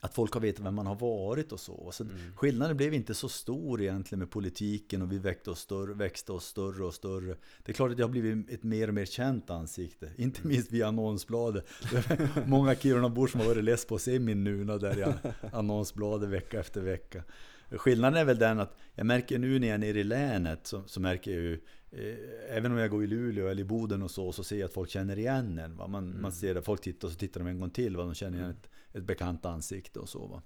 att 0.04 0.14
folk 0.14 0.32
har 0.34 0.40
vetat 0.40 0.66
vem 0.66 0.74
man 0.74 0.86
har 0.86 0.94
varit 0.94 1.52
och 1.52 1.60
så. 1.60 1.90
så 1.92 2.06
Skillnaden 2.36 2.76
blev 2.76 2.94
inte 2.94 3.14
så 3.14 3.28
stor 3.28 3.82
egentligen 3.82 4.18
med 4.18 4.30
politiken 4.30 5.02
och 5.02 5.12
vi 5.12 5.18
växte 5.18 5.50
oss 5.50 5.60
större, 5.60 5.94
växte 5.94 6.32
oss 6.32 6.44
större 6.44 6.84
och 6.84 6.94
större. 6.94 7.36
Det 7.62 7.72
är 7.72 7.74
klart 7.74 7.90
att 7.90 7.98
jag 7.98 8.06
har 8.06 8.10
blivit 8.10 8.50
ett 8.50 8.62
mer 8.62 8.88
och 8.88 8.94
mer 8.94 9.04
känt 9.04 9.50
ansikte. 9.50 10.10
Inte 10.16 10.46
minst 10.46 10.72
via 10.72 10.88
annonsbladet. 10.88 11.66
Många 12.46 12.74
Kirunabor 12.74 13.26
som 13.26 13.40
har 13.40 13.46
varit 13.46 13.64
less 13.64 13.86
på 13.86 13.94
att 13.94 14.02
se 14.02 14.18
min 14.18 14.44
nuna 14.44 14.78
där 14.78 14.98
i 14.98 15.28
annonsbladet 15.52 16.28
vecka 16.28 16.60
efter 16.60 16.80
vecka. 16.80 17.22
Skillnaden 17.70 18.20
är 18.20 18.24
väl 18.24 18.38
den 18.38 18.60
att 18.60 18.76
jag 18.94 19.06
märker 19.06 19.38
nu 19.38 19.58
när 19.58 19.68
jag 19.68 19.74
är 19.74 19.78
nere 19.78 20.00
i 20.00 20.04
länet 20.04 20.66
så, 20.66 20.82
så 20.86 21.00
märker 21.00 21.30
jag 21.30 21.40
ju 21.40 21.60
eh, 21.90 22.56
Även 22.56 22.72
om 22.72 22.78
jag 22.78 22.90
går 22.90 23.04
i 23.04 23.06
Luleå 23.06 23.48
eller 23.48 23.62
i 23.62 23.64
Boden 23.64 24.02
och 24.02 24.10
så, 24.10 24.32
så 24.32 24.44
ser 24.44 24.58
jag 24.58 24.66
att 24.66 24.72
folk 24.72 24.90
känner 24.90 25.18
igen 25.18 25.58
en. 25.58 25.76
Va? 25.76 25.86
Man, 25.86 26.20
man 26.20 26.32
ser 26.32 26.56
att 26.56 26.64
folk 26.64 26.80
tittar 26.80 27.08
och 27.08 27.12
så 27.12 27.18
tittar 27.18 27.40
de 27.40 27.46
en 27.46 27.60
gång 27.60 27.70
till. 27.70 27.96
Va? 27.96 28.04
De 28.04 28.14
känner 28.14 28.38
igen 28.38 28.50
ett, 28.50 28.68
ett 28.94 29.04
bekant 29.04 29.46
ansikte 29.46 29.98
och 30.00 30.08
så. 30.08 30.26
Va? 30.26 30.42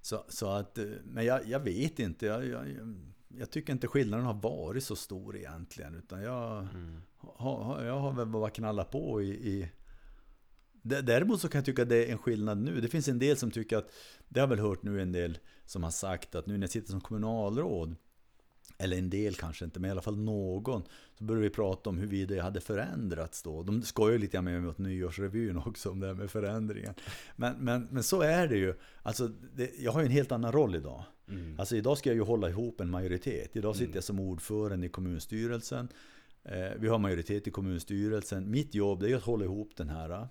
Så, 0.00 0.24
så 0.28 0.48
att, 0.50 0.78
eh, 0.78 0.84
men 1.04 1.24
jag, 1.24 1.46
jag 1.46 1.60
vet 1.60 1.98
inte. 1.98 2.26
Jag, 2.26 2.46
jag, 2.46 2.66
jag, 3.28 3.50
tycker 3.50 3.72
inte 3.72 3.86
skillnaden 3.86 4.26
har 4.26 4.34
varit 4.34 4.84
så 4.84 4.96
stor 4.96 5.36
egentligen. 5.36 5.94
Utan 5.94 6.22
jag, 6.22 6.68
har, 7.18 7.64
har- 7.64 7.84
jag 7.84 7.98
har 7.98 8.12
väl 8.12 8.26
bara 8.26 8.50
knallat 8.50 8.90
på 8.90 9.22
i, 9.22 9.28
i 9.28 9.70
Däremot 10.82 11.40
så 11.40 11.48
kan 11.48 11.58
jag 11.58 11.64
tycka 11.66 11.82
att 11.82 11.88
det 11.88 12.06
är 12.08 12.12
en 12.12 12.18
skillnad 12.18 12.58
nu. 12.58 12.80
Det 12.80 12.88
finns 12.88 13.08
en 13.08 13.18
del 13.18 13.36
som 13.36 13.50
tycker 13.50 13.76
att, 13.78 13.90
det 14.28 14.40
har 14.40 14.46
jag 14.46 14.48
väl 14.56 14.58
hört 14.58 14.82
nu 14.82 15.02
en 15.02 15.12
del 15.12 15.38
som 15.64 15.82
har 15.82 15.90
sagt 15.90 16.34
att 16.34 16.46
nu 16.46 16.52
när 16.58 16.60
jag 16.62 16.70
sitter 16.70 16.90
som 16.90 17.00
kommunalråd, 17.00 17.96
eller 18.80 18.98
en 18.98 19.10
del 19.10 19.34
kanske 19.34 19.64
inte, 19.64 19.80
men 19.80 19.88
i 19.88 19.90
alla 19.90 20.00
fall 20.02 20.16
någon, 20.18 20.82
så 21.18 21.24
börjar 21.24 21.42
vi 21.42 21.50
prata 21.50 21.90
om 21.90 21.98
huruvida 21.98 22.34
jag 22.34 22.44
hade 22.44 22.60
förändrats 22.60 23.42
då. 23.42 23.62
De 23.62 23.82
skojar 23.82 24.18
lite 24.18 24.32
grann 24.32 24.44
med 24.44 24.60
mig 24.62 24.70
åt 24.70 24.78
nyårsrevyn 24.78 25.56
också 25.56 25.90
om 25.90 26.00
det 26.00 26.06
här 26.06 26.14
med 26.14 26.30
förändringen. 26.30 26.94
Men, 27.36 27.56
men, 27.58 27.88
men 27.90 28.02
så 28.02 28.20
är 28.20 28.48
det 28.48 28.56
ju. 28.56 28.74
Alltså, 29.02 29.28
det, 29.28 29.70
jag 29.78 29.92
har 29.92 30.00
ju 30.00 30.06
en 30.06 30.12
helt 30.12 30.32
annan 30.32 30.52
roll 30.52 30.74
idag. 30.76 31.04
Alltså 31.58 31.76
idag 31.76 31.98
ska 31.98 32.10
jag 32.10 32.16
ju 32.16 32.22
hålla 32.22 32.48
ihop 32.48 32.80
en 32.80 32.90
majoritet. 32.90 33.56
Idag 33.56 33.76
sitter 33.76 33.94
jag 33.94 34.04
som 34.04 34.20
ordförande 34.20 34.86
i 34.86 34.88
kommunstyrelsen. 34.88 35.88
Eh, 36.44 36.70
Vi 36.78 36.88
har 36.88 36.98
majoritet 36.98 37.46
i 37.46 37.50
kommunstyrelsen. 37.50 38.50
Mitt 38.50 38.74
jobb 38.74 39.00
det 39.00 39.10
är 39.10 39.16
att 39.16 39.22
hålla 39.22 39.44
ihop 39.44 39.76
den 39.76 39.88
här. 39.88 40.28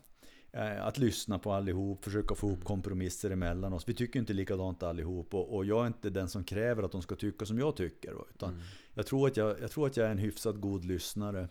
Eh, 0.51 0.85
Att 0.85 0.97
lyssna 0.97 1.39
på 1.39 1.51
allihop, 1.53 2.03
försöka 2.03 2.35
få 2.35 2.47
ihop 2.47 2.63
kompromisser 2.63 3.31
emellan 3.31 3.73
oss. 3.73 3.89
Vi 3.89 3.93
tycker 3.93 4.19
inte 4.19 4.33
likadant 4.33 4.83
allihop 4.83 5.33
och, 5.33 5.55
och 5.55 5.65
jag 5.65 5.83
är 5.83 5.87
inte 5.87 6.09
den 6.09 6.29
som 6.29 6.43
kräver 6.43 6.83
att 6.83 6.91
de 6.91 7.01
ska 7.01 7.15
tycka 7.15 7.45
som 7.45 7.59
jag 7.59 7.75
tycker. 7.75 8.13
Utan 8.35 8.61
jag, 8.93 9.05
tror 9.05 9.27
att 9.27 9.37
jag, 9.37 9.61
jag 9.61 9.71
tror 9.71 9.87
att 9.87 9.97
jag 9.97 10.07
är 10.07 10.11
en 10.11 10.17
hyfsat 10.17 10.55
god 10.55 10.85
lyssnare. 10.85 11.47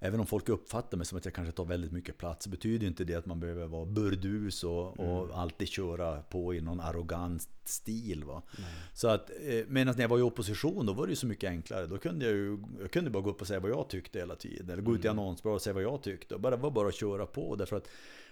Även 0.00 0.20
om 0.20 0.26
folk 0.26 0.48
uppfattar 0.48 0.96
mig 0.96 1.06
som 1.06 1.18
att 1.18 1.24
jag 1.24 1.34
kanske 1.34 1.52
tar 1.52 1.64
väldigt 1.64 1.92
mycket 1.92 2.18
plats 2.18 2.44
så 2.44 2.50
betyder 2.50 2.86
inte 2.86 3.04
det 3.04 3.14
att 3.14 3.26
man 3.26 3.40
behöver 3.40 3.66
vara 3.66 3.86
burdus 3.86 4.64
och, 4.64 5.00
och 5.00 5.38
alltid 5.38 5.68
köra 5.68 6.22
på 6.22 6.54
i 6.54 6.60
någon 6.60 6.80
arrogant 6.80 7.48
stil. 7.64 8.24
Va? 8.24 8.42
Så 8.92 9.08
att, 9.08 9.30
eh, 9.30 9.64
medan 9.68 9.94
när 9.94 10.02
jag 10.02 10.08
var 10.08 10.18
i 10.18 10.22
opposition 10.22 10.86
då 10.86 10.92
var 10.92 11.06
det 11.06 11.10
ju 11.10 11.16
så 11.16 11.26
mycket 11.26 11.50
enklare. 11.50 11.86
Då 11.86 11.98
kunde 11.98 12.24
jag 12.24 12.34
ju 12.34 12.58
jag 12.80 12.90
kunde 12.90 13.10
bara 13.10 13.22
gå 13.22 13.30
upp 13.30 13.40
och 13.40 13.46
säga 13.46 13.60
vad 13.60 13.70
jag 13.70 13.88
tyckte 13.88 14.18
hela 14.18 14.34
tiden. 14.34 14.70
Eller 14.70 14.82
gå 14.82 14.94
ut 14.94 15.04
i 15.04 15.08
annonsblad 15.08 15.54
och 15.54 15.62
säga 15.62 15.74
vad 15.74 15.82
jag 15.82 16.02
tyckte. 16.02 16.38
Det 16.38 16.56
var 16.56 16.70
bara 16.70 16.88
att 16.88 16.94
köra 16.94 17.26
på. 17.26 17.56
Därför 17.56 17.76
att, 17.76 17.88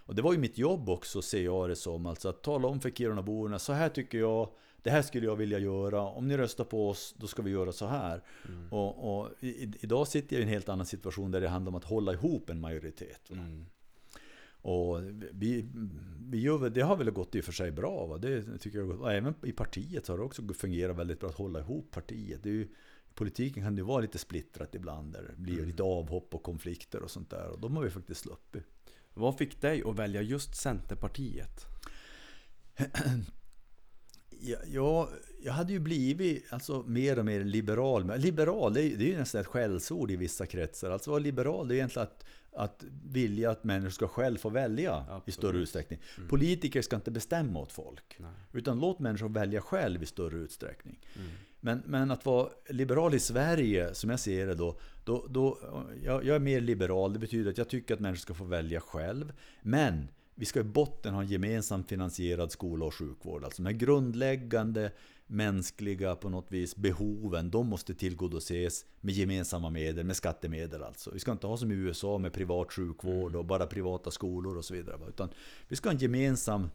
och 0.06 0.14
det 0.14 0.22
var 0.22 0.32
ju 0.32 0.38
mitt 0.38 0.58
jobb 0.58 0.88
också, 0.88 1.22
ser 1.22 1.42
jag 1.42 1.68
det 1.68 1.76
som. 1.76 2.06
Alltså 2.06 2.28
att 2.28 2.42
tala 2.42 2.68
om 2.68 2.80
för 2.80 2.90
Kirunaborna, 2.90 3.58
så 3.58 3.72
här 3.72 3.88
tycker 3.88 4.18
jag, 4.18 4.48
det 4.82 4.90
här 4.90 5.02
skulle 5.02 5.26
jag 5.26 5.36
vilja 5.36 5.58
göra. 5.58 6.02
Om 6.02 6.28
ni 6.28 6.36
röstar 6.36 6.64
på 6.64 6.88
oss, 6.88 7.14
då 7.18 7.26
ska 7.26 7.42
vi 7.42 7.50
göra 7.50 7.72
så 7.72 7.86
här. 7.86 8.22
Och, 8.70 9.18
och 9.18 9.30
i, 9.40 9.72
idag 9.80 10.08
sitter 10.08 10.36
jag 10.36 10.40
i 10.40 10.42
en 10.42 10.48
helt 10.48 10.68
annan 10.68 10.86
situation 10.86 11.30
där 11.30 11.40
det 11.40 11.48
handlar 11.48 11.70
om 11.70 11.76
att 11.76 11.84
hålla 11.84 12.12
ihop 12.12 12.50
en 12.50 12.60
majoritet. 12.60 13.30
va. 13.30 13.36
Och 14.68 15.00
vi, 15.32 15.66
vi 16.20 16.40
gör, 16.40 16.70
det 16.70 16.80
har 16.80 16.96
väl 16.96 17.10
gått 17.10 17.34
i 17.34 17.40
och 17.40 17.44
för 17.44 17.52
sig 17.52 17.70
bra. 17.70 18.06
Va? 18.06 18.18
Det 18.18 18.58
tycker 18.58 18.78
jag, 18.78 19.00
och 19.00 19.12
även 19.12 19.34
i 19.42 19.52
partiet 19.52 20.08
har 20.08 20.18
det 20.18 20.24
också 20.24 20.42
fungerat 20.54 20.96
väldigt 20.96 21.20
bra 21.20 21.28
att 21.28 21.36
hålla 21.36 21.60
ihop 21.60 21.90
partiet. 21.90 22.42
Det 22.42 22.50
ju, 22.50 22.68
politiken 23.14 23.62
kan 23.62 23.76
det 23.76 23.82
vara 23.82 24.00
lite 24.00 24.18
splittrat 24.18 24.74
ibland. 24.74 25.12
Där 25.12 25.22
det 25.22 25.42
blir 25.42 25.66
lite 25.66 25.82
avhopp 25.82 26.34
och 26.34 26.42
konflikter 26.42 27.02
och 27.02 27.10
sånt 27.10 27.30
där. 27.30 27.48
Och 27.48 27.60
de 27.60 27.76
har 27.76 27.82
vi 27.82 27.90
faktiskt 27.90 28.20
sluppit. 28.20 28.64
Vad 29.14 29.38
fick 29.38 29.60
dig 29.60 29.82
att 29.86 29.98
välja 29.98 30.22
just 30.22 30.56
Centerpartiet? 30.56 31.66
Ja, 34.40 34.56
jag, 34.66 35.08
jag 35.42 35.52
hade 35.52 35.72
ju 35.72 35.78
blivit 35.78 36.52
alltså, 36.52 36.84
mer 36.86 37.18
och 37.18 37.24
mer 37.24 37.44
liberal. 37.44 38.04
Men 38.04 38.20
liberal, 38.20 38.74
det 38.74 38.82
är, 38.82 38.96
det 38.96 39.04
är 39.04 39.08
ju 39.08 39.18
nästan 39.18 39.40
ett 39.40 39.46
skällsord 39.46 40.10
i 40.10 40.16
vissa 40.16 40.46
kretsar. 40.46 40.90
Alltså 40.90 41.10
vara 41.10 41.20
liberal, 41.20 41.68
det 41.68 41.74
är 41.74 41.76
egentligen 41.76 42.08
att, 42.08 42.24
att 42.52 42.84
vilja 43.04 43.50
att 43.50 43.64
människor 43.64 43.90
ska 43.90 44.08
själv 44.08 44.38
få 44.38 44.48
välja 44.48 44.90
i 44.90 45.10
Absolut. 45.10 45.34
större 45.34 45.58
utsträckning. 45.58 46.00
Politiker 46.28 46.82
ska 46.82 46.96
inte 46.96 47.10
bestämma 47.10 47.58
åt 47.58 47.72
folk. 47.72 48.16
Nej. 48.18 48.30
Utan 48.52 48.80
låt 48.80 48.98
människor 48.98 49.28
välja 49.28 49.60
själv 49.60 50.02
i 50.02 50.06
större 50.06 50.36
utsträckning. 50.36 50.98
Men, 51.60 51.82
men 51.86 52.10
att 52.10 52.26
vara 52.26 52.48
liberal 52.68 53.14
i 53.14 53.18
Sverige, 53.18 53.94
som 53.94 54.10
jag 54.10 54.20
ser 54.20 54.46
det 54.46 54.54
då, 54.54 54.78
då, 55.04 55.26
då 55.28 55.58
jag, 56.04 56.24
jag 56.24 56.36
är 56.36 56.40
mer 56.40 56.60
liberal. 56.60 57.12
Det 57.12 57.18
betyder 57.18 57.50
att 57.50 57.58
jag 57.58 57.68
tycker 57.68 57.94
att 57.94 58.00
människor 58.00 58.20
ska 58.20 58.34
få 58.34 58.44
välja 58.44 58.80
själv. 58.80 59.32
Men 59.62 60.08
vi 60.38 60.46
ska 60.46 60.60
i 60.60 60.64
botten 60.64 61.14
ha 61.14 61.22
en 61.22 61.28
gemensamt 61.28 61.88
finansierad 61.88 62.52
skola 62.52 62.84
och 62.84 62.94
sjukvård. 62.94 63.44
Alltså 63.44 63.62
de 63.62 63.66
här 63.66 63.76
grundläggande 63.76 64.92
mänskliga 65.26 66.16
på 66.16 66.28
något 66.28 66.52
vis 66.52 66.76
behoven, 66.76 67.50
de 67.50 67.68
måste 67.68 67.94
tillgodoses 67.94 68.84
med 69.00 69.14
gemensamma 69.14 69.70
medel, 69.70 70.06
med 70.06 70.16
skattemedel 70.16 70.82
alltså. 70.82 71.10
Vi 71.10 71.18
ska 71.18 71.32
inte 71.32 71.46
ha 71.46 71.56
som 71.56 71.72
i 71.72 71.74
USA 71.74 72.18
med 72.18 72.32
privat 72.32 72.72
sjukvård 72.72 73.36
och 73.36 73.44
bara 73.44 73.66
privata 73.66 74.10
skolor 74.10 74.56
och 74.56 74.64
så 74.64 74.74
vidare. 74.74 74.98
Utan 75.08 75.28
vi 75.68 75.76
ska 75.76 75.88
ha 75.88 75.94
en 75.94 76.00
gemensam 76.00 76.70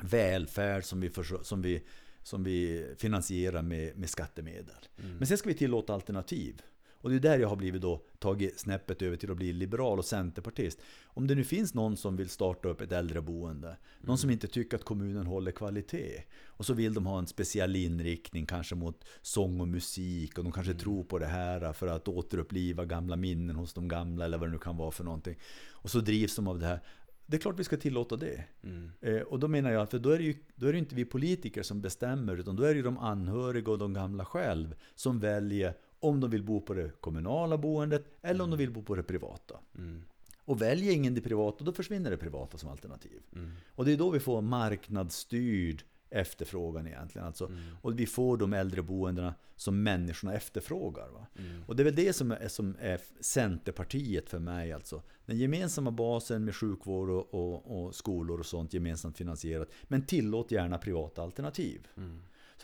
välfärd 0.00 0.84
som 0.84 1.00
vi, 1.00 1.10
som 1.42 1.62
vi, 1.62 1.82
som 2.22 2.44
vi 2.44 2.86
finansierar 2.98 3.62
med, 3.62 3.98
med 3.98 4.10
skattemedel. 4.10 4.76
Men 5.18 5.26
sen 5.26 5.38
ska 5.38 5.48
vi 5.48 5.54
tillåta 5.54 5.94
alternativ. 5.94 6.62
Och 7.06 7.12
det 7.12 7.16
är 7.16 7.20
där 7.20 7.38
jag 7.38 7.48
har 7.48 7.56
blivit 7.56 7.82
då 7.82 8.02
tagit 8.18 8.60
snäppet 8.60 9.02
över 9.02 9.16
till 9.16 9.30
att 9.30 9.36
bli 9.36 9.52
liberal 9.52 9.98
och 9.98 10.04
centerpartist. 10.04 10.80
Om 11.04 11.26
det 11.26 11.34
nu 11.34 11.44
finns 11.44 11.74
någon 11.74 11.96
som 11.96 12.16
vill 12.16 12.28
starta 12.28 12.68
upp 12.68 12.80
ett 12.80 12.92
äldreboende, 12.92 13.76
någon 14.00 14.18
som 14.18 14.30
inte 14.30 14.46
tycker 14.46 14.76
att 14.76 14.84
kommunen 14.84 15.26
håller 15.26 15.52
kvalitet, 15.52 16.22
och 16.46 16.66
så 16.66 16.74
vill 16.74 16.94
de 16.94 17.06
ha 17.06 17.18
en 17.18 17.26
speciell 17.26 17.76
inriktning 17.76 18.46
kanske 18.46 18.74
mot 18.74 19.04
sång 19.22 19.60
och 19.60 19.68
musik, 19.68 20.38
och 20.38 20.44
de 20.44 20.52
kanske 20.52 20.74
tror 20.74 21.04
på 21.04 21.18
det 21.18 21.26
här 21.26 21.72
för 21.72 21.86
att 21.86 22.08
återuppliva 22.08 22.84
gamla 22.84 23.16
minnen 23.16 23.56
hos 23.56 23.74
de 23.74 23.88
gamla, 23.88 24.24
eller 24.24 24.38
vad 24.38 24.48
det 24.48 24.52
nu 24.52 24.58
kan 24.58 24.76
vara 24.76 24.90
för 24.90 25.04
någonting. 25.04 25.36
Och 25.70 25.90
så 25.90 26.00
drivs 26.00 26.36
de 26.36 26.48
av 26.48 26.58
det 26.58 26.66
här. 26.66 26.80
Det 27.26 27.36
är 27.36 27.40
klart 27.40 27.58
vi 27.58 27.64
ska 27.64 27.76
tillåta 27.76 28.16
det. 28.16 28.44
Eh, 29.00 29.20
och 29.20 29.38
då 29.38 29.48
menar 29.48 29.70
jag, 29.70 29.90
för 29.90 29.98
då 29.98 30.10
är, 30.10 30.18
det 30.18 30.24
ju, 30.24 30.34
då 30.54 30.66
är 30.66 30.72
det 30.72 30.78
inte 30.78 30.94
vi 30.94 31.04
politiker 31.04 31.62
som 31.62 31.80
bestämmer, 31.80 32.36
utan 32.36 32.56
då 32.56 32.62
är 32.62 32.68
det 32.68 32.76
ju 32.76 32.82
de 32.82 32.98
anhöriga 32.98 33.70
och 33.70 33.78
de 33.78 33.92
gamla 33.92 34.24
själv 34.24 34.74
som 34.94 35.18
väljer 35.18 35.74
om 36.08 36.20
de 36.20 36.30
vill 36.30 36.42
bo 36.42 36.60
på 36.60 36.74
det 36.74 36.90
kommunala 37.00 37.58
boendet 37.58 38.04
eller 38.22 38.44
om 38.44 38.50
de 38.50 38.56
vill 38.56 38.70
bo 38.70 38.82
på 38.82 38.94
det 38.94 39.02
privata. 39.02 39.54
Och 40.44 40.62
väljer 40.62 40.92
ingen 40.92 41.14
det 41.14 41.20
privata, 41.20 41.64
då 41.64 41.72
försvinner 41.72 42.10
det 42.10 42.16
privata 42.16 42.58
som 42.58 42.68
alternativ. 42.68 43.22
Och 43.74 43.84
det 43.84 43.92
är 43.92 43.96
då 43.96 44.10
vi 44.10 44.20
får 44.20 44.42
marknadsstyrd 44.42 45.82
efterfrågan 46.10 46.86
egentligen. 46.86 47.26
Alltså, 47.26 47.50
Och 47.82 47.98
vi 47.98 48.06
får 48.06 48.36
de 48.36 48.52
äldreboendena 48.52 49.34
som 49.56 49.82
människorna 49.82 50.34
efterfrågar. 50.34 51.08
Va? 51.08 51.26
Och 51.66 51.76
det 51.76 51.82
är 51.82 51.84
väl 51.84 51.94
det 51.94 52.12
som 52.12 52.32
är, 52.32 52.48
som 52.48 52.76
är 52.80 53.00
Centerpartiet 53.20 54.28
för 54.30 54.38
mig. 54.38 54.72
Alltså. 54.72 55.02
Den 55.26 55.38
gemensamma 55.38 55.90
basen 55.90 56.44
med 56.44 56.54
sjukvård 56.56 57.10
och, 57.10 57.34
och, 57.34 57.84
och 57.84 57.94
skolor 57.94 58.40
och 58.40 58.46
sånt 58.46 58.74
gemensamt 58.74 59.16
finansierat. 59.16 59.68
Men 59.82 60.02
tillåt 60.06 60.50
gärna 60.50 60.78
privata 60.78 61.22
alternativ. 61.22 61.88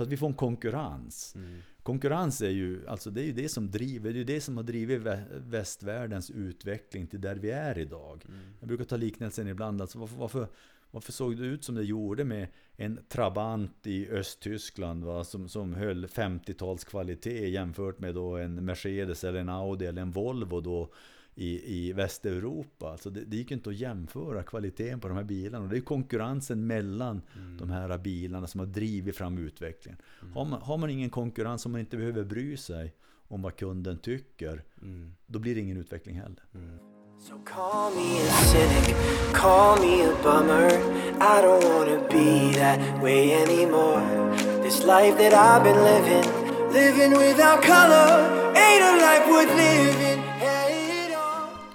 Så 0.03 0.07
att 0.07 0.13
vi 0.13 0.17
får 0.17 0.27
en 0.27 0.35
konkurrens. 0.35 1.35
Konkurrens 1.83 2.41
är 2.41 2.51
ju, 2.51 2.87
alltså 2.89 3.11
det 3.11 3.21
är 3.21 3.25
ju 3.25 3.33
det 3.33 3.49
som 3.49 3.71
driver, 3.71 4.13
det 4.13 4.21
är 4.21 4.25
det 4.25 4.41
som 4.41 4.57
har 4.57 4.65
drivit 4.65 5.01
vä- 5.03 5.43
västvärldens 5.51 6.31
utveckling 6.31 7.07
till 7.07 7.21
där 7.21 7.37
vi 7.37 7.51
är 7.51 7.79
idag. 7.79 8.25
Jag 8.61 8.69
brukar 8.69 8.85
ta 8.85 8.97
liknelsen 8.97 9.49
ibland, 9.49 9.81
alltså 9.81 9.99
varför, 9.99 10.17
varför, 10.17 10.47
varför 10.91 11.13
såg 11.13 11.37
det 11.37 11.47
ut 11.47 11.65
som 11.65 11.75
det 11.75 11.83
gjorde 11.85 12.25
med 12.25 12.49
en 12.77 12.99
Trabant 13.09 13.87
i 13.87 14.09
Östtyskland 14.11 15.05
va, 15.05 15.25
som, 15.25 15.49
som 15.49 15.75
höll 15.75 16.07
50-tals 16.07 16.85
kvalitet 16.85 17.49
jämfört 17.49 17.99
med 17.99 18.15
då 18.15 18.37
en 18.37 18.65
Mercedes 18.65 19.25
eller 19.25 19.41
en 19.41 19.49
Audi 19.49 19.87
eller 19.87 20.03
en 20.03 20.11
Volvo 20.11 20.61
då 20.61 20.93
i, 21.35 21.79
i 21.79 21.93
Västeuropa. 21.93 22.91
Alltså 22.91 23.11
det, 23.11 23.25
det 23.25 23.37
gick 23.37 23.51
inte 23.51 23.71
att 23.71 23.77
jämföra 23.77 24.43
kvaliteten 24.43 25.01
på 25.01 25.09
de 25.09 25.17
här 25.17 25.25
bilarna. 25.25 25.65
Och 25.65 25.71
det 25.71 25.77
är 25.77 25.81
konkurrensen 25.81 26.67
mellan 26.67 27.23
de 27.59 27.71
här 27.71 27.99
bilarna 27.99 28.47
som 28.47 28.61
har 28.61 28.67
drivit 28.67 29.17
fram 29.17 29.39
utvecklingen. 29.39 30.01
Har, 30.35 30.45
man, 30.45 30.63
har 30.63 30.79
man 30.79 30.91
ingen 30.91 31.11
konkurrens, 31.11 31.67
om 31.67 31.73
man 31.73 31.81
inte 31.81 31.97
behöver 31.97 32.25
bry 32.25 32.57
sig 32.57 32.95
om 33.29 33.43
vad 33.43 33.57
kunden 33.57 33.99
tycker, 33.99 34.65
då 35.27 35.39
blir 35.39 35.55
det 35.55 35.61
ingen 35.61 35.77
utveckling 35.77 36.17
heller. 36.17 36.45
So 37.29 37.39
call 37.45 37.95
me 37.95 38.19
a 38.19 38.33
cynic, 38.51 38.97
call 39.33 39.79
me 39.79 40.03
a 40.03 40.13
bummer. 40.25 40.67
I 41.21 41.41
don't 41.41 41.63
wanna 41.63 42.01
be 42.09 42.53
that 42.59 43.01
way 43.01 43.33
anymore. 43.33 44.03
This 44.63 44.85
life 44.85 45.17
that 45.19 45.33
I've 45.33 45.63
been 45.63 45.81
living, 45.85 46.25
living 46.73 47.13
without 47.13 47.63
color, 47.63 48.09
ain't 48.57 48.83
a 48.83 48.93
life 49.07 49.27
worth 49.31 49.55
living. 49.57 50.12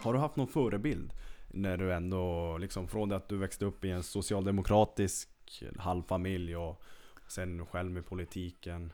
Har 0.08 0.14
du 0.14 0.20
haft 0.20 0.36
någon 0.36 0.48
förebild? 0.48 1.14
När 1.48 1.78
du 1.78 1.94
ändå, 1.94 2.58
liksom 2.58 2.88
från 2.88 3.10
det 3.10 3.16
att 3.16 3.30
du 3.30 3.38
växte 3.38 3.66
upp 3.66 3.86
i 3.86 3.90
en 3.90 4.04
socialdemokratisk 4.04 5.30
halvfamilj 5.78 6.56
och 6.56 6.82
sen 7.28 7.66
själv 7.66 7.92
med 7.92 8.06
politiken. 8.06 8.94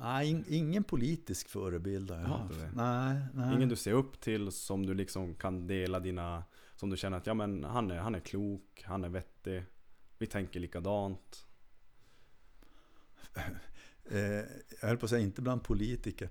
Nej, 0.00 0.30
in, 0.30 0.44
ingen 0.48 0.84
politisk 0.84 1.48
förebild 1.48 2.10
har 2.10 2.18
jag 2.18 2.26
haft. 2.26 2.54
Nej, 2.74 3.22
nej. 3.34 3.54
Ingen 3.54 3.68
du 3.68 3.76
ser 3.76 3.92
upp 3.92 4.20
till 4.20 4.52
som 4.52 4.86
du 4.86 4.94
liksom 4.94 5.34
kan 5.34 5.66
dela 5.66 6.00
dina... 6.00 6.44
Som 6.74 6.90
du 6.90 6.96
känner 6.96 7.16
att 7.16 7.26
ja 7.26 7.34
men 7.34 7.64
han 7.64 7.90
är, 7.90 7.98
han 7.98 8.14
är 8.14 8.20
klok, 8.20 8.84
han 8.86 9.04
är 9.04 9.08
vettig. 9.08 9.64
Vi 10.18 10.26
tänker 10.26 10.60
likadant. 10.60 11.46
Eh, 14.10 14.20
jag 14.80 14.88
höll 14.88 14.96
på 14.96 15.06
att 15.06 15.10
säga 15.10 15.22
inte 15.22 15.42
bland 15.42 15.62
politiker. 15.62 16.28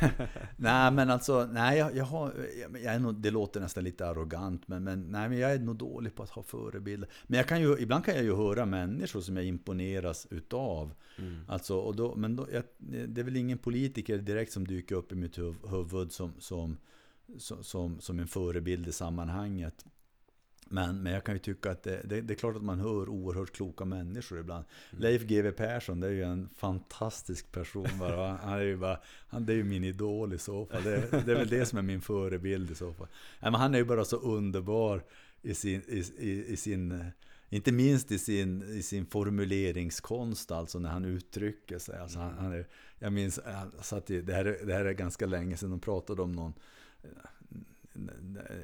nej 0.56 0.90
men 0.90 1.10
alltså, 1.10 1.48
nej 1.52 1.78
jag, 1.78 1.96
jag 1.96 2.04
har, 2.04 2.34
jag 2.72 2.94
är 2.94 2.98
nog, 2.98 3.14
det 3.14 3.30
låter 3.30 3.60
nästan 3.60 3.84
lite 3.84 4.06
arrogant 4.06 4.68
men, 4.68 4.84
men, 4.84 5.10
nej, 5.10 5.28
men 5.28 5.38
jag 5.38 5.52
är 5.52 5.58
nog 5.58 5.76
dålig 5.76 6.14
på 6.14 6.22
att 6.22 6.30
ha 6.30 6.42
förebilder. 6.42 7.08
Men 7.26 7.36
jag 7.36 7.48
kan 7.48 7.60
ju, 7.60 7.78
ibland 7.78 8.04
kan 8.04 8.14
jag 8.14 8.24
ju 8.24 8.36
höra 8.36 8.66
människor 8.66 9.20
som 9.20 9.36
jag 9.36 9.46
imponeras 9.46 10.26
utav. 10.30 10.94
Alltså, 11.48 11.78
och 11.78 11.96
då, 11.96 12.16
men 12.16 12.36
då, 12.36 12.48
jag, 12.52 12.62
det 13.08 13.20
är 13.20 13.24
väl 13.24 13.36
ingen 13.36 13.58
politiker 13.58 14.18
direkt 14.18 14.52
som 14.52 14.66
dyker 14.66 14.94
upp 14.94 15.12
i 15.12 15.14
mitt 15.14 15.38
huv, 15.38 15.54
huvud 15.70 16.12
som, 16.12 16.32
som, 16.38 16.76
som, 17.38 17.64
som, 17.64 18.00
som 18.00 18.18
en 18.20 18.28
förebild 18.28 18.88
i 18.88 18.92
sammanhanget. 18.92 19.84
Men, 20.68 21.02
men 21.02 21.12
jag 21.12 21.24
kan 21.24 21.34
ju 21.34 21.38
tycka 21.38 21.70
att 21.70 21.82
det, 21.82 22.00
det, 22.04 22.20
det 22.20 22.34
är 22.34 22.36
klart 22.36 22.56
att 22.56 22.62
man 22.62 22.80
hör 22.80 23.08
oerhört 23.08 23.52
kloka 23.52 23.84
människor 23.84 24.40
ibland. 24.40 24.64
Leif 24.90 25.22
GW 25.22 25.50
Persson, 25.52 26.00
det 26.00 26.06
är 26.06 26.10
ju 26.10 26.22
en 26.22 26.48
fantastisk 26.56 27.52
person 27.52 27.86
bara. 27.98 28.32
Han 28.36 28.52
är 28.52 28.60
ju 28.62 28.76
bara, 28.76 29.00
han, 29.28 29.46
det 29.46 29.52
är 29.52 29.56
ju 29.56 29.64
min 29.64 29.84
idol 29.84 30.32
i 30.34 30.38
så 30.38 30.66
fall. 30.66 30.82
Det, 30.82 31.10
det 31.10 31.32
är 31.32 31.36
väl 31.36 31.48
det 31.48 31.66
som 31.66 31.78
är 31.78 31.82
min 31.82 32.00
förebild 32.00 32.70
i 32.70 32.74
så 32.74 32.92
fall. 32.92 33.06
Nej, 33.40 33.50
men 33.50 33.60
han 33.60 33.74
är 33.74 33.78
ju 33.78 33.84
bara 33.84 34.04
så 34.04 34.16
underbar 34.16 35.02
i 35.42 35.54
sin, 35.54 35.82
i, 35.88 36.04
i, 36.18 36.46
i 36.52 36.56
sin 36.56 37.04
inte 37.48 37.72
minst 37.72 38.12
i 38.12 38.18
sin, 38.18 38.62
i 38.62 38.82
sin 38.82 39.06
formuleringskonst, 39.06 40.50
alltså 40.50 40.78
när 40.78 40.90
han 40.90 41.04
uttrycker 41.04 41.78
sig. 41.78 41.98
Alltså 41.98 42.18
han, 42.18 42.34
han 42.38 42.52
är, 42.52 42.66
jag 42.98 43.12
minns, 43.12 43.40
han 43.44 43.72
satt 43.82 44.10
i, 44.10 44.20
det, 44.20 44.32
här, 44.32 44.44
är- 44.44 44.66
det 44.66 44.72
här 44.74 44.84
är 44.84 44.92
ganska 44.92 45.26
länge 45.26 45.56
sedan 45.56 45.70
de 45.70 45.80
pratade 45.80 46.22
om 46.22 46.32
någon 46.32 46.52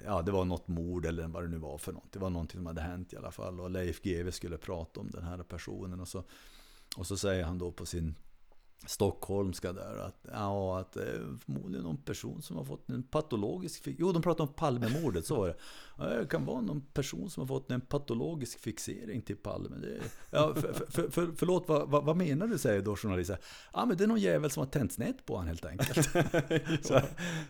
Ja, 0.05 0.23
det 0.23 0.33
var 0.33 0.45
något 0.45 0.69
mord 0.69 1.07
eller 1.07 1.29
vad 1.29 1.43
det 1.43 1.49
nu 1.49 1.59
var 1.59 1.79
för 1.79 1.93
något. 1.93 2.13
Det 2.13 2.19
var 2.19 2.31
någonting 2.31 2.59
som 2.59 2.67
hade 2.67 2.81
hänt 2.81 3.13
i 3.13 3.17
alla 3.17 3.31
fall. 3.31 3.61
Och 3.61 3.71
Leif 3.71 4.03
GW 4.03 4.31
skulle 4.33 4.59
prata 4.59 5.01
om 5.01 5.11
den 5.11 5.25
här 5.25 5.43
personen. 5.43 6.01
Och 6.01 6.09
så, 6.09 6.25
och 6.97 7.07
så 7.07 7.17
säger 7.17 7.45
han 7.45 7.59
då 7.59 7.73
på 7.73 7.87
sin 7.87 8.15
stockholmska 8.87 9.73
där 9.73 9.99
att, 9.99 10.27
ja, 10.33 10.81
att 10.81 10.97
är 10.97 11.39
förmodligen 11.45 11.85
någon 11.85 11.97
person 11.97 12.43
som 12.43 12.57
har 12.57 12.65
fått 12.65 12.91
en 12.91 13.03
patologisk... 13.03 13.83
fi- 13.85 13.97
Jo, 13.99 14.13
de 14.13 14.23
pratar 14.23 14.45
om 14.45 14.53
Palmemordet, 14.53 15.27
så 15.27 15.37
var 15.37 15.49
det. 15.49 15.57
Ja, 15.99 16.05
det 16.05 16.27
kan 16.27 16.45
vara 16.45 16.61
någon 16.61 16.81
person 16.81 17.31
som 17.31 17.41
har 17.41 17.47
fått 17.49 17.71
en 17.71 17.81
patologisk 17.81 18.59
fixering 18.61 19.23
till 19.23 19.37
Palme. 19.37 19.77
Det, 19.77 20.01
ja, 20.31 20.55
för, 20.55 20.73
för, 20.91 21.11
för, 21.11 21.31
förlåt, 21.37 21.69
vad, 21.69 21.89
vad, 21.91 22.05
vad 22.05 22.17
menar 22.17 22.47
du? 22.47 22.59
säger 22.59 22.83
då 22.83 22.97
journalisten. 22.97 23.37
Ja, 23.73 23.85
men 23.87 23.97
det 23.97 24.05
är 24.05 24.09
någon 24.09 24.21
jävel 24.21 24.51
som 24.51 24.61
har 24.61 24.71
tänt 24.71 24.93
snett 24.93 25.27
på 25.27 25.33
honom 25.35 25.47
helt 25.49 25.65
enkelt. 25.65 26.09
så, 26.87 27.01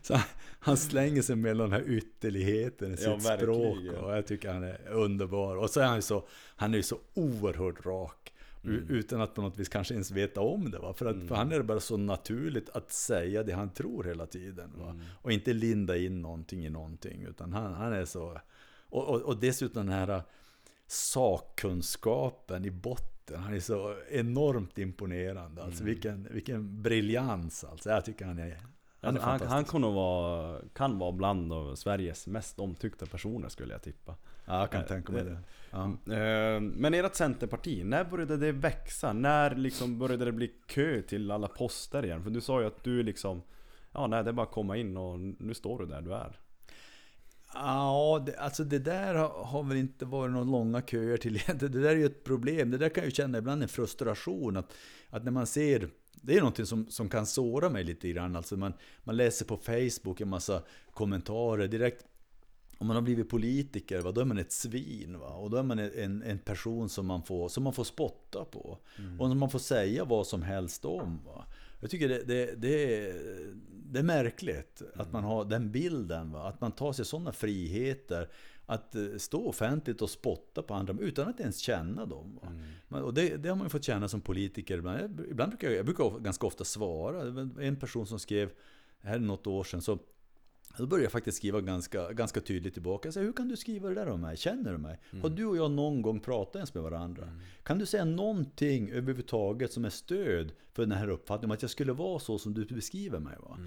så 0.03 0.19
han 0.59 0.77
slänger 0.77 1.23
sig 1.23 1.37
mellan 1.37 1.71
den 1.71 1.81
här 1.81 1.89
ytterligheten 1.91 2.95
i 2.95 2.97
sitt 2.97 3.07
Ja, 3.25 3.37
språk. 3.37 3.79
Och 4.03 4.17
jag 4.17 4.27
tycker 4.27 4.53
han 4.53 4.65
är 4.65 4.89
underbar. 4.89 5.57
Och 5.57 5.71
så 5.71 5.81
är 5.81 5.85
han 5.87 5.97
ju 5.97 6.03
så, 6.03 6.27
han 6.57 6.75
är 6.75 6.83
så 6.83 6.99
oerhört 7.15 7.87
rak. 7.87 8.33
U- 8.65 8.87
Utan 8.89 9.21
att 9.21 9.35
på 9.35 9.43
något 9.43 9.59
vis 9.59 9.69
kanske 9.69 9.95
ens 9.95 10.11
veta 10.11 10.41
om 10.41 10.71
det. 10.71 10.79
Va? 10.79 10.95
För, 10.95 11.07
att, 11.07 11.29
för 11.29 11.35
han 11.35 11.53
är 11.53 11.59
det 11.59 11.65
bara 11.65 11.81
så 11.81 11.97
naturligt 11.97 12.69
att 12.71 12.93
säga 12.93 13.43
det 13.43 13.53
han 13.53 13.71
tror 13.71 14.05
hela 14.05 14.27
tiden. 14.27 14.71
Va? 14.77 14.97
Och 15.23 15.33
inte 15.33 15.53
linda 15.53 15.97
in 15.97 16.23
någonting 16.23 16.67
i 16.67 16.71
någonting. 16.71 17.23
Utan 17.23 17.53
han, 17.53 17.75
han 17.75 17.93
är 17.93 18.05
så... 18.05 18.39
Och, 18.89 19.09
och, 19.09 19.23
och 19.23 19.37
dessutom 19.41 19.87
den 19.87 19.95
här 19.95 20.23
sakkunskapen 20.87 22.65
i 22.65 22.71
botten. 22.71 23.43
Han 23.43 23.55
är 23.55 23.61
så 23.61 23.97
enormt 24.11 24.79
imponerande. 24.79 25.63
Alltså 25.63 25.85
vilken, 25.85 26.29
vilken 26.31 26.83
briljans 26.83 27.65
alltså. 27.65 27.91
Jag 27.91 28.05
tycker 28.05 28.25
han 28.25 28.39
är... 28.39 28.59
Han 29.03 29.17
Han, 29.17 29.41
han, 29.41 29.81
nog 29.81 29.95
vara, 29.95 30.59
kan 30.73 30.99
vara 30.99 31.13
bland 31.13 31.53
av 31.53 31.75
Sveriges 31.75 32.27
mest 32.27 32.59
omtyckta 32.59 33.07
personer 33.07 33.49
skulle 33.49 33.73
jag 33.73 33.83
tippa. 33.83 34.17
Ja, 34.45 34.61
jag 34.61 34.71
kan 34.71 34.87
tänka 34.87 35.13
mig 35.13 35.25
det. 35.25 35.39
Ja. 35.71 35.85
Eh, 36.15 36.61
Men 36.61 36.95
ert 36.95 37.15
Centerparti, 37.15 37.85
när 37.85 38.05
började 38.05 38.37
det 38.37 38.53
växa? 38.53 39.13
När 39.13 39.55
liksom 39.55 39.99
började 39.99 40.25
det 40.25 40.33
bli 40.33 40.53
kö 40.67 41.03
till 41.03 41.31
alla 41.31 41.49
poster 41.49 42.05
igen? 42.05 42.23
För 42.23 42.31
du 42.31 42.41
sa 42.41 42.61
ju 42.61 42.67
att 42.67 42.85
du 42.85 43.03
liksom 43.03 43.43
Ja 43.93 44.07
nej 44.07 44.25
det 44.25 44.31
är 44.31 44.33
bara 44.33 44.47
att 44.47 44.53
komma 44.53 44.77
in 44.77 44.97
och 44.97 45.21
nu 45.21 45.55
står 45.55 45.79
du 45.79 45.87
där 45.87 46.01
du 46.01 46.15
är. 46.15 46.39
Ja, 47.55 48.23
det, 48.27 48.37
alltså 48.37 48.65
det 48.65 48.79
där 48.79 49.15
har, 49.15 49.45
har 49.45 49.63
väl 49.63 49.77
inte 49.77 50.05
varit 50.05 50.33
några 50.33 50.45
långa 50.45 50.83
köer 50.83 51.17
till. 51.17 51.35
Det, 51.47 51.53
det 51.69 51.81
där 51.81 51.91
är 51.91 51.97
ju 51.97 52.07
ett 52.07 52.25
problem. 52.25 52.71
Det 52.71 52.79
där 52.79 52.89
kan 52.89 53.03
jag 53.03 53.09
ju 53.09 53.15
känna 53.15 53.39
ibland 53.39 53.63
en 53.63 53.69
frustration. 53.69 54.57
Att, 54.57 54.73
att 55.11 55.25
när 55.25 55.33
man 55.33 55.47
ser, 55.47 55.89
det 56.23 56.37
är 56.37 56.39
någonting 56.39 56.67
som, 56.67 56.87
som 56.91 57.09
kan 57.09 57.27
såra 57.27 57.71
mig 57.71 57.85
lite 57.85 58.09
grann. 58.09 58.37
Alltså 58.37 58.57
man, 58.57 58.73
man 59.05 59.17
läser 59.17 59.45
på 59.45 59.57
Facebook 59.57 60.21
en 60.21 60.29
massa 60.29 60.63
kommentarer 60.93 61.69
direkt. 61.69 62.05
Om 62.79 62.87
man 62.87 62.97
har 62.97 63.03
blivit 63.03 63.29
politiker, 63.29 64.01
va, 64.01 64.13
då 64.13 64.21
är 64.21 64.25
man 64.25 64.39
ett 64.39 64.53
svin. 64.53 65.19
Va? 65.19 65.29
Och 65.29 65.51
då 65.51 65.57
är 65.57 65.63
man 65.63 65.79
en, 65.79 66.23
en 66.23 66.39
person 66.39 66.89
som 66.89 67.07
man, 67.07 67.23
får, 67.23 67.49
som 67.49 67.65
man 67.65 67.73
får 67.73 67.85
spotta 67.85 68.45
på. 68.45 68.79
Och 69.19 69.29
som 69.29 69.39
man 69.39 69.51
får 69.51 69.59
säga 69.59 70.05
vad 70.05 70.27
som 70.27 70.43
helst 70.43 70.85
om. 70.85 71.21
Va? 71.27 71.45
Jag 71.81 71.91
tycker 71.91 72.09
det, 72.09 72.23
det, 72.23 72.55
det, 72.57 73.07
är, 73.07 73.15
det 73.69 73.99
är 73.99 74.03
märkligt 74.03 74.83
att 74.95 75.13
man 75.13 75.25
har 75.25 75.45
den 75.45 75.71
bilden. 75.71 76.33
Va? 76.33 76.49
Att 76.49 76.61
man 76.61 76.73
tar 76.73 76.93
sig 76.93 77.05
sådana 77.05 77.33
friheter. 77.33 78.29
Att 78.73 78.95
eh, 78.95 79.03
stå 79.19 79.49
offentligt 79.49 80.03
och 80.03 80.11
spotta 80.11 80.63
på 80.63 80.75
andra 80.75 80.95
utan 81.01 81.29
att 81.29 81.41
ens 81.41 81.59
känna 81.59 82.07
dem. 82.07 82.41
Men- 82.89 83.03
Och 83.03 83.15
det, 83.15 83.37
det 83.37 83.49
har 83.49 83.57
man 83.57 83.65
ju 83.67 83.71
fått 83.71 83.85
känna 83.85 84.09
som 84.09 84.21
politiker. 84.21 84.79
Ibland, 84.79 85.21
ibland 85.31 85.51
brukar 85.51 85.69
jag, 85.69 85.77
jag 85.79 85.85
brukar 85.87 86.19
ganska 86.19 86.47
ofta 86.47 86.65
svara. 86.65 87.23
En 87.61 87.77
person 87.77 88.07
som 88.07 88.19
skrev, 88.19 88.51
här 89.01 89.15
är 89.15 89.19
något 89.21 89.47
år 89.47 89.65
sedan, 89.65 89.83
så 89.83 89.99
då 90.79 90.87
började 90.87 91.05
jag 91.05 91.13
faktiskt 91.13 91.37
skriva 91.39 91.61
ganska, 91.61 92.13
ganska 92.13 92.41
tydligt 92.41 92.73
tillbaka. 92.75 93.07
Jag 93.07 93.15
sa, 93.15 93.21
hur 93.21 93.33
kan 93.33 93.49
du 93.49 93.57
skriva 93.57 93.89
det 93.89 93.95
där 93.95 94.09
om 94.09 94.21
mig? 94.21 94.37
Känner 94.37 94.73
du 94.73 94.79
mig? 94.79 94.99
Har 95.23 95.29
du 95.31 95.45
och 95.47 95.57
jag 95.57 95.71
någon 95.71 96.03
gång 96.03 96.21
pratat 96.21 96.57
ens 96.57 96.75
med 96.75 96.83
varandra? 96.83 97.23
Kan 97.63 97.79
du 97.79 97.87
säga 97.87 98.05
någonting 98.05 98.91
överhuvudtaget 98.91 99.73
som 99.73 99.85
är 99.85 99.91
stöd 99.91 100.53
för 100.73 100.83
den 100.83 100.93
här 100.93 101.09
uppfattningen 101.09 101.51
om 101.51 101.55
att 101.55 101.63
jag 101.63 101.71
skulle 101.71 101.93
vara 101.93 102.19
så 102.19 102.39
som 102.39 102.55
du 102.55 102.65
beskriver 102.65 103.19
mig? 103.19 103.37
Va? 103.41 103.59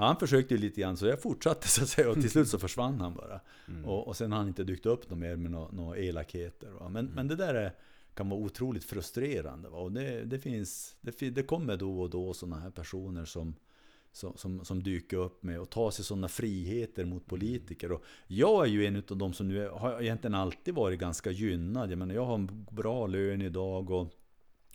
Han 0.00 0.16
försökte 0.16 0.54
ju 0.54 0.60
lite 0.60 0.80
grann, 0.80 0.96
så 0.96 1.06
jag 1.06 1.22
fortsatte 1.22 1.68
så 1.68 1.82
att 1.82 1.88
säga. 1.88 2.10
Och 2.10 2.14
till 2.14 2.30
slut 2.30 2.48
så 2.48 2.58
försvann 2.58 3.00
han 3.00 3.14
bara. 3.14 3.40
Och, 3.84 4.08
och 4.08 4.16
sen 4.16 4.32
har 4.32 4.38
han 4.38 4.48
inte 4.48 4.64
dykt 4.64 4.86
upp 4.86 5.10
något 5.10 5.18
mer 5.18 5.36
med 5.36 5.50
några 5.50 5.70
nå 5.70 5.96
elakheter. 5.96 6.70
Va? 6.70 6.88
Men, 6.88 7.06
men 7.06 7.28
det 7.28 7.36
där 7.36 7.54
är, 7.54 7.72
kan 8.14 8.28
vara 8.28 8.40
otroligt 8.40 8.84
frustrerande. 8.84 9.68
Va? 9.68 9.78
Och 9.78 9.92
det, 9.92 10.24
det, 10.24 10.38
finns, 10.38 10.96
det, 11.00 11.30
det 11.30 11.42
kommer 11.42 11.76
då 11.76 12.00
och 12.00 12.10
då 12.10 12.34
sådana 12.34 12.60
här 12.60 12.70
personer 12.70 13.24
som, 13.24 13.54
som, 14.12 14.32
som, 14.36 14.64
som 14.64 14.82
dyker 14.82 15.16
upp 15.16 15.42
med 15.42 15.60
och 15.60 15.70
tar 15.70 15.90
sig 15.90 16.04
sådana 16.04 16.28
friheter 16.28 17.04
mot 17.04 17.26
politiker. 17.26 17.92
Och 17.92 18.04
jag 18.26 18.66
är 18.66 18.70
ju 18.70 18.86
en 18.86 18.96
av 18.96 19.16
de 19.16 19.32
som 19.32 19.48
nu 19.48 19.64
är, 19.64 19.68
har 19.68 20.02
egentligen 20.02 20.34
alltid 20.34 20.74
varit 20.74 21.00
ganska 21.00 21.30
gynnad. 21.30 21.90
Jag 21.90 21.98
menar, 21.98 22.14
jag 22.14 22.24
har 22.24 22.34
en 22.34 22.66
bra 22.70 23.06
lön 23.06 23.42
idag 23.42 23.90
och, 23.90 24.14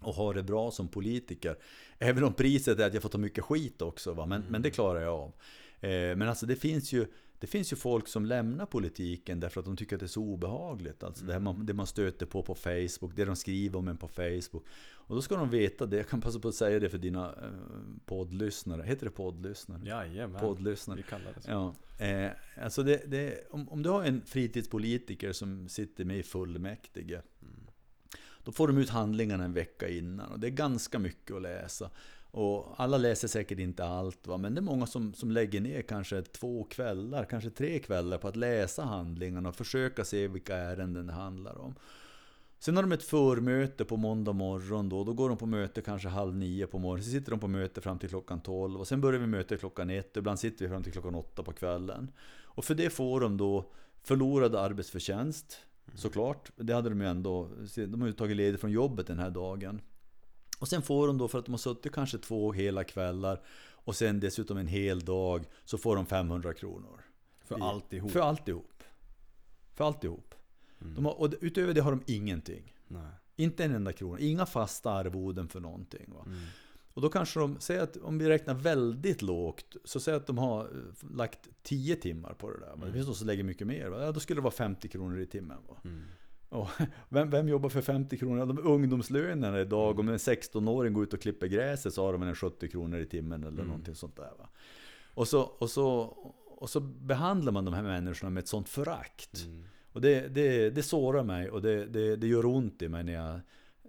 och 0.06 0.14
har 0.14 0.34
det 0.34 0.44
bra 0.44 0.72
som 0.72 0.88
politiker. 0.88 1.58
Även 2.00 2.24
om 2.24 2.34
priset 2.34 2.80
är 2.80 2.88
att 2.88 2.94
jag 2.94 3.04
får 3.04 3.10
ta 3.10 3.18
mycket 3.18 3.44
skit 3.44 3.82
också, 3.82 4.14
va? 4.14 4.26
Men, 4.26 4.44
men 4.50 4.62
det 4.62 4.70
klarar 4.70 5.02
jag 5.02 5.14
av. 5.14 5.34
Eh, 5.80 6.16
men 6.16 6.22
alltså 6.22 6.46
det 6.46 6.56
finns 6.56 6.94
ju 6.94 7.08
det 7.40 7.48
finns 7.48 7.74
ju 7.74 7.76
folk 7.76 8.08
som 8.08 8.26
lämnar 8.26 8.66
politiken 8.66 9.40
därför 9.40 9.60
att 9.60 9.66
de 9.66 9.78
tycker 9.78 9.96
att 9.96 10.00
det 10.00 10.06
är 10.06 10.08
så 10.08 10.22
obehagligt. 10.22 11.04
Alltså 11.04 11.26
det, 11.26 11.40
man, 11.40 11.66
det 11.66 11.74
man 11.74 11.88
stöter 11.88 12.26
på 12.26 12.44
på 12.44 12.56
Facebook, 12.56 13.16
det 13.16 13.26
de 13.26 13.36
skriver 13.36 13.80
om 13.80 13.88
en 13.88 13.98
på 13.98 14.08
Facebook. 14.08 14.66
Och 14.94 15.16
då 15.16 15.22
ska 15.22 15.36
de 15.36 15.50
veta 15.50 15.86
det, 15.86 15.98
jag 15.98 16.08
kan 16.08 16.22
passa 16.22 16.40
på 16.40 16.48
att 16.48 16.56
säga 16.56 16.80
det 16.80 16.90
för 16.90 16.98
dina 16.98 17.30
eh, 17.30 17.50
poddlyssnare. 18.06 18.84
Heter 18.84 19.06
det 19.06 19.12
poddlyssnare? 19.12 19.82
Jajamän. 19.86 20.40
Poddlyssnare. 20.40 20.98
Vi 20.98 21.04
kallar 21.04 21.34
det 21.36 21.42
så. 21.42 21.52
Ja, 21.52 21.76
eh, 22.06 22.32
alltså 22.64 22.84
det, 22.84 23.12
det, 23.12 23.48
om, 23.52 23.70
om 23.70 23.84
du 23.84 23.90
har 23.90 24.04
en 24.04 24.22
fritidspolitiker 24.26 25.32
som 25.32 25.70
sitter 25.70 26.06
med 26.06 26.18
i 26.18 26.24
fullmäktige. 26.24 27.22
Då 28.46 28.52
får 28.52 28.68
de 28.68 28.78
ut 28.78 28.90
handlingarna 28.90 29.44
en 29.44 29.54
vecka 29.54 29.90
innan 29.90 30.32
och 30.32 30.40
det 30.40 30.48
är 30.48 30.52
ganska 30.52 31.00
mycket 31.00 31.36
att 31.36 31.42
läsa. 31.42 31.90
Och 32.32 32.74
alla 32.78 32.98
läser 32.98 33.28
säkert 33.28 33.60
inte 33.60 33.86
allt, 33.86 34.28
va? 34.28 34.38
men 34.38 34.56
det 34.56 34.60
är 34.60 34.64
många 34.64 34.86
som, 34.86 35.14
som 35.14 35.32
lägger 35.32 35.62
ner 35.62 35.82
kanske 35.82 36.22
två 36.22 36.64
kvällar, 36.64 37.26
kanske 37.26 37.50
tre 37.50 37.80
kvällar 37.80 38.18
på 38.18 38.28
att 38.28 38.36
läsa 38.36 38.84
handlingarna 38.84 39.50
och 39.50 39.56
försöka 39.56 40.06
se 40.06 40.28
vilka 40.28 40.56
ärenden 40.56 41.08
det 41.08 41.14
handlar 41.14 41.58
om. 41.58 41.76
Sen 42.60 42.76
har 42.76 42.84
de 42.84 42.92
ett 42.92 43.04
förmöte 43.04 43.86
på 43.86 43.98
måndag 43.98 44.34
morgon 44.34 44.90
då, 44.90 45.04
då 45.04 45.14
går 45.14 45.30
de 45.30 45.38
på 45.38 45.46
möte 45.46 45.82
kanske 45.82 46.08
halv 46.08 46.36
nio 46.36 46.68
på 46.68 46.80
morgonen, 46.80 47.04
Sen 47.04 47.14
sitter 47.14 47.32
de 47.32 47.40
på 47.40 47.48
möte 47.48 47.82
fram 47.82 48.00
till 48.00 48.10
klockan 48.10 48.42
tolv 48.42 48.80
och 48.80 48.88
sen 48.88 49.02
börjar 49.02 49.20
vi 49.20 49.28
möte 49.28 49.58
klockan 49.58 49.90
ett, 49.90 50.18
ibland 50.18 50.40
sitter 50.40 50.66
vi 50.66 50.70
fram 50.70 50.84
till 50.84 50.92
klockan 50.92 51.16
åtta 51.16 51.44
på 51.44 51.52
kvällen. 51.52 52.12
Och 52.44 52.66
för 52.66 52.76
det 52.76 52.90
får 52.90 53.20
de 53.20 53.38
då 53.38 53.66
förlorad 54.04 54.56
arbetsförtjänst, 54.56 55.60
såklart. 55.96 56.52
Det 56.56 56.74
hade 56.74 56.90
de 56.90 57.02
ju 57.02 57.08
ändå, 57.08 57.50
de 57.76 58.02
har 58.02 58.08
ju 58.08 58.14
tagit 58.14 58.38
ledigt 58.38 58.62
från 58.62 58.72
jobbet 58.72 59.08
den 59.08 59.20
här 59.20 59.30
dagen. 59.30 59.82
Och 60.60 60.68
sen 60.68 60.82
får 60.82 61.08
de 61.08 61.18
då, 61.18 61.28
för 61.28 61.40
att 61.40 61.46
de 61.46 61.52
har 61.52 61.58
suttit 61.58 61.92
kanske 61.94 62.18
två 62.18 62.52
hela 62.54 62.84
kvällar 62.84 63.42
och 63.72 63.96
sen 63.96 64.20
dessutom 64.20 64.58
en 64.58 64.68
hel 64.68 65.00
dag, 65.06 65.46
så 65.66 65.78
får 65.78 65.96
de 65.96 66.06
500 66.06 66.54
kronor. 66.54 67.02
För 67.44 67.58
I- 67.58 67.62
alltihop. 67.62 68.12
För 68.12 68.20
alltihop. 68.20 68.84
För 69.74 69.84
alltihop. 69.84 70.36
De 70.80 71.06
har, 71.06 71.20
och 71.20 71.34
utöver 71.42 71.74
det 71.74 71.82
har 71.82 71.92
de 71.92 72.04
ingenting. 72.06 72.74
Nej. 72.88 73.08
Inte 73.36 73.66
en 73.66 73.76
enda 73.76 73.94
krona. 73.94 74.20
Inga 74.20 74.46
fasta 74.46 74.92
arvoden 74.92 75.48
för 75.48 75.60
någonting. 75.60 76.14
Mm. 76.26 76.40
Och 76.96 77.02
då 77.02 77.10
kanske 77.10 77.40
de, 77.40 77.60
säg 77.60 77.80
att 77.80 77.98
om 77.98 78.18
vi 78.18 78.30
räknar 78.30 78.54
väldigt 78.54 79.22
lågt, 79.22 79.76
så 79.84 80.00
säg 80.00 80.14
att 80.14 80.28
de 80.28 80.38
har 80.38 80.62
eh, 80.62 81.16
lagt 81.16 81.50
10 81.64 81.96
timmar 81.96 82.34
på 82.34 82.52
det 82.52 82.60
där. 82.60 82.76
va? 82.76 82.86
Det 82.86 82.94
finns 82.94 83.06
de 83.06 83.16
som 83.16 83.28
lägger 83.28 83.44
mycket 83.44 83.68
mer. 83.68 83.88
Va? 83.88 84.04
Ja, 84.04 84.12
då 84.12 84.20
skulle 84.20 84.38
det 84.38 84.44
vara 84.44 84.54
50 84.54 84.88
kronor 84.88 85.20
i 85.20 85.26
timmen. 85.26 85.58
Mm. 85.84 86.02
Och 86.50 86.70
vem, 87.10 87.30
vem 87.30 87.50
jobbar 87.50 87.70
för 87.70 87.82
50 87.82 88.18
kronor? 88.18 88.46
De 88.46 88.60
ungdomslönerna 88.60 89.60
idag, 89.60 90.00
om 90.00 90.10
en 90.10 90.18
16-åring 90.18 90.94
går 90.94 91.04
ut 91.04 91.14
och 91.14 91.22
klipper 91.22 91.48
gräset 91.48 91.94
så 91.94 92.06
har 92.06 92.14
de 92.14 92.24
en 92.24 92.36
70 92.36 92.68
kronor 92.68 93.00
i 93.00 93.06
timmen 93.06 93.44
eller 93.44 93.64
någonting 93.64 93.96
sånt 93.96 94.16
där. 94.16 94.32
Va? 94.40 94.50
Och, 95.14 95.28
så, 95.28 95.42
och, 95.42 95.70
så, 95.70 96.00
och 96.46 96.70
så 96.70 96.80
behandlar 96.80 97.52
man 97.52 97.66
de 97.66 97.74
här 97.74 97.84
människorna 97.84 98.30
med 98.30 98.42
ett 98.42 98.48
sånt 98.48 98.70
förakt. 98.70 99.48
Och 99.92 100.02
det, 100.02 100.28
det, 100.28 100.70
det 100.70 100.84
sårar 100.84 101.24
mig 101.24 101.50
och 101.50 101.62
det, 101.62 101.86
det, 101.86 102.16
det 102.16 102.28
gör 102.28 102.46
ont 102.46 102.82
i 102.82 102.90
mig 102.90 103.04
när, 103.04 103.14
jag, 103.14 103.40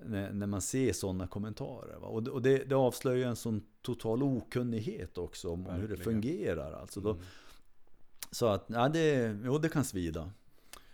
när, 0.04 0.32
när 0.32 0.46
man 0.46 0.60
ser 0.60 0.92
sådana 0.92 1.26
kommentarer. 1.26 1.96
Va? 2.00 2.06
Och, 2.08 2.22
det, 2.22 2.30
och 2.30 2.42
det, 2.42 2.64
det 2.64 2.74
avslöjar 2.74 3.28
en 3.28 3.36
sån 3.36 3.62
total 3.82 4.22
okunnighet 4.22 5.18
också 5.18 5.50
om, 5.50 5.66
om 5.66 5.74
hur 5.74 5.82
det 5.82 5.94
Verkligen. 5.94 6.22
fungerar. 6.22 6.72
Alltså 6.72 7.00
då, 7.00 7.16
Så 8.30 8.46
att, 8.46 8.64
ja, 8.68 8.88
det, 8.88 9.36
jo, 9.44 9.58
det 9.58 9.68
kan 9.68 9.84
svida. 9.84 10.30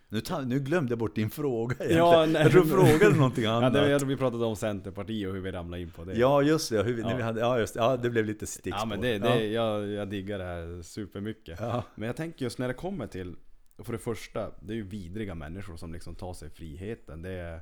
Nu, 0.09 0.21
ta, 0.21 0.41
nu 0.41 0.59
glömde 0.61 0.93
jag 0.93 0.99
bort 0.99 1.15
din 1.15 1.31
fråga 1.31 1.75
egentligen. 1.75 1.99
Ja, 2.07 2.27
nej. 2.27 2.43
jag 2.43 2.51
tror 2.53 2.63
du 2.65 2.69
frågade 2.71 3.17
någonting 3.17 3.45
Ja, 3.51 3.51
annat. 3.51 3.73
det, 3.73 3.91
Ja, 3.91 3.99
var- 3.99 4.07
vi 4.07 4.17
pratade 4.17 4.45
om 4.45 4.57
Centerpartiet 4.57 5.29
och 5.29 5.35
hur 5.35 5.41
vi 5.43 5.53
ramlade 5.53 5.83
in 5.83 5.91
på 5.91 6.05
det. 6.05 6.15
just 6.47 6.71
det. 6.71 6.83
Hur 6.83 6.95
vi, 6.95 7.03
Ja. 7.03 7.17
vi 7.17 7.23
hade, 7.23 7.41
ja, 7.41 7.59
just, 7.59 7.75
det. 7.75 7.81
ja, 7.81 7.97
det 7.97 8.11
blev 8.11 8.25
lite 8.25 8.47
stickspår. 8.47 8.79
Ja 8.81 8.87
men 8.87 9.01
det, 9.01 9.19
det, 9.19 9.47
Jag, 9.47 9.87
jag 9.89 10.09
diggar 10.09 10.39
det 10.39 10.45
här 10.45 10.83
supermycket. 10.83 11.59
Ja. 11.61 11.85
Men 11.95 12.07
jag 12.07 12.17
tänker 12.17 12.45
just 12.45 12.59
när 12.59 12.69
det 12.69 12.75
kommer 12.75 13.07
till, 13.07 13.37
för 13.79 13.93
det 13.93 13.99
första, 13.99 14.51
det 14.61 14.73
är 14.73 14.77
ju 14.77 14.83
vidriga 14.89 15.35
människor 15.35 15.77
som 15.77 15.93
liksom 15.93 16.15
tar 16.15 16.35
sig 16.35 16.51
friheten. 16.51 17.23
Det 17.23 17.31
är 17.31 17.61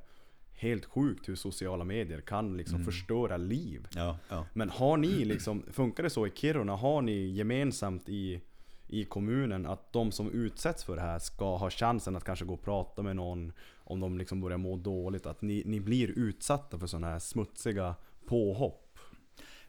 helt 0.61 0.85
sjukt 0.85 1.29
hur 1.29 1.35
sociala 1.35 1.85
medier 1.85 2.21
kan 2.21 2.57
liksom 2.57 2.75
Mm. 2.77 2.85
förstöra 2.87 3.37
liv. 3.37 3.87
Ja, 3.95 4.19
ja. 4.29 4.47
Men 4.53 4.71
har 4.71 4.97
ni 4.97 5.25
liksom, 5.25 5.63
funkar 5.73 6.03
det 6.03 6.11
så 6.11 6.27
i 6.27 6.31
Kiruna? 6.35 6.77
Har 6.77 7.03
ni 7.03 7.27
gemensamt 7.31 8.09
i, 8.09 8.41
i 8.89 9.05
kommunen 9.05 9.67
att 9.67 9.93
de 9.93 10.13
som 10.13 10.31
utsätts 10.31 10.85
för 10.85 10.97
det 10.97 11.03
här 11.03 11.19
ska 11.19 11.57
ha 11.57 11.71
chansen 11.71 12.17
att 12.17 12.25
kanske 12.25 12.45
gå 12.45 12.55
och 12.55 12.63
prata 12.63 13.03
med 13.03 13.17
någon 13.17 13.53
om 13.85 14.01
de 14.01 14.19
liksom 14.19 14.41
börjar 14.41 14.59
må 14.59 14.77
dåligt? 14.77 15.27
Att 15.27 15.43
ni, 15.43 15.63
ni 15.67 15.81
blir 15.81 16.09
utsatta 16.19 16.79
för 16.79 16.87
sådana 16.87 17.07
här 17.07 17.19
smutsiga 17.19 17.95
påhopp? 18.27 18.87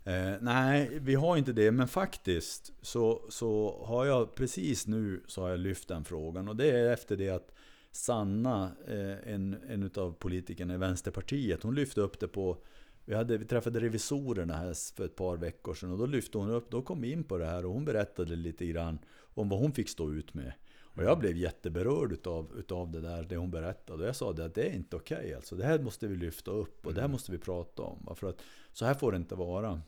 Eh, 0.03 0.33
nej, 0.41 0.89
vi 1.01 1.15
har 1.15 1.37
inte 1.37 1.53
det. 1.53 1.71
Men 1.71 1.87
faktiskt 1.87 2.73
så, 2.81 3.21
så 3.29 3.81
har 3.85 4.05
jag 4.05 4.35
precis 4.35 4.87
nu 4.87 5.23
så 5.27 5.41
har 5.41 5.49
jag 5.49 5.59
lyft 5.59 5.87
den 5.87 6.03
frågan. 6.05 6.47
Och 6.47 6.55
det 6.55 6.71
är 6.71 6.93
efter 6.93 7.17
det 7.17 7.29
att 7.29 7.51
Sanna, 7.91 8.71
eh, 8.87 9.33
en, 9.33 9.57
en 9.69 9.91
av 9.95 10.13
politikerna 10.13 10.73
i 10.73 10.77
Vänsterpartiet, 10.77 11.63
hon 11.63 11.75
lyfte 11.75 12.01
upp 12.01 12.19
det 12.19 12.27
på 12.27 12.57
vi, 13.05 13.15
hade, 13.15 13.37
vi 13.37 13.45
träffade 13.45 13.79
revisorerna 13.79 14.53
här 14.53 14.95
för 14.95 15.05
ett 15.05 15.15
par 15.15 15.37
veckor 15.37 15.73
sedan 15.73 15.91
och 15.91 15.97
då 15.97 16.05
lyfte 16.05 16.37
hon 16.37 16.49
upp, 16.49 16.71
då 16.71 16.81
kom 16.81 17.01
vi 17.01 17.11
in 17.11 17.23
på 17.23 17.37
det 17.37 17.45
här 17.45 17.65
och 17.65 17.73
hon 17.73 17.85
berättade 17.85 18.35
lite 18.35 18.65
grann 18.65 18.99
om 19.33 19.49
vad 19.49 19.59
hon 19.59 19.71
fick 19.71 19.89
stå 19.89 20.11
ut 20.11 20.33
med. 20.33 20.53
Och 20.95 21.03
jag 21.03 21.19
blev 21.19 21.37
jätteberörd 21.37 22.11
utav, 22.11 22.51
utav 22.57 22.91
det 22.91 23.01
där, 23.01 23.23
det 23.23 23.37
hon 23.37 23.51
berättade. 23.51 24.03
Och 24.03 24.07
jag 24.07 24.15
sa 24.15 24.33
det 24.33 24.45
att 24.45 24.55
det 24.55 24.63
är 24.63 24.73
inte 24.73 24.95
okej 24.95 25.33
alltså. 25.33 25.55
Det 25.55 25.65
här 25.65 25.79
måste 25.79 26.07
vi 26.07 26.15
lyfta 26.15 26.51
upp 26.51 26.85
och 26.85 26.93
det 26.93 27.01
här 27.01 27.07
måste 27.07 27.31
vi 27.31 27.37
prata 27.37 27.81
om. 27.81 28.15
För 28.15 28.29
att 28.29 28.41
så 28.71 28.85
här 28.85 28.93
får 28.93 29.11
det 29.11 29.17
inte 29.17 29.35
vara. 29.35 29.81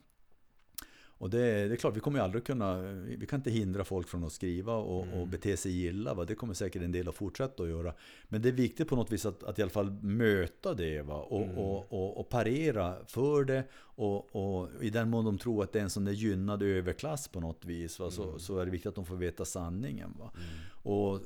Och 1.23 1.29
det, 1.29 1.67
det 1.67 1.73
är 1.73 1.75
klart, 1.75 1.95
vi 1.95 1.99
kommer 1.99 2.19
ju 2.19 2.23
aldrig 2.23 2.43
kunna, 2.43 2.81
vi 3.17 3.25
kan 3.25 3.39
inte 3.39 3.51
hindra 3.51 3.83
folk 3.83 4.07
från 4.07 4.23
att 4.23 4.31
skriva 4.31 4.73
och, 4.73 5.07
och 5.13 5.27
bete 5.27 5.57
sig 5.57 5.85
illa. 5.85 6.13
Va? 6.13 6.25
Det 6.25 6.35
kommer 6.35 6.53
säkert 6.53 6.81
en 6.81 6.91
del 6.91 7.09
att 7.09 7.15
fortsätta 7.15 7.63
att 7.63 7.69
göra. 7.69 7.93
Men 8.29 8.41
det 8.41 8.49
är 8.49 8.53
viktigt 8.53 8.87
på 8.87 8.95
något 8.95 9.11
vis 9.11 9.25
att, 9.25 9.43
att 9.43 9.59
i 9.59 9.61
alla 9.61 9.71
fall 9.71 9.91
möta 10.01 10.73
det 10.73 11.01
va? 11.01 11.15
Och, 11.15 11.47
och, 11.57 11.93
och, 11.93 12.19
och 12.19 12.29
parera 12.29 12.95
för 13.07 13.43
det. 13.43 13.63
Och, 13.73 14.35
och 14.35 14.69
i 14.81 14.89
den 14.89 15.09
mån 15.09 15.25
de 15.25 15.37
tror 15.37 15.63
att 15.63 15.73
det 15.73 15.79
är 15.79 15.83
en 15.83 15.89
sån 15.89 16.05
där 16.05 16.11
gynnad 16.11 16.63
överklass 16.63 17.27
på 17.27 17.39
något 17.39 17.65
vis 17.65 17.99
va? 17.99 18.11
Så, 18.11 18.39
så 18.39 18.59
är 18.59 18.65
det 18.65 18.71
viktigt 18.71 18.89
att 18.89 18.95
de 18.95 19.05
får 19.05 19.15
veta 19.15 19.45
sanningen. 19.45 20.13
Va? 20.19 20.31
Och 20.83 21.19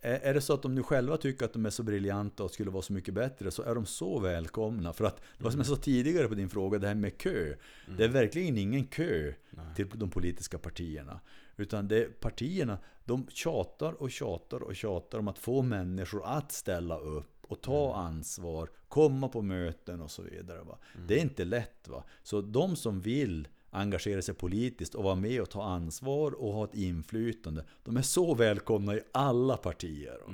är 0.00 0.20
är 0.20 0.34
det 0.34 0.40
så 0.40 0.54
att 0.54 0.62
de 0.62 0.74
nu 0.74 0.82
själva 0.82 1.16
tycker 1.16 1.44
att 1.44 1.52
de 1.52 1.66
är 1.66 1.70
så 1.70 1.82
briljanta 1.82 2.44
och 2.44 2.50
skulle 2.50 2.70
vara 2.70 2.82
så 2.82 2.92
mycket 2.92 3.14
bättre 3.14 3.50
så 3.50 3.62
är 3.62 3.74
de 3.74 3.86
så 3.86 4.18
välkomna. 4.18 4.92
För 4.92 5.04
att, 5.04 5.22
det 5.38 5.44
var 5.44 5.50
som 5.50 5.60
jag 5.60 5.66
sa 5.66 5.76
tidigare 5.76 6.28
på 6.28 6.34
din 6.34 6.50
fråga, 6.50 6.78
det 6.78 6.88
här 6.88 6.94
med 6.94 7.18
kö. 7.18 7.54
Det 7.96 8.04
är 8.04 8.08
verkligen 8.08 8.58
ingen 8.58 8.86
kö 8.86 9.32
till 9.76 9.88
de 9.94 10.10
politiska 10.10 10.58
partierna. 10.58 11.20
Utan 11.56 11.88
det, 11.88 12.20
partierna, 12.20 12.78
de 13.04 13.26
tjatar 13.28 13.92
och 14.02 14.10
tjatar 14.10 14.62
och 14.62 14.76
tjatar 14.76 15.18
om 15.18 15.28
att 15.28 15.38
få 15.38 15.62
människor 15.62 16.22
att 16.24 16.52
ställa 16.52 16.98
upp 16.98 17.36
och 17.48 17.60
ta 17.60 17.94
ansvar, 17.94 18.70
komma 18.88 19.28
på 19.28 19.42
möten 19.42 20.00
och 20.00 20.10
så 20.10 20.22
vidare. 20.22 20.62
Va? 20.62 20.78
Det 21.08 21.18
är 21.18 21.22
inte 21.22 21.44
lätt. 21.44 21.88
Va? 21.88 22.04
Så 22.22 22.40
de 22.40 22.76
som 22.76 23.00
vill 23.00 23.48
engagera 23.76 24.22
sig 24.22 24.34
politiskt 24.34 24.94
och 24.94 25.04
vara 25.04 25.14
med 25.14 25.40
och 25.40 25.50
ta 25.50 25.62
ansvar 25.62 26.32
och 26.32 26.52
ha 26.52 26.64
ett 26.64 26.74
inflytande. 26.74 27.64
De 27.84 27.96
är 27.96 28.02
så 28.02 28.34
välkomna 28.34 28.94
i 28.94 29.00
alla 29.12 29.56
partier. 29.56 30.18
va. 30.26 30.32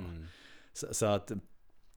Så, 0.73 0.87
så 0.91 1.05
att 1.05 1.31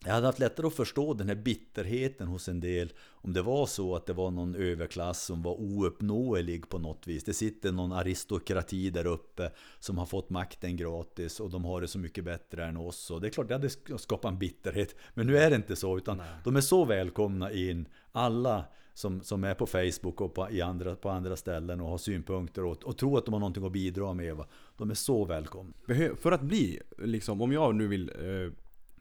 jag 0.04 0.12
hade 0.14 0.26
haft 0.26 0.38
lättare 0.38 0.66
att 0.66 0.74
förstå 0.74 1.14
den 1.14 1.28
här 1.28 1.34
bitterheten 1.34 2.28
hos 2.28 2.48
en 2.48 2.60
del 2.60 2.92
om 3.08 3.32
det 3.32 3.42
var 3.42 3.66
så 3.66 3.96
att 3.96 4.06
det 4.06 4.12
var 4.12 4.30
någon 4.30 4.54
överklass 4.54 5.24
som 5.24 5.42
var 5.42 5.60
ouppnåelig 5.60 6.68
på 6.68 6.78
något 6.78 7.06
vis. 7.06 7.24
Det 7.24 7.34
sitter 7.34 7.72
någon 7.72 7.92
aristokrati 7.92 8.90
där 8.90 9.06
uppe 9.06 9.50
som 9.78 9.98
har 9.98 10.06
fått 10.06 10.30
makten 10.30 10.76
gratis 10.76 11.40
och 11.40 11.50
de 11.50 11.64
har 11.64 11.80
det 11.80 11.88
så 11.88 11.98
mycket 11.98 12.24
bättre 12.24 12.64
än 12.64 12.76
oss. 12.76 13.10
Och 13.10 13.20
det 13.20 13.26
är 13.26 13.30
klart, 13.30 13.48
det 13.48 13.54
hade 13.54 13.70
skapat 13.98 14.32
en 14.32 14.38
bitterhet. 14.38 14.94
Men 15.14 15.26
nu 15.26 15.38
är 15.38 15.50
det 15.50 15.56
inte 15.56 15.76
så, 15.76 15.96
utan 15.96 16.22
de 16.44 16.56
är 16.56 16.60
så 16.60 16.84
välkomna 16.84 17.52
in. 17.52 17.88
Alla 18.12 18.64
som, 18.96 19.22
som 19.22 19.44
är 19.44 19.54
på 19.54 19.66
Facebook 19.66 20.20
och 20.20 20.34
på, 20.34 20.50
i 20.50 20.60
andra, 20.60 20.96
på 20.96 21.10
andra 21.10 21.36
ställen 21.36 21.80
och 21.80 21.88
har 21.88 21.98
synpunkter 21.98 22.64
och, 22.64 22.84
och 22.84 22.98
tror 22.98 23.18
att 23.18 23.24
de 23.24 23.32
har 23.32 23.40
någonting 23.40 23.66
att 23.66 23.72
bidra 23.72 24.14
med. 24.14 24.36
Va? 24.36 24.46
De 24.76 24.90
är 24.90 24.94
så 24.94 25.24
välkomna. 25.24 25.72
För 26.16 26.32
att 26.32 26.42
bli, 26.42 26.80
liksom, 26.98 27.42
om 27.42 27.52
jag 27.52 27.74
nu 27.74 27.88
vill 27.88 28.08
eh, 28.08 28.52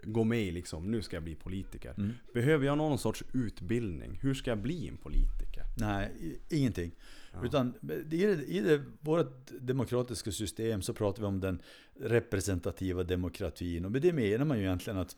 gå 0.03 0.23
med 0.23 0.53
liksom, 0.53 0.91
nu 0.91 1.01
ska 1.01 1.15
jag 1.15 1.23
bli 1.23 1.35
politiker. 1.35 1.93
Mm. 1.97 2.11
Behöver 2.33 2.65
jag 2.65 2.77
någon 2.77 2.97
sorts 2.97 3.23
utbildning? 3.33 4.19
Hur 4.21 4.33
ska 4.33 4.51
jag 4.51 4.57
bli 4.57 4.87
en 4.87 4.97
politiker? 4.97 5.63
Nej, 5.77 6.11
ingenting. 6.49 6.91
Utan 7.43 7.73
i, 7.81 8.03
det, 8.05 8.43
i 8.47 8.59
det, 8.59 8.81
vårt 8.99 9.51
demokratiska 9.59 10.31
system 10.31 10.81
så 10.81 10.93
pratar 10.93 11.21
vi 11.21 11.27
om 11.27 11.39
den 11.39 11.61
representativa 11.99 13.03
demokratin. 13.03 13.85
Och 13.85 13.91
med 13.91 14.01
det 14.01 14.13
menar 14.13 14.45
man 14.45 14.57
ju 14.57 14.63
egentligen 14.63 14.99
att 14.99 15.15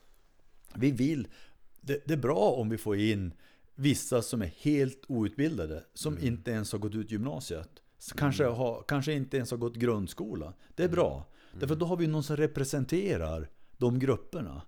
vi 0.76 0.92
vill, 0.92 1.28
det, 1.82 2.02
det 2.06 2.14
är 2.14 2.18
bra 2.18 2.52
om 2.52 2.70
vi 2.70 2.78
får 2.78 2.98
in 2.98 3.34
vissa 3.80 4.22
som 4.22 4.42
är 4.42 4.52
helt 4.58 5.04
outbildade, 5.08 5.84
som 5.94 6.20
inte 6.20 6.52
ens 6.52 6.72
har 6.72 6.80
gått 6.80 6.96
ut 6.96 7.12
gymnasiet. 7.12 7.70
Så 8.00 8.16
Kanske, 8.16 8.46
har, 8.46 8.84
kanske 8.88 9.14
inte 9.14 9.38
ens 9.38 9.52
har 9.52 9.58
gått 9.58 9.76
grundskola. 9.76 10.54
Det 10.76 10.84
är 10.84 10.90
bra. 10.90 11.26
Därför 11.60 11.74
att 11.74 11.80
då 11.80 11.86
har 11.86 11.98
vi 11.98 12.08
någon 12.08 12.24
som 12.24 12.38
representerar 12.38 13.50
de 13.78 14.00
grupperna. 14.00 14.62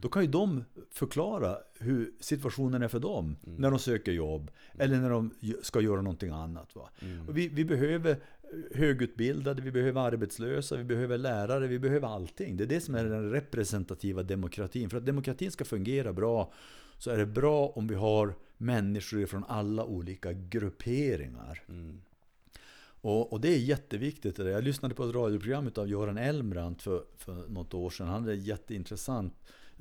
Då 0.00 0.08
kan 0.08 0.22
ju 0.22 0.28
de 0.28 0.64
förklara 0.90 1.56
hur 1.78 2.12
situationen 2.20 2.82
är 2.82 2.88
för 2.88 2.98
dem 2.98 3.36
när 3.42 3.70
de 3.70 3.78
söker 3.78 4.12
jobb 4.12 4.50
eller 4.78 5.00
när 5.00 5.10
de 5.10 5.30
ska 5.62 5.80
göra 5.80 6.02
någonting 6.02 6.30
annat. 6.30 6.74
Va? 6.74 6.90
Vi, 7.28 7.48
vi 7.48 7.64
behöver 7.64 8.16
högutbildade, 8.74 9.62
vi 9.62 9.70
behöver 9.70 10.00
arbetslösa, 10.00 10.76
vi 10.76 10.84
behöver 10.84 11.18
lärare, 11.18 11.66
vi 11.66 11.78
behöver 11.78 12.08
allting. 12.08 12.56
Det 12.56 12.64
är 12.64 12.68
det 12.68 12.80
som 12.80 12.94
är 12.94 13.04
den 13.04 13.30
representativa 13.30 14.22
demokratin. 14.22 14.90
För 14.90 14.96
att 14.96 15.06
demokratin 15.06 15.50
ska 15.50 15.64
fungera 15.64 16.12
bra 16.12 16.52
så 16.98 17.10
är 17.10 17.18
det 17.18 17.26
bra 17.26 17.68
om 17.68 17.86
vi 17.86 17.94
har 17.94 18.34
människor 18.56 19.26
från 19.26 19.44
alla 19.44 19.84
olika 19.84 20.32
grupperingar. 20.32 21.62
Och, 23.00 23.32
och 23.32 23.40
det 23.40 23.48
är 23.48 23.58
jätteviktigt. 23.58 24.38
Jag 24.38 24.64
lyssnade 24.64 24.94
på 24.94 25.04
ett 25.04 25.14
radioprogram 25.14 25.70
av 25.76 25.88
Göran 25.88 26.18
Elmbrandt 26.18 26.82
för, 26.82 27.04
för 27.16 27.48
något 27.48 27.74
år 27.74 27.90
sedan. 27.90 28.06
Han 28.06 28.20
hade 28.20 28.32
en 28.32 28.44
jätteintressant 28.44 29.34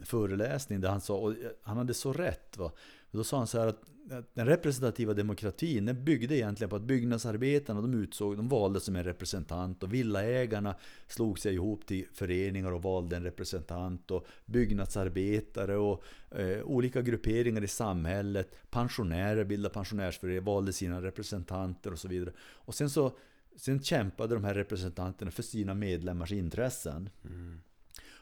föreläsning 0.04 0.82
där 0.82 0.90
han 0.90 1.02
sa, 1.02 1.18
och 1.18 1.34
han 1.62 1.78
hade 1.78 1.94
så 1.94 2.14
rätt. 2.14 2.58
Va? 2.58 2.72
Då 3.16 3.24
sa 3.24 3.38
han 3.38 3.48
så 3.48 3.60
här 3.60 3.68
att 3.68 3.82
att 4.12 4.36
den 4.36 4.46
representativa 4.46 5.14
demokratin 5.14 5.86
den 5.86 6.06
byggde 6.06 6.36
egentligen 6.38 6.70
på 6.70 6.76
att 6.76 6.82
byggnadsarbetarna 6.82 7.82
de 7.82 7.94
utsåg, 7.94 8.38
de 8.38 8.50
valde 8.50 8.80
som 8.80 8.96
en 8.96 9.04
representant 9.04 9.84
och 9.84 9.94
villaägarna 9.94 10.76
slog 11.08 11.40
sig 11.40 11.54
ihop 11.54 11.86
till 11.86 12.06
föreningar 12.14 12.72
och 12.72 12.82
valde 12.82 13.16
en 13.16 13.24
representant 13.24 14.12
och 14.12 14.28
byggnadsarbetare 14.46 15.78
och 15.78 16.04
eh, 16.32 16.64
olika 16.64 17.02
grupperingar 17.02 17.64
i 17.64 17.68
samhället, 17.68 18.56
pensionärer 18.70 19.44
bildade 19.44 19.74
pensionärsföreningar, 19.74 20.42
valde 20.42 20.74
sina 20.74 21.02
representanter 21.02 21.92
och 21.92 22.00
så 22.00 22.08
vidare. 22.08 22.34
Och 22.40 22.76
sen 22.76 22.90
så 22.90 23.18
sen 23.56 23.84
kämpade 23.84 24.36
de 24.36 24.44
här 24.44 24.54
representanterna 24.54 25.32
för 25.32 25.44
sina 25.44 25.74
medlemmars 25.74 26.32
intressen. 26.32 27.10
Mm. 27.26 27.60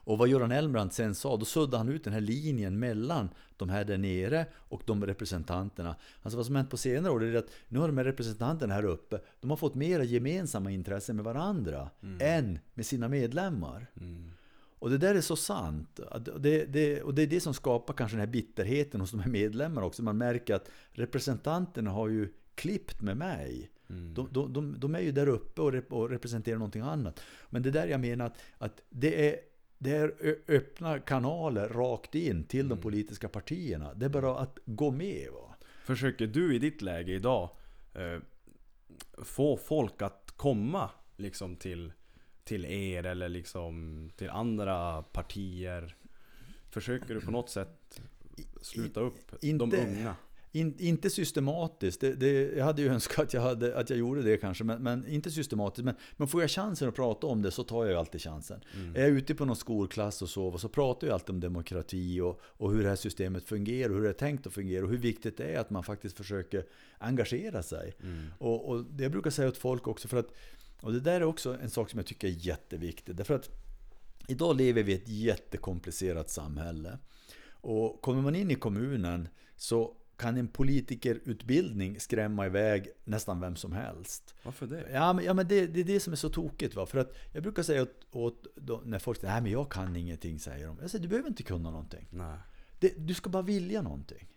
Och 0.06 0.18
vad 0.18 0.28
Göran 0.28 0.52
Elmbrandt 0.52 0.94
sen 0.94 1.16
sa, 1.16 1.38
då 1.38 1.46
suddade 1.46 1.78
han 1.78 1.90
ut 1.90 2.04
den 2.04 2.14
här 2.14 2.22
linjen 2.22 2.80
mellan 2.80 3.30
de 3.58 3.70
här 3.70 3.86
där 3.86 3.98
nere 3.98 4.46
och 4.54 4.82
de 4.86 5.06
representanterna. 5.06 5.96
Alltså 6.22 6.38
vad 6.38 6.46
som 6.46 6.56
hänt 6.56 6.70
på 6.70 6.78
senare 6.78 7.14
år 7.14 7.24
är 7.24 7.36
att 7.36 7.50
nu 7.68 7.80
har 7.80 7.88
de 7.88 7.98
här 7.98 8.06
representanterna 8.06 8.74
här 8.74 8.86
uppe, 8.86 9.20
de 9.42 9.50
har 9.50 9.58
fått 9.58 9.76
mera 9.76 10.04
gemensamma 10.04 10.72
intressen 10.72 11.16
med 11.16 11.26
varandra 11.26 11.90
än 12.20 12.60
med 12.74 12.86
sina 12.86 13.08
medlemmar. 13.10 13.88
Och 14.80 14.90
det 14.90 14.98
där 14.98 15.16
är 15.16 15.22
så 15.22 15.36
sant. 15.36 16.00
Det, 16.40 16.66
det, 16.66 17.02
och 17.02 17.14
det 17.14 17.22
är 17.22 17.28
det 17.28 17.40
som 17.40 17.54
skapar 17.54 17.94
kanske 17.94 18.18
den 18.18 18.26
här 18.26 18.34
bitterheten 18.34 19.02
hos 19.02 19.12
de 19.12 19.20
här 19.20 19.30
medlemmarna 19.30 19.88
också. 19.88 20.04
Man 20.04 20.18
märker 20.18 20.56
att 20.56 20.70
representanterna 20.92 21.92
har 21.92 22.08
ju 22.08 22.34
klippt 22.56 23.02
med 23.02 23.18
mig. 23.18 23.70
De, 23.88 24.28
de, 24.32 24.54
de, 24.54 24.80
de 24.80 24.96
är 24.96 25.00
ju 25.00 25.12
där 25.12 25.28
uppe 25.28 25.62
och, 25.62 25.72
rep, 25.72 25.94
och 25.94 26.10
representerar 26.10 26.58
någonting 26.58 26.82
annat. 26.82 27.20
Men 27.50 27.64
det 27.64 27.72
där 27.72 27.88
jag 27.88 28.00
menar 28.00 28.26
att, 28.26 28.38
att 28.58 28.82
det 28.90 29.30
är 29.30 29.40
det 29.84 29.92
är 29.96 30.38
öppna 30.48 31.00
kanaler 31.00 31.70
rakt 31.70 32.16
in 32.16 32.44
till 32.44 32.70
de 32.70 32.82
politiska 32.82 33.30
partierna. 33.30 33.94
Det 33.94 34.06
är 34.06 34.10
bara 34.10 34.38
att 34.40 34.60
gå 34.66 34.92
med. 34.92 35.28
Va? 35.32 35.56
Försöker 35.86 36.28
du 36.28 36.56
i 36.56 36.60
ditt 36.60 36.82
läge 36.82 37.12
idag 37.12 37.50
eh, 37.94 38.20
få 39.24 39.58
folk 39.58 40.02
att 40.02 40.34
komma 40.36 40.90
liksom 41.18 41.56
till, 41.56 41.94
till 42.44 42.66
er 42.66 43.06
eller 43.06 43.30
liksom 43.30 44.10
till 44.16 44.30
andra 44.30 45.04
partier? 45.04 45.96
Försöker 46.72 47.14
du 47.16 47.22
på 47.22 47.32
något 47.32 47.50
sätt 47.50 48.02
sluta 48.62 49.00
upp 49.00 49.42
de 49.42 49.48
inte- 49.48 49.78
unga? 49.88 50.16
In, 50.56 50.76
inte 50.80 51.10
systematiskt. 51.10 52.02
Det, 52.02 52.14
det, 52.16 52.32
jag 52.58 52.66
hade 52.66 52.82
ju 52.82 52.88
önskat 52.94 53.20
att 53.20 53.34
jag, 53.34 53.42
hade, 53.42 53.78
att 53.78 53.90
jag 53.90 54.00
gjorde 54.00 54.22
det 54.22 54.38
kanske, 54.38 54.64
men, 54.64 54.84
men 54.84 55.08
inte 55.08 55.32
systematiskt. 55.32 55.86
Men, 55.86 55.96
men 56.18 56.28
får 56.28 56.42
jag 56.42 56.52
chansen 56.52 56.90
att 56.90 56.96
prata 56.96 57.28
om 57.28 57.42
det 57.42 57.52
så 57.52 57.64
tar 57.64 57.84
jag 57.84 57.92
ju 57.92 57.98
alltid 57.98 58.22
chansen. 58.22 58.62
Är 58.96 59.02
jag 59.02 59.10
ute 59.10 59.36
på 59.36 59.46
någon 59.46 59.56
skolklass 59.56 60.22
och 60.22 60.30
så, 60.30 60.58
så 60.58 60.70
pratar 60.70 61.08
jag 61.08 61.14
alltid 61.14 61.30
om 61.30 61.40
demokrati 61.40 62.20
och, 62.20 62.42
och 62.44 62.72
hur 62.72 62.84
det 62.84 62.90
här 62.90 62.96
systemet 62.96 63.44
fungerar, 63.44 63.90
och 63.90 63.96
hur 63.96 64.04
det 64.04 64.10
är 64.10 64.14
tänkt 64.14 64.48
att 64.48 64.54
fungera 64.54 64.84
och 64.84 64.90
hur 64.90 64.98
viktigt 64.98 65.38
det 65.38 65.44
är 65.44 65.60
att 65.60 65.70
man 65.70 65.84
faktiskt 65.84 66.18
försöker 66.18 66.66
engagera 66.98 67.64
sig. 67.64 67.94
Och, 68.38 68.70
och 68.70 68.84
det 68.84 69.04
jag 69.04 69.12
brukar 69.12 69.30
säga 69.30 69.48
åt 69.48 69.58
folk 69.58 69.88
också, 69.88 70.08
för 70.08 70.18
att, 70.18 70.32
och 70.82 70.94
det 70.94 71.00
där 71.00 71.22
är 71.22 71.24
också 71.24 71.58
en 71.62 71.70
sak 71.70 71.90
som 71.90 71.98
jag 72.00 72.08
tycker 72.08 72.28
är 72.28 72.32
jätteviktig. 72.32 73.16
Därför 73.16 73.36
att 73.36 73.50
idag 74.28 74.58
lever 74.58 74.84
vi 74.84 74.92
i 74.92 74.96
ett 74.96 75.08
jättekomplicerat 75.10 76.30
samhälle. 76.30 76.98
Och 77.52 78.02
kommer 78.02 78.22
man 78.22 78.36
in 78.36 78.52
i 78.52 78.56
kommunen 78.56 79.28
så 79.56 79.96
kan 80.18 80.38
en 80.38 80.48
politikerutbildning 80.48 82.00
skrämma 82.00 82.46
iväg 82.46 82.88
nästan 83.04 83.40
vem 83.40 83.56
som 83.56 83.72
helst. 83.72 84.36
Varför 84.44 84.68
det? 84.68 84.90
Ja, 84.94 85.14
men, 85.14 85.26
ja, 85.26 85.34
men 85.34 85.48
det, 85.48 85.68
det 85.68 85.80
är 85.80 85.84
det 85.84 86.00
som 86.00 86.14
är 86.14 86.18
så 86.18 86.30
tokigt. 86.30 86.76
Va? 86.76 86.86
För 86.86 86.98
att 86.98 87.14
jag 87.34 87.44
brukar 87.44 87.64
säga 87.64 87.82
åt, 87.82 88.08
åt 88.12 88.48
då, 88.56 88.82
när 88.86 89.00
folk 89.00 89.20
säger 89.20 89.42
men 89.42 89.52
jag 89.52 89.72
kan 89.72 89.96
ingenting, 89.96 90.40
säger 90.40 90.68
de. 90.68 90.78
Jag 90.82 90.90
säger 90.90 91.04
du 91.04 91.10
behöver 91.10 91.30
inte 91.30 91.44
kunna 91.44 91.72
någonting. 91.72 92.08
Nej. 92.10 92.38
Det, 92.80 92.94
du 92.98 93.14
ska 93.14 93.30
bara 93.30 93.44
vilja 93.44 93.82
någonting. 93.82 94.28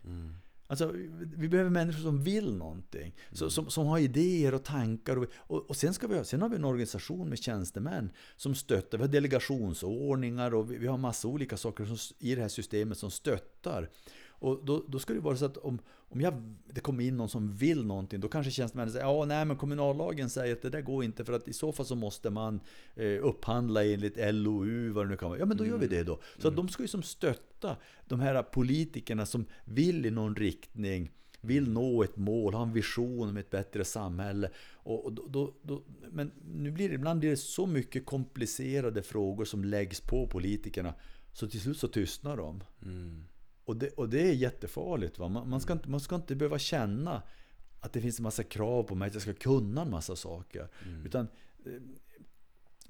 Alltså, 0.68 0.92
vi 1.36 1.48
behöver 1.48 1.70
människor 1.70 2.00
som 2.00 2.22
vill 2.22 2.56
någonting. 2.56 3.14
Så, 3.32 3.50
som, 3.50 3.70
som 3.70 3.86
har 3.86 3.98
idéer 3.98 4.54
och 4.54 4.64
tankar. 4.64 5.16
Och, 5.16 5.26
och, 5.34 5.70
och 5.70 5.76
sen, 5.76 5.94
ska 5.94 6.06
vi, 6.06 6.24
sen 6.24 6.42
har 6.42 6.48
vi 6.48 6.56
en 6.56 6.64
organisation 6.64 7.28
med 7.28 7.38
tjänstemän 7.38 8.10
som 8.36 8.54
stöttar. 8.54 8.98
Vi 8.98 9.04
har 9.04 9.12
delegationsordningar 9.12 10.54
och 10.54 10.70
vi, 10.70 10.78
vi 10.78 10.86
har 10.86 10.98
massa 10.98 11.28
olika 11.28 11.56
saker 11.56 11.84
som, 11.84 11.96
i 12.18 12.34
det 12.34 12.40
här 12.40 12.48
systemet 12.48 12.98
som 12.98 13.10
stöttar. 13.10 13.90
Och 14.38 14.64
då, 14.64 14.84
då 14.88 14.98
ska 14.98 15.14
det 15.14 15.20
vara 15.20 15.36
så 15.36 15.44
att 15.44 15.56
om, 15.56 15.78
om 16.08 16.20
jag, 16.20 16.54
det 16.66 16.80
kommer 16.80 17.04
in 17.04 17.16
någon 17.16 17.28
som 17.28 17.52
vill 17.52 17.84
någonting, 17.84 18.20
då 18.20 18.28
kanske 18.28 18.50
tjänstemännen 18.52 18.92
säger 18.92 19.04
ja, 19.04 19.24
nej 19.24 19.44
men 19.44 19.56
kommunallagen 19.56 20.30
säger 20.30 20.52
att 20.52 20.62
det 20.62 20.70
där 20.70 20.80
går 20.80 21.04
inte 21.04 21.24
för 21.24 21.32
att 21.32 21.48
i 21.48 21.52
så 21.52 21.72
fall 21.72 21.86
så 21.86 21.94
måste 21.94 22.30
man 22.30 22.60
eh, 22.94 23.24
upphandla 23.24 23.84
enligt 23.84 24.16
LOU, 24.34 24.90
vad 24.90 25.06
det 25.06 25.10
nu 25.10 25.16
kan 25.16 25.28
vara. 25.28 25.38
Ja, 25.38 25.46
men 25.46 25.56
då 25.56 25.66
gör 25.66 25.78
vi 25.78 25.86
det 25.86 26.02
då. 26.02 26.20
Så 26.38 26.48
att 26.48 26.56
de 26.56 26.68
ska 26.68 26.82
ju 26.82 26.88
som 26.88 27.02
stötta 27.02 27.76
de 28.06 28.20
här 28.20 28.42
politikerna 28.42 29.26
som 29.26 29.46
vill 29.64 30.06
i 30.06 30.10
någon 30.10 30.36
riktning, 30.36 31.10
vill 31.40 31.70
nå 31.70 32.02
ett 32.02 32.16
mål, 32.16 32.54
ha 32.54 32.62
en 32.62 32.72
vision 32.72 33.28
om 33.28 33.36
ett 33.36 33.50
bättre 33.50 33.84
samhälle. 33.84 34.50
Och, 34.72 35.04
och 35.04 35.12
då, 35.12 35.26
då, 35.28 35.54
då, 35.62 35.82
men 36.10 36.32
nu 36.52 36.70
blir 36.70 36.88
det, 36.88 36.94
ibland 36.94 37.20
blir 37.20 37.30
det 37.30 37.36
så 37.36 37.66
mycket 37.66 38.06
komplicerade 38.06 39.02
frågor 39.02 39.44
som 39.44 39.64
läggs 39.64 40.00
på 40.00 40.26
politikerna, 40.26 40.94
så 41.32 41.48
till 41.48 41.60
slut 41.60 41.78
så 41.78 41.88
tystnar 41.88 42.36
de. 42.36 42.62
Och 43.66 43.76
det, 43.76 43.90
och 43.90 44.08
det 44.08 44.20
är 44.20 44.32
jättefarligt. 44.32 45.18
Va? 45.18 45.28
Man, 45.28 45.48
man, 45.48 45.60
ska 45.60 45.72
inte, 45.72 45.88
man 45.88 46.00
ska 46.00 46.14
inte 46.14 46.36
behöva 46.36 46.58
känna 46.58 47.22
att 47.80 47.92
det 47.92 48.00
finns 48.00 48.18
en 48.18 48.22
massa 48.22 48.42
krav 48.42 48.82
på 48.82 48.94
mig 48.94 49.06
att 49.06 49.14
jag 49.14 49.22
ska 49.22 49.32
kunna 49.32 49.82
en 49.82 49.90
massa 49.90 50.16
saker. 50.16 50.68
Utan 51.04 51.28
eh, 51.66 51.72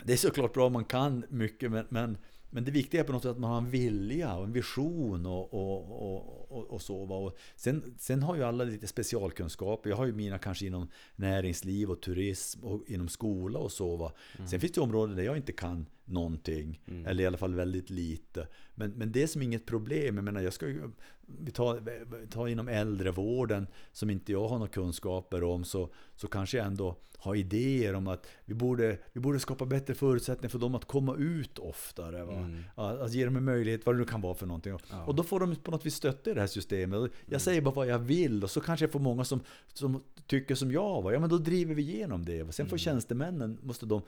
det 0.05 0.12
är 0.12 0.16
såklart 0.16 0.55
bra 0.55 0.66
om 0.66 0.72
man 0.72 0.85
kan 0.85 1.24
mycket, 1.29 1.70
men, 1.70 1.87
men, 1.89 2.18
men 2.51 2.64
det 2.64 2.70
viktiga 2.70 3.01
är 3.01 3.05
på 3.05 3.12
något 3.12 3.22
sätt 3.22 3.31
att 3.31 3.39
man 3.39 3.51
har 3.51 3.59
en 3.59 3.70
vilja 3.70 4.35
och 4.35 4.45
en 4.45 4.53
vision 4.53 5.27
och, 5.27 5.55
och, 5.55 6.12
och, 6.12 6.46
och, 6.49 6.65
och 6.65 6.83
så. 6.83 6.97
Och 6.97 7.37
sen, 7.57 7.95
sen 7.99 8.23
har 8.23 8.37
ju 8.37 8.43
alla 8.43 8.65
lite 8.65 8.87
specialkunskaper. 8.87 9.91
Jag 9.91 9.97
har 9.97 10.07
ju 10.07 10.13
mina 10.13 10.39
kanske 10.39 10.67
inom 10.67 10.89
näringsliv 11.17 11.91
och 11.91 12.01
turism 12.03 12.65
och 12.65 12.83
inom 12.87 13.09
skola 13.09 13.59
och 13.59 13.73
så. 13.73 13.97
Va. 13.97 14.13
Sen 14.49 14.61
finns 14.61 14.73
det 14.73 14.81
områden 14.81 15.17
där 15.17 15.23
jag 15.23 15.37
inte 15.37 15.53
kan 15.53 15.87
någonting. 16.07 16.81
Eller 17.07 17.25
i 17.25 17.27
alla 17.27 17.39
fall 17.39 17.55
väldigt 17.55 17.91
lite. 17.91 18.49
Men, 18.75 18.91
men 18.91 19.13
det 19.13 19.23
är 19.23 19.27
som 19.27 19.43
inget 19.43 19.67
problem. 19.67 20.17
Jag 20.17 20.25
menar, 20.25 20.41
jag 20.41 20.53
ska 20.53 20.69
ju, 20.69 20.91
vi 21.27 21.51
tar, 21.51 22.27
tar 22.27 22.49
inom 22.49 22.69
äldrevården 22.69 23.67
som 23.93 24.11
inte 24.11 24.33
jag 24.33 24.49
har 24.49 24.59
några 24.59 24.73
kunskaper 24.73 25.43
om 25.43 25.65
så, 25.65 25.91
så 26.15 26.29
kanske 26.29 26.57
jag 26.57 26.67
ändå 26.67 26.97
har 27.19 27.35
idéer 27.35 27.95
om 27.95 28.07
att 28.07 28.27
vi 28.45 28.55
borde, 28.55 28.99
vi 29.13 29.21
borde 29.21 29.41
skapa 29.41 29.67
bättre 29.67 29.95
förutsättningar 29.95 30.49
för 30.51 30.59
dem 30.59 30.75
att 30.75 30.85
komma 30.85 31.17
ut 31.17 31.59
oftare. 31.59 32.25
Va? 32.25 32.51
Att, 32.75 33.01
att 33.01 33.13
ge 33.13 33.25
dem 33.25 33.37
en 33.37 33.45
möjlighet, 33.45 33.87
vad 33.87 33.95
det 33.95 33.99
nu 33.99 34.05
kan 34.05 34.21
vara 34.21 34.35
för 34.35 34.47
någonting. 34.47 34.75
Och 35.07 35.15
då 35.15 35.23
får 35.23 35.41
de 35.41 35.57
på 35.57 35.71
något 35.71 35.87
vis 35.87 35.95
stötta 35.95 36.31
i 36.31 36.35
det 36.37 36.41
här 36.41 36.49
systemet. 36.49 37.12
Jag 37.26 37.41
säger 37.41 37.61
bara 37.61 37.74
vad 37.74 37.87
jag 37.87 37.99
vill 37.99 38.45
och 38.45 38.51
så 38.51 38.61
kanske 38.61 38.84
jag 38.84 38.93
får 38.93 39.01
många 39.01 39.24
som, 39.24 39.41
som 39.72 40.03
tycker 40.26 40.55
som 40.55 40.72
jag. 40.72 41.03
Va? 41.03 41.12
Ja 41.12 41.20
men 41.20 41.30
då 41.30 41.39
driver 41.39 41.74
vi 41.74 41.82
igenom 41.82 42.24
det. 42.24 42.55
Sen 42.55 42.68
får 42.68 42.78
tjänstemännen, 42.78 43.59
måste 43.62 43.87
de 43.87 44.03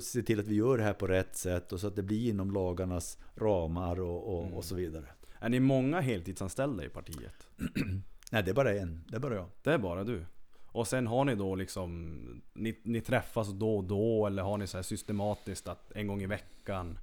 se 0.00 0.22
till 0.22 0.40
att 0.40 0.46
vi 0.46 0.54
gör 0.54 0.78
det 0.78 0.84
här 0.84 0.92
på 0.92 1.06
rätt 1.06 1.36
sätt 1.36 1.72
och 1.72 1.80
så 1.80 1.86
att 1.86 1.96
det 1.96 2.02
blir 2.02 2.30
inom 2.30 2.50
lagarnas 2.50 3.18
ramar 3.34 4.00
och, 4.00 4.38
och, 4.38 4.52
och 4.52 4.64
så 4.64 4.74
vidare. 4.74 5.06
Är 5.38 5.48
ni 5.48 5.60
många 5.60 6.00
heltidsanställda 6.00 6.84
i 6.84 6.88
partiet? 6.88 7.48
Nej, 8.32 8.42
det 8.42 8.50
är 8.50 8.54
bara 8.54 8.74
en. 8.74 9.04
Det 9.08 9.16
är 9.16 9.20
bara 9.20 9.34
jag. 9.34 9.46
Det 9.62 9.72
är 9.72 9.78
bara 9.78 10.04
du? 10.04 10.24
Och 10.66 10.88
sen 10.88 11.06
har 11.06 11.24
ni 11.24 11.34
då 11.34 11.54
liksom, 11.54 12.42
ni, 12.54 12.80
ni 12.82 13.00
träffas 13.00 13.48
då 13.48 13.76
och 13.76 13.84
då 13.84 14.26
eller 14.26 14.42
har 14.42 14.58
ni 14.58 14.66
så 14.66 14.78
här 14.78 14.82
systematiskt 14.82 15.68
att 15.68 15.92
en 15.92 16.06
gång 16.06 16.22
i 16.22 16.26
veckan? 16.26 16.98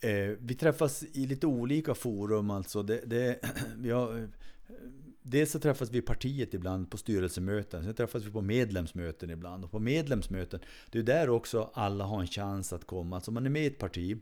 Eh, 0.00 0.36
vi 0.40 0.54
träffas 0.54 1.02
i 1.12 1.26
lite 1.26 1.46
olika 1.46 1.94
forum 1.94 2.50
alltså. 2.50 2.82
Det, 2.82 3.00
det, 3.06 3.38
vi 3.76 3.90
har, 3.90 4.18
eh, 4.18 4.24
dels 5.22 5.50
så 5.50 5.58
träffas 5.58 5.90
vi 5.90 5.98
i 5.98 6.02
partiet 6.02 6.54
ibland 6.54 6.90
på 6.90 6.96
styrelsemöten. 6.96 7.84
Sen 7.84 7.94
träffas 7.94 8.24
vi 8.24 8.30
på 8.30 8.40
medlemsmöten 8.40 9.30
ibland. 9.30 9.64
Och 9.64 9.70
på 9.70 9.78
medlemsmöten, 9.78 10.60
det 10.90 10.98
är 10.98 11.02
där 11.02 11.30
också 11.30 11.70
alla 11.74 12.04
har 12.04 12.20
en 12.20 12.26
chans 12.26 12.72
att 12.72 12.84
komma. 12.84 13.16
Alltså 13.16 13.30
om 13.30 13.34
man 13.34 13.46
är 13.46 13.50
med 13.50 13.62
i 13.62 13.66
ett 13.66 13.78
parti, 13.78 14.18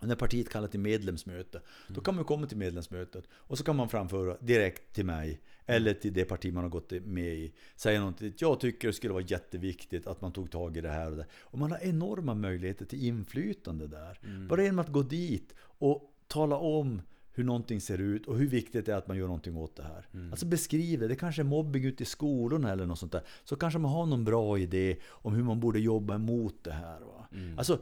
när 0.00 0.16
partiet 0.16 0.48
kallar 0.48 0.68
till 0.68 0.80
medlemsmöte, 0.80 1.60
då 1.88 2.00
kan 2.00 2.14
man 2.14 2.24
komma 2.24 2.46
till 2.46 2.56
medlemsmötet 2.56 3.24
och 3.32 3.58
så 3.58 3.64
kan 3.64 3.76
man 3.76 3.88
framföra 3.88 4.36
direkt 4.40 4.92
till 4.94 5.06
mig 5.06 5.40
eller 5.66 5.94
till 5.94 6.12
det 6.12 6.24
parti 6.24 6.52
man 6.52 6.62
har 6.62 6.70
gått 6.70 6.92
med 6.92 7.34
i. 7.34 7.52
Säga 7.76 7.98
någonting, 7.98 8.32
jag 8.38 8.60
tycker 8.60 8.88
det 8.88 8.94
skulle 8.94 9.12
vara 9.12 9.24
jätteviktigt 9.24 10.06
att 10.06 10.20
man 10.20 10.32
tog 10.32 10.50
tag 10.50 10.76
i 10.76 10.80
det 10.80 10.90
här 10.90 11.10
och 11.10 11.16
det. 11.16 11.26
Och 11.40 11.58
man 11.58 11.70
har 11.70 11.78
enorma 11.78 12.34
möjligheter 12.34 12.84
till 12.84 13.06
inflytande 13.06 13.86
där. 13.86 14.20
Bara 14.48 14.62
genom 14.62 14.78
att 14.78 14.92
gå 14.92 15.02
dit 15.02 15.54
och 15.60 16.12
tala 16.26 16.56
om 16.56 17.02
hur 17.32 17.44
någonting 17.44 17.80
ser 17.80 18.00
ut 18.00 18.26
och 18.26 18.38
hur 18.38 18.46
viktigt 18.46 18.86
det 18.86 18.92
är 18.92 18.96
att 18.96 19.08
man 19.08 19.16
gör 19.16 19.26
någonting 19.26 19.56
åt 19.56 19.76
det 19.76 19.82
här. 19.82 20.08
Alltså 20.30 20.46
beskriv 20.46 21.00
det. 21.00 21.08
Det 21.08 21.16
kanske 21.16 21.42
är 21.42 21.44
mobbing 21.44 21.84
ute 21.84 22.02
i 22.02 22.06
skolorna 22.06 22.72
eller 22.72 22.86
något 22.86 22.98
sånt 22.98 23.12
där. 23.12 23.22
Så 23.44 23.56
kanske 23.56 23.78
man 23.78 23.90
har 23.90 24.06
någon 24.06 24.24
bra 24.24 24.58
idé 24.58 24.96
om 25.06 25.34
hur 25.34 25.42
man 25.42 25.60
borde 25.60 25.80
jobba 25.80 26.14
emot 26.14 26.64
det 26.64 26.72
här. 26.72 27.00
Va? 27.00 27.28
Alltså, 27.56 27.78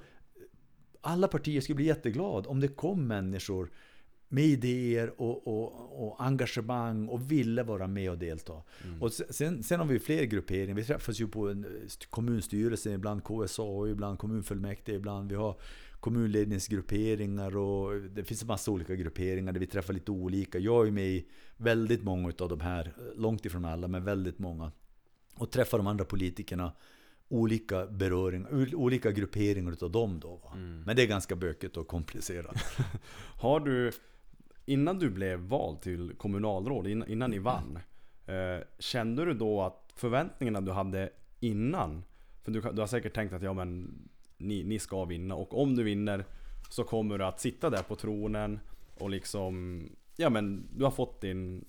alla 1.00 1.28
partier 1.28 1.60
skulle 1.60 1.76
bli 1.76 1.86
jätteglada 1.86 2.48
om 2.48 2.60
det 2.60 2.68
kom 2.68 3.06
människor 3.06 3.70
med 4.34 4.44
idéer 4.44 5.20
och, 5.20 5.46
och, 5.46 6.06
och 6.06 6.24
engagemang 6.24 7.08
och 7.08 7.32
ville 7.32 7.62
vara 7.62 7.86
med 7.86 8.10
och 8.10 8.18
delta. 8.18 8.62
Och 9.00 9.12
sen, 9.12 9.62
sen 9.62 9.80
har 9.80 9.86
vi 9.86 9.98
fler 9.98 10.24
grupperingar. 10.24 10.74
Vi 10.74 10.84
träffas 10.84 11.20
ju 11.20 11.28
på 11.28 11.48
en 11.48 11.66
st- 11.86 12.06
kommunstyrelse, 12.10 12.92
ibland 12.92 13.24
KSA, 13.24 13.62
ibland 13.90 14.18
kommunfullmäktige, 14.18 14.96
ibland 14.96 15.30
vi 15.30 15.36
har 15.36 15.56
kommunledningsgrupperingar 16.00 17.56
och 17.56 18.00
det 18.00 18.24
finns 18.24 18.42
en 18.42 18.46
massa 18.48 18.70
olika 18.70 18.94
grupperingar 18.94 19.52
där 19.52 19.60
vi 19.60 19.66
träffar 19.66 19.94
lite 19.94 20.10
olika. 20.10 20.58
Jag 20.58 20.86
är 20.86 20.90
med 20.90 21.06
i 21.06 21.26
väldigt 21.56 22.02
många 22.02 22.32
av 22.38 22.48
de 22.48 22.60
här, 22.60 22.92
långt 23.16 23.46
ifrån 23.46 23.64
alla, 23.64 23.88
men 23.88 24.04
väldigt 24.04 24.38
många. 24.38 24.72
Och 25.36 25.50
träffar 25.50 25.78
de 25.78 25.86
andra 25.86 26.04
politikerna 26.04 26.72
olika 27.28 27.86
beröringar, 27.86 28.74
olika 28.74 29.10
grupperingar 29.12 29.72
utav 29.72 29.90
dem 29.90 30.20
då. 30.20 30.36
Va? 30.44 30.54
Men 30.86 30.96
det 30.96 31.02
är 31.02 31.06
ganska 31.06 31.36
bökigt 31.36 31.76
och 31.76 31.86
komplicerat. 31.88 32.56
Har 33.40 33.60
du, 33.60 33.92
innan 34.66 34.98
du 34.98 35.10
blev 35.10 35.38
vald 35.38 35.80
till 35.80 36.12
kommunalråd, 36.16 36.86
innan, 36.86 37.08
innan 37.08 37.30
ni 37.30 37.38
vann, 37.38 37.78
eh, 38.26 38.66
kände 38.78 39.24
du 39.24 39.34
då 39.34 39.62
att 39.62 39.92
förväntningarna 39.94 40.60
du 40.60 40.72
hade 40.72 41.10
innan, 41.40 42.04
för 42.42 42.52
du, 42.52 42.60
du 42.60 42.80
har 42.80 42.86
säkert 42.86 43.14
tänkt 43.14 43.32
att 43.32 43.42
ja 43.42 43.52
men 43.52 43.94
ni, 44.36 44.64
ni 44.64 44.78
ska 44.78 45.04
vinna 45.04 45.34
och 45.34 45.62
om 45.62 45.76
du 45.76 45.82
vinner 45.82 46.24
så 46.70 46.84
kommer 46.84 47.18
du 47.18 47.24
att 47.24 47.40
sitta 47.40 47.70
där 47.70 47.82
på 47.82 47.96
tronen 47.96 48.60
och 48.98 49.10
liksom, 49.10 49.82
ja 50.16 50.30
men 50.30 50.68
du 50.76 50.84
har 50.84 50.90
fått 50.90 51.20
din, 51.20 51.64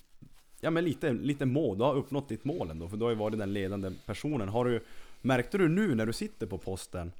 ja 0.60 0.70
men 0.70 0.84
lite, 0.84 1.12
lite 1.12 1.46
mål, 1.46 1.78
du 1.78 1.84
har 1.84 1.94
uppnått 1.94 2.28
ditt 2.28 2.44
mål 2.44 2.70
ändå 2.70 2.88
för 2.88 2.96
du 2.96 3.04
har 3.04 3.10
ju 3.10 3.16
varit 3.16 3.38
den 3.38 3.52
ledande 3.52 3.90
personen. 4.06 4.48
Har 4.48 4.64
du, 4.64 4.84
märkte 5.22 5.58
du 5.58 5.68
nu 5.68 5.94
när 5.94 6.06
du 6.06 6.12
sitter 6.12 6.46
på 6.46 6.58
posten 6.58 7.12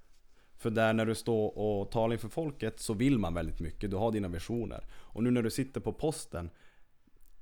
för 0.59 0.71
där 0.71 0.93
när 0.93 1.07
du 1.07 1.15
står 1.15 1.59
och 1.59 1.91
talar 1.91 2.13
inför 2.13 2.29
folket 2.29 2.81
så 2.81 2.95
vill 2.95 3.19
man 3.19 3.35
väldigt 3.35 3.61
mycket, 3.61 3.91
du 3.91 3.97
har 3.97 4.13
dina 4.13 4.29
visioner. 4.29 4.85
Och 4.93 5.23
nu 5.23 5.31
när 5.31 5.43
du 5.43 5.51
sitter 5.51 5.81
på 5.81 5.93
posten, 5.93 6.51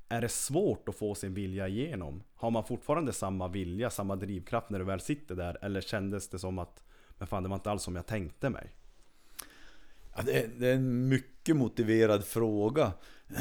är 0.08 0.20
det 0.20 0.28
svårt 0.28 0.88
att 0.88 0.96
få 0.96 1.14
sin 1.14 1.34
vilja 1.34 1.68
igenom? 1.68 2.22
Har 2.34 2.50
man 2.50 2.64
fortfarande 2.64 3.12
samma 3.12 3.48
vilja, 3.48 3.90
samma 3.90 4.16
drivkraft 4.16 4.70
när 4.70 4.78
du 4.78 4.84
väl 4.84 5.00
sitter 5.00 5.34
där? 5.34 5.58
Eller 5.62 5.80
kändes 5.80 6.28
det 6.28 6.38
som 6.38 6.58
att, 6.58 6.84
men 7.18 7.28
fan 7.28 7.42
det 7.42 7.48
var 7.48 7.56
inte 7.56 7.70
alls 7.70 7.82
som 7.82 7.96
jag 7.96 8.06
tänkte 8.06 8.50
mig? 8.50 8.70
Ja, 10.16 10.22
det, 10.22 10.42
är, 10.42 10.48
det 10.56 10.68
är 10.68 10.74
en 10.74 11.08
mycket 11.08 11.56
motiverad 11.56 12.24
fråga. 12.24 12.92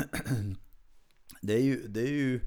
Det 1.42 1.54
är 1.54 1.62
ju... 1.62 1.88
Det 1.88 2.02
är 2.02 2.12
ju 2.12 2.42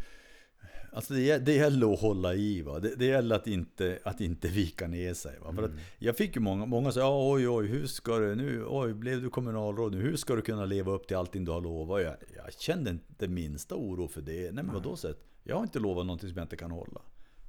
Alltså 0.93 1.15
det, 1.15 1.39
det 1.39 1.53
gäller 1.53 1.93
att 1.93 2.01
hålla 2.01 2.35
i. 2.35 2.63
Va? 2.63 2.81
Det, 2.81 2.95
det 2.95 3.07
gäller 3.07 3.37
att 3.37 3.47
inte, 3.47 3.99
att 4.05 4.21
inte 4.21 4.49
vika 4.49 4.87
ner 4.87 5.15
sig. 5.15 5.39
Va? 5.45 5.53
För 5.55 5.63
att 5.63 5.71
jag 5.99 6.17
fick 6.17 6.37
ju 6.37 6.41
många, 6.41 6.67
många 6.67 6.93
sa 6.93 7.01
ja, 7.01 7.33
oj 7.33 7.49
oj, 7.49 7.67
hur 7.67 7.87
ska 7.87 8.19
du 8.19 8.35
nu, 8.35 8.65
oj, 8.69 8.95
blev 8.95 9.23
du 9.23 9.31
kommunalråd 9.31 9.93
nu, 9.93 10.01
hur 10.01 10.17
ska 10.17 10.35
du 10.35 10.43
kunna 10.43 10.65
leva 10.65 10.93
upp 10.93 11.07
till 11.07 11.17
allting 11.17 11.45
du 11.45 11.53
har 11.53 11.61
lovat? 11.61 12.03
Jag, 12.03 12.15
jag 12.37 12.53
kände 12.53 12.91
inte 12.91 13.29
minsta 13.29 13.75
oro 13.75 14.09
för 14.09 14.21
det. 14.21 14.53
Nej 14.53 14.65
men 14.65 14.75
vadå 14.75 14.97
sett? 14.97 15.19
Jag 15.45 15.57
har 15.57 15.63
inte 15.63 15.79
lovat 15.79 16.07
någonting 16.07 16.29
som 16.29 16.39
jag 16.39 16.45
inte 16.45 16.57
kan 16.57 16.71
hålla. 16.71 17.01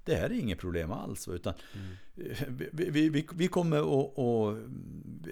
Det 0.03 0.15
här 0.15 0.29
är 0.29 0.39
inget 0.39 0.59
problem 0.59 0.91
alls. 0.91 1.27
Utan 1.27 1.53
vi, 2.47 2.89
vi, 2.89 3.09
vi, 3.09 3.27
vi 3.33 3.47
kommer 3.47 3.77
att... 3.77 4.17
och 4.17 4.57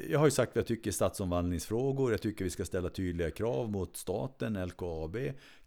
Jag 0.09 0.19
har 0.19 0.27
ju 0.27 0.31
sagt 0.31 0.55
vad 0.55 0.59
jag 0.59 0.67
tycker 0.67 0.89
i 0.89 0.93
stadsomvandlingsfrågor. 0.93 2.11
Jag 2.11 2.21
tycker 2.21 2.43
vi 2.43 2.51
ska 2.51 2.65
ställa 2.65 2.89
tydliga 2.89 3.31
krav 3.31 3.71
mot 3.71 3.97
staten, 3.97 4.65
LKAB. 4.65 5.17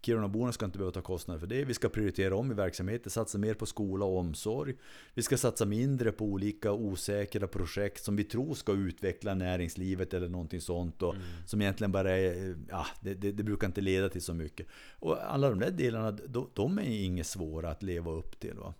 Kirunaborna 0.02 0.52
ska 0.52 0.64
inte 0.64 0.78
behöva 0.78 0.92
ta 0.92 1.02
kostnader 1.02 1.40
för 1.40 1.46
det. 1.46 1.64
Vi 1.64 1.74
ska 1.74 1.88
prioritera 1.88 2.36
om 2.36 2.50
i 2.50 2.54
verksamheter, 2.54 3.10
satsa 3.10 3.38
mer 3.38 3.54
på 3.54 3.66
skola 3.66 4.04
och 4.04 4.18
omsorg. 4.18 4.74
Vi 5.14 5.22
ska 5.22 5.36
satsa 5.36 5.64
mindre 5.64 6.12
på 6.12 6.24
olika 6.24 6.72
osäkra 6.72 7.46
projekt 7.46 8.04
som 8.04 8.16
vi 8.16 8.24
tror 8.24 8.54
ska 8.54 8.72
utveckla 8.72 9.34
näringslivet 9.34 10.14
eller 10.14 10.28
någonting 10.28 10.60
sånt. 10.60 11.02
Och 11.02 11.14
Som 11.46 11.62
egentligen 11.62 11.92
bara 11.92 12.16
är... 12.16 12.56
Ja, 12.68 12.86
det, 13.00 13.14
det, 13.14 13.32
det 13.32 13.42
brukar 13.42 13.66
inte 13.66 13.80
leda 13.80 14.08
till 14.08 14.22
så 14.22 14.34
mycket. 14.34 14.66
Och 14.92 15.32
alla 15.34 15.50
de 15.50 15.58
där 15.58 15.70
delarna, 15.70 16.10
de, 16.10 16.50
de 16.54 16.78
är 16.78 17.04
inget 17.04 17.26
svåra 17.26 17.70
att 17.70 17.82
leva 17.82 18.10
upp 18.12 18.40
till. 18.40 18.54
Va? 18.54 18.74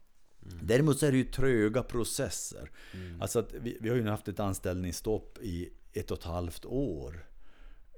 Däremot 0.63 0.99
så 0.99 1.07
är 1.07 1.11
det 1.13 1.19
ju 1.19 1.25
tröga 1.25 1.83
processer. 1.83 2.71
Alltså 3.21 3.39
att 3.39 3.55
vi, 3.55 3.79
vi 3.81 3.89
har 3.89 3.97
ju 3.97 4.07
haft 4.09 4.29
ett 4.29 4.41
anställningsstopp 4.41 5.39
i 5.43 5.69
ett 5.93 6.11
och 6.11 6.19
ett 6.19 6.25
halvt 6.25 6.65
år. 6.65 7.28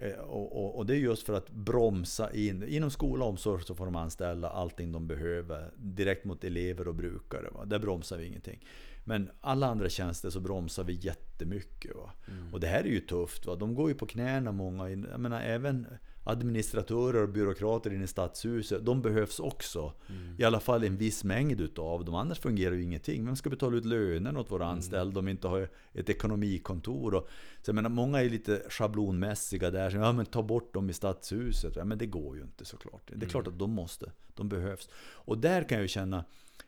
Eh, 0.01 0.13
Och, 0.13 0.57
och, 0.65 0.77
och 0.79 0.87
det 0.87 0.95
är 0.95 0.99
just 0.99 1.27
för 1.27 1.33
att 1.33 1.51
bromsa 1.51 2.33
in. 2.35 2.63
Inom 2.69 2.91
skola 2.91 3.25
och 3.25 3.31
omsorg 3.31 3.63
så 3.65 3.75
får 3.75 3.85
de 3.85 3.97
anställa 3.97 4.49
allting 4.49 4.93
de 4.93 5.07
behöver. 5.07 5.71
Direkt 5.77 6.25
mot 6.25 6.45
elever 6.45 6.89
och 6.89 6.95
brukare. 6.95 7.49
Va? 7.55 7.65
Där 7.65 7.79
bromsar 7.79 8.19
vi 8.19 8.27
ingenting. 8.27 8.65
Men 9.05 9.31
alla 9.41 9.67
andra 9.67 9.89
tjänster 9.89 10.31
så 10.31 10.41
bromsar 10.41 10.85
vi 10.85 10.93
jättemycket. 10.93 11.97
Va? 11.97 12.13
Och 12.53 12.61
det 12.61 12.67
här 12.67 12.81
är 12.81 12.89
ju 12.89 13.01
tufft. 13.01 13.47
Va? 13.47 13.57
De 13.57 13.75
går 13.75 13.89
ju 13.89 13.95
på 13.95 14.07
knäna 14.07 14.53
många. 14.53 14.91
Jag 14.91 15.21
menar 15.21 15.41
även 15.41 15.87
administratörer 16.25 17.23
och 17.23 17.29
byråkrater 17.29 17.93
inne 17.93 18.05
i 18.05 18.07
stadshuset. 18.07 18.85
De 18.85 19.03
behövs 19.03 19.41
också. 19.41 19.93
I 20.39 20.45
alla 20.45 20.61
fall 20.61 20.85
en 20.85 20.97
viss 20.97 21.25
mängd 21.25 21.61
utav 21.61 22.05
dem. 22.05 22.15
Annars 22.15 22.39
fungerar 22.39 22.75
ju 22.75 22.83
ingenting. 22.83 23.25
Vem 23.25 23.37
ska 23.37 23.51
betala 23.51 23.77
ut 23.77 23.85
lönen 23.85 24.37
åt 24.37 24.51
våra 24.51 24.67
anställda 24.67 25.19
om 25.19 25.25
vi 25.25 25.31
inte 25.31 25.49
har 25.49 25.69
ett 25.93 26.11
ekonomikontor? 26.11 27.15
Och, 27.15 27.29
så 27.63 27.69
jag 27.69 27.75
menar, 27.75 27.91
många 27.91 28.23
är 28.23 28.31
lite 28.31 28.63
schablonmässiga 28.69 29.71
där. 29.71 29.91
Så, 29.91 29.97
ja, 29.97 30.13
men 30.13 30.27
ta 30.27 30.43
bort 30.43 30.75
dem 30.75 30.91
i 30.91 30.93
stadshuset. 30.93 31.77
Ja, 31.77 31.85
men 31.85 31.99
det 31.99 32.07
går 32.07 32.37
ju 32.37 32.43
inte 32.43 32.65
såklart. 32.65 33.11
Det 33.15 33.27
är 33.27 33.31
klart 33.31 33.47
att 33.47 33.59
de 33.59 33.71
måste. 33.71 34.13
De 34.35 34.49
behövs. 34.49 34.89
Och 35.13 35.39
där 35.39 35.69
kan 35.69 35.77
jag 35.79 35.83
ju 35.83 35.89
känna 35.89 36.25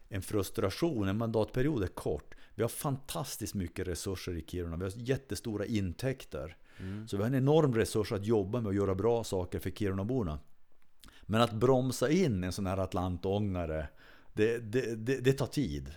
en 0.09 0.23
frustration. 0.23 1.09
En 1.09 1.19
mandatperiod 1.19 1.83
är 1.83 1.87
kort. 1.87 2.35
Vi 2.55 2.63
har 2.63 2.69
fantastiskt 2.69 3.55
mycket 3.55 3.89
resurser 3.89 4.37
i 4.37 4.45
Kiruna. 4.47 4.77
Vi 4.77 4.85
har 4.85 4.93
jättestora 4.97 5.67
intäkter. 5.67 6.57
Så 7.07 7.17
vi 7.17 7.23
har 7.23 7.29
en 7.29 7.35
enorm 7.35 7.75
resurs 7.75 8.13
att 8.13 8.27
jobba 8.27 8.61
med 8.61 8.67
och 8.67 8.75
göra 8.75 8.95
bra 8.95 9.25
saker 9.25 9.59
för 9.59 9.71
Kirunaborna. 9.71 10.39
Men 11.23 11.41
att 11.41 11.53
bromsa 11.53 12.11
in 12.11 12.45
en 12.45 12.53
sån 12.53 12.67
här 12.67 12.77
atlantångare, 12.77 13.89
det, 14.33 14.59
det, 14.59 14.95
det, 14.95 15.17
det 15.17 15.33
tar 15.33 15.47
tid. 15.47 15.93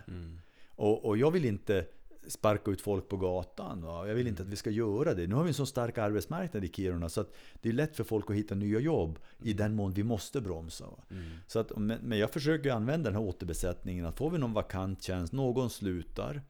Och, 0.75 1.05
och 1.05 1.17
jag 1.17 1.31
vill 1.31 1.45
inte 1.45 1.85
sparka 2.27 2.71
ut 2.71 2.81
folk 2.81 3.09
på 3.09 3.17
gatan. 3.17 3.81
Va? 3.81 4.07
Jag 4.07 4.15
vill 4.15 4.27
inte 4.27 4.43
att 4.43 4.49
vi 4.49 4.55
ska 4.55 4.69
göra 4.69 5.13
det. 5.13 5.27
Nu 5.27 5.35
har 5.35 5.43
vi 5.43 5.47
en 5.47 5.53
så 5.53 5.65
stark 5.65 5.97
arbetsmarknad 5.97 6.65
i 6.65 6.67
Kiruna 6.67 7.09
så 7.09 7.21
att 7.21 7.35
det 7.61 7.69
är 7.69 7.73
lätt 7.73 7.95
för 7.95 8.03
folk 8.03 8.29
att 8.29 8.35
hitta 8.35 8.55
nya 8.55 8.79
jobb 8.79 9.19
i 9.43 9.53
den 9.53 9.75
mån 9.75 9.91
vi 9.91 10.03
måste 10.03 10.41
bromsa. 10.41 10.85
Va? 10.85 11.03
Så 11.47 11.59
att, 11.59 11.77
men, 11.77 11.99
men 12.01 12.17
jag 12.17 12.31
försöker 12.31 12.71
använda 12.71 13.09
den 13.09 13.19
här 13.19 13.27
återbesättningen. 13.27 14.05
Att 14.05 14.17
får 14.17 14.29
vi 14.29 14.37
någon 14.37 14.53
vakant 14.53 15.03
tjänst, 15.03 15.33
någon 15.33 15.69
slutar 15.69 16.41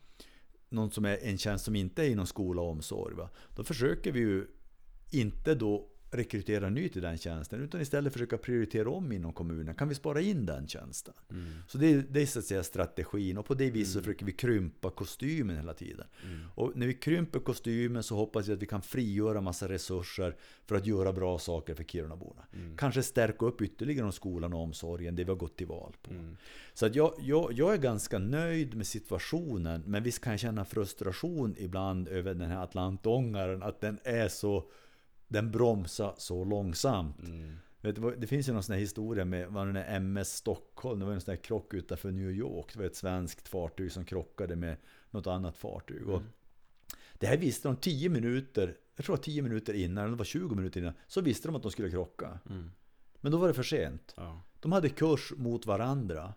någon 0.69 0.91
som 0.91 1.05
är 1.05 1.17
en 1.21 1.37
tjänst 1.37 1.65
som 1.65 1.75
inte 1.75 2.03
är 2.03 2.09
inom 2.09 2.27
skola 2.27 2.61
och 2.61 2.69
omsorg. 2.69 3.15
Va? 3.15 3.29
Då 3.55 3.63
försöker 3.63 4.11
vi 4.11 4.19
ju 4.19 4.47
inte 5.11 5.55
då 5.55 5.89
rekrytera 6.11 6.69
ny 6.69 6.89
till 6.89 7.01
den 7.01 7.17
tjänsten 7.17 7.61
utan 7.63 7.81
istället 7.81 8.13
försöka 8.13 8.37
prioritera 8.37 8.89
om 8.89 9.11
inom 9.11 9.33
kommunen. 9.33 9.75
Kan 9.75 9.89
vi 9.89 9.95
spara 9.95 10.21
in 10.21 10.45
den 10.45 10.67
tjänsten? 10.67 11.13
Så 11.67 11.77
det, 11.77 11.87
är- 11.93 12.05
det 12.09 12.21
är 12.21 12.25
så 12.25 12.39
att 12.39 12.45
säga 12.45 12.63
strategin 12.63 13.37
och 13.37 13.45
på 13.45 13.53
det 13.53 13.71
viset 13.71 13.93
så 13.93 13.99
försöker 13.99 14.25
vi 14.25 14.31
krympa 14.31 14.89
kostymen 14.89 15.55
hela 15.55 15.73
tiden. 15.73 16.05
Och 16.55 16.71
när 16.75 16.87
vi 16.87 16.93
krymper 16.93 17.39
kostymen 17.39 18.03
så 18.03 18.15
hoppas 18.15 18.47
jag 18.47 18.55
att 18.55 18.61
vi 18.61 18.65
kan 18.67 18.81
frigöra 18.81 19.41
massa 19.41 19.69
resurser 19.69 20.35
för 20.65 20.75
att 20.75 20.85
göra 20.85 21.13
bra 21.13 21.39
saker 21.39 21.73
för 21.75 21.83
Kirunaborna. 21.83 22.41
Kanske 22.77 23.03
stärka 23.03 23.45
upp 23.45 23.61
ytterligare 23.61 24.05
om 24.05 24.11
skolan 24.11 24.53
och 24.53 24.59
omsorgen, 24.59 25.15
det 25.15 25.23
vi 25.23 25.29
har 25.29 25.37
gått 25.37 25.57
till 25.57 25.67
val 25.67 25.93
på. 26.01 26.11
Så 26.73 26.85
att 26.85 26.95
jag, 26.95 27.13
jag, 27.19 27.53
jag 27.53 27.73
är 27.73 27.77
ganska 27.77 28.19
nöjd 28.19 28.75
med 28.75 28.87
situationen, 28.87 29.83
men 29.85 30.03
visst 30.03 30.21
kan 30.21 30.33
jag 30.33 30.39
känna 30.39 30.65
frustration 30.65 31.55
ibland 31.57 32.07
över 32.07 32.33
den 32.33 32.49
här 32.49 32.63
Atlantångaren, 32.63 33.63
att 33.63 33.81
den 33.81 33.99
är 34.03 34.27
så... 34.27 34.63
Den 35.27 35.51
bromsar 35.51 36.13
så 36.17 36.43
långsamt. 36.43 37.17
Vet 37.81 37.95
du, 37.95 38.01
vad- 38.01 38.19
det 38.21 38.27
finns 38.27 38.49
ju 38.49 38.53
någon 38.53 38.63
sån 38.63 38.73
här 38.73 38.79
historia 38.79 39.25
med 39.25 39.47
vad 39.49 39.67
den 39.67 39.75
är 39.75 39.95
MS 39.95 40.35
Stockholm, 40.37 40.99
det 40.99 41.05
var 41.05 41.13
en 41.13 41.21
sån 41.21 41.31
här 41.31 41.41
krock 41.41 41.73
utanför 41.73 42.11
New 42.11 42.31
York. 42.31 42.73
Det 42.73 42.79
var 42.79 42.85
ett 42.85 42.95
svenskt 42.95 43.47
fartyg 43.47 43.91
som 43.91 44.05
krockade 44.05 44.55
med 44.55 44.77
något 45.11 45.27
annat 45.27 45.57
fartyg. 45.57 46.07
Och 46.09 46.21
det 47.19 47.27
här 47.27 47.37
visste 47.37 47.67
de 47.67 47.75
10 47.75 48.09
minuter, 48.09 48.77
jag 48.95 49.05
tror 49.05 49.17
10 49.17 49.41
minuter 49.41 49.73
innan, 49.73 50.03
eller 50.03 50.11
det 50.11 50.17
var 50.17 50.25
20 50.25 50.55
minuter 50.55 50.79
innan, 50.81 50.93
så 51.07 51.21
visste 51.21 51.47
de 51.47 51.55
att 51.55 51.61
de 51.61 51.71
skulle 51.71 51.89
krocka. 51.89 52.39
Men 53.21 53.31
då 53.31 53.37
var 53.37 53.47
det 53.47 53.53
för 53.53 53.63
sent. 53.63 54.13
Ja. 54.17 54.41
De 54.59 54.71
hade 54.71 54.89
kurs 54.89 55.33
mot 55.37 55.65
varandra. 55.65 56.33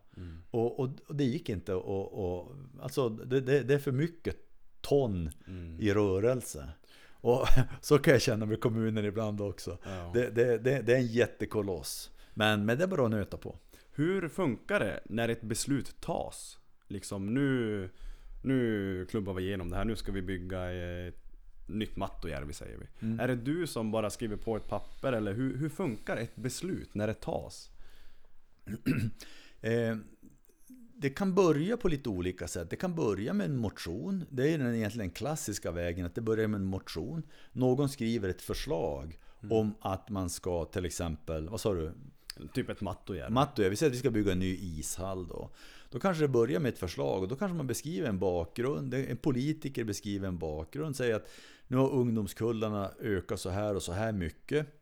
Och, 0.50 0.80
och, 0.80 0.88
och 1.08 1.14
det 1.14 1.24
gick 1.24 1.48
inte 1.48 1.74
och, 1.74 2.38
och 2.40 2.52
Alltså 2.80 3.08
det, 3.08 3.40
det, 3.40 3.62
det 3.62 3.74
är 3.74 3.78
för 3.78 3.92
mycket 3.92 4.36
ton 4.80 5.30
i 5.80 5.92
rörelse. 5.92 6.68
Och 7.28 7.48
så 7.80 7.98
kan 7.98 8.12
jag 8.12 8.22
känna 8.22 8.46
med 8.46 8.60
kommunen 8.60 9.04
ibland 9.04 9.40
också. 9.40 9.78
Ja. 9.84 10.10
Det, 10.14 10.30
det, 10.30 10.58
det, 10.58 10.82
det 10.82 10.92
är 10.92 10.96
en 10.96 11.06
jättekoloss. 11.06 12.10
Men, 12.34 12.64
men 12.64 12.78
det 12.78 12.84
är 12.84 12.88
bara 12.88 13.04
att 13.04 13.10
nöta 13.10 13.36
på. 13.36 13.56
Hur 13.92 14.28
funkar 14.28 14.80
det 14.80 15.00
när 15.04 15.28
ett 15.28 15.42
beslut 15.42 16.00
tas? 16.00 16.58
Liksom 16.86 17.34
nu, 17.34 17.90
nu 18.44 19.06
klubbar 19.10 19.34
vi 19.34 19.42
igenom 19.42 19.70
det 19.70 19.76
här, 19.76 19.84
nu 19.84 19.96
ska 19.96 20.12
vi 20.12 20.22
bygga 20.22 20.72
ett 20.72 21.24
nytt 21.66 21.96
Mattojärvi 21.96 22.52
säger 22.52 22.78
vi. 22.78 23.06
Mm. 23.06 23.20
Är 23.20 23.28
det 23.28 23.36
du 23.36 23.66
som 23.66 23.90
bara 23.90 24.10
skriver 24.10 24.36
på 24.36 24.56
ett 24.56 24.68
papper 24.68 25.12
eller 25.12 25.32
hur, 25.32 25.56
hur 25.56 25.68
funkar 25.68 26.16
ett 26.16 26.36
beslut 26.36 26.94
när 26.94 27.06
det 27.06 27.14
tas? 27.14 27.70
Eh, 29.60 29.96
det 31.00 31.10
kan 31.10 31.34
börja 31.34 31.76
på 31.76 31.88
lite 31.88 32.08
olika 32.08 32.48
sätt. 32.48 32.70
Det 32.70 32.76
kan 32.76 32.94
börja 32.94 33.32
med 33.32 33.46
en 33.46 33.56
motion. 33.56 34.24
Det 34.30 34.54
är 34.54 34.58
den 34.58 34.74
egentligen 34.74 35.10
klassiska 35.10 35.70
vägen. 35.70 36.06
Att 36.06 36.14
det 36.14 36.20
börjar 36.20 36.48
med 36.48 36.60
en 36.60 36.66
motion. 36.66 37.22
Någon 37.52 37.88
skriver 37.88 38.28
ett 38.28 38.42
förslag 38.42 39.18
om 39.50 39.74
att 39.80 40.10
man 40.10 40.30
ska 40.30 40.64
till 40.64 40.84
exempel, 40.84 41.48
vad 41.48 41.60
sa 41.60 41.74
du? 41.74 41.92
Typ 42.54 42.68
ett 42.68 42.80
Mattojärvi. 42.80 43.32
Matto, 43.32 43.68
vi 43.68 43.76
säger 43.76 43.90
att 43.90 43.94
vi 43.96 44.00
ska 44.00 44.10
bygga 44.10 44.32
en 44.32 44.38
ny 44.38 44.54
ishall 44.54 45.26
då. 45.28 45.50
Då 45.90 46.00
kanske 46.00 46.24
det 46.24 46.28
börjar 46.28 46.60
med 46.60 46.68
ett 46.68 46.78
förslag 46.78 47.22
och 47.22 47.28
då 47.28 47.36
kanske 47.36 47.56
man 47.56 47.66
beskriver 47.66 48.08
en 48.08 48.18
bakgrund. 48.18 48.94
En 48.94 49.16
politiker 49.16 49.84
beskriver 49.84 50.28
en 50.28 50.38
bakgrund. 50.38 50.96
Säger 50.96 51.14
att 51.14 51.28
nu 51.66 51.76
har 51.76 51.90
ungdomskullarna 51.90 52.90
ökat 53.00 53.40
så 53.40 53.50
här 53.50 53.74
och 53.74 53.82
så 53.82 53.92
här 53.92 54.12
mycket. 54.12 54.77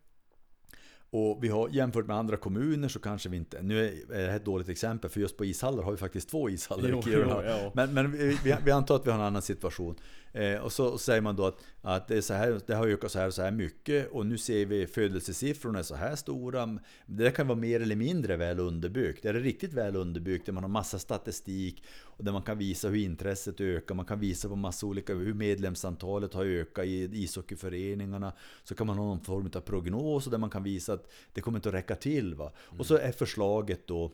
Och 1.18 1.44
vi 1.44 1.48
har 1.48 1.68
jämfört 1.68 2.06
med 2.06 2.16
andra 2.16 2.36
kommuner 2.36 2.88
så 2.88 2.98
kanske 2.98 3.28
vi 3.28 3.36
inte... 3.36 3.62
Nu 3.62 3.86
är 3.86 3.92
det 4.08 4.30
här 4.30 4.36
ett 4.36 4.44
dåligt 4.44 4.68
exempel 4.68 5.10
för 5.10 5.20
just 5.20 5.36
på 5.36 5.44
ishallar 5.44 5.82
har 5.82 5.90
vi 5.90 5.96
faktiskt 5.96 6.28
två 6.28 6.50
ishallar 6.50 6.88
Jo, 6.88 6.98
i 6.98 7.02
Kiruna. 7.02 7.34
jo, 7.44 7.50
ja. 7.50 7.70
Men, 7.74 7.94
men 7.94 8.12
vi, 8.12 8.38
vi 8.64 8.70
antar 8.70 8.96
att 8.96 9.06
vi 9.06 9.10
har 9.10 9.18
en 9.18 9.24
annan 9.24 9.42
situation. 9.42 9.96
Eh, 10.36 10.58
och 10.58 10.72
så 10.72 10.98
säger 10.98 11.20
man 11.20 11.36
då 11.36 11.46
att, 11.46 11.58
att 11.82 12.08
det, 12.08 12.16
är 12.16 12.20
så 12.20 12.34
här, 12.34 12.60
det 12.66 12.74
har 12.74 12.86
ökat 12.86 13.12
så 13.12 13.18
här 13.18 13.26
och 13.26 13.34
så 13.34 13.42
här 13.42 13.50
mycket 13.50 14.10
och 14.10 14.26
nu 14.26 14.38
ser 14.38 14.66
vi 14.66 14.86
födelsesiffrorna 14.86 15.78
är 15.78 15.82
så 15.82 15.94
här 15.94 16.16
stora. 16.16 16.78
Det 17.06 17.30
kan 17.30 17.48
vara 17.48 17.58
mer 17.58 17.80
eller 17.80 17.96
mindre 17.96 18.36
väl 18.36 18.60
underbyggt. 18.60 19.24
Är 19.24 19.32
det 19.32 19.40
riktigt 19.40 19.72
väl 19.72 19.96
underbyggt 19.96 20.46
där 20.46 20.52
man 20.52 20.64
har 20.64 20.68
massa 20.68 20.98
statistik 20.98 21.84
och 22.02 22.24
där 22.24 22.32
man 22.32 22.42
kan 22.42 22.58
visa 22.58 22.88
hur 22.88 23.04
intresset 23.04 23.60
ökar, 23.60 23.94
man 23.94 24.06
kan 24.06 24.20
visa 24.20 24.48
på 24.48 24.56
massa 24.56 24.86
olika, 24.86 25.14
hur 25.14 25.34
medlemsantalet 25.34 26.34
har 26.34 26.44
ökat 26.44 26.84
i 26.84 27.22
ishockeyföreningarna. 27.22 28.32
Så 28.64 28.74
kan 28.74 28.86
man 28.86 28.98
ha 28.98 29.04
någon 29.04 29.24
form 29.24 29.50
av 29.54 29.60
prognos 29.60 30.26
och 30.26 30.30
där 30.30 30.38
man 30.38 30.50
kan 30.50 30.62
visa 30.62 30.92
att 30.92 31.12
det 31.32 31.40
kommer 31.40 31.58
inte 31.58 31.68
att 31.68 31.74
räcka 31.74 31.94
till. 31.94 32.34
Va? 32.34 32.52
Och 32.58 32.86
så 32.86 32.96
är 32.96 33.12
förslaget 33.12 33.86
då 33.86 34.12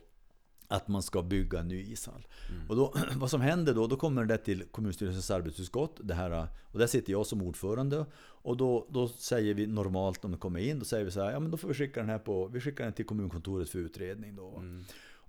att 0.73 0.89
man 0.89 1.03
ska 1.03 1.23
bygga 1.23 1.61
en 1.61 1.69
ny 1.69 1.93
ishall. 1.93 2.27
Och 2.69 2.77
då, 2.77 2.95
vad 3.17 3.31
som 3.31 3.41
händer 3.41 3.75
då, 3.75 3.87
då 3.87 3.97
kommer 3.97 4.25
det 4.25 4.39
till 4.39 4.65
kommunstyrelsens 4.71 5.31
arbetsutskott. 5.31 6.01
Det 6.03 6.15
här, 6.15 6.49
och 6.73 6.79
där 6.79 6.87
sitter 6.87 7.13
jag 7.13 7.27
som 7.27 7.43
ordförande. 7.43 8.07
Och 8.45 8.57
då, 8.57 8.87
då 8.91 9.09
säger 9.09 9.55
vi 9.55 9.67
normalt 9.67 10.25
om 10.25 10.31
det 10.31 10.39
kommer 10.39 10.61
in, 10.61 10.79
då 10.79 10.85
säger 10.85 11.05
vi 11.05 11.11
så 11.11 11.21
här, 11.23 11.33
ja 11.33 11.41
men 11.41 11.51
då 11.51 11.57
får 11.57 11.69
vi 11.69 11.75
skicka 11.75 12.01
den 12.01 12.09
här 12.09 12.19
på, 12.19 12.49
vi 12.49 12.61
skickar 12.61 12.85
den 12.85 12.93
till 12.93 13.07
kommunkontoret 13.07 13.69
för 13.69 13.79
utredning 13.79 14.37
då. 14.37 14.45
Och 14.45 14.63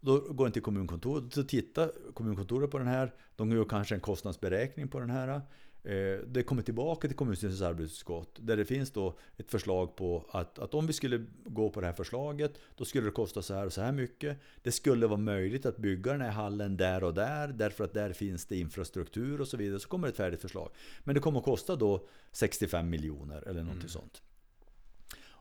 Då 0.01 0.19
går 0.19 0.45
den 0.45 0.51
till 0.51 0.61
kommunkontoret, 0.61 1.33
så 1.33 1.43
tittar 1.43 1.91
kommunkontoret 2.13 2.71
på 2.71 2.77
den 2.77 2.87
här. 2.87 3.13
De 3.35 3.51
gör 3.51 3.65
kanske 3.65 3.95
en 3.95 4.01
kostnadsberäkning 4.01 4.87
på 4.87 4.99
den 4.99 5.09
här. 5.09 5.41
Eh, 5.83 6.19
Det 6.27 6.43
kommer 6.43 6.61
tillbaka 6.61 7.07
till 7.07 7.17
kommunstyrelsens 7.17 7.61
arbetsutskott 7.61 8.39
där 8.41 8.57
det 8.57 8.65
finns 8.65 8.91
då 8.91 9.17
ett 9.37 9.51
förslag 9.51 9.95
på 9.95 10.25
att, 10.31 10.59
att 10.59 10.73
om 10.73 10.87
vi 10.87 10.93
skulle 10.93 11.25
gå 11.45 11.69
på 11.69 11.81
det 11.81 11.87
här 11.87 11.93
förslaget 11.93 12.59
då 12.75 12.85
skulle 12.85 13.05
det 13.05 13.11
kosta 13.11 13.41
så 13.41 13.53
här 13.53 13.65
och 13.65 13.73
så 13.73 13.81
här 13.81 13.91
mycket. 13.91 14.37
Det 14.61 14.71
skulle 14.71 15.07
vara 15.07 15.19
möjligt 15.19 15.65
att 15.65 15.77
bygga 15.77 16.11
den 16.11 16.21
här 16.21 16.31
hallen 16.31 16.77
där 16.77 17.03
och 17.03 17.13
där 17.13 17.47
därför 17.47 17.83
att 17.83 17.93
där 17.93 18.13
finns 18.13 18.45
det 18.45 18.57
infrastruktur 18.57 19.41
och 19.41 19.47
så 19.47 19.57
vidare. 19.57 19.79
Så 19.79 19.87
kommer 19.87 20.07
ett 20.07 20.17
färdigt 20.17 20.41
förslag. 20.41 20.69
Men 21.03 21.15
det 21.15 21.21
kommer 21.21 21.39
att 21.39 21.45
kosta 21.45 21.75
då 21.75 22.07
65 22.31 22.89
miljoner 22.89 23.47
eller 23.47 23.63
någonting 23.63 23.89
sånt. 23.89 24.21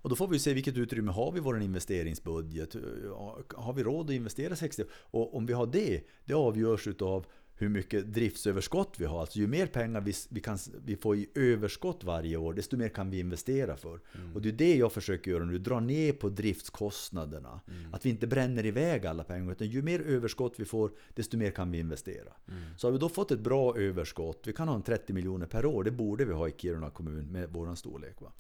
Och 0.03 0.09
då 0.11 0.17
får 0.17 0.29
vi 0.29 0.39
se 0.39 0.55
vilket 0.55 0.77
utrymme 0.77 1.13
har 1.13 1.33
vi 1.33 1.39
i 1.39 1.43
vår 1.43 1.63
investeringsbudget. 1.63 2.75
Har 3.55 3.73
vi 3.73 3.83
råd 3.83 4.07
att 4.07 4.15
investera 4.15 4.57
60? 4.57 4.85
Och 4.93 5.37
om 5.37 5.47
vi 5.47 5.53
har 5.53 5.67
det, 5.67 6.03
det 6.25 6.35
avgörs 6.35 6.87
utav 6.87 7.27
hur 7.63 7.69
mycket 7.69 8.15
driftsöverskott 8.15 8.95
vi 8.97 9.05
har. 9.05 9.21
Alltså 9.21 9.39
ju 9.39 9.47
mer 9.47 9.67
pengar 9.67 10.01
vi, 10.01 10.13
vi, 10.29 10.41
kan, 10.41 10.59
vi 10.85 10.97
får 10.97 11.17
i 11.17 11.29
överskott 11.35 12.05
varje 12.05 12.37
år, 12.37 12.55
desto 12.55 12.77
mer 12.77 12.89
kan 12.89 13.11
vi 13.11 13.19
investera 13.19 13.77
för. 13.77 14.01
Och 14.35 14.43
det 14.43 14.49
är 14.49 14.53
det 14.53 14.77
jag 14.77 14.93
försöker 14.93 15.31
göra 15.31 15.45
nu, 15.45 15.59
dra 15.59 15.81
ner 15.81 16.13
på 16.13 16.29
driftskostnaderna. 16.29 17.61
Att 17.93 18.07
vi 18.07 18.11
inte 18.11 18.27
bränner 18.27 18.67
iväg 18.67 19.07
alla 19.07 19.25
pengar, 19.25 19.53
utan 19.53 19.67
ju 19.67 19.83
mer 19.83 20.01
överskott 20.01 20.55
vi 20.57 20.65
får, 20.65 20.91
desto 21.15 21.37
mer 21.37 21.51
kan 21.51 21.71
vi 21.71 21.79
investera. 21.79 22.33
Så 22.79 22.87
har 22.87 22.93
vi 22.93 22.99
då 22.99 23.09
fått 23.09 23.31
ett 23.31 23.41
bra 23.41 23.77
överskott, 23.79 24.43
vi 24.47 24.53
kan 24.53 24.69
ha 24.69 24.75
en 24.75 24.83
30 24.83 25.13
miljoner 25.13 25.47
per 25.47 25.67
år, 25.67 25.85
det 25.85 25.91
borde 25.91 26.25
vi 26.25 26.33
ha 26.33 26.49
i 26.49 26.53
Kiruna 26.59 26.91
kommun 26.91 27.33
med 27.33 27.51
våran 27.51 27.77
storlek. 27.77 28.21
Va? 28.21 28.33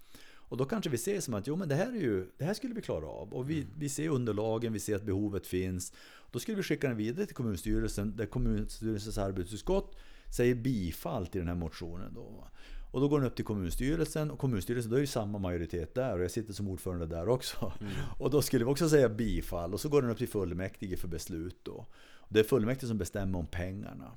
Och 0.52 0.58
då 0.58 0.64
kanske 0.64 0.90
vi 0.90 0.98
ser 0.98 1.20
som 1.20 1.34
att 1.34 1.46
jo, 1.46 1.56
men 1.56 1.68
det, 1.68 1.74
här 1.74 1.86
är 1.86 2.00
ju, 2.00 2.26
det 2.38 2.44
här 2.44 2.54
skulle 2.54 2.74
vi 2.74 2.82
klara 2.82 3.06
av. 3.06 3.32
Och 3.34 3.50
vi, 3.50 3.66
vi 3.78 3.88
ser 3.88 4.08
underlagen, 4.08 4.72
vi 4.72 4.80
ser 4.80 4.96
att 4.96 5.02
behovet 5.02 5.46
finns. 5.46 5.92
Då 6.30 6.38
skulle 6.38 6.56
vi 6.56 6.62
skicka 6.62 6.88
den 6.88 6.96
vidare 6.96 7.26
till 7.26 7.34
kommunstyrelsen, 7.34 8.16
där 8.16 8.26
kommunstyrelsens 8.26 9.18
arbetsutskott 9.18 9.96
säger 10.36 10.54
bifall 10.54 11.26
till 11.26 11.38
den 11.38 11.48
här 11.48 11.54
motionen. 11.54 12.14
Då. 12.14 12.48
Och 12.90 13.00
då 13.00 13.08
går 13.08 13.20
den 13.20 13.28
upp 13.28 13.36
till 13.36 13.44
kommunstyrelsen 13.44 14.30
och 14.30 14.38
kommunstyrelsen, 14.38 14.90
då 14.90 14.96
är 14.96 15.00
det 15.00 15.06
samma 15.06 15.38
majoritet 15.38 15.94
där 15.94 16.18
och 16.18 16.24
jag 16.24 16.30
sitter 16.30 16.52
som 16.52 16.68
ordförande 16.68 17.06
där 17.06 17.28
också. 17.28 17.72
Och 18.18 18.30
då 18.30 18.42
skulle 18.42 18.64
vi 18.64 18.70
också 18.70 18.88
säga 18.88 19.08
bifall 19.08 19.74
och 19.74 19.80
så 19.80 19.88
går 19.88 20.02
den 20.02 20.10
upp 20.10 20.18
till 20.18 20.28
fullmäktige 20.28 20.96
för 20.96 21.08
beslut 21.08 21.56
då. 21.62 21.86
Det 22.32 22.40
är 22.40 22.44
fullmäktige 22.44 22.88
som 22.88 22.98
bestämmer 22.98 23.38
om 23.38 23.46
pengarna. 23.46 24.16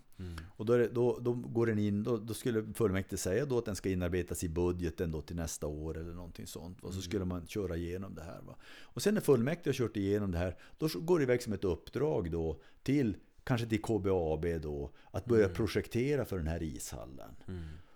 Och 0.58 0.66
då, 0.66 0.78
det, 0.78 0.88
då, 0.88 1.20
då 1.22 1.34
går 1.34 1.66
den 1.66 1.80
in, 1.80 2.04
då, 2.04 2.18
då 2.18 2.34
skulle 2.34 2.74
fullmäktige 2.74 3.18
säga 3.18 3.46
då 3.46 3.58
att 3.58 3.66
den 3.66 3.76
ska 3.76 3.90
inarbetas 3.90 4.44
i 4.44 4.50
budgeten 4.50 5.12
då 5.12 5.22
till 5.22 5.36
nästa 5.36 5.68
år 5.68 5.98
eller 5.98 6.14
någonting 6.14 6.48
sånt. 6.48 6.82
Och 6.82 6.94
så 6.94 7.02
skulle 7.02 7.26
man 7.26 7.48
köra 7.48 7.76
igenom 7.76 8.16
det 8.16 8.24
här. 8.24 8.42
Va? 8.48 8.56
Och 8.82 9.02
sen 9.02 9.14
när 9.14 9.22
fullmäktige 9.22 9.70
har 9.70 9.74
kört 9.74 9.98
igenom 9.98 10.32
det 10.32 10.38
här, 10.38 10.56
då 10.78 10.90
går 10.94 11.20
det 11.20 11.24
iväg 11.24 11.44
som 11.44 11.54
ett 11.54 11.64
uppdrag 11.64 12.32
då 12.32 12.62
till 12.84 13.18
kanske 13.44 13.68
till 13.68 13.82
KBAB 13.82 14.46
då, 14.62 14.92
att 15.12 15.26
börja 15.26 15.50
projektera 15.50 16.26
för 16.26 16.38
den 16.38 16.48
här 16.48 16.64
ishallen. 16.64 17.36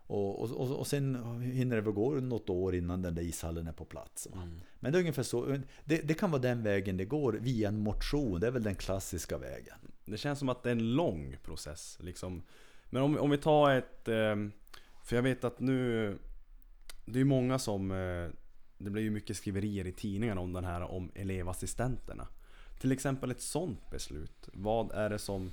Och, 0.07 0.41
och, 0.41 0.51
och, 0.51 0.80
och 0.80 0.88
sen 0.88 1.41
hinner 1.41 1.76
det 1.76 1.82
väl 1.82 1.93
gå 1.93 2.11
något 2.11 2.49
år 2.49 2.76
innan 2.76 3.01
den 3.01 3.15
där 3.15 3.22
ishallen 3.24 3.67
är 3.67 3.72
på 3.72 3.86
plats. 3.86 4.28
va. 4.32 4.38
Men 4.80 4.91
det 4.91 4.97
är 4.97 4.99
ungefär 4.99 5.24
så. 5.24 5.57
Det, 5.86 6.01
det 6.01 6.13
kan 6.13 6.32
vara 6.32 6.41
den 6.41 6.63
vägen 6.63 6.97
det 6.97 7.05
går, 7.05 7.34
via 7.34 7.67
en 7.67 7.80
motion. 7.80 8.39
Det 8.39 8.47
är 8.47 8.51
väl 8.51 8.63
den 8.63 8.76
klassiska 8.76 9.38
vägen. 9.38 9.78
Det 10.12 10.18
känns 10.18 10.39
som 10.39 10.49
att 10.49 10.64
det 10.64 10.70
är 10.70 10.72
en 10.72 10.95
lång 10.95 11.38
process 11.43 11.97
liksom. 12.01 12.43
Men 12.89 13.01
om, 13.01 13.18
om 13.18 13.30
vi 13.30 13.38
tar 13.38 13.72
ett... 13.72 14.07
Ehm, 14.07 14.51
för 15.03 15.16
jag 15.16 15.24
vet 15.24 15.43
att 15.43 15.60
nu... 15.60 16.18
Det 17.05 17.20
är 17.20 17.26
många 17.26 17.60
som... 17.60 17.91
Eh, 17.91 18.30
det 18.78 18.89
blir 18.89 19.03
ju 19.03 19.10
mycket 19.10 19.38
skriverier 19.38 19.88
i 19.88 19.91
tidningarna 19.91 20.41
om 20.41 20.53
den 20.53 20.64
här 20.64 20.82
om 20.82 21.12
elevassistenterna. 21.16 22.28
Till 22.80 22.91
exempel 22.91 23.32
ett 23.32 23.41
sånt 23.41 23.91
beslut. 23.91 24.49
Vad 24.53 24.91
är 24.91 25.10
det 25.10 25.20
som 25.20 25.51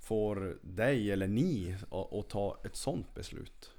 får 0.00 0.58
dig 0.62 1.12
eller 1.12 1.26
ni 1.28 1.76
att, 1.90 2.12
att 2.12 2.28
ta 2.28 2.60
ett 2.64 2.76
sånt 2.76 3.14
beslut? 3.14 3.70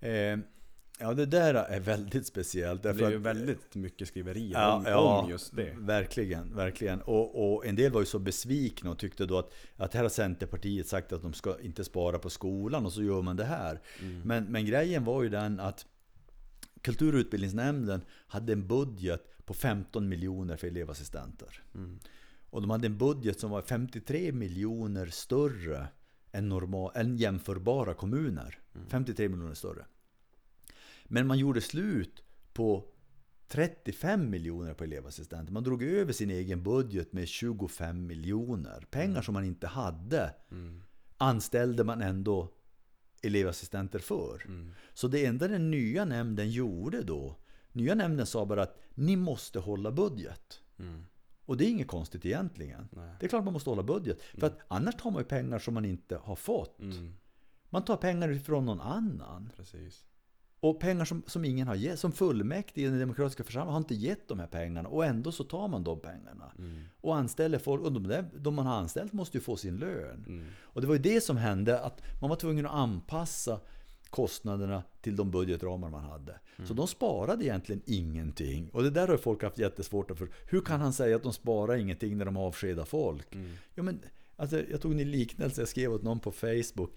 Ehm, 0.00 0.42
Ja, 1.00 1.14
det 1.14 1.26
där 1.26 1.54
är 1.54 1.80
väldigt 1.80 2.26
speciellt. 2.26 2.82
Det 2.82 2.94
blev 2.94 3.10
ju 3.10 3.18
väldigt 3.18 3.74
mycket 3.74 4.08
skriverier 4.08 4.52
Ja, 4.52 4.74
om, 4.74 4.84
ja, 4.86 5.26
just 5.30 5.56
det. 5.56 5.74
Verkligen, 5.78 6.56
verkligen. 6.56 7.00
Och, 7.00 7.54
och 7.54 7.66
en 7.66 7.76
del 7.76 7.92
var 7.92 8.00
ju 8.00 8.06
så 8.06 8.18
besvikna 8.18 8.90
och 8.90 8.98
tyckte 8.98 9.26
då 9.26 9.38
att, 9.38 9.52
att 9.76 9.94
här 9.94 10.02
har 10.02 10.08
Centerpartiet 10.08 10.86
sagt 10.86 11.12
att 11.12 11.22
de 11.22 11.32
ska 11.32 11.60
inte 11.60 11.84
spara 11.84 12.18
på 12.18 12.30
skolan 12.30 12.86
och 12.86 12.92
så 12.92 13.02
gör 13.02 13.22
man 13.22 13.36
det 13.36 13.44
här. 13.44 13.80
Mm. 14.00 14.20
Men, 14.24 14.44
men 14.44 14.66
grejen 14.66 15.04
var 15.04 15.22
ju 15.22 15.28
den 15.28 15.60
att 15.60 15.86
Kultur 16.82 17.14
och 17.14 17.18
utbildningsnämnden 17.18 18.04
hade 18.26 18.52
en 18.52 18.66
budget 18.66 19.44
på 19.44 19.54
15 19.54 20.08
miljoner 20.08 20.56
för 20.56 20.66
elevassistenter. 20.66 21.62
Mm. 21.74 21.98
Och 22.50 22.60
de 22.60 22.70
hade 22.70 22.86
en 22.86 22.98
budget 22.98 23.40
som 23.40 23.50
var 23.50 23.62
53 23.62 24.32
miljoner 24.32 25.06
större 25.06 25.88
än, 26.32 26.48
normal, 26.48 26.92
än 26.94 27.16
jämförbara 27.16 27.94
kommuner. 27.94 28.58
53 28.88 29.28
miljoner 29.28 29.54
större. 29.54 29.84
Men 31.12 31.26
man 31.26 31.38
gjorde 31.38 31.60
slut 31.60 32.22
på 32.52 32.84
35 33.48 34.30
miljoner 34.30 34.74
på 34.74 34.84
elevassistenter. 34.84 35.52
Man 35.52 35.64
drog 35.64 35.82
över 35.82 36.12
sin 36.12 36.30
egen 36.30 36.62
budget 36.62 37.12
med 37.12 37.28
25 37.28 38.06
miljoner. 38.06 38.86
Pengar 38.90 39.22
som 39.22 39.34
man 39.34 39.44
inte 39.44 39.66
hade 39.66 40.34
Mm. 40.50 40.82
anställde 41.16 41.84
man 41.84 42.02
ändå 42.02 42.48
elevassistenter 43.22 43.98
för. 43.98 44.42
Mm. 44.46 44.72
Så 44.94 45.08
det 45.08 45.26
enda 45.26 45.48
den 45.48 45.70
nya 45.70 46.04
nämnden 46.04 46.50
gjorde 46.50 47.02
då, 47.02 47.36
nya 47.72 47.94
nämnden 47.94 48.26
sa 48.26 48.46
bara 48.46 48.62
att 48.62 48.78
ni 48.94 49.16
måste 49.16 49.58
hålla 49.58 49.92
budget. 49.92 50.60
Mm. 50.78 51.04
Och 51.44 51.56
det 51.56 51.64
är 51.64 51.68
inget 51.70 51.88
konstigt 51.88 52.26
egentligen. 52.26 52.88
Nej. 52.92 53.14
Det 53.20 53.26
är 53.26 53.28
klart 53.28 53.44
man 53.44 53.52
måste 53.52 53.70
hålla 53.70 53.82
budget. 53.82 54.20
För 54.38 54.46
att 54.46 54.58
annars 54.68 54.94
tar 54.96 55.10
man 55.10 55.22
ju 55.22 55.28
pengar 55.28 55.58
som 55.58 55.74
man 55.74 55.84
inte 55.84 56.16
har 56.16 56.36
fått. 56.36 56.80
Mm. 56.80 57.14
Man 57.70 57.84
tar 57.84 57.96
pengar 57.96 58.30
ifrån 58.30 58.64
någon 58.64 58.80
annan. 58.80 59.50
Precis. 59.56 60.04
Och 60.60 60.80
pengar 60.80 61.04
som, 61.04 61.22
som 61.26 61.44
ingen 61.44 61.68
har 61.68 61.74
gett. 61.74 61.98
Som 61.98 62.12
fullmäktige 62.12 62.86
i 62.86 62.90
den 62.90 62.98
demokratiska 62.98 63.44
församlingen 63.44 63.72
har 63.72 63.78
inte 63.78 63.94
gett 63.94 64.28
de 64.28 64.38
här 64.38 64.46
pengarna. 64.46 64.88
Och 64.88 65.04
ändå 65.04 65.32
så 65.32 65.44
tar 65.44 65.68
man 65.68 65.84
de 65.84 66.00
pengarna. 66.00 66.52
Mm. 66.58 66.82
Och 67.00 67.16
anställer 67.16 67.58
folk. 67.58 67.82
Och 67.82 67.92
de, 67.92 68.08
där, 68.08 68.24
de 68.36 68.54
man 68.54 68.66
har 68.66 68.74
anställt 68.74 69.12
måste 69.12 69.36
ju 69.36 69.40
få 69.40 69.56
sin 69.56 69.76
lön. 69.76 70.24
Mm. 70.28 70.46
Och 70.60 70.80
det 70.80 70.86
var 70.86 70.94
ju 70.94 71.02
det 71.02 71.20
som 71.20 71.36
hände. 71.36 71.80
Att 71.80 72.02
man 72.20 72.30
var 72.30 72.36
tvungen 72.36 72.66
att 72.66 72.72
anpassa 72.72 73.60
kostnaderna 74.10 74.82
till 75.00 75.16
de 75.16 75.30
budgetramar 75.30 75.90
man 75.90 76.04
hade. 76.04 76.40
Så 76.66 76.74
de 76.74 76.86
sparade 76.86 77.44
egentligen 77.44 77.82
ingenting. 77.86 78.70
Och 78.72 78.82
det 78.82 78.90
där 78.90 79.08
har 79.08 79.16
folk 79.16 79.42
haft 79.42 79.58
jättesvårt 79.58 80.10
att 80.10 80.18
för. 80.18 80.28
Hur 80.46 80.60
kan 80.60 80.80
han 80.80 80.92
säga 80.92 81.16
att 81.16 81.22
de 81.22 81.32
sparar 81.32 81.76
ingenting 81.76 82.18
när 82.18 82.24
de 82.24 82.36
avskedar 82.36 82.84
folk? 82.84 83.34
Mm. 83.34 83.52
Ja, 83.74 83.82
men, 83.82 84.00
alltså, 84.36 84.62
jag 84.70 84.80
tog 84.80 84.92
en 84.92 85.10
liknelse 85.10 85.60
jag 85.60 85.68
skrev 85.68 85.92
åt 85.92 86.02
någon 86.02 86.20
på 86.20 86.32
Facebook. 86.32 86.90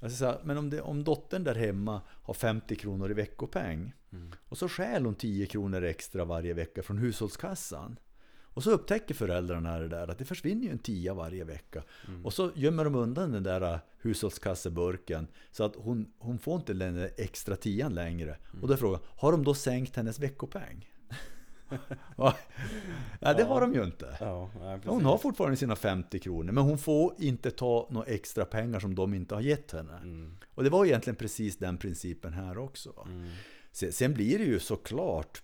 Alltså, 0.00 0.18
så 0.18 0.24
här, 0.24 0.40
men 0.44 0.58
om, 0.58 0.70
det, 0.70 0.80
om 0.80 1.04
dottern 1.04 1.44
där 1.44 1.54
hemma 1.54 2.00
har 2.08 2.34
50 2.34 2.76
kronor 2.76 3.10
i 3.10 3.14
veckopeng 3.14 3.92
Mm. 4.12 4.30
och 4.48 4.58
så 4.58 4.68
stjäl 4.68 5.04
hon 5.04 5.14
10 5.14 5.46
kronor 5.46 5.82
extra 5.82 6.24
varje 6.24 6.54
vecka 6.54 6.82
från 6.82 6.98
hushållskassan. 6.98 7.98
Och 8.40 8.62
så 8.62 8.70
upptäcker 8.70 9.14
föräldrarna 9.14 9.78
det 9.78 9.88
där 9.88 10.08
att 10.08 10.18
det 10.18 10.24
försvinner 10.24 10.64
ju 10.64 10.70
en 10.70 10.78
tia 10.78 11.14
varje 11.14 11.44
vecka. 11.44 11.82
Mm. 12.08 12.26
Och 12.26 12.32
så 12.32 12.50
gömmer 12.54 12.84
de 12.84 12.94
undan 12.94 13.32
den 13.32 13.42
där 13.42 13.74
äh, 13.74 13.78
hushållskasseburken 13.98 15.26
så 15.50 15.64
att 15.64 15.76
hon, 15.76 16.12
hon 16.18 16.38
får 16.38 16.56
inte 16.56 16.74
den 16.74 17.08
extra 17.16 17.56
tian 17.56 17.94
längre. 17.94 18.36
Mm. 18.50 18.62
Och 18.62 18.68
då 18.68 18.74
är 18.74 18.78
frågan, 18.78 19.00
har 19.16 19.32
de 19.32 19.44
då 19.44 19.54
sänkt 19.54 19.96
hennes 19.96 20.18
veckopeng? 20.18 20.90
Nej, 23.20 23.34
det 23.36 23.44
har 23.44 23.60
de 23.60 23.74
ju 23.74 23.84
inte. 23.84 24.16
Ja. 24.20 24.50
Hon 24.84 25.04
har 25.04 25.18
fortfarande 25.18 25.56
sina 25.56 25.76
50 25.76 26.18
kronor, 26.18 26.52
men 26.52 26.64
hon 26.64 26.78
får 26.78 27.14
inte 27.18 27.50
ta 27.50 27.88
några 27.90 28.06
extra 28.06 28.44
pengar 28.44 28.80
som 28.80 28.94
de 28.94 29.14
inte 29.14 29.34
har 29.34 29.42
gett 29.42 29.72
henne. 29.72 29.96
Mm. 29.96 30.36
Och 30.54 30.64
det 30.64 30.70
var 30.70 30.84
egentligen 30.84 31.16
precis 31.16 31.58
den 31.58 31.78
principen 31.78 32.32
här 32.32 32.58
också. 32.58 33.06
Mm. 33.06 33.30
Sen, 33.72 33.92
sen 33.92 34.14
blir 34.14 34.38
det 34.38 34.44
ju 34.44 34.58
såklart 34.58 35.42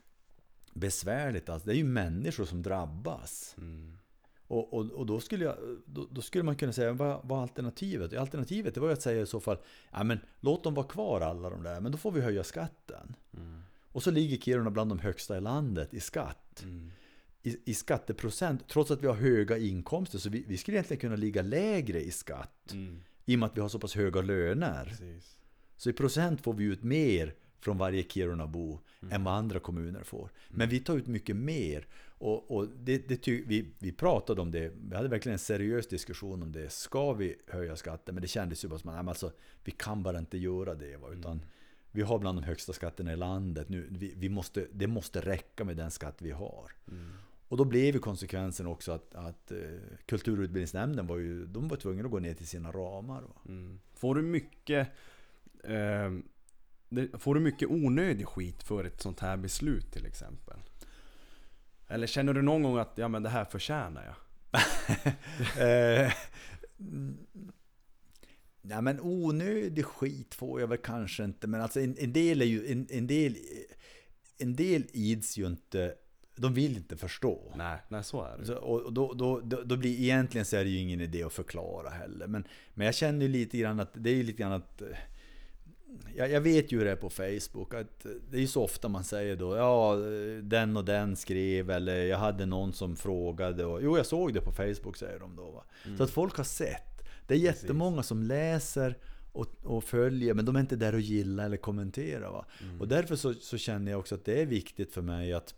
besvärligt. 0.73 1.49
Alltså. 1.49 1.67
Det 1.67 1.75
är 1.75 1.79
ju 1.79 1.85
människor 1.85 2.45
som 2.45 2.63
drabbas. 2.63 3.55
Mm. 3.59 3.99
Och, 4.47 4.75
och, 4.75 4.91
och 4.91 5.07
då, 5.07 5.21
skulle 5.21 5.45
jag, 5.45 5.57
då, 5.87 6.07
då 6.11 6.23
skulle 6.23 6.45
man 6.45 6.57
kunna 6.57 6.73
säga, 6.73 6.93
vad 6.93 7.33
är 7.33 7.43
alternativet? 7.43 8.17
Alternativet 8.17 8.75
det 8.75 8.81
var 8.81 8.89
ju 8.89 8.93
att 8.93 9.03
säga 9.03 9.23
i 9.23 9.27
så 9.27 9.41
fall, 9.41 9.57
ja 9.93 10.05
men 10.05 10.19
låt 10.41 10.65
dem 10.65 10.75
vara 10.75 10.87
kvar 10.87 11.21
alla 11.21 11.51
de 11.51 11.63
där, 11.63 11.81
men 11.81 11.93
då 11.93 11.99
får 11.99 12.13
vi 12.13 12.21
höja 12.21 12.45
skatten. 12.45 13.17
Mm. 13.37 13.63
Och 13.95 14.03
så 14.03 14.11
ligger 14.11 14.37
Kiruna 14.37 14.71
bland 14.71 14.91
de 14.91 14.99
högsta 14.99 15.37
i 15.37 15.41
landet 15.41 15.95
i 15.95 16.01
skatt. 16.01 16.63
Mm. 16.63 16.91
I, 17.43 17.57
i 17.65 17.75
skatteprocent, 17.75 18.69
trots 18.69 18.91
att 18.91 19.03
vi 19.03 19.07
har 19.07 19.15
höga 19.15 19.59
inkomster, 19.59 20.19
så 20.19 20.31
vi, 20.31 20.45
vi 20.49 20.57
skulle 20.57 20.77
egentligen 20.77 21.01
kunna 21.01 21.17
ligga 21.17 21.43
lägre 21.43 22.01
i 22.01 22.11
skatt. 22.11 22.73
Mm. 22.73 23.01
I 23.25 23.35
och 23.35 23.39
med 23.39 23.47
att 23.47 23.57
vi 23.57 23.61
har 23.61 23.69
så 23.69 23.79
pass 23.79 23.95
höga 23.95 24.21
löner. 24.21 24.85
Precis. 24.85 25.39
Så 25.77 25.91
i 25.91 25.93
procent 25.93 26.41
får 26.41 26.55
vi 26.55 26.65
ut 26.65 26.83
mer 26.83 27.35
från 27.61 27.79
varje 27.79 28.03
Kirunabo 28.03 28.81
än 29.11 29.25
vad 29.25 29.35
andra 29.35 29.61
kommuner 29.61 30.03
får. 30.03 30.31
Men 30.49 30.69
vi 30.69 30.81
tar 30.81 30.97
ut 30.97 31.07
mycket 31.07 31.37
mer. 31.37 31.87
Och, 32.07 32.51
och 32.51 32.69
det, 32.69 33.09
det 33.09 33.17
ty, 33.17 33.45
vi, 33.47 33.75
vi 33.79 33.93
pratade 33.93 34.41
om 34.41 34.51
det, 34.51 34.73
vi 34.89 34.97
hade 34.97 35.09
verkligen 35.09 35.33
en 35.33 35.39
seriös 35.39 35.89
diskussion 35.89 36.43
om 36.43 36.53
det. 36.53 36.73
Ska 36.73 37.13
vi 37.13 37.37
höja 37.47 37.77
skatten? 37.77 38.15
Men 38.15 38.23
det 38.23 38.29
kändes 38.29 38.65
ju 38.65 38.69
bara 38.69 38.79
som 38.79 38.91
att 38.91 39.09
alltså, 39.09 39.33
vi 39.65 39.73
kan 39.73 40.03
bara 40.03 40.19
inte 40.19 40.39
göra 40.39 40.75
det. 40.75 40.97
Va? 40.97 41.09
Utan 41.13 41.45
vi 41.95 42.03
har 42.03 42.19
bland 42.19 42.39
de 42.39 42.45
högsta 42.45 42.73
skatterna 42.73 43.13
i 43.13 43.17
landet. 43.17 43.69
Nu, 43.69 43.89
vi, 43.91 44.15
vi 44.17 44.29
måste, 44.29 44.67
det 44.73 44.87
måste 44.87 45.21
räcka 45.21 45.65
med 45.65 45.77
den 45.77 45.91
skatt 45.91 46.17
vi 46.19 46.31
har. 46.31 46.73
Och 47.49 47.57
då 47.57 47.65
blev 47.65 47.95
ju 47.95 48.01
konsekvensen 48.01 48.67
också 48.67 48.93
att, 48.93 49.15
att 49.15 49.51
eh, 49.51 49.59
Kultur 50.07 50.39
och 50.39 50.43
utbildningsnämnden 50.43 51.07
var 51.07 51.17
ju, 51.17 51.47
de 51.47 51.69
var 51.69 51.77
tvungna 51.77 52.05
att 52.05 52.11
gå 52.11 52.19
ner 52.19 52.35
till 52.35 52.47
sina 52.47 52.73
ramar. 52.73 53.23
Mm. 53.49 53.81
Får 53.95 54.15
du 54.15 54.23
mycket 54.23 54.89
eh, 55.65 56.13
Får 57.19 57.35
du 57.35 57.41
mycket 57.41 57.71
onödig 57.71 58.29
skit 58.29 58.63
för 58.63 58.85
ett 58.85 59.01
sånt 59.01 59.21
här 59.21 59.37
beslut 59.37 59.93
till 59.93 60.07
exempel? 60.07 60.57
Eller 61.89 62.07
känner 62.07 62.35
du 62.35 62.43
någon 62.43 62.63
gång 62.63 62.79
att 62.79 62.93
ja 62.99 63.09
men 63.09 63.23
det 63.23 63.29
här 63.29 63.45
förtjänar 63.45 64.05
jag? 64.05 64.15
Eh, 65.59 66.13
mm, 66.79 67.19
Nej 68.67 68.83
men 68.83 69.01
onödig 69.01 69.85
skit 69.85 70.35
får 70.35 70.61
jag 70.61 70.69
väl 70.69 70.79
kanske 70.79 71.25
inte. 71.25 71.47
Men 71.47 71.61
alltså 71.61 71.81
en, 71.81 71.97
en 71.99 72.13
del 72.13 72.43
är 72.43 72.47
ju... 72.47 72.73
En, 72.73 72.87
en, 72.91 73.07
del, 73.07 73.37
en 74.39 74.57
del 74.57 74.85
ids 74.93 75.37
ju 75.39 75.47
inte... 75.47 75.95
De 76.37 76.55
vill 76.55 76.77
inte 76.77 76.97
förstå. 76.97 77.53
Nej, 77.57 77.79
nej 77.89 78.05
så 78.05 78.23
är 78.25 78.39
det. 78.39 78.47
Så, 78.47 78.55
och 78.57 78.93
då, 78.93 79.13
då, 79.13 79.41
då, 79.41 79.63
då 79.63 79.77
blir 79.77 80.01
egentligen 80.01 80.45
så 80.45 80.57
är 80.57 80.65
det 80.65 80.71
ju 80.71 80.79
ingen 80.79 81.01
idé 81.01 81.23
att 81.23 81.33
förklara 81.33 81.91
heller. 81.91 82.27
Men, 82.27 82.45
men 82.75 82.85
jag 82.85 82.95
känner 82.95 83.23
ju 83.27 83.29
lite 83.33 83.59
grann 83.59 83.81
att 83.81 83.91
det 83.95 84.11
är 84.11 84.15
ju 84.15 84.23
lite 84.23 84.43
grann 84.43 84.53
att... 84.53 84.83
eh, 84.83 84.89
Jag, 86.17 86.31
jag 86.31 86.41
vet 86.41 86.73
ju 86.73 86.79
hur 86.79 86.85
det 86.85 86.91
är 86.91 86.97
på 86.97 87.11
Facebook. 87.11 87.75
Att 87.75 88.07
det 88.31 88.37
är 88.37 88.41
ju 88.41 88.47
så 88.47 88.63
ofta 88.63 88.89
man 88.89 89.05
säger 89.05 89.37
då 89.37 89.57
ja 89.57 89.97
den 90.43 90.77
och 90.77 90.85
den 90.85 91.17
skrev 91.17 91.71
eller 91.71 92.05
jag 92.05 92.19
hade 92.19 92.47
någon 92.47 92.73
som 92.73 92.97
frågade. 92.97 93.65
Och, 93.65 93.83
jo 93.83 93.97
jag 93.97 94.07
såg 94.07 94.35
det 94.35 94.41
på 94.41 94.53
Facebook 94.53 94.97
säger 94.97 95.19
de 95.19 95.37
då. 95.37 95.51
Va? 95.51 95.65
Så 95.97 96.03
att 96.03 96.11
folk 96.11 96.37
har 96.37 96.45
sett. 96.45 96.94
Det 97.27 97.35
är 97.35 97.39
jättemånga 97.39 98.03
som 98.03 98.23
läser 98.23 98.99
och, 99.33 99.47
och 99.63 99.85
följer 99.85 100.35
men 100.35 100.45
de 100.45 100.57
är 100.57 100.61
inte 100.61 100.77
där 100.77 100.95
och 100.95 101.01
gillar 101.01 101.45
eller 101.45 101.57
kommenterar. 101.57 102.31
Va? 102.31 102.47
Och 102.81 102.89
därför 102.89 103.17
så, 103.17 103.35
så 103.35 103.59
känner 103.59 103.91
jag 103.91 104.01
också 104.01 104.15
att 104.15 104.25
det 104.25 104.43
är 104.43 104.47
viktigt 104.47 104.93
för 104.93 105.03
mig 105.03 105.33
att 105.33 105.55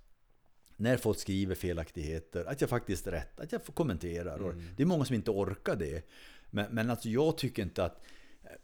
när 0.77 0.97
folk 0.97 1.19
skriver 1.19 1.55
felaktigheter, 1.55 2.45
att 2.45 2.61
jag 2.61 2.71
faktiskt 2.71 3.07
rätt, 3.07 3.41
att 3.41 3.53
jag 3.53 3.65
får 3.65 3.73
kommentera. 3.73 4.35
Och 4.35 4.55
Det 4.77 4.83
är 4.83 4.87
många 4.87 5.05
som 5.05 5.15
inte 5.15 5.31
orkar 5.31 5.77
det. 5.77 6.07
Men, 6.51 6.67
men 6.71 6.91
alltså 6.91 7.09
jag 7.09 7.39
tycker 7.39 7.63
inte 7.63 7.85
att 7.85 8.03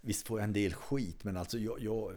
Visst 0.01 0.27
får 0.27 0.39
jag 0.39 0.45
en 0.45 0.53
del 0.53 0.75
skit, 0.75 1.25
men 1.25 1.37
alltså 1.37 1.59
jag, 1.59 1.81
jag, 1.81 2.13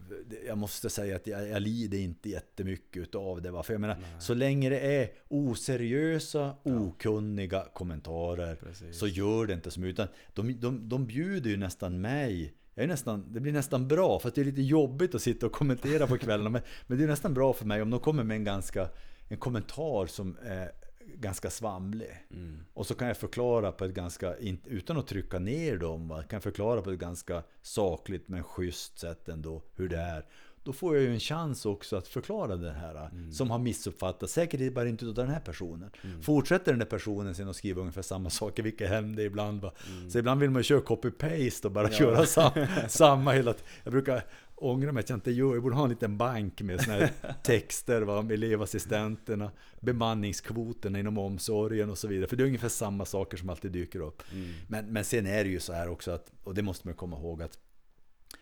jag 0.48 0.58
måste 0.58 0.90
säga 0.90 1.16
att 1.16 1.28
jag, 1.28 1.48
jag 1.48 1.62
lider 1.62 1.98
inte 1.98 2.30
jättemycket 2.30 3.16
av 3.16 3.42
det. 3.42 3.52
Va? 3.52 3.64
För 3.64 3.74
jag 3.74 3.82
menar, 3.82 3.98
så 4.20 4.34
länge 4.34 4.70
det 4.70 4.80
är 4.80 5.10
oseriösa, 5.28 6.56
okunniga 6.64 7.66
kommentarer 7.74 8.56
Precis. 8.56 9.00
så 9.00 9.08
gör 9.08 9.46
det 9.46 9.54
inte 9.54 9.72
så 9.72 9.80
mycket. 9.80 10.00
Utan 10.00 10.08
de, 10.34 10.54
de, 10.54 10.90
de 10.90 11.06
bjuder 11.06 11.50
ju 11.50 11.58
nästan 11.58 12.02
mig 12.02 12.54
jag 12.78 12.84
är 12.84 12.88
nästan, 12.88 13.34
det 13.34 13.40
blir 13.40 13.52
nästan 13.52 13.88
bra, 13.88 14.20
för 14.20 14.32
det 14.36 14.42
är 14.42 14.46
lite 14.46 14.62
jobbigt 14.62 15.16
att 15.16 15.22
sitta 15.22 15.46
och 15.46 15.52
kommentera 15.52 16.08
på 16.08 16.18
kvällarna. 16.18 16.50
Men, 16.50 16.62
men 16.88 16.98
det 16.98 17.04
är 17.04 17.08
nästan 17.08 17.34
bra 17.34 17.54
för 17.54 17.66
mig 17.66 17.82
om 17.82 17.90
de 17.90 18.00
kommer 18.00 18.24
med 18.24 18.38
en, 18.38 18.44
ganska, 18.44 18.90
en 19.30 19.38
kommentar 19.38 20.06
som 20.06 20.38
är 20.44 20.72
ganska 21.20 21.50
svamlig. 21.50 22.26
Mm. 22.32 22.66
Och 22.74 22.88
så 22.88 22.96
kan 22.96 23.08
jag 23.08 23.18
förklara 23.18 23.72
på 23.72 23.86
ett 23.86 23.94
ganska, 23.94 24.36
utan 24.66 24.98
att 24.98 25.08
trycka 25.08 25.40
ner 25.40 25.78
dem, 25.78 26.08
va, 26.08 26.24
kan 26.24 26.38
jag 26.38 26.44
förklara 26.44 26.82
på 26.82 26.92
ett 26.92 27.00
ganska 27.00 27.44
sakligt 27.62 28.28
men 28.28 28.44
schysst 28.44 29.00
sätt 29.00 29.30
ändå 29.30 29.62
hur 29.76 29.90
det 29.90 29.98
är. 29.98 30.26
Då 30.66 30.74
får 30.74 30.96
jag 30.96 31.04
ju 31.04 31.14
en 31.14 31.20
chans 31.20 31.66
också 31.66 31.96
att 31.96 32.08
förklara 32.08 32.56
det 32.56 32.72
här 32.72 33.10
som 33.32 33.52
har 33.52 33.60
missuppfattats. 33.60 34.34
Säkert 34.34 34.74
bara 34.74 34.88
inte 34.88 35.06
av 35.06 35.14
den 35.14 35.30
här 35.30 35.40
personen. 35.40 35.92
Fortsätter 36.22 36.72
den 36.72 36.80
där 36.80 36.86
personen 36.86 37.36
sen 37.36 37.50
att 37.50 37.56
skriva 37.56 37.82
ungefär 37.82 38.02
samma 38.02 38.30
saker, 38.30 38.64
vilket 38.64 38.90
händer 38.90 39.24
ibland. 39.24 39.62
Va? 39.62 39.72
Så 40.10 40.20
ibland 40.20 40.42
vill 40.42 40.50
man 40.50 40.60
ju 40.60 40.64
köra 40.64 40.82
copy-paste 40.82 41.66
och 41.66 41.72
bara 41.72 41.92
köra 41.92 42.26
sam, 42.26 42.52
samma 42.88 43.32
hela. 43.32 43.54
Jag 43.84 43.94
brukar 43.94 44.24
ångra 44.56 44.92
mig 44.92 45.02
att 45.02 45.10
jag 45.10 45.18
inte 45.18 45.32
gör. 45.32 45.54
Jag 45.54 45.64
borde 45.64 45.76
ha 45.76 45.84
en 45.84 45.90
liten 45.90 46.18
bank 46.18 46.62
med 46.62 46.82
såna 46.82 46.98
här 46.98 47.12
texter 47.44 48.02
va, 48.02 48.20
om 48.20 48.32
elevassistenterna, 48.32 49.52
bemanningskvoterna 49.80 51.00
inom 51.00 51.18
omsorgen 51.18 51.90
och 51.90 51.98
så 51.98 52.08
vidare. 52.08 52.28
För 52.28 52.36
det 52.36 52.44
är 52.44 52.48
ungefär 52.48 52.70
samma 52.70 53.06
saker 53.06 53.38
som 53.38 53.50
alltid 53.50 53.72
dyker 53.72 54.00
upp. 54.00 54.24
Men, 54.68 54.86
men 54.86 55.06
sen 55.06 55.26
är 55.26 55.44
det 55.44 55.50
ju 55.50 55.60
så 55.60 55.74
här 55.74 55.90
också 55.90 56.12
att, 56.12 56.32
och 56.44 56.54
det 56.56 56.62
måste 56.62 56.88
man 56.88 56.96
komma 56.96 57.18
ihåg 57.18 57.42
att 57.42 57.60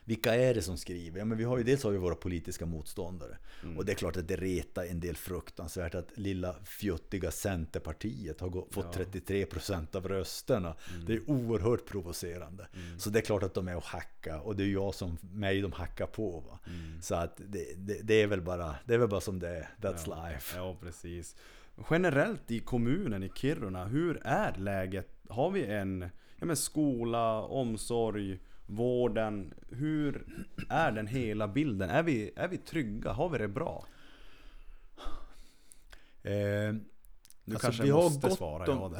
vilka 0.05 0.35
är 0.35 0.53
det 0.53 0.61
som 0.61 0.77
skriver? 0.77 1.19
Ja, 1.19 1.25
men 1.25 1.37
vi 1.37 1.43
har 1.43 1.57
ju, 1.57 1.63
dels 1.63 1.83
har 1.83 1.91
vi 1.91 1.97
våra 1.97 2.15
politiska 2.15 2.65
motståndare. 2.65 3.37
Och 3.77 3.85
det 3.85 3.91
är 3.91 3.95
klart 3.95 4.17
att 4.17 4.27
det 4.27 4.35
retar 4.35 4.85
en 4.85 4.99
del 4.99 5.15
fruktansvärt 5.15 5.95
att 5.95 6.07
lilla 6.17 6.55
fjuttiga 6.63 7.31
Centerpartiet 7.31 8.39
har 8.41 8.49
gå- 8.49 8.67
fått 8.71 8.95
33% 8.97 9.95
av 9.95 10.07
rösterna. 10.07 10.75
Det 11.07 11.13
är 11.13 11.29
oerhört 11.29 11.85
provocerande. 11.85 12.67
Så 12.97 13.09
det 13.09 13.19
är 13.19 13.23
klart 13.23 13.43
att 13.43 13.53
de 13.53 13.67
är 13.67 13.75
och 13.75 13.83
hacka 13.83 14.41
och 14.41 14.55
det 14.55 14.63
är 14.63 14.67
jag 14.67 14.95
som 14.95 15.17
mig 15.21 15.61
de 15.61 15.71
hackar 15.71 16.07
på. 16.07 16.39
Va? 16.39 16.59
Så 17.01 17.15
att 17.15 17.37
det, 17.47 17.65
det, 17.77 17.99
det, 18.03 18.21
är 18.21 18.27
väl 18.27 18.41
bara, 18.41 18.75
det 18.85 18.93
är 18.93 18.97
väl 18.97 19.09
bara 19.09 19.21
som 19.21 19.39
det 19.39 19.49
är. 19.49 19.69
That's 19.81 20.31
life. 20.31 20.57
Ja, 20.57 20.77
precis. 20.81 21.35
Generellt 21.89 22.51
i 22.51 22.59
kommunen 22.59 23.23
i 23.23 23.29
Kiruna, 23.35 23.85
hur 23.85 24.21
är 24.23 24.55
läget? 24.57 25.07
Har 25.29 25.51
vi 25.51 25.65
en 25.65 26.09
ja, 26.39 26.45
men 26.45 26.55
skola, 26.57 27.41
omsorg, 27.41 28.39
vården? 28.65 29.53
Hur 29.69 30.25
är 30.69 30.91
den 30.91 31.07
hela 31.07 31.47
bilden? 31.47 31.89
Är 31.89 32.03
vi, 32.03 32.31
är 32.35 32.47
vi 32.47 32.57
trygga? 32.57 33.11
Har 33.11 33.29
vi 33.29 33.37
det 33.37 33.47
bra? 33.47 33.85
Eh, 36.23 36.31
Nu 37.45 37.53
Alltså, 37.53 37.59
kanske 37.67 37.83
vi 37.83 37.89
jag 37.89 38.03
måste 38.03 38.29
svara 38.31 38.71
om- 38.73 38.93
ja 38.93 38.99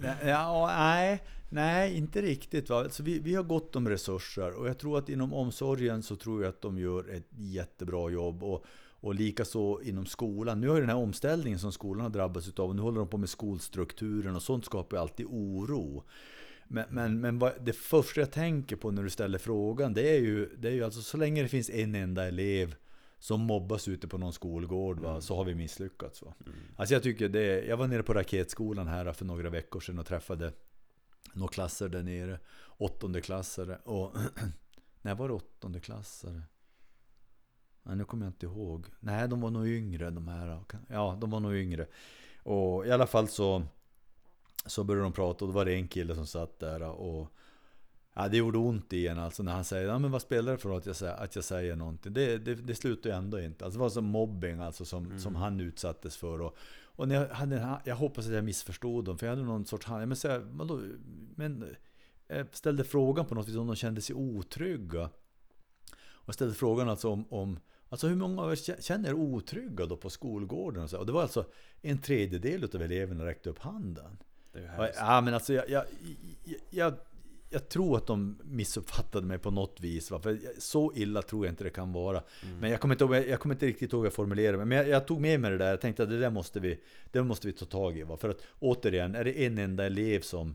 där. 0.00 0.16
Ja, 0.28 0.66
nej, 0.78 1.22
nej, 1.50 1.96
inte 1.96 2.22
riktigt. 2.22 2.68
Va? 2.70 2.88
Så 2.90 3.02
vi, 3.02 3.18
vi 3.18 3.34
har 3.34 3.42
gott 3.42 3.76
om 3.76 3.88
resurser 3.88 4.58
och 4.58 4.68
jag 4.68 4.78
tror 4.78 4.98
att 4.98 5.08
inom 5.08 5.32
omsorgen 5.32 6.02
så 6.02 6.16
tror 6.16 6.42
jag 6.42 6.48
att 6.48 6.62
de 6.62 6.78
gör 6.78 7.08
ett 7.14 7.28
jättebra 7.30 8.10
jobb. 8.10 8.42
Och, 8.42 8.64
och 9.02 9.14
likaså 9.14 9.80
inom 9.82 10.06
skolan. 10.06 10.60
Nu 10.60 10.68
har 10.68 10.74
ju 10.74 10.80
den 10.80 10.90
här 10.90 10.96
omställningen 10.96 11.58
som 11.58 11.72
skolan 11.72 12.02
har 12.02 12.10
drabbats 12.10 12.48
utav 12.48 12.68
och 12.68 12.76
nu 12.76 12.82
håller 12.82 12.98
de 12.98 13.08
på 13.08 13.16
med 13.18 13.28
skolstrukturen 13.28 14.36
och 14.36 14.42
sånt 14.42 14.64
skapar 14.64 14.96
ju 14.96 15.00
alltid 15.00 15.26
oro. 15.26 16.04
Men, 16.72 16.84
men, 16.90 17.20
men 17.20 17.38
vad, 17.38 17.52
det 17.64 17.72
första 17.72 18.20
jag 18.20 18.32
tänker 18.32 18.76
på 18.76 18.90
när 18.90 19.02
du 19.02 19.10
ställer 19.10 19.38
frågan 19.38 19.94
det 19.94 20.16
är 20.16 20.20
ju, 20.20 20.56
det 20.56 20.68
är 20.68 20.72
ju 20.72 20.84
alltså 20.84 21.02
så 21.02 21.16
länge 21.16 21.42
det 21.42 21.48
finns 21.48 21.70
en 21.70 21.94
enda 21.94 22.28
elev 22.28 22.74
som 23.18 23.40
mobbas 23.40 23.88
ute 23.88 24.08
på 24.08 24.18
någon 24.18 24.32
skolgård 24.32 25.00
va, 25.00 25.20
så 25.20 25.36
har 25.36 25.44
vi 25.44 25.54
misslyckats. 25.54 26.22
Va? 26.22 26.34
Alltså 26.76 26.94
jag 26.94 27.02
tycker 27.02 27.28
det, 27.28 27.64
jag 27.64 27.76
var 27.76 27.86
nere 27.86 28.02
på 28.02 28.14
Raketskolan 28.14 28.86
här 28.86 29.12
för 29.12 29.24
några 29.24 29.50
veckor 29.50 29.80
sedan 29.80 29.98
och 29.98 30.06
träffade 30.06 30.52
några 31.32 31.52
klasser 31.52 31.88
där 31.88 32.02
nere. 32.02 32.38
Åttonde 32.66 33.20
klassare 33.20 33.78
och 33.84 34.16
när 35.02 35.14
var 35.14 35.28
det 35.28 35.34
åttonde 35.34 35.80
klassare? 35.80 36.42
Nej, 37.82 37.96
nu 37.96 38.04
kommer 38.04 38.26
jag 38.26 38.30
inte 38.30 38.46
ihåg. 38.46 38.86
Nej, 39.00 39.28
de 39.28 39.40
var 39.40 39.50
nog 39.50 39.68
yngre 39.68 40.10
de 40.10 40.28
här. 40.28 40.64
Ja, 40.88 41.18
de 41.20 41.30
var 41.30 41.40
nog 41.40 41.54
yngre. 41.54 41.86
Och 42.42 42.86
i 42.86 42.90
alla 42.90 43.06
fall 43.06 43.28
så 43.28 43.62
så 44.66 44.84
började 44.84 45.04
de 45.04 45.12
prata 45.12 45.44
och 45.44 45.48
då 45.50 45.54
var 45.54 45.64
det 45.64 45.74
en 45.74 45.88
kille 45.88 46.14
som 46.14 46.26
satt 46.26 46.58
där 46.58 46.82
och 46.82 47.32
Ja, 48.14 48.28
det 48.28 48.36
gjorde 48.36 48.58
ont 48.58 48.92
i 48.92 49.06
en 49.08 49.18
alltså 49.18 49.42
när 49.42 49.52
han 49.52 49.64
säger 49.64 49.88
ja, 49.88 49.98
men 49.98 50.10
vad 50.10 50.22
spelar 50.22 50.52
det 50.52 50.58
för 50.58 50.76
att 50.76 50.86
jag 50.86 50.96
säger, 50.96 51.14
att 51.14 51.34
jag 51.34 51.44
säger 51.44 51.76
någonting? 51.76 52.12
Det, 52.12 52.38
det, 52.38 52.54
det 52.54 52.74
slutar 52.74 53.10
ju 53.10 53.16
ändå 53.16 53.40
inte. 53.40 53.64
Alltså, 53.64 53.78
det 53.78 53.82
var 53.82 53.90
som 53.90 54.04
mobbing 54.04 54.60
alltså, 54.60 54.84
som, 54.84 55.18
som 55.18 55.34
han 55.34 55.60
utsattes 55.60 56.16
för. 56.16 56.40
Och, 56.40 56.56
och 56.82 57.08
när 57.08 57.14
jag, 57.14 57.28
hade, 57.28 57.80
jag 57.84 57.96
hoppas 57.96 58.26
att 58.26 58.32
jag 58.32 58.44
missförstod 58.44 59.04
dem, 59.04 59.18
för 59.18 59.26
jag 59.26 59.32
hade 59.32 59.46
någon 59.46 59.64
sorts... 59.64 59.86
hand- 59.86 60.08
Men, 60.08 60.16
så, 60.16 60.40
vadå, 60.44 60.82
men 61.34 61.76
jag 62.26 62.46
ställde 62.52 62.84
frågan 62.84 63.26
på 63.26 63.34
något 63.34 63.48
vis 63.48 63.56
om 63.56 63.66
de 63.66 63.76
kände 63.76 64.00
sig 64.00 64.14
otrygga. 64.16 65.10
Och 66.02 66.34
ställde 66.34 66.54
frågan 66.54 66.88
alltså 66.88 67.08
om, 67.08 67.24
om 67.30 67.58
Alltså 67.88 68.08
hur 68.08 68.16
många 68.16 68.42
av 68.42 68.52
er 68.52 68.80
känner 68.80 69.08
er 69.08 69.14
otrygga 69.14 69.86
då 69.86 69.96
på 69.96 70.10
skolgården? 70.10 70.82
Och, 70.82 70.90
så? 70.90 70.98
och 70.98 71.06
det 71.06 71.12
var 71.12 71.22
alltså 71.22 71.44
en 71.80 71.98
tredjedel 71.98 72.64
av 72.74 72.82
eleverna 72.82 73.24
räckte 73.24 73.50
upp 73.50 73.58
handen. 73.58 74.18
Det 74.52 74.58
är 74.58 74.92
Ja, 74.96 75.20
men 75.20 75.34
alltså 75.34 75.52
jag, 75.52 75.70
jag, 75.70 75.84
jag, 76.70 76.94
jag, 77.50 77.68
tror 77.68 77.96
att 77.96 78.06
de 78.06 78.38
missuppfattade 78.44 79.26
mig 79.26 79.38
på 79.38 79.50
något 79.50 79.80
vis. 79.80 80.10
Va? 80.10 80.20
För 80.20 80.38
så 80.58 80.92
illa 80.94 81.22
tror 81.22 81.46
jag 81.46 81.52
inte 81.52 81.64
det 81.64 81.70
kan 81.70 81.92
vara. 81.92 82.22
Men 82.60 82.70
jag 82.70 82.80
kommer, 82.80 82.94
inte, 82.94 83.04
ihåg- 83.04 83.28
jag 83.28 83.40
kommer 83.40 83.54
inte 83.54 83.66
riktigt 83.66 83.92
ihåg 83.92 84.00
hur 84.00 84.06
jag 84.06 84.12
formulerade 84.14 84.56
mig. 84.58 84.66
Men 84.66 84.78
jag, 84.78 84.88
jag 84.88 85.06
tog 85.06 85.20
med 85.20 85.40
mig 85.40 85.50
det 85.50 85.58
där. 85.58 85.70
Jag 85.70 85.80
tänkte 85.80 86.02
att 86.02 86.08
det 86.08 86.18
där 86.18 86.30
måste 86.30 86.60
vi, 86.60 86.80
det 87.10 87.22
måste 87.22 87.46
vi 87.46 87.52
ta 87.52 87.64
tag 87.64 87.98
i. 87.98 88.02
Va? 88.02 88.16
För 88.16 88.28
att 88.28 88.40
återigen, 88.58 89.14
är 89.14 89.24
det 89.24 89.46
en 89.46 89.58
enda 89.58 89.86
elev 89.86 90.20
som, 90.20 90.54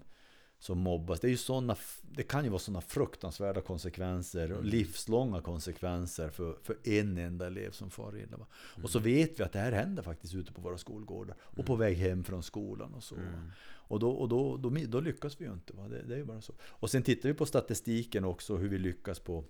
som 0.66 0.78
mobbas. 0.78 1.20
Det, 1.20 1.28
är 1.28 1.32
ju 1.32 1.38
såna, 1.38 1.76
det 2.02 2.24
kan 2.24 2.44
ju 2.44 2.50
vara 2.50 2.60
sådana 2.60 2.82
fruktansvärda 2.82 3.62
konsekvenser. 3.62 4.52
Och 4.52 4.66
livslånga 4.66 5.42
konsekvenser 5.42 6.30
för, 6.30 6.58
för 6.64 6.78
en 6.84 7.18
enda 7.18 7.48
elev 7.48 7.72
som 7.72 7.90
far 7.90 8.18
illa. 8.18 8.38
Va? 8.38 8.46
Och 8.84 8.90
så 8.90 9.00
vet 9.00 9.40
vi 9.40 9.44
att 9.44 9.52
det 9.52 9.60
här 9.60 9.72
händer 9.72 10.04
faktiskt 10.04 10.36
ute 10.36 10.54
på 10.54 10.62
våra 10.62 10.78
skolgårdar. 10.78 11.36
Och 11.42 11.66
på 11.66 11.76
väg 11.76 11.98
hem 11.98 12.24
från 12.24 12.44
skolan 12.44 12.94
och 12.94 13.04
så. 13.04 13.16
va? 13.16 13.52
Och 13.66 14.00
då, 14.00 14.12
och 14.12 14.30
då, 14.30 14.58
då, 14.58 14.70
då 14.70 15.00
lyckas 15.00 15.42
vi 15.42 15.46
ju 15.46 15.54
inte. 15.54 15.74
Va? 15.74 15.88
Det, 15.88 16.02
det 16.02 16.14
är 16.14 16.18
ju 16.18 16.26
bara 16.26 16.42
så. 16.42 16.54
Och 16.62 16.90
sen 16.90 17.04
tittar 17.04 17.30
vi 17.30 17.36
på 17.36 17.46
statistiken 17.46 18.26
också, 18.26 18.58
hur 18.58 18.70
vi 18.70 18.78
lyckas 18.78 19.20
på 19.20 19.44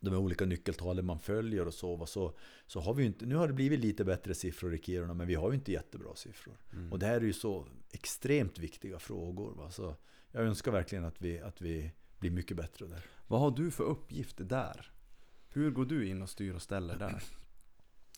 de 0.00 0.14
olika 0.14 0.44
nyckeltalen 0.44 1.06
man 1.06 1.18
följer 1.18 1.66
och 1.66 1.74
så, 1.74 2.06
så, 2.06 2.32
så 2.66 2.80
har 2.80 2.94
vi 2.94 3.04
inte, 3.04 3.26
nu 3.26 3.34
har 3.34 3.48
det 3.48 3.54
blivit 3.54 3.80
lite 3.80 4.04
bättre 4.04 4.34
siffror 4.34 4.74
i 4.74 4.78
Kiruna, 4.78 5.14
men 5.14 5.26
vi 5.26 5.34
har 5.34 5.50
ju 5.50 5.54
inte 5.54 5.72
jättebra 5.72 6.14
siffror. 6.14 6.54
Och 6.90 6.98
det 6.98 7.06
här 7.06 7.16
är 7.16 7.24
ju 7.24 7.32
så 7.32 7.66
extremt 7.90 8.58
viktiga 8.58 8.98
frågor. 8.98 9.54
Va? 9.54 9.70
Så 9.70 9.96
jag 10.32 10.44
önskar 10.44 10.72
verkligen 10.72 11.04
att 11.04 11.22
vi, 11.22 11.40
att 11.40 11.60
vi 11.60 11.92
blir 12.18 12.30
mycket 12.30 12.56
bättre 12.56 12.86
där. 12.86 13.04
Vad 13.26 13.40
har 13.40 13.50
du 13.50 13.70
för 13.70 13.84
uppgifter 13.84 14.44
där? 14.44 14.92
Hur 15.48 15.70
går 15.70 15.84
du 15.84 16.08
in 16.08 16.22
och 16.22 16.30
styr 16.30 16.54
och 16.54 16.62
ställer 16.62 16.96
där? 16.96 17.22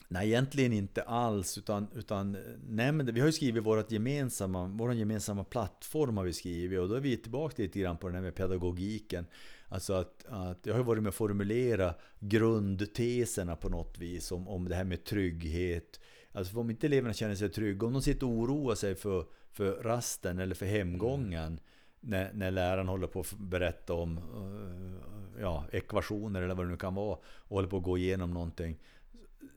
Nej, 0.09 0.29
egentligen 0.29 0.73
inte 0.73 1.03
alls. 1.03 1.59
Utan, 1.59 1.89
utan 1.95 2.37
nämnd, 2.69 3.11
vi 3.11 3.21
har 3.21 3.27
ju 3.27 3.33
skrivit 3.33 3.65
vårt 3.65 3.91
gemensamma, 3.91 4.67
vår 4.67 4.95
gemensamma 4.95 5.45
plattform 5.45 6.17
har 6.17 6.25
vi 6.25 6.33
skrivit. 6.33 6.81
Och 6.81 6.89
då 6.89 6.95
är 6.95 7.01
vi 7.01 7.17
tillbaka 7.17 7.63
lite 7.63 7.79
grann 7.79 7.97
på 7.97 8.07
den 8.07 8.15
här 8.15 8.23
med 8.23 8.35
pedagogiken. 8.35 9.27
Alltså 9.69 9.93
att, 9.93 10.25
att 10.29 10.67
jag 10.67 10.75
har 10.75 10.83
varit 10.83 11.03
med 11.03 11.09
att 11.09 11.15
formulera 11.15 11.95
grundteserna 12.21 13.57
på 13.57 13.69
något 13.69 13.99
vis. 13.99 14.33
Om, 14.33 14.49
om 14.49 14.69
det 14.69 14.75
här 14.75 14.85
med 14.85 15.05
trygghet. 15.05 16.01
Alltså 16.33 16.59
om 16.59 16.71
inte 16.71 16.87
eleverna 16.87 17.15
känner 17.15 17.35
sig 17.35 17.49
trygga, 17.49 17.87
om 17.87 17.93
de 17.93 18.03
sitter 18.03 18.27
och 18.27 18.33
oroar 18.33 18.75
sig 18.75 18.95
för, 18.95 19.27
för 19.51 19.73
rasten 19.73 20.39
eller 20.39 20.55
för 20.55 20.67
hemgången. 20.67 21.61
När, 22.07 22.33
när 22.33 22.51
läraren 22.51 22.89
håller 22.89 23.07
på 23.07 23.21
att 23.21 23.33
berätta 23.39 23.95
om 23.95 24.19
eh, 24.19 25.43
ja, 25.43 25.65
ekvationer 25.73 26.43
eller 26.43 26.55
vad 26.55 26.67
det 26.67 26.71
nu 26.71 26.77
kan 26.77 26.95
vara. 26.95 27.19
Och 27.25 27.57
håller 27.57 27.69
på 27.69 27.77
att 27.77 27.83
gå 27.83 27.99
igenom 27.99 28.35
någonting 28.35 28.79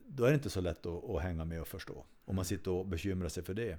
då 0.08 0.24
är 0.24 0.30
det 0.30 0.36
inte 0.36 0.50
så 0.50 0.62
lätt 0.62 0.86
att, 0.86 1.10
att 1.10 1.22
hänga 1.22 1.46
med 1.46 1.62
och 1.62 1.68
förstå. 1.68 2.06
Om 2.26 2.36
man 2.36 2.46
sitter 2.46 2.72
och 2.72 2.88
bekymrar 2.88 3.30
sig 3.30 3.44
för 3.44 3.54
det. 3.54 3.78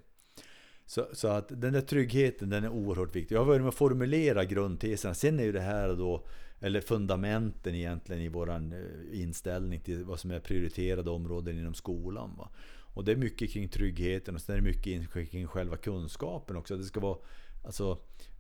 Så, 0.86 1.06
så 1.12 1.28
att 1.28 1.48
den 1.48 1.72
där 1.72 1.80
tryggheten 1.80 2.50
den 2.50 2.64
är 2.64 2.68
oerhört 2.68 3.16
viktig. 3.16 3.34
Jag 3.34 3.40
har 3.40 3.46
varit 3.46 3.60
med 3.60 3.68
att 3.68 3.74
formulera 3.74 4.44
grundteserna. 4.44 5.14
Sen 5.14 5.40
är 5.40 5.44
ju 5.44 5.52
det 5.52 5.60
här 5.60 5.88
då, 5.88 6.26
eller 6.60 6.80
fundamenten 6.80 7.74
egentligen 7.74 8.22
i 8.22 8.28
våran 8.28 8.72
eh, 8.72 9.20
inställning 9.20 9.80
till 9.80 10.04
vad 10.04 10.20
som 10.20 10.30
är 10.30 10.40
prioriterade 10.40 11.10
områden 11.10 11.58
inom 11.58 11.74
skolan. 11.74 12.34
Va? 12.38 12.50
Och 12.94 13.04
det 13.04 13.12
är 13.12 13.16
mycket 13.16 13.50
kring 13.50 13.68
tryggheten 13.68 14.34
och 14.34 14.40
sen 14.40 14.54
är 14.54 14.60
det 14.60 14.64
mycket 14.64 15.30
kring 15.30 15.46
själva 15.46 15.76
kunskapen 15.76 16.56
också. 16.56 16.76
Det 16.76 16.84
ska 16.84 17.00
vara, 17.00 17.18
alltså, 17.64 17.98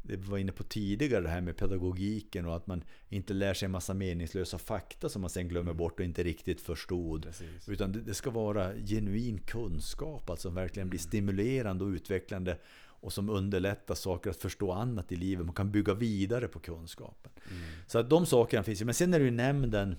det 0.08 0.16
vi 0.16 0.28
var 0.28 0.38
inne 0.38 0.52
på 0.52 0.62
tidigare 0.62 1.22
det 1.22 1.28
här 1.28 1.40
med 1.40 1.56
pedagogiken 1.56 2.46
och 2.46 2.56
att 2.56 2.66
man 2.66 2.84
inte 3.08 3.34
lär 3.34 3.54
sig 3.54 3.66
en 3.66 3.72
massa 3.72 3.94
meningslösa 3.94 4.58
fakta 4.58 5.08
som 5.08 5.20
man 5.20 5.30
sen 5.30 5.48
glömmer 5.48 5.72
bort 5.72 6.00
och 6.00 6.04
inte 6.04 6.22
riktigt 6.22 6.60
förstod. 6.60 7.22
Precis. 7.22 7.68
Utan 7.68 7.92
det, 7.92 8.00
det 8.00 8.14
ska 8.14 8.30
vara 8.30 8.74
genuin 8.74 9.38
kunskap, 9.38 10.30
alltså 10.30 10.48
som 10.48 10.54
verkligen 10.54 10.88
blir 10.88 11.00
stimulerande 11.00 11.84
och 11.84 11.88
utvecklande 11.88 12.58
och 13.00 13.12
som 13.12 13.30
underlättar 13.30 13.94
saker 13.94 14.30
att 14.30 14.36
förstå 14.36 14.72
annat 14.72 15.12
i 15.12 15.16
livet. 15.16 15.46
Man 15.46 15.54
kan 15.54 15.70
bygga 15.70 15.94
vidare 15.94 16.48
på 16.48 16.58
kunskapen. 16.58 17.32
Så 17.86 17.98
att 17.98 18.10
de 18.10 18.26
sakerna 18.26 18.62
finns 18.62 18.80
ju. 18.80 18.84
Men 18.84 18.94
sen 18.94 19.14
är 19.14 19.18
det 19.18 19.24
ju 19.24 19.30
nämnden 19.30 19.96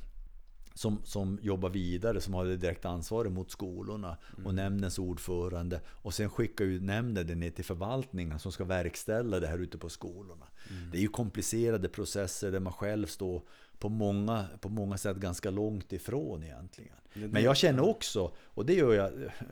som, 0.80 1.02
som 1.04 1.40
jobbar 1.42 1.70
vidare, 1.70 2.22
som 2.22 2.34
har 2.34 2.46
det 2.46 2.58
direkta 2.58 2.90
ansvaret 2.90 3.32
mot 3.32 3.52
skolorna 3.52 4.18
och 4.46 4.56
nämndens 4.56 5.00
ordförande. 5.00 5.82
Och 5.88 6.14
sen 6.14 6.30
skickar 6.30 6.66
ju 6.66 6.80
nämnden 6.80 7.28
det 7.28 7.36
ner 7.36 7.50
till 7.50 7.66
förvaltningen 7.66 8.40
som 8.40 8.52
ska 8.52 8.64
verkställa 8.64 9.40
det 9.40 9.48
här 9.48 9.58
ute 9.58 9.78
på 9.78 9.90
skolorna. 9.90 10.46
Det 10.92 10.98
är 10.98 11.02
ju 11.02 11.08
komplicerade 11.08 11.90
processer 11.90 12.52
där 12.52 12.60
man 12.60 12.74
själv 12.74 13.06
står 13.06 13.42
på 13.80 13.90
många, 13.90 14.46
på 14.60 14.70
många 14.70 14.98
sätt 14.98 15.18
ganska 15.18 15.50
långt 15.50 15.94
ifrån 15.94 16.44
egentligen. 16.44 16.96
Men 17.14 17.44
jag 17.44 17.58
känner 17.58 17.90
också, 17.90 18.32
och 18.38 18.66
det 18.66 18.74
gör 18.74 18.94
jag, 18.94 19.12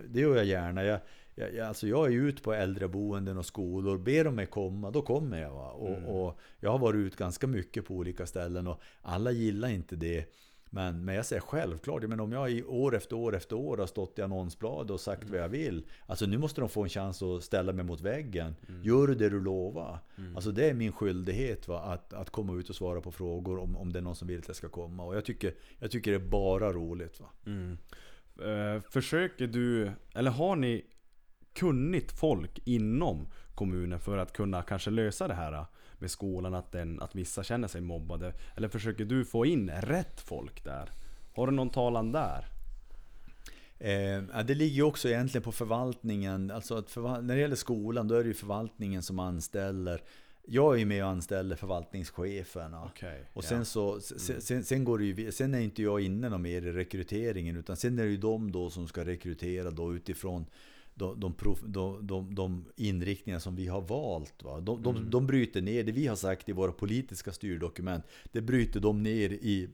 det 0.10 0.20
gör 0.20 0.36
jag 0.36 0.46
gärna, 0.46 0.84
jag, 0.84 1.00
jag, 1.36 1.60
alltså 1.60 1.88
jag 1.88 2.06
är 2.06 2.12
ju 2.12 2.30
ut 2.30 2.44
på 2.44 2.54
äldreboenden 2.54 3.38
och 3.38 3.46
skolor, 3.46 3.98
ber 3.98 4.24
de 4.24 4.36
mig 4.36 4.46
komma, 4.46 4.92
då 4.92 5.02
kommer 5.02 5.42
jag. 5.42 5.54
Va? 5.54 5.70
Och, 5.72 6.26
och 6.26 6.40
jag 6.60 6.72
har 6.72 6.80
varit 6.80 6.98
ut 6.98 7.16
ganska 7.16 7.48
mycket 7.48 7.86
på 7.86 7.94
olika 7.94 8.26
ställen 8.26 8.68
och 8.68 8.82
alla 9.02 9.32
gillar 9.32 9.70
inte 9.70 9.96
det. 9.96 10.34
Men, 10.70 11.06
men 11.06 11.16
jag 11.16 11.26
säger 11.26 11.42
självklart, 11.42 12.04
men 12.04 12.20
om 12.20 12.32
jag 12.32 12.52
i 12.52 12.64
år 12.64 12.96
efter 12.96 13.16
år 13.16 13.36
efter 13.36 13.56
år 13.56 13.78
har 13.78 13.88
stått 13.88 14.20
i 14.20 14.22
annonsblad 14.22 14.92
och 14.92 15.00
sagt 15.00 15.30
vad 15.30 15.40
jag 15.40 15.50
vill. 15.50 15.86
Alltså 16.06 16.26
nu 16.26 16.38
måste 16.38 16.62
de 16.62 16.70
få 16.70 16.84
en 16.84 16.90
chans 16.90 17.22
att 17.22 17.44
ställa 17.44 17.74
mig 17.74 17.86
mot 17.86 18.02
väggen. 18.02 18.56
Gör 18.84 19.08
du 19.08 19.16
det 19.16 19.30
du 19.30 19.40
lovar? 19.42 20.00
Alltså 20.36 20.52
det 20.52 20.70
är 20.70 20.74
min 20.74 20.92
skyldighet 20.92 21.68
va? 21.68 21.80
Att, 21.80 22.14
att 22.14 22.30
komma 22.30 22.54
ut 22.54 22.70
och 22.70 22.76
svara 22.76 23.02
på 23.02 23.12
frågor 23.12 23.60
om, 23.60 23.78
om 23.78 23.94
det 23.94 24.00
är 24.00 24.04
någon 24.04 24.16
som 24.16 24.28
vill 24.28 24.40
att 24.40 24.48
jag 24.48 24.56
ska 24.56 24.70
komma. 24.70 25.04
Och 25.04 25.16
jag 25.16 25.26
tycker, 25.26 25.54
jag 25.80 25.92
tycker 25.92 26.12
det 26.12 26.18
är 26.18 26.30
bara 26.30 26.74
roligt. 26.74 27.20
Va? 27.20 27.28
Mm. 27.46 27.78
Eh, 28.42 28.82
försöker 28.90 29.48
du, 29.48 29.92
eller 30.14 30.32
har 30.32 30.56
ni 30.56 30.86
kunnigt 31.54 32.12
folk 32.12 32.60
inom 32.66 33.28
kommunen 33.56 34.00
för 34.00 34.18
att 34.18 34.34
kunna 34.34 34.62
kanske 34.62 34.90
lösa 34.90 35.28
det 35.28 35.34
här 35.34 35.66
med 36.00 36.12
skolan 36.12 36.54
att, 36.54 36.72
den, 36.72 37.02
att 37.02 37.16
vissa 37.16 37.44
känner 37.44 37.68
sig 37.68 37.82
mobbade? 37.82 38.34
Eller 38.56 38.68
försöker 38.68 39.06
du 39.06 39.26
få 39.26 39.46
in 39.46 39.70
rätt 39.70 40.22
folk 40.22 40.64
där? 40.64 40.90
Har 41.34 41.48
du 41.48 41.54
någon 41.54 41.70
talan 41.70 42.12
där? 42.12 42.46
Eh, 43.80 44.44
det 44.46 44.56
ligger 44.56 44.76
ju 44.76 44.84
också 44.84 45.10
egentligen 45.10 45.44
på 45.44 45.52
förvaltningen. 45.52 46.52
Alltså 46.52 46.84
förval- 46.88 47.22
när 47.22 47.36
det 47.36 47.42
gäller 47.42 47.56
skolan, 47.56 48.08
då 48.08 48.16
är 48.16 48.24
det 48.24 48.28
ju 48.28 48.34
förvaltningen 48.34 49.04
som 49.04 49.20
anställer. 49.20 50.02
Jag 50.50 50.74
är 50.74 50.78
ju 50.78 50.86
med 50.86 51.04
och 51.04 51.10
anställer 51.10 51.56
förvaltningscheferna. 51.56 52.84
Okej. 52.86 53.24
Och 53.34 53.44
sen 53.44 53.58
ja. 53.58 53.66
så, 53.66 54.00
sen, 54.00 54.42
sen, 54.42 54.64
sen 54.64 54.84
går 54.84 54.98
det 54.98 55.06
ju, 55.06 55.32
sen 55.32 55.54
är 55.54 55.60
inte 55.60 55.82
jag 55.82 56.02
inne 56.02 56.30
någon 56.30 56.42
mer 56.42 56.62
i 56.62 56.72
rekryteringen 56.72 57.58
utan 57.58 57.78
sen 57.78 58.00
är 58.00 58.04
det 58.04 58.10
ju 58.10 58.18
de 58.18 58.52
då 58.52 58.70
som 58.70 58.88
ska 58.88 59.06
rekrytera 59.06 59.72
då 59.72 59.96
utifrån 59.96 60.46
de, 60.98 61.20
de, 61.20 61.34
prof, 61.34 61.60
de, 61.62 62.08
de, 62.08 62.36
de 62.36 62.66
inriktningar 62.76 63.40
som 63.40 63.56
vi 63.56 63.68
har 63.68 63.82
valt. 63.82 64.44
Va? 64.44 64.60
De, 64.60 64.84
de, 64.84 65.10
de 65.10 65.28
bryter 65.28 65.62
ner 65.62 65.84
det 65.84 65.92
vi 65.92 66.08
har 66.08 66.16
sagt 66.16 66.50
i 66.50 66.52
våra 66.52 66.72
politiska 66.72 67.32
styrdokument. 67.32 68.04
Det 68.32 68.42
bryter 68.42 68.80
de 68.80 69.04
ner 69.04 69.30
i 69.30 69.70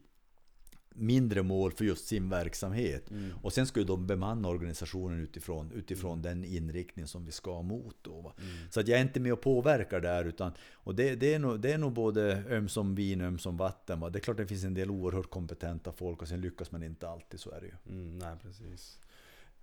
mindre 0.95 1.43
mål 1.43 1.71
för 1.71 1.85
just 1.85 2.07
sin 2.07 2.29
verksamhet. 2.29 3.11
Och 3.41 3.53
sen 3.53 3.67
ju 3.75 3.83
de 3.83 4.07
bemanna 4.07 4.47
organisationen 4.47 5.19
utifrån, 5.19 5.71
utifrån 5.71 6.21
den 6.21 6.43
inriktning 6.43 7.07
som 7.07 7.25
vi 7.25 7.31
ska 7.31 7.61
mot. 7.61 7.95
Då, 8.01 8.21
va? 8.21 8.33
Så 8.69 8.79
att 8.79 8.87
jag 8.87 8.99
är 8.99 9.03
inte 9.03 9.19
med 9.19 9.33
och 9.33 9.41
påverkar 9.41 9.99
där. 9.99 10.25
Utan, 10.25 10.51
och 10.73 10.95
det, 10.95 11.15
det, 11.15 11.33
är 11.33 11.39
nog, 11.39 11.59
det 11.59 11.73
är 11.73 11.77
nog 11.77 11.93
både 11.93 12.43
ömsom 12.49 12.95
vin 12.95 13.21
och 13.21 13.27
ömsom 13.27 13.57
vatten. 13.57 13.99
Va? 13.99 14.09
Det 14.09 14.19
är 14.19 14.21
klart 14.21 14.37
det 14.37 14.47
finns 14.47 14.63
en 14.63 14.73
del 14.73 14.91
oerhört 14.91 15.29
kompetenta 15.29 15.91
folk 15.91 16.21
och 16.21 16.27
sen 16.27 16.41
lyckas 16.41 16.71
man 16.71 16.83
inte 16.83 17.09
alltid, 17.09 17.39
så 17.39 17.51
är 17.51 17.61
det 17.61 17.67
ju. 17.67 17.95
Mm, 17.95 18.17
nej, 18.17 18.35
precis. 18.41 18.99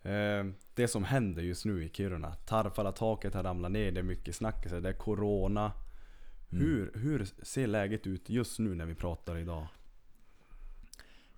Eh, 0.02 0.46
det 0.74 0.88
som 0.88 1.04
händer 1.04 1.42
just 1.42 1.64
nu 1.64 1.84
i 1.84 1.88
Kiruna. 1.88 2.32
Tarfala-taket 2.32 3.34
har 3.34 3.42
ramlat 3.42 3.72
ner, 3.72 3.92
det 3.92 4.00
är 4.00 4.04
mycket 4.04 4.36
snack. 4.36 4.70
Det 4.70 4.88
är 4.88 4.92
Corona. 4.92 5.72
Hur, 6.52 6.92
hur 6.94 7.24
ser 7.42 7.66
läget 7.66 8.06
ut 8.06 8.30
just 8.30 8.58
nu 8.58 8.74
när 8.74 8.86
vi 8.86 8.94
pratar 8.94 9.36
idag? 9.36 9.66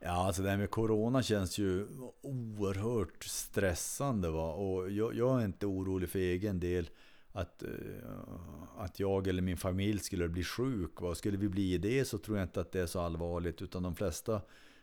Ja, 0.01 0.27
alltså 0.27 0.43
det 0.43 0.51
här 0.51 0.57
med 0.57 0.71
Corona 0.71 1.23
känns 1.23 1.59
ju 1.59 1.87
oerhört 2.21 3.25
stressande. 3.25 4.31
Va? 4.31 4.53
Och 4.53 4.91
jag, 4.91 5.15
jag 5.15 5.41
är 5.41 5.45
inte 5.45 5.67
orolig 5.67 6.09
för 6.09 6.19
egen 6.19 6.61
del 6.61 6.91
att, 7.33 7.63
eh, 7.63 7.69
att 8.79 9.01
jag 9.01 9.27
eller 9.27 9.43
min 9.43 9.57
familj 9.57 9.99
skulle 9.99 10.29
bli 10.29 10.45
sjuk. 10.45 11.01
Va? 11.01 11.15
Skulle 11.15 11.37
vi 11.37 11.49
bli 11.49 11.79
det 11.79 12.05
så 12.05 12.19
tror 12.19 12.39
jag 12.39 12.45
inte 12.45 12.61
att 12.61 12.73
det 12.73 12.81
är 12.81 12.87
så 12.87 13.01
allvarligt. 13.01 13.63
Utan 13.63 13.83
de 13.83 13.97
flesta, 13.97 14.41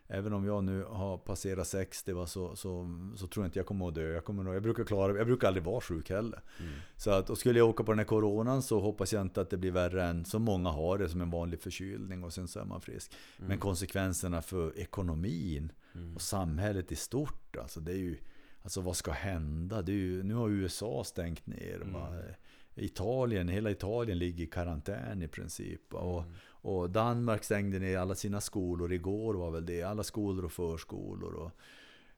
även 0.09 0.33
om 0.33 0.45
jag 0.45 0.63
nu 0.63 0.83
har 0.83 1.17
passerat 1.17 1.67
60 1.67 2.13
va? 2.13 2.27
Så, 2.27 2.55
så, 2.55 2.97
så 3.15 3.27
tror 3.27 3.43
jag 3.43 3.47
inte 3.47 3.59
jag 3.59 3.65
kommer 3.65 3.87
att 3.87 3.95
dö. 3.95 4.13
Jag, 4.13 4.25
kommer 4.25 4.43
nog, 4.43 4.55
jag, 4.55 4.63
brukar 4.63 4.83
klara, 4.83 5.17
jag 5.17 5.27
brukar 5.27 5.47
aldrig 5.47 5.63
vara 5.63 5.81
sjuk 5.81 6.09
heller. 6.09 6.41
Så 6.97 7.11
att, 7.11 7.29
och 7.29 7.37
skulle 7.37 7.59
jag 7.59 7.69
åka 7.69 7.83
på 7.83 7.91
den 7.91 7.99
här 7.99 8.05
coronan 8.05 8.61
så 8.61 8.79
hoppas 8.79 9.13
jag 9.13 9.21
inte 9.21 9.41
att 9.41 9.49
det 9.49 9.57
blir 9.57 9.71
värre 9.71 10.03
än 10.03 10.25
så 10.25 10.39
många 10.39 10.69
har 10.69 10.97
det 10.97 11.09
som 11.09 11.21
en 11.21 11.29
vanlig 11.29 11.59
förkylning 11.61 12.23
och 12.23 12.33
sen 12.33 12.47
så 12.47 12.59
är 12.59 12.65
man 12.65 12.81
frisk. 12.81 13.11
Men 13.37 13.57
konsekvenserna 13.57 14.41
för 14.41 14.79
ekonomin 14.79 15.71
och 16.15 16.21
samhället 16.21 16.91
i 16.91 16.95
stort, 16.95 17.55
alltså 17.57 17.79
det 17.79 17.91
är 17.91 17.97
ju 17.97 18.17
Alltså 18.61 18.81
vad 18.81 18.95
ska 18.95 19.11
hända? 19.11 19.81
Det 19.81 19.91
är 19.91 19.95
ju, 19.95 20.23
nu 20.23 20.33
har 20.33 20.49
USA 20.49 21.03
stängt 21.03 21.47
ner. 21.47 21.79
Va? 21.93 22.13
Italien, 22.75 23.49
hela 23.49 23.71
Italien 23.71 24.17
ligger 24.17 24.43
i 24.43 24.47
karantän 24.47 25.21
i 25.21 25.27
princip. 25.27 25.93
Och, 25.93 26.23
och 26.61 26.89
Danmark 26.89 27.43
stängde 27.43 27.79
ner 27.79 27.97
alla 27.97 28.15
sina 28.15 28.41
skolor 28.41 28.93
igår 28.93 29.33
var 29.33 29.51
väl 29.51 29.65
det. 29.65 29.83
Alla 29.83 30.03
skolor 30.03 30.45
och 30.45 30.51
förskolor. 30.51 31.33
Och, 31.33 31.51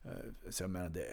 eh, 0.04 0.50
så 0.50 0.64
jag 0.64 0.70
menar, 0.70 0.90
det, 0.90 1.06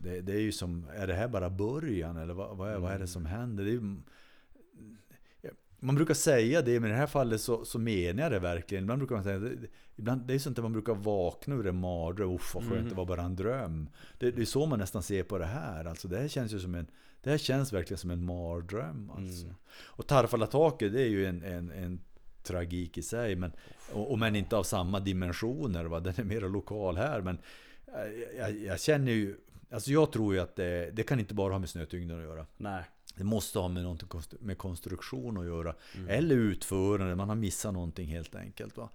det, 0.00 0.20
det 0.20 0.32
är 0.32 0.40
ju 0.40 0.52
som, 0.52 0.86
är 0.94 1.06
det 1.06 1.14
här 1.14 1.28
bara 1.28 1.50
början? 1.50 2.16
Eller 2.16 2.34
vad, 2.34 2.56
vad, 2.56 2.70
är, 2.72 2.78
vad 2.78 2.92
är 2.92 2.98
det 2.98 3.06
som 3.06 3.26
händer? 3.26 3.64
Det 3.64 3.70
ju- 3.70 3.96
man 5.84 5.94
brukar 5.94 6.14
säga 6.14 6.62
det, 6.62 6.80
men 6.80 6.90
i 6.90 6.92
det 6.92 6.98
här 6.98 7.06
fallet 7.06 7.40
så, 7.40 7.64
så 7.64 7.78
menar 7.78 8.22
jag 8.22 8.32
det 8.32 8.38
verkligen. 8.38 8.84
Ibland 8.84 8.98
brukar 8.98 9.14
man 9.14 9.24
säga, 9.24 9.38
det, 9.38 9.56
ibland, 9.96 10.26
det 10.26 10.34
är 10.34 10.38
sånt 10.38 10.56
där 10.56 10.62
man 10.62 10.72
brukar 10.72 10.94
vakna 10.94 11.54
ur 11.54 11.66
en 11.66 11.76
mardröm. 11.76 12.30
Uff 12.30 12.54
vad 12.54 12.64
skönt, 12.68 12.88
det 12.88 12.94
var 12.94 13.04
bara 13.06 13.22
en 13.22 13.36
dröm. 13.36 13.88
Det, 14.18 14.30
det 14.30 14.42
är 14.42 14.46
så 14.46 14.66
man 14.66 14.78
nästan 14.78 15.02
ser 15.02 15.22
på 15.22 15.38
det 15.38 15.46
här. 15.46 15.84
Alltså, 15.84 16.08
det 16.08 16.18
här 16.18 16.28
känns 16.28 16.52
ju 16.52 16.58
som 16.60 16.74
en, 16.74 16.86
det 17.22 17.30
här 17.30 17.38
känns 17.38 17.72
verkligen 17.72 17.98
som 17.98 18.10
en 18.10 18.24
mardröm. 18.24 19.10
Alltså. 19.16 19.46
Och 19.84 20.06
Tarfala-taket, 20.06 20.92
det 20.92 21.02
är 21.02 21.08
ju 21.08 21.26
en, 21.26 21.42
en, 21.42 21.70
en 21.70 22.00
tragik 22.42 22.98
i 22.98 23.02
sig. 23.02 23.36
Men, 23.36 23.52
och, 23.92 24.10
och 24.10 24.18
men 24.18 24.36
inte 24.36 24.56
av 24.56 24.62
samma 24.62 25.00
dimensioner. 25.00 25.84
Va? 25.84 26.00
Den 26.00 26.14
är 26.16 26.24
mer 26.24 26.40
lokal 26.40 26.96
här. 26.96 27.20
Men 27.20 27.38
eh, 27.86 28.38
jag, 28.38 28.58
jag 28.58 28.80
känner 28.80 29.12
ju, 29.12 29.36
alltså 29.70 29.90
jag 29.90 30.12
tror 30.12 30.34
ju 30.34 30.40
att 30.40 30.56
det, 30.56 30.90
det 30.92 31.02
kan 31.02 31.20
inte 31.20 31.34
bara 31.34 31.52
ha 31.52 31.58
med 31.58 31.68
snötyngden 31.68 32.18
att 32.18 32.24
göra. 32.24 32.46
Nej. 32.56 32.84
Det 33.16 33.24
måste 33.24 33.58
ha 33.58 33.68
med 33.68 33.82
någonting 33.82 34.08
med 34.40 34.58
konstruktion 34.58 35.38
att 35.38 35.46
göra. 35.46 35.74
Eller 36.08 36.36
utförande, 36.36 37.14
man 37.14 37.28
har 37.28 37.36
missat 37.36 37.74
någonting 37.74 38.08
helt 38.08 38.34
enkelt. 38.34 38.76
Va? 38.76 38.88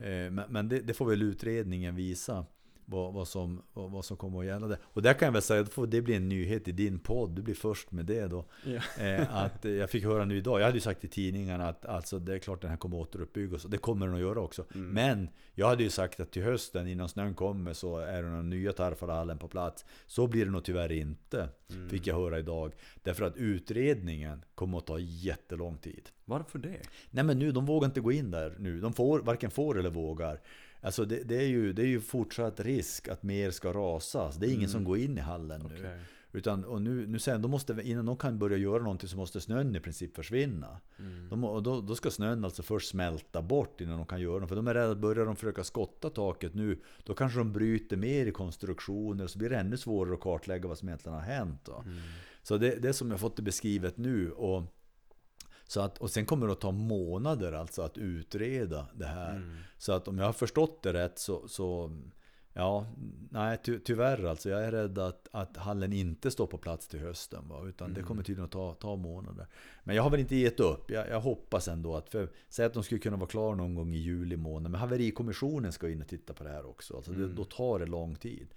Eh, 0.00 0.30
Men, 0.30 0.42
men 0.48 0.68
det, 0.68 0.80
det 0.80 0.94
får 0.94 1.06
väl 1.06 1.22
utredningen 1.22 1.94
visa. 1.94 2.46
Vad, 2.92 3.12
vad, 3.12 3.28
som, 3.28 3.62
vad, 3.72 3.90
vad 3.90 4.04
som 4.04 4.16
kommer 4.16 4.40
att 4.40 4.46
gälla 4.46 4.66
där. 4.66 4.78
Och 4.82 5.02
där 5.02 5.14
kan 5.14 5.26
jag 5.26 5.32
väl 5.32 5.42
säga, 5.42 5.66
det 5.88 6.02
blir 6.02 6.16
en 6.16 6.28
nyhet 6.28 6.68
i 6.68 6.72
din 6.72 6.98
podd. 6.98 7.30
Du 7.30 7.42
blir 7.42 7.54
först 7.54 7.92
med 7.92 8.06
det 8.06 8.26
då. 8.26 8.44
Ja. 8.64 9.04
Eh, 9.04 9.36
att 9.36 9.64
eh, 9.64 9.72
jag 9.72 9.90
fick 9.90 10.04
höra 10.04 10.24
nu 10.24 10.36
idag, 10.36 10.60
jag 10.60 10.64
hade 10.64 10.76
ju 10.76 10.80
sagt 10.80 11.04
i 11.04 11.08
tidningarna 11.08 11.68
att 11.68 11.86
alltså, 11.86 12.18
det 12.18 12.34
är 12.34 12.38
klart 12.38 12.60
den 12.60 12.70
här 12.70 12.76
kommer 12.76 13.00
att 13.00 13.08
återuppbyggas. 13.08 13.64
Och 13.64 13.70
det 13.70 13.78
kommer 13.78 14.06
den 14.06 14.14
att 14.14 14.20
göra 14.20 14.40
också. 14.40 14.64
Men 14.72 15.28
jag 15.54 15.66
hade 15.66 15.82
ju 15.82 15.90
sagt 15.90 16.20
att 16.20 16.30
till 16.30 16.42
hösten, 16.42 16.88
innan 16.88 17.08
snön 17.08 17.34
kommer, 17.34 17.72
så 17.72 17.98
är 17.98 18.22
det 18.22 18.30
den 18.30 18.50
nya 18.50 18.72
Tarfalahallen 18.72 19.38
på 19.38 19.48
plats. 19.48 19.84
Så 20.06 20.26
blir 20.26 20.44
det 20.44 20.50
nog 20.50 20.64
tyvärr 20.64 20.92
inte, 20.92 21.48
fick 21.90 22.06
jag 22.06 22.14
höra 22.14 22.38
idag. 22.38 22.72
Därför 23.02 23.24
att 23.24 23.36
utredningen 23.36 24.44
kommer 24.54 24.78
att 24.78 24.86
ta 24.86 24.98
jättelång 24.98 25.78
tid. 25.78 26.08
Varför 26.24 26.58
det? 26.58 26.80
Nej 27.10 27.24
men 27.24 27.38
nu, 27.38 27.52
de 27.52 27.66
vågar 27.66 27.86
inte 27.86 28.00
gå 28.00 28.12
in 28.12 28.30
där 28.30 28.56
nu. 28.58 28.80
De 28.80 28.92
får, 28.92 29.20
varken 29.20 29.50
får 29.50 29.78
eller 29.78 29.90
vågar. 29.90 30.40
Alltså 30.84 31.04
det, 31.04 31.22
det, 31.24 31.36
är 31.36 31.46
ju, 31.46 31.72
det 31.72 31.82
är 31.82 31.86
ju 31.86 32.00
fortsatt 32.00 32.60
risk 32.60 33.08
att 33.08 33.22
mer 33.22 33.50
ska 33.50 33.72
rasas. 33.72 34.36
Det 34.36 34.46
är 34.46 34.54
ingen 34.54 34.68
som 34.68 34.84
går 34.84 34.98
in 34.98 35.18
i 35.18 35.20
hallen 35.20 35.60
nu. 35.68 35.74
Okej. 35.78 35.98
Utan, 36.34 36.64
och 36.64 36.82
nu, 36.82 37.06
nu 37.06 37.18
sen, 37.18 37.42
de 37.42 37.50
måste, 37.50 37.76
innan 37.82 38.06
de 38.06 38.16
kan 38.16 38.38
börja 38.38 38.56
göra 38.56 38.82
någonting 38.82 39.08
så 39.08 39.16
måste 39.16 39.40
snön 39.40 39.76
i 39.76 39.80
princip 39.80 40.16
försvinna. 40.16 40.80
De, 41.30 41.40
må- 41.40 41.48
och 41.48 41.62
då, 41.62 41.80
då 41.80 41.94
ska 41.94 42.10
snön 42.10 42.44
alltså 42.44 42.62
först 42.62 42.88
smälta 42.88 43.42
bort 43.42 43.80
innan 43.80 43.96
de 43.96 44.06
kan 44.06 44.20
göra 44.20 44.38
något. 44.38 44.48
För 44.48 44.56
de 44.56 44.66
är 44.68 44.74
rädda 44.74 44.94
börjar 44.94 45.26
de 45.26 45.36
försöka 45.36 45.64
skotta 45.64 46.10
taket 46.10 46.54
nu, 46.54 46.78
då 47.04 47.14
kanske 47.14 47.38
de 47.38 47.52
bryter 47.52 47.96
mer 47.96 48.26
i 48.26 48.30
konstruktioner. 48.30 49.26
Så 49.26 49.38
blir 49.38 49.50
det 49.50 49.56
ännu 49.56 49.76
svårare 49.76 50.14
att 50.14 50.20
kartlägga 50.20 50.68
vad 50.68 50.78
som 50.78 50.88
egentligen 50.88 51.14
har 51.14 51.24
hänt. 51.24 51.60
Då. 51.64 51.84
Så 52.42 52.58
det, 52.58 52.82
det 52.82 52.92
som 52.92 53.10
jag 53.10 53.20
fått 53.20 53.36
det 53.36 53.42
beskrivet 53.42 53.96
nu. 53.96 54.30
Och, 54.30 54.62
så 55.72 55.80
att, 55.80 55.98
och 55.98 56.10
sen 56.10 56.26
kommer 56.26 56.46
det 56.46 56.52
att 56.52 56.60
ta 56.60 56.70
månader 56.70 57.52
alltså 57.52 57.82
att 57.82 57.98
utreda 57.98 58.86
det 58.94 59.06
här. 59.06 59.42
Så 59.78 59.92
att 59.92 60.08
om 60.08 60.18
jag 60.18 60.24
har 60.24 60.32
förstått 60.32 60.82
det 60.82 60.92
rätt 60.92 61.18
så, 61.18 61.48
så 61.48 61.90
Ja, 62.54 62.86
nej 63.30 63.58
ty, 63.64 63.78
tyvärr 63.78 64.24
alltså. 64.24 64.50
Jag 64.50 64.64
är 64.64 64.72
rädd 64.72 64.98
att, 64.98 65.28
att 65.30 65.56
hallen 65.56 65.92
inte 65.92 66.30
står 66.30 66.46
på 66.46 66.58
plats 66.58 66.88
till 66.88 67.00
hösten. 67.00 67.48
Va? 67.48 67.66
Utan 67.66 67.94
det 67.94 68.02
kommer 68.02 68.22
tydligen 68.22 68.44
att 68.44 68.50
ta, 68.50 68.74
ta 68.74 68.96
månader. 68.96 69.46
Men 69.84 69.96
jag 69.96 70.02
har 70.02 70.10
väl 70.10 70.20
inte 70.20 70.36
gett 70.36 70.60
upp. 70.60 70.90
Jag, 70.90 71.08
jag 71.08 71.20
hoppas 71.20 71.68
ändå 71.68 71.96
att... 71.96 72.08
För, 72.08 72.28
säg 72.48 72.66
att 72.66 72.74
de 72.74 72.82
skulle 72.82 73.00
kunna 73.00 73.16
vara 73.16 73.28
klara 73.28 73.54
någon 73.54 73.74
gång 73.74 73.94
i 73.94 73.98
juli 73.98 74.36
månad. 74.36 74.72
Men 74.72 74.80
haverikommissionen 74.80 75.72
ska 75.72 75.90
in 75.90 76.02
och 76.02 76.08
titta 76.08 76.32
på 76.32 76.44
det 76.44 76.50
här 76.50 76.66
också. 76.66 76.96
Alltså 76.96 77.12
det, 77.12 77.28
då 77.28 77.44
tar 77.44 77.78
det 77.78 77.86
lång 77.86 78.14
tid. 78.14 78.48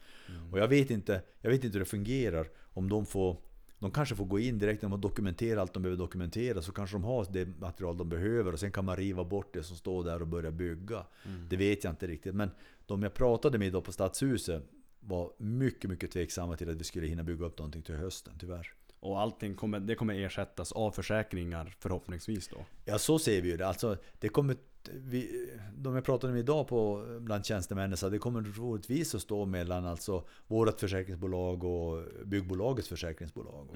Och 0.51 0.59
jag 0.59 0.67
vet, 0.67 0.91
inte, 0.91 1.21
jag 1.41 1.49
vet 1.49 1.63
inte 1.63 1.75
hur 1.75 1.85
det 1.85 1.89
fungerar. 1.89 2.47
Om 2.73 2.89
de 2.89 3.05
får... 3.05 3.37
De 3.79 3.91
kanske 3.91 4.15
får 4.15 4.25
gå 4.25 4.39
in 4.39 4.57
direkt 4.57 4.81
när 4.81 4.89
de 4.89 5.01
dokumenterar 5.01 5.61
allt 5.61 5.73
de 5.73 5.83
behöver 5.83 5.97
dokumentera. 5.97 6.61
Så 6.61 6.71
kanske 6.71 6.95
de 6.95 7.03
har 7.03 7.27
det 7.31 7.59
material 7.59 7.97
de 7.97 8.09
behöver. 8.09 8.53
Och 8.53 8.59
sen 8.59 8.71
kan 8.71 8.85
man 8.85 8.95
riva 8.95 9.23
bort 9.23 9.53
det 9.53 9.63
som 9.63 9.77
står 9.77 10.03
där 10.03 10.21
och 10.21 10.27
börja 10.27 10.51
bygga. 10.51 11.05
Det 11.49 11.57
vet 11.57 11.83
jag 11.83 11.93
inte 11.93 12.07
riktigt. 12.07 12.35
Men 12.35 12.49
de 12.85 13.03
jag 13.03 13.13
pratade 13.13 13.57
med 13.57 13.67
idag 13.67 13.83
på 13.83 13.91
Stadshuset 13.91 14.63
var 14.99 15.31
mycket, 15.37 15.89
mycket 15.89 16.11
tveksamma 16.11 16.57
till 16.57 16.69
att 16.69 16.75
vi 16.75 16.83
skulle 16.83 17.07
hinna 17.07 17.23
bygga 17.23 17.45
upp 17.45 17.59
någonting 17.59 17.81
till 17.81 17.95
hösten, 17.95 18.33
tyvärr. 18.39 18.73
Och 18.99 19.21
allting 19.21 19.55
kommer, 19.55 19.79
det 19.79 19.95
kommer 19.95 20.13
ersättas 20.13 20.71
av 20.71 20.91
försäkringar 20.91 21.75
förhoppningsvis 21.79 22.47
då. 22.47 22.65
Ja, 22.85 22.97
så 22.97 23.19
ser 23.19 23.41
vi 23.41 23.49
ju 23.49 23.57
det. 23.57 23.67
Alltså, 23.67 23.97
det 24.19 24.29
kommer, 24.29 24.55
vi, 24.93 25.49
de 25.75 25.95
jag 25.95 26.05
pratade 26.05 26.33
med 26.33 26.39
idag 26.39 26.67
på, 26.67 27.05
bland 27.19 27.45
tjänstemännen 27.45 27.97
att 28.01 28.11
det 28.11 28.19
kommer 28.19 28.53
troligtvis 28.53 29.15
att 29.15 29.21
stå 29.21 29.45
mellan 29.45 29.85
alltså, 29.85 30.23
vårt 30.47 30.79
försäkringsbolag 30.79 31.63
och 31.63 32.03
byggbolagets 32.25 32.89
försäkringsbolag. 32.89 33.69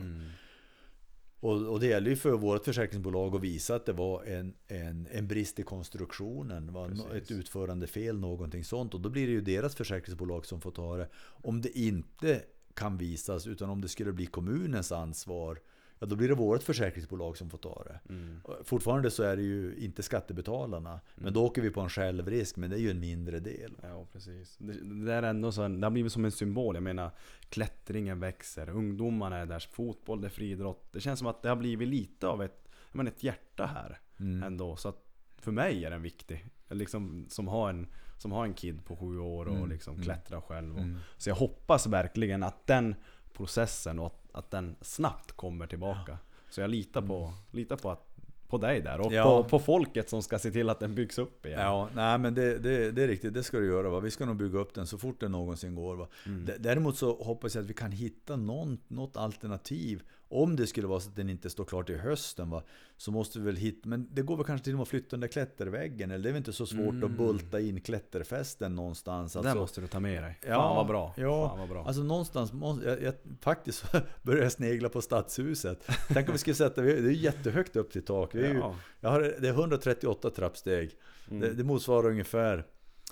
Och, 1.41 1.67
och 1.67 1.79
det 1.79 1.87
gäller 1.87 2.09
ju 2.09 2.15
för 2.15 2.31
vårt 2.31 2.65
försäkringsbolag 2.65 3.35
att 3.35 3.41
visa 3.41 3.75
att 3.75 3.85
det 3.85 3.93
var 3.93 4.23
en, 4.23 4.53
en, 4.67 5.07
en 5.11 5.27
brist 5.27 5.59
i 5.59 5.63
konstruktionen. 5.63 6.73
Var 6.73 6.89
no- 6.89 7.17
ett 7.17 7.31
utförande 7.31 7.87
fel, 7.87 8.19
någonting 8.19 8.63
sånt. 8.63 8.93
Och 8.93 9.01
då 9.01 9.09
blir 9.09 9.27
det 9.27 9.33
ju 9.33 9.41
deras 9.41 9.75
försäkringsbolag 9.75 10.45
som 10.45 10.61
får 10.61 10.71
ta 10.71 10.97
det. 10.97 11.09
Om 11.17 11.61
det 11.61 11.79
inte 11.79 12.41
kan 12.79 12.97
visas, 12.97 13.47
utan 13.47 13.69
om 13.69 13.81
det 13.81 13.87
skulle 13.87 14.13
bli 14.13 14.25
kommunens 14.25 14.91
ansvar, 14.91 15.59
ja 15.99 16.07
då 16.07 16.15
blir 16.15 16.27
det 16.27 16.35
vårt 16.35 16.63
försäkringsbolag 16.63 17.37
som 17.37 17.49
får 17.49 17.57
ta 17.57 17.83
det. 17.83 17.99
Fortfarande 18.63 19.11
så 19.11 19.23
är 19.23 19.35
det 19.35 19.43
ju 19.43 19.75
inte 19.77 20.03
skattebetalarna. 20.03 20.99
Men 21.15 21.33
då 21.33 21.45
åker 21.45 21.61
vi 21.61 21.69
på 21.69 21.81
en 21.81 21.89
självrisk, 21.89 22.55
men 22.57 22.69
det 22.69 22.75
är 22.75 22.79
ju 22.79 22.91
en 22.91 22.99
mindre 22.99 23.39
del. 23.39 23.77
Ja, 23.81 24.05
precis. 24.13 24.57
Det, 24.57 25.05
det 25.05 25.13
är 25.13 25.23
ändå 25.23 25.51
så, 25.51 25.67
det 25.67 25.85
har 25.85 25.91
blivit 25.91 26.11
som 26.11 26.25
en 26.25 26.31
symbol. 26.31 26.75
Jag 26.75 26.83
menar, 26.83 27.11
klättringen 27.49 28.19
växer, 28.19 28.69
ungdomarna 28.69 29.37
är 29.37 29.45
där, 29.45 29.67
fotboll, 29.71 30.21
det 30.21 30.27
är 30.27 30.29
friidrott. 30.29 30.91
Det 30.91 30.99
känns 30.99 31.19
som 31.19 31.27
att 31.27 31.41
det 31.41 31.49
har 31.49 31.55
blivit 31.55 31.87
lite 31.87 32.27
av 32.27 32.43
ett, 32.43 32.69
menar, 32.91 33.11
ett 33.11 33.23
hjärta 33.23 33.65
här. 33.65 33.99
Mm. 34.19 34.43
ändå. 34.43 34.75
Så 34.75 34.89
att 34.89 35.05
för 35.37 35.51
mig 35.51 35.85
är 35.85 35.89
den 35.89 36.01
viktig. 36.01 36.45
Liksom, 36.69 37.25
som, 37.29 37.47
har 37.47 37.69
en, 37.69 37.87
som 38.19 38.31
har 38.31 38.45
en 38.45 38.53
kid 38.53 38.85
på 38.85 38.95
sju 38.95 39.19
år 39.19 39.45
och 39.45 39.55
Mm, 39.55 39.69
liksom 39.69 39.93
mm. 39.93 40.03
klättrar 40.05 40.41
själv. 40.41 40.73
Och, 40.75 40.81
Mm. 40.81 40.97
Så 41.17 41.29
jag 41.29 41.35
hoppas 41.35 41.87
verkligen 41.87 42.43
att 42.43 42.67
den 42.67 42.95
processen 43.33 43.99
och 43.99 44.05
att, 44.05 44.29
att 44.31 44.51
den 44.51 44.75
snabbt 44.81 45.31
kommer 45.31 45.67
tillbaka. 45.67 46.17
Så 46.49 46.61
jag 46.61 46.69
litar 46.69 47.01
på, 47.01 47.33
litar 47.51 47.75
på, 47.77 47.91
att, 47.91 48.05
på 48.47 48.57
dig 48.57 48.81
där 48.81 48.99
och 48.99 49.05
Mm. 49.05 49.17
Ja. 49.17 49.23
på, 49.43 49.49
på 49.49 49.59
folket 49.59 50.09
som 50.09 50.21
ska 50.23 50.39
se 50.39 50.51
till 50.51 50.69
att 50.69 50.79
den 50.79 50.95
byggs 50.95 51.17
upp 51.17 51.45
igen. 51.45 51.59
Ja, 51.59 51.89
nej 51.95 52.17
men 52.17 52.33
det, 52.33 52.57
det, 52.59 52.91
det 52.91 53.03
är 53.03 53.07
riktigt, 53.07 53.33
det 53.33 53.43
ska 53.43 53.59
du 53.59 53.65
göra. 53.67 53.89
Va? 53.89 53.99
Vi 53.99 54.11
ska 54.11 54.25
nog 54.25 54.35
bygga 54.35 54.59
upp 54.59 54.73
den 54.73 54.87
så 54.87 54.97
fort 54.97 55.19
det 55.19 55.27
någonsin 55.27 55.75
går. 55.75 55.95
Va? 55.95 56.07
Mm. 56.25 56.49
Däremot 56.59 56.97
så 56.97 57.23
hoppas 57.23 57.55
jag 57.55 57.61
att 57.63 57.69
vi 57.69 57.73
kan 57.73 57.91
hitta 57.91 58.35
någon, 58.35 58.77
något 58.87 59.17
alternativ. 59.17 60.03
Om 60.31 60.55
det 60.55 60.67
skulle 60.67 60.87
vara 60.87 60.99
så 60.99 61.09
att 61.09 61.15
den 61.15 61.29
inte 61.29 61.49
står 61.49 61.65
klar 61.65 61.83
till 61.83 61.97
hösten, 61.97 62.49
va? 62.49 62.63
så 62.97 63.11
måste 63.11 63.39
vi 63.39 63.45
väl 63.45 63.55
hitta... 63.55 63.89
Men 63.89 64.07
det 64.11 64.21
går 64.21 64.37
väl 64.37 64.45
kanske 64.45 64.63
till 64.63 64.73
och 64.73 64.77
med 64.77 64.81
att 64.81 64.87
flytta 64.87 65.07
den 65.09 65.19
där 65.19 65.27
klätterväggen? 65.27 66.11
Eller 66.11 66.23
det 66.23 66.29
är 66.29 66.33
väl 66.33 66.37
inte 66.37 66.53
så 66.53 66.65
svårt 66.65 66.87
att 66.95 67.03
Mm. 67.03 67.17
bulta 67.17 67.59
in 67.59 67.81
klätterfästen 67.81 68.75
någonstans? 68.75 69.33
Det 69.33 69.39
Alltså, 69.39 69.55
måste 69.55 69.81
du 69.81 69.87
ta 69.87 69.99
med 69.99 70.23
dig. 70.23 70.39
Ja, 70.41 70.47
Fan 70.55 70.75
vad 70.75 70.87
bra. 70.87 71.13
ja. 71.17 71.49
Fan 71.49 71.59
vad 71.59 71.69
bra. 71.69 71.85
Alltså 71.85 72.03
någonstans, 72.03 72.53
måste, 72.53 72.85
jag, 72.89 73.01
jag, 73.03 73.13
faktiskt 73.41 73.77
så 73.91 73.97
börjar 74.23 74.43
jag 74.43 74.51
snegla 74.51 74.89
på 74.89 75.01
stadshuset. 75.01 75.89
Tänk 76.07 76.27
om 76.27 76.31
vi 76.31 76.37
skulle 76.39 76.55
sätta, 76.55 76.81
det 76.81 76.91
är 76.93 77.09
jättehögt 77.11 77.75
upp 77.75 77.91
till 77.91 78.05
tak. 78.05 78.35
Vi 78.35 78.43
är 78.45 78.53
ju, 78.53 78.61
har, 79.01 79.21
det 79.41 79.47
är 79.47 79.53
138 79.53 80.29
trappsteg. 80.29 80.91
Mm. 81.29 81.41
Det, 81.41 81.53
det 81.53 81.63
motsvarar 81.63 82.09
ungefär, 82.09 82.65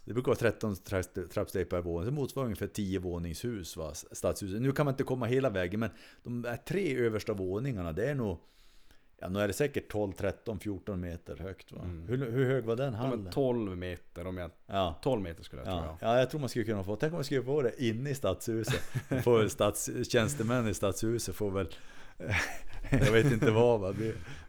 det 0.05 0.13
brukar 0.13 0.27
vara 0.27 0.39
13 0.39 0.73
tra- 0.73 1.27
trappsteg 1.27 1.69
per 1.69 1.81
våning. 1.81 2.05
Det 2.05 2.11
motsvarar 2.11 2.45
ungefär 2.45 2.67
10 2.67 2.99
våningshus, 2.99 3.77
va, 3.77 3.93
stadshuset. 3.93 4.61
Nu 4.61 4.71
kan 4.71 4.85
man 4.85 4.93
inte 4.93 5.03
komma 5.03 5.25
hela 5.25 5.49
vägen, 5.49 5.79
men 5.79 5.89
de 6.23 6.43
här 6.43 6.57
tre 6.57 6.97
översta 6.97 7.33
våningarna, 7.33 7.91
det 7.91 8.09
är 8.09 8.15
nog, 8.15 8.37
ja 9.19 9.29
nu 9.29 9.39
är 9.39 9.47
det 9.47 9.53
säkert 9.53 9.91
12, 9.91 10.11
13, 10.11 10.59
14 10.59 10.99
meter 11.01 11.37
högt. 11.37 11.71
Va? 11.71 11.81
Mm. 11.83 12.07
Hur, 12.07 12.31
hur 12.31 12.45
hög 12.45 12.65
var 12.65 12.75
den 12.75 12.91
De 12.93 12.97
hallen? 12.97 13.27
är 13.27 13.31
12 13.31 13.77
meter 13.77 14.27
om 14.27 14.37
jag... 14.37 14.51
Ja. 14.65 14.99
12 15.03 15.21
meter 15.21 15.43
skulle 15.43 15.61
jag 15.61 15.65
tro 15.67 15.75
Ja, 15.75 15.97
ja. 16.01 16.13
ja, 16.13 16.19
jag 16.19 16.29
tror 16.29 16.39
man 16.39 16.49
skulle 16.49 16.65
kunna 16.65 16.83
få. 16.83 16.95
Tänk 16.95 17.13
om 17.13 17.17
man 17.17 17.23
skulle 17.23 17.43
få 17.43 17.61
det 17.61 17.83
inne 17.83 18.09
i 18.09 18.15
stadshuset. 18.15 18.81
Får 19.23 19.47
stats, 19.47 19.89
tjänstemän 20.09 20.67
i 20.67 20.73
stadshuset 20.73 21.35
får 21.35 21.51
väl... 21.51 21.67
jag 22.91 23.11
vet 23.11 23.31
inte 23.31 23.51
vad. 23.51 23.79
Va? 23.79 23.93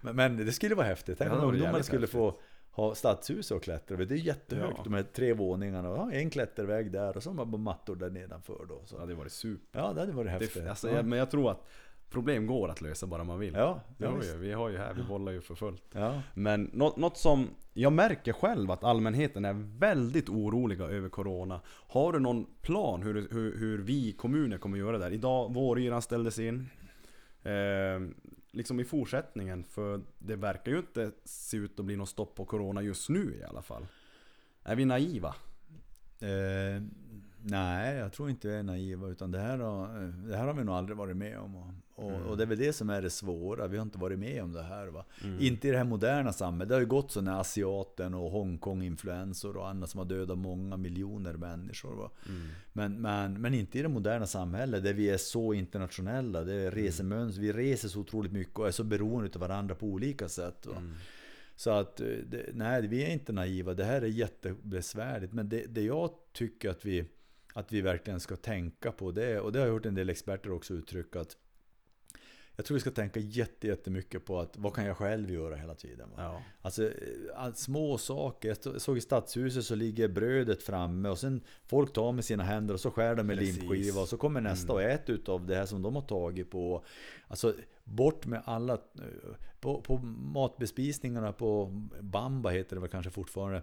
Men, 0.00 0.16
men 0.16 0.36
det 0.36 0.52
skulle 0.52 0.74
vara 0.74 0.86
häftigt. 0.86 1.18
Tänk 1.18 1.30
Ja, 1.32 1.38
om 1.38 1.48
ungdomarna 1.48 1.82
skulle 1.82 2.00
häftigt. 2.00 2.12
få 2.12 2.40
ha 2.78 2.94
stadshus 2.94 3.50
och 3.50 3.62
klättra. 3.62 3.96
Det 3.96 4.14
är 4.14 4.18
jättehögt, 4.18 4.74
Ja. 4.76 4.84
de 4.84 4.94
här 4.94 5.02
tre 5.02 5.32
våningarna. 5.32 5.88
Ja, 5.88 6.12
en 6.12 6.30
klätterväg 6.30 6.92
där 6.92 7.16
och 7.16 7.22
så 7.22 7.30
har 7.32 7.44
man 7.44 7.60
mattor 7.60 7.96
där 7.96 8.10
nedanför. 8.10 8.66
Då, 8.68 8.78
Det 8.82 8.86
så. 8.86 8.98
hade 8.98 9.14
varit 9.14 9.32
super. 9.32 9.80
Ja, 9.80 9.92
det 9.92 10.00
hade 10.00 10.12
varit 10.12 10.30
häftigt. 10.30 10.54
Det, 10.64 10.70
alltså, 10.70 10.90
ja. 10.90 11.02
men 11.02 11.18
jag 11.18 11.30
tror 11.30 11.50
att 11.50 11.66
problem 12.10 12.46
går 12.46 12.68
att 12.70 12.80
lösa 12.80 13.06
bara 13.06 13.24
man 13.24 13.38
vill. 13.38 13.54
ja, 13.54 13.80
Det 13.98 14.06
har 14.06 14.16
vi, 14.18 14.26
ju. 14.32 14.36
vi 14.36 14.52
har 14.52 14.68
ju 14.68 14.76
här, 14.78 14.94
vi 14.94 15.02
bollar 15.02 15.32
ju 15.32 15.40
för 15.40 15.54
fullt. 15.54 15.82
ja. 15.92 16.22
Men 16.34 16.70
något, 16.72 16.96
något 16.96 17.16
som 17.16 17.48
jag 17.72 17.92
märker 17.92 18.32
själv 18.32 18.70
att 18.70 18.84
allmänheten 18.84 19.44
är 19.44 19.78
väldigt 19.78 20.28
oroliga 20.28 20.84
över 20.84 21.08
Corona. 21.08 21.60
Har 21.66 22.12
du 22.12 22.18
någon 22.18 22.46
plan 22.62 23.02
hur, 23.02 23.28
hur, 23.30 23.58
hur 23.58 23.78
vi 23.78 24.12
kommuner 24.12 24.58
kommer 24.58 24.78
göra 24.78 24.98
där? 24.98 25.10
Idag, 25.12 25.54
våryran 25.54 26.02
ställdes 26.02 26.38
in. 26.38 26.66
Eh, 27.42 27.52
liksom 28.58 28.80
i 28.80 28.84
fortsättningen, 28.84 29.64
för 29.64 30.00
det 30.18 30.36
verkar 30.36 30.72
ju 30.72 30.78
inte 30.78 31.12
se 31.24 31.56
ut 31.56 31.78
att 31.78 31.84
bli 31.84 31.96
något 31.96 32.08
stopp 32.08 32.34
på 32.34 32.44
Corona 32.44 32.82
just 32.82 33.08
nu 33.08 33.38
i 33.40 33.44
alla 33.44 33.62
fall. 33.62 33.86
Är 34.62 34.76
vi 34.76 34.84
naiva? 34.84 35.34
Eh, 36.20 36.82
nej, 37.50 37.96
jag 37.96 38.12
tror 38.12 38.30
inte 38.30 38.48
vi 38.48 38.54
är 38.54 38.62
naiva. 38.62 39.08
Utan 39.08 39.30
det 39.30 39.38
här, 39.38 39.58
har, 39.58 40.12
det 40.28 40.36
här 40.36 40.46
har 40.46 40.54
vi 40.54 40.64
nog 40.64 40.74
aldrig 40.74 40.96
varit 40.96 41.16
med 41.16 41.38
om. 41.38 41.56
Och, 41.56 41.70
och, 41.94 42.10
Mm. 42.10 42.22
och 42.22 42.36
det 42.36 42.42
är 42.42 42.46
väl 42.46 42.58
det 42.58 42.72
som 42.72 42.90
är 42.90 43.02
det 43.02 43.10
svåra. 43.10 43.66
Vi 43.66 43.76
har 43.76 43.82
inte 43.82 43.98
varit 43.98 44.18
med 44.18 44.42
om 44.42 44.52
det 44.52 44.62
här. 44.62 44.86
Va? 44.86 45.04
Mm. 45.24 45.40
Inte 45.40 45.68
i 45.68 45.70
det 45.70 45.76
här 45.76 45.84
moderna 45.84 46.32
samhället. 46.32 46.68
Det 46.68 46.74
har 46.74 46.80
ju 46.80 46.86
gått 46.86 47.10
så 47.10 47.20
när 47.20 47.40
asiaten 47.40 48.14
och 48.14 48.30
Hongkong-influensor 48.30 49.56
och 49.56 49.68
annat 49.68 49.90
som 49.90 49.98
har 49.98 50.04
dödat 50.04 50.38
många 50.38 50.76
miljoner 50.76 51.32
människor. 51.34 51.94
Va? 51.94 52.10
Mm. 52.28 52.48
Men, 52.72 53.00
men, 53.00 53.40
men 53.40 53.54
inte 53.54 53.78
i 53.78 53.82
det 53.82 53.88
moderna 53.88 54.26
samhället 54.26 54.84
där 54.84 54.92
vi 54.92 55.10
är 55.10 55.16
så 55.16 55.52
internationella. 55.52 56.44
Det 56.44 56.54
är 56.54 56.70
resemönster. 56.70 57.42
Vi 57.42 57.52
reser 57.52 57.88
så 57.88 58.00
otroligt 58.00 58.32
mycket 58.32 58.58
och 58.58 58.68
är 58.68 58.72
så 58.72 58.84
beroende 58.84 59.30
av 59.34 59.40
varandra 59.40 59.74
på 59.74 59.86
olika 59.86 60.28
sätt. 60.28 60.66
Mm. 60.66 60.92
Så 61.56 61.70
att, 61.70 62.00
eh, 62.00 62.06
nej, 62.52 62.88
vi 62.88 63.04
är 63.04 63.10
inte 63.10 63.32
naiva. 63.32 63.74
Det 63.74 63.84
här 63.84 64.02
är 64.02 64.06
jättebesvärligt. 64.06 65.32
Men 65.32 65.48
det, 65.48 65.64
det 65.68 65.82
jag 65.82 66.10
tycker 66.32 66.70
att 66.70 66.84
vi, 66.84 67.04
att 67.58 67.72
vi 67.72 67.80
verkligen 67.80 68.20
ska 68.20 68.36
tänka 68.36 68.92
på, 68.92 69.10
det 69.10 69.40
och 69.40 69.52
det 69.52 69.58
har 69.58 69.66
jag 69.66 69.74
hört 69.74 69.86
en 69.86 69.94
del 69.94 70.10
experter 70.10 70.52
också 70.52 70.74
uttrycka, 70.74 71.20
att 71.20 71.36
jag 72.56 72.64
tror 72.66 72.74
vi 72.74 72.80
ska 72.80 72.90
tänka 72.90 73.20
jätte, 73.20 73.66
jättemycket 73.66 74.24
på 74.24 74.40
att 74.40 74.56
vad 74.56 74.74
kan 74.74 74.84
jag 74.84 74.96
själv 74.96 75.30
göra 75.30 75.56
hela 75.56 75.74
tiden. 75.74 76.08
Ja. 76.16 76.42
Alltså 76.62 76.84
eh, 76.84 77.52
små 77.54 77.98
saker. 77.98 78.48
Jag 78.64 78.80
såg 78.80 78.98
i 78.98 79.00
stadshuset 79.00 79.64
så 79.64 79.74
ligger 79.74 80.08
brödet 80.08 80.62
framme 80.62 81.08
och 81.08 81.18
sen 81.18 81.40
folk 81.66 81.92
tar 81.92 82.12
med 82.12 82.24
sina 82.24 82.42
händer 82.42 82.74
och 82.74 82.80
så 82.80 82.90
skär 82.90 83.14
de 83.14 83.26
med 83.26 83.38
Precis. 83.38 83.62
limskiva 83.62 84.00
och 84.00 84.08
så 84.08 84.16
kommer 84.16 84.40
nästa 84.40 84.72
och 84.72 84.82
äter 84.82 85.14
utav 85.14 85.46
det 85.46 85.54
här 85.54 85.66
som 85.66 85.82
de 85.82 85.94
har 85.94 86.02
tagit 86.02 86.50
på. 86.50 86.84
Alltså 87.28 87.54
bort 87.84 88.26
med 88.26 88.42
alla... 88.44 88.72
eh, 88.72 89.34
På, 89.60 89.80
på 89.80 89.98
matbespisningarna 90.34 91.32
på 91.32 91.66
Bamba 92.00 92.50
heter 92.50 92.76
det 92.76 92.80
väl 92.80 92.90
kanske 92.90 93.10
fortfarande. 93.10 93.62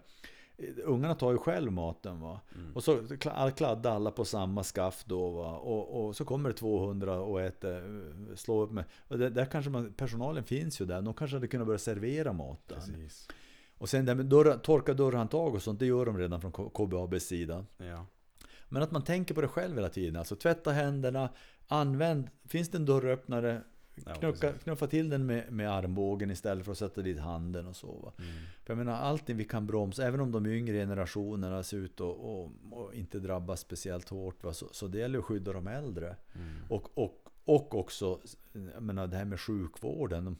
Ungarna 0.83 1.15
tar 1.15 1.31
ju 1.31 1.37
själv 1.37 1.71
maten 1.71 2.19
va. 2.19 2.41
Och 2.73 2.83
så 2.83 2.95
kla- 2.97 3.51
kladdar 3.51 3.95
alla 3.95 4.11
på 4.11 4.25
samma 4.25 4.63
skaft 4.63 5.07
då 5.07 5.29
va. 5.29 5.57
Och, 5.57 6.05
och 6.05 6.15
så 6.15 6.25
kommer 6.25 6.49
det 6.49 6.55
200 6.55 7.19
och 7.19 7.41
äter, 7.41 7.77
eh, 7.77 8.35
slår 8.35 8.63
upp 8.63 8.71
med. 8.71 8.83
Och 9.07 9.17
det, 9.17 9.29
där 9.29 9.45
kanske 9.45 9.71
man, 9.71 9.93
personalen 9.93 10.43
finns 10.43 10.81
ju 10.81 10.85
där. 10.85 11.01
De 11.01 11.13
kanske 11.13 11.35
hade 11.35 11.47
kunnat 11.47 11.67
börja 11.67 11.79
servera 11.79 12.33
maten. 12.33 12.77
Precis. 12.77 13.27
Och 13.77 13.89
sen 13.89 14.05
det 14.05 14.15
med 14.15 14.25
dörr, 14.25 14.57
torka 14.57 14.93
dörrhandtag 14.93 15.55
och 15.55 15.61
sånt, 15.61 15.79
det 15.79 15.85
gör 15.85 16.05
de 16.05 16.17
redan 16.17 16.41
från 16.41 16.51
KBABs 16.51 17.23
sida. 17.23 17.65
Ja. 17.77 18.05
Men 18.69 18.83
att 18.83 18.91
man 18.91 19.03
tänker 19.03 19.35
på 19.35 19.41
det 19.41 19.47
själv 19.47 19.75
hela 19.75 19.89
tiden. 19.89 20.15
Alltså 20.15 20.35
tvätta 20.35 20.71
händerna, 20.71 21.29
använd, 21.67 22.29
finns 22.47 22.69
det 22.69 22.77
en 22.77 22.85
dörröppnare, 22.85 23.61
knuffa, 24.19 24.51
knuffa 24.53 24.87
till 24.87 25.09
den 25.09 25.25
med, 25.25 25.51
med 25.51 25.71
armbågen 25.71 26.31
istället 26.31 26.65
för 26.65 26.71
att 26.71 26.77
sätta 26.77 27.01
dit 27.01 27.19
handen 27.19 27.67
och 27.67 27.75
så. 27.75 28.13
Mm. 28.17 28.31
För 28.63 28.73
jag 28.73 28.77
menar, 28.77 28.93
allting 28.93 29.37
vi 29.37 29.43
kan 29.43 29.67
bromsa, 29.67 30.07
även 30.07 30.19
om 30.19 30.31
de 30.31 30.45
yngre 30.45 30.73
generationerna 30.77 31.63
ser 31.63 31.77
ut 31.77 31.93
att 31.93 32.01
och, 32.01 32.51
och 32.71 32.93
inte 32.93 33.19
drabbas 33.19 33.59
speciellt 33.59 34.09
hårt. 34.09 34.43
Va? 34.43 34.53
Så, 34.53 34.67
så 34.71 34.87
det 34.87 34.97
gäller 34.97 35.19
att 35.19 35.25
skydda 35.25 35.53
de 35.53 35.67
äldre. 35.67 36.15
Mm. 36.35 36.47
Och, 36.69 36.97
och, 36.97 37.29
och 37.45 37.75
också, 37.75 38.19
jag 38.73 38.83
menar 38.83 39.07
det 39.07 39.17
här 39.17 39.25
med 39.25 39.39
sjukvården. 39.39 40.25
De- 40.25 40.37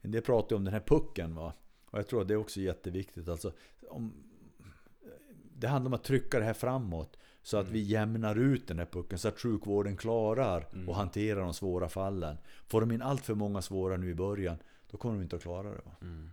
En 0.00 0.10
del 0.10 0.22
pratar 0.22 0.50
ju 0.50 0.56
om 0.56 0.64
den 0.64 0.74
här 0.74 0.80
pucken 0.86 1.34
va. 1.34 1.52
Och 1.84 1.98
jag 1.98 2.06
tror 2.08 2.22
att 2.22 2.28
det 2.28 2.34
är 2.34 2.38
också 2.38 2.60
jätteviktigt. 2.60 3.28
Alltså, 3.28 3.52
om, 3.90 4.12
det 5.54 5.68
handlar 5.68 5.88
om 5.88 5.94
att 5.94 6.04
trycka 6.04 6.38
det 6.38 6.44
här 6.44 6.52
framåt. 6.54 7.16
Så 7.42 7.56
att 7.56 7.68
vi 7.68 7.80
jämnar 7.80 8.36
ut 8.38 8.68
den 8.68 8.78
här 8.78 8.86
pucken. 8.86 9.18
Så 9.18 9.28
att 9.28 9.38
sjukvården 9.40 9.96
klarar 9.96 10.66
att 10.88 10.96
hantera 10.96 11.40
de 11.40 11.54
svåra 11.54 11.88
fallen. 11.88 12.36
Får 12.66 12.80
de 12.80 12.90
in 12.92 13.02
allt 13.02 13.24
för 13.24 13.34
många 13.34 13.62
svåra 13.62 13.96
nu 13.96 14.10
i 14.10 14.14
början. 14.14 14.56
Då 14.90 14.96
kommer 14.96 15.14
de 15.16 15.22
inte 15.22 15.36
att 15.36 15.42
klara 15.42 15.68
det. 15.70 15.80
Va? 15.84 15.92
Mm. 16.00 16.30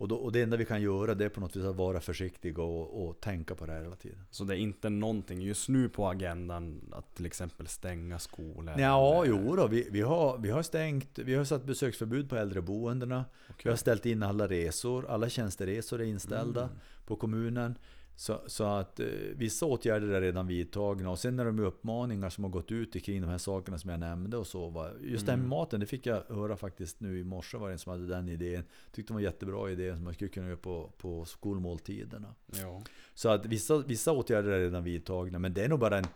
Och, 0.00 0.08
då, 0.08 0.16
och 0.16 0.32
det 0.32 0.42
enda 0.42 0.56
vi 0.56 0.64
kan 0.64 0.82
göra 0.82 1.14
det 1.14 1.24
är 1.24 1.28
på 1.28 1.40
något 1.40 1.56
vis 1.56 1.64
att 1.64 1.76
vara 1.76 2.00
försiktiga 2.00 2.62
och, 2.62 3.08
och 3.08 3.20
tänka 3.20 3.54
på 3.54 3.66
det 3.66 3.72
här 3.72 3.82
hela 3.82 3.96
tiden. 3.96 4.18
Så 4.30 4.44
det 4.44 4.54
är 4.54 4.58
inte 4.58 4.88
någonting 4.90 5.40
just 5.42 5.68
nu 5.68 5.88
på 5.88 6.08
agendan 6.08 6.80
att 6.92 7.14
till 7.14 7.26
exempel 7.26 7.66
stänga 7.66 8.18
skolor? 8.18 8.74
Ja, 8.80 9.24
eller- 9.24 9.34
jo 9.46 9.56
då, 9.56 9.66
vi, 9.66 9.88
vi, 9.90 10.00
har, 10.00 10.38
vi 10.38 10.50
har 10.50 10.62
stängt, 10.62 11.18
vi 11.18 11.34
har 11.34 11.44
satt 11.44 11.64
besöksförbud 11.64 12.28
på 12.30 12.36
äldreboendena. 12.36 13.24
Vi 13.64 13.70
har 13.70 13.76
ställt 13.76 14.06
in 14.06 14.22
alla 14.22 14.46
resor, 14.48 15.06
alla 15.10 15.28
tjänsteresor 15.28 16.00
är 16.00 16.04
inställda 16.04 16.62
Mm. 16.64 16.76
på 17.06 17.16
kommunen. 17.16 17.78
Så, 18.20 18.40
så 18.46 18.64
att 18.64 19.00
eh, 19.00 19.06
vissa 19.34 19.66
åtgärder 19.66 20.08
är 20.08 20.20
redan 20.20 20.46
vidtagna 20.46 21.10
och 21.10 21.18
sen 21.18 21.38
är 21.38 21.44
de 21.44 21.58
uppmaningar 21.58 22.30
som 22.30 22.44
har 22.44 22.50
gått 22.50 22.72
ut 22.72 23.04
kring 23.04 23.20
de 23.20 23.26
här 23.30 23.38
sakerna 23.38 23.78
som 23.78 23.90
jag 23.90 24.00
nämnde 24.00 24.36
och 24.36 24.46
så. 24.46 24.68
Va? 24.70 24.90
Just 25.00 25.26
det 25.26 25.32
här 25.32 25.36
Mm. 25.38 25.48
med 25.48 25.58
maten, 25.58 25.80
det 25.80 25.86
fick 25.86 26.06
jag 26.06 26.22
höra 26.28 26.56
faktiskt 26.56 27.00
nu 27.00 27.18
i 27.18 27.24
morse 27.24 27.56
var 27.56 27.68
det 27.68 27.74
en 27.74 27.78
som 27.78 27.92
hade 27.92 28.06
den 28.06 28.28
idén. 28.28 28.64
Tyckte 28.92 29.12
det 29.12 29.14
var 29.14 29.20
en 29.20 29.24
jättebra 29.24 29.70
idé 29.70 29.94
som 29.94 30.04
man 30.04 30.14
skulle 30.14 30.30
kunna 30.30 30.46
göra 30.46 30.56
på, 30.56 30.92
på 30.98 31.24
skolmåltiderna. 31.24 32.34
Ja. 32.46 32.82
Så 33.14 33.28
att 33.28 33.46
vissa, 33.46 33.78
vissa 33.78 34.12
åtgärder 34.12 34.50
är 34.50 34.60
redan 34.60 34.84
vidtagna, 34.84 35.38
men 35.38 35.54
det 35.54 35.64
är 35.64 35.68
nog 35.68 35.78
bara 35.78 35.98
en... 35.98 36.06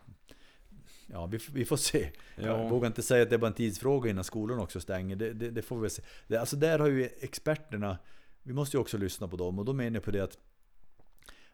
Ja, 1.07 1.27
vi, 1.27 1.39
vi 1.53 1.65
får 1.65 1.77
se. 1.77 2.11
Ja. 2.37 2.43
Jag 2.43 2.71
vågar 2.71 2.87
inte 2.87 3.03
säga 3.03 3.23
att 3.23 3.31
det 3.31 3.37
är 3.37 3.39
bara 3.39 3.47
en 3.47 3.53
tidsfråga 3.53 4.11
innan 4.11 4.25
skolan 4.25 4.59
också 4.59 4.81
stänger. 4.81 5.17
Det, 5.17 5.33
det, 5.33 5.51
det 5.51 5.63
får 5.63 5.81
vi 5.81 5.91
se. 5.91 6.03
Det, 6.27 6.37
alltså 6.37 6.57
där 6.57 6.79
har 6.79 6.89
ju 6.89 7.09
experterna, 7.21 7.99
vi 8.43 8.53
måste 8.53 8.77
ju 8.77 8.81
också 8.81 8.99
lyssna 8.99 9.29
på 9.29 9.37
dem. 9.37 9.59
Och 9.59 9.65
då 9.65 9.73
menar 9.73 9.97
jag 9.97 10.03
på 10.05 10.11
det 10.11 10.21
att 10.21 10.39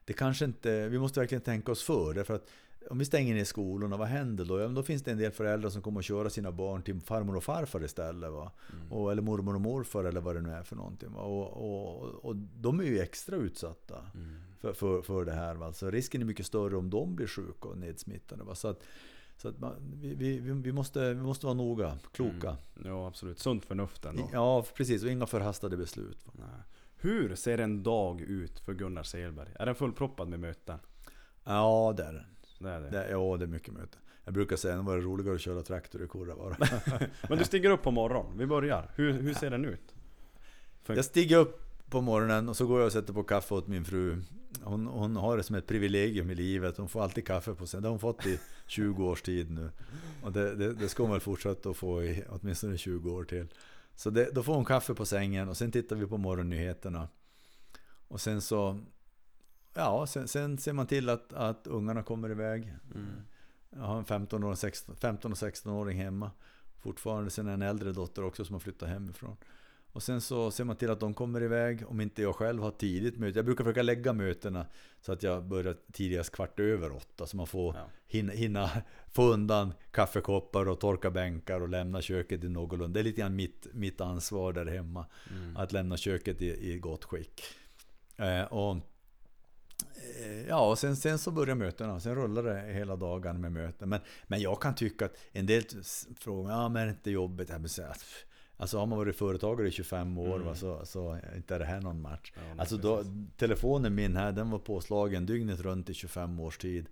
det 0.09 0.15
kanske 0.15 0.45
inte, 0.45 0.89
vi 0.89 0.99
måste 0.99 1.21
verkligen 1.21 1.43
tänka 1.43 1.73
oss 1.73 1.83
för. 1.83 2.15
Därför 2.15 2.35
att 2.35 2.49
om 2.91 2.99
vi 2.99 3.05
stänger 3.05 3.35
ner 3.35 3.45
skolorna, 3.45 3.97
vad 3.97 4.09
händer 4.09 4.45
då? 4.45 4.61
Ja, 4.61 4.69
då 4.69 4.83
finns 4.83 5.03
det 5.03 5.11
en 5.11 5.19
del 5.19 5.33
föräldrar 5.33 5.71
som 5.71 5.83
kommer 5.83 5.99
att 6.01 6.05
köra 6.05 6.31
sina 6.31 6.53
barn 6.53 6.83
till 6.83 7.01
farmor 7.01 7.37
och 7.37 7.45
farfar 7.45 7.85
istället. 7.85 8.33
Va? 8.33 8.53
Och, 8.91 9.13
eller 9.13 9.23
mormor 9.23 9.55
och 9.55 9.61
morfar 9.61 10.05
eller 10.05 10.21
vad 10.21 10.37
det 10.37 10.41
nu 10.41 10.51
är 10.53 10.63
för 10.63 10.77
någonting. 10.77 11.13
Va? 11.13 11.21
Och, 11.21 11.47
och, 11.47 12.25
och 12.25 12.37
de 12.37 12.81
är 12.81 12.85
ju 12.85 12.99
extra 13.01 13.37
utsatta 13.37 13.95
Mm. 14.15 14.41
för, 14.61 14.73
för, 14.73 15.03
för 15.03 15.25
det 15.25 15.33
här. 15.33 15.55
Va? 15.55 15.73
Så 15.73 15.91
risken 15.91 16.21
är 16.21 16.25
mycket 16.27 16.47
större 16.47 16.77
om 16.77 16.91
de 16.91 17.15
blir 17.17 17.27
sjuka 17.27 17.69
och 17.69 17.79
nedsmittade. 17.79 18.45
Va? 18.45 18.55
Så 18.55 18.69
att, 18.69 18.83
så 19.37 19.49
att 19.49 19.59
man, 19.61 19.75
vi, 20.01 20.15
vi, 20.15 20.39
vi, 20.39 20.73
måste, 20.73 21.15
vi 21.15 21.23
måste 21.23 21.47
vara 21.47 21.55
noga, 21.55 21.99
kloka. 22.13 22.57
Ja 22.85 23.07
absolut, 23.09 23.39
sunt 23.39 23.65
förnuft 23.65 24.05
ändå. 24.05 24.31
Ja, 24.33 24.65
precis. 24.75 25.05
Och 25.05 25.11
inga 25.11 25.27
förhastade 25.27 25.77
beslut. 25.77 26.19
Va? 26.27 26.33
Nej. 26.39 26.61
Hur 27.01 27.35
ser 27.35 27.59
en 27.59 27.83
dag 27.83 28.21
ut 28.21 28.61
för 28.61 28.75
Gunnar 28.75 29.03
Selberg? 29.03 29.49
Är 29.59 29.67
den 29.67 29.75
fullproppad 29.75 30.29
med 30.29 30.41
möten? 30.41 30.79
Ja, 31.45 31.95
det 31.97 32.03
är 32.05 32.13
det. 32.13 32.25
Det 32.59 32.71
är 32.71 32.81
det. 32.81 32.91
det 32.91 33.11
ja, 33.11 33.37
det 33.39 33.45
är 33.45 33.49
mycket 33.49 33.75
möte. 33.75 33.99
Jag 34.25 34.35
brukar 34.35 34.57
säga 34.57 34.75
att 34.75 34.81
det 34.81 34.87
var 34.87 34.99
roligare 34.99 35.35
att 35.35 35.41
köra 35.41 35.63
traktor 35.63 36.05
i 36.05 36.09
Kurra 36.09 36.37
bara. 36.37 36.57
Men 37.29 37.39
du 37.39 37.45
stiger 37.45 37.71
upp 37.71 37.83
på 37.83 37.91
morgonen, 37.91 38.39
vi 38.39 38.47
börjar. 38.47 38.91
Hur, 38.95 39.13
hur 39.13 39.35
ser 39.35 39.51
den 39.51 39.65
ut? 39.65 39.95
För- 40.83 40.97
Jag 40.97 41.05
stiger 41.05 41.37
upp 41.37 41.65
på 41.91 42.01
morgonen 42.01 42.49
och 42.49 42.57
så 42.57 42.67
går 42.67 42.79
jag 42.81 42.87
och 42.87 42.93
sätter 42.93 43.13
på 43.13 43.23
kaffe 43.23 43.55
åt 43.55 43.67
min 43.67 43.85
fru. 43.85 44.23
Hon, 44.63 44.87
hon 44.87 45.17
har 45.17 45.37
det 45.37 45.43
som 45.43 45.57
ett 45.57 45.67
privilegium 45.67 46.31
i 46.31 46.35
livet. 46.35 46.77
Hon 46.77 46.89
får 46.89 47.03
alltid 47.03 47.27
kaffe 47.27 47.55
på 47.55 47.67
sig. 47.67 47.81
Det 47.81 47.87
har 47.87 47.91
hon 47.91 48.01
fått 48.01 48.27
i 48.27 48.39
20 48.67 49.05
års 49.07 49.23
tid 49.23 49.51
nu. 49.51 49.71
Och 50.23 50.33
det, 50.33 50.55
det, 50.55 50.73
det 50.73 50.89
ska 50.89 51.03
hon 51.03 51.13
väl 51.13 51.21
fortsätta 51.21 51.71
att 51.71 51.77
få 51.77 52.03
i 52.03 52.25
åtminstone 52.29 52.79
20 52.79 53.11
år 53.11 53.25
till. 53.25 53.47
Så 53.99 54.11
det, 54.11 54.31
då 54.31 54.43
får 54.43 54.55
hon 54.55 54.65
kaffe 54.65 54.95
på 54.95 55.07
sängen 55.07 55.49
och 55.49 55.57
sen 55.57 55.73
tittar 55.73 55.97
vi 55.97 56.07
på 56.07 56.19
morgonnyheterna. 56.19 57.09
Och 58.09 58.21
sen 58.21 58.41
så... 58.41 58.81
Ja, 59.75 60.07
sen, 60.07 60.29
sen 60.29 60.59
ser 60.59 60.73
man 60.73 60.87
till 60.87 61.09
att, 61.09 61.33
att 61.33 61.67
ungarna 61.67 62.03
kommer 62.03 62.31
iväg. 62.31 62.75
Jag 63.71 63.81
har 63.81 63.99
en 63.99 64.05
15 64.05 64.45
och 64.45 64.59
16 64.59 64.97
15 64.97 65.33
och 65.33 65.39
16-åring 65.39 65.99
hemma. 65.99 66.31
Fortfarande. 66.81 67.31
Sen 67.31 67.49
en 67.49 67.63
äldre 67.63 67.93
dotter 67.93 68.25
också 68.25 68.45
som 68.45 68.55
har 68.55 68.61
flyttat 68.61 68.89
hemifrån. 68.89 69.37
Och 69.93 70.03
sen 70.03 70.21
så 70.21 70.51
ser 70.51 70.65
man 70.65 70.77
till 70.77 70.91
att 70.91 71.01
de 71.01 71.15
kommer 71.15 71.43
iväg. 71.43 71.85
Om 71.89 72.01
inte 72.01 72.23
jag 72.23 72.35
själv 72.37 72.63
har 72.63 72.71
tidigt 72.71 73.19
möte. 73.19 73.39
Jag 73.39 73.45
brukar 73.47 73.65
försöka 73.65 73.83
lägga 73.83 74.13
mötena 74.13 74.67
så 75.01 75.13
att 75.13 75.23
jag 75.23 75.45
börjar 75.45 75.77
tidigast 75.93 76.31
kvart 76.33 76.61
över 76.61 76.97
åtta. 76.97 77.27
Så 77.27 77.37
man 77.37 77.47
får 77.47 77.75
Ja. 77.77 77.87
hinna, 78.07 78.33
hinna 78.33 78.71
få 79.13 79.23
undan 79.33 79.75
kaffekoppar 79.91 80.69
och 80.69 80.81
torka 80.81 81.11
bänkar 81.11 81.61
och 81.61 81.69
lämna 81.69 82.03
köket 82.03 82.45
i 82.45 82.49
någorlunda. 82.49 82.95
Det 82.95 83.01
är 83.01 83.05
lite 83.05 83.21
grann 83.21 83.37
mitt, 83.37 83.67
mitt 83.73 84.01
ansvar 84.01 84.53
där 84.53 84.67
hemma. 84.67 85.07
Att 85.57 85.73
lämna 85.73 85.97
köket 85.97 86.43
i, 86.43 86.73
i 86.73 86.79
gott 86.79 87.05
skick. 87.05 87.43
Eh, 88.17 88.43
och 88.43 88.77
Eh, 90.23 90.49
Ja, 90.49 90.71
och 90.71 90.79
sen, 90.79 90.97
sen 90.97 91.19
så 91.19 91.31
börjar 91.31 91.55
mötena. 91.55 92.01
Sen 92.01 92.15
rullar 92.15 92.43
det 92.43 92.73
hela 92.73 92.97
dagen 92.97 93.41
med 93.41 93.53
möten. 93.53 93.89
Men, 93.89 94.01
men 94.27 94.41
jag 94.41 94.63
kan 94.63 94.75
tycka 94.75 95.05
att 95.05 95.17
en 95.33 95.47
del 95.47 95.63
frågar, 96.17 96.51
ja 96.53 96.69
men 96.69 96.83
är 96.83 96.87
det 96.87 96.93
inte 96.93 97.11
jobbigt? 97.11 97.49
Jag 97.49 97.59
vill 97.59 97.69
säga 97.69 97.89
att, 97.89 98.05
Alltså 98.61 98.79
har 98.79 98.87
man 98.87 98.99
varit 98.99 99.17
företagare 99.17 99.69
i 99.69 99.71
25 99.71 100.19
år 100.19 100.39
va, 100.39 100.55
så, 100.55 100.87
så 100.87 101.19
inte 101.37 101.55
är 101.55 101.59
det 101.59 101.65
här 101.65 101.81
någon 101.81 102.01
match. 102.01 102.33
Ja, 102.35 102.61
alltså 102.61 102.77
då, 102.77 103.05
telefonen 103.37 103.95
min 103.95 104.17
här, 104.17 104.33
den 104.33 104.51
var 104.51 104.59
påslagen 104.59 105.27
dygnet 105.27 105.61
runt 105.61 105.91
i 105.91 105.95
25 105.95 106.41
års 106.41 106.59
tid. 106.59 106.87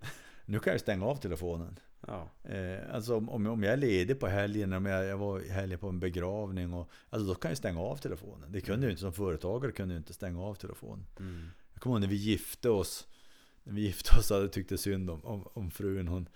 Nu 0.45 0.59
kan 0.59 0.73
jag 0.73 0.79
stänga 0.79 1.05
av 1.05 1.15
telefonen. 1.15 1.79
Ja. 2.07 2.29
Eh, 2.43 2.95
alltså 2.95 3.15
om, 3.15 3.47
om 3.47 3.63
jag 3.63 3.73
är 3.73 3.77
ledig 3.77 4.19
på 4.19 4.27
helgen, 4.27 4.73
om 4.73 4.85
jag, 4.85 5.05
jag 5.05 5.17
var 5.17 5.39
helgen 5.39 5.79
på 5.79 5.89
en 5.89 5.99
begravning, 5.99 6.73
och, 6.73 6.89
alltså 7.09 7.27
då 7.27 7.35
kan 7.35 7.51
jag 7.51 7.57
stänga 7.57 7.79
av 7.79 7.97
telefonen. 7.97 8.51
Det 8.51 8.61
kunde 8.61 8.85
jag 8.85 8.91
inte 8.91 9.01
som 9.01 9.13
företagare, 9.13 9.71
kunde 9.71 9.93
jag 9.93 9.99
inte 9.99 10.13
stänga 10.13 10.41
av 10.41 10.55
telefonen. 10.55 11.05
Mm. 11.19 11.49
Jag 11.73 11.81
kommer 11.81 11.95
ihåg 11.95 12.01
när 12.01 12.07
vi 12.07 12.15
gifte 12.15 12.69
oss. 12.69 13.07
När 13.63 13.73
vi 13.73 13.81
gifte 13.81 14.19
oss 14.19 14.29
hade 14.29 14.41
jag 14.41 14.51
tyckte 14.51 14.77
synd 14.77 15.09
om, 15.09 15.25
om, 15.25 15.47
om 15.53 15.71
frun. 15.71 16.07
Hon, 16.07 16.29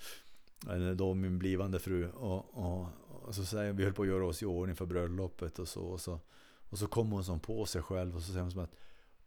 eller 0.70 0.96
då 0.96 1.14
min 1.14 1.40
blivande 1.40 1.80
fru. 1.80 2.10
Och, 2.10 2.58
och, 2.58 2.88
och 3.22 3.36
så 3.36 3.46
säger 3.46 3.74
vi 3.74 3.84
höll 3.84 3.94
på 3.94 4.02
att 4.02 4.08
göra 4.08 4.26
oss 4.26 4.44
i 4.44 4.46
ordning 4.46 4.76
för 4.76 4.86
bröllopet 4.86 5.60
och 5.60 5.68
så. 5.68 5.82
Och 5.82 6.02
så, 6.02 6.20
och 6.70 6.78
så 6.78 6.88
kom 6.88 7.12
hon 7.12 7.24
som 7.24 7.40
på 7.40 7.66
sig 7.66 7.82
själv 7.82 8.16
och 8.16 8.22
så 8.22 8.32
säger 8.32 8.42
hon 8.42 8.52
som 8.52 8.64
att 8.64 8.76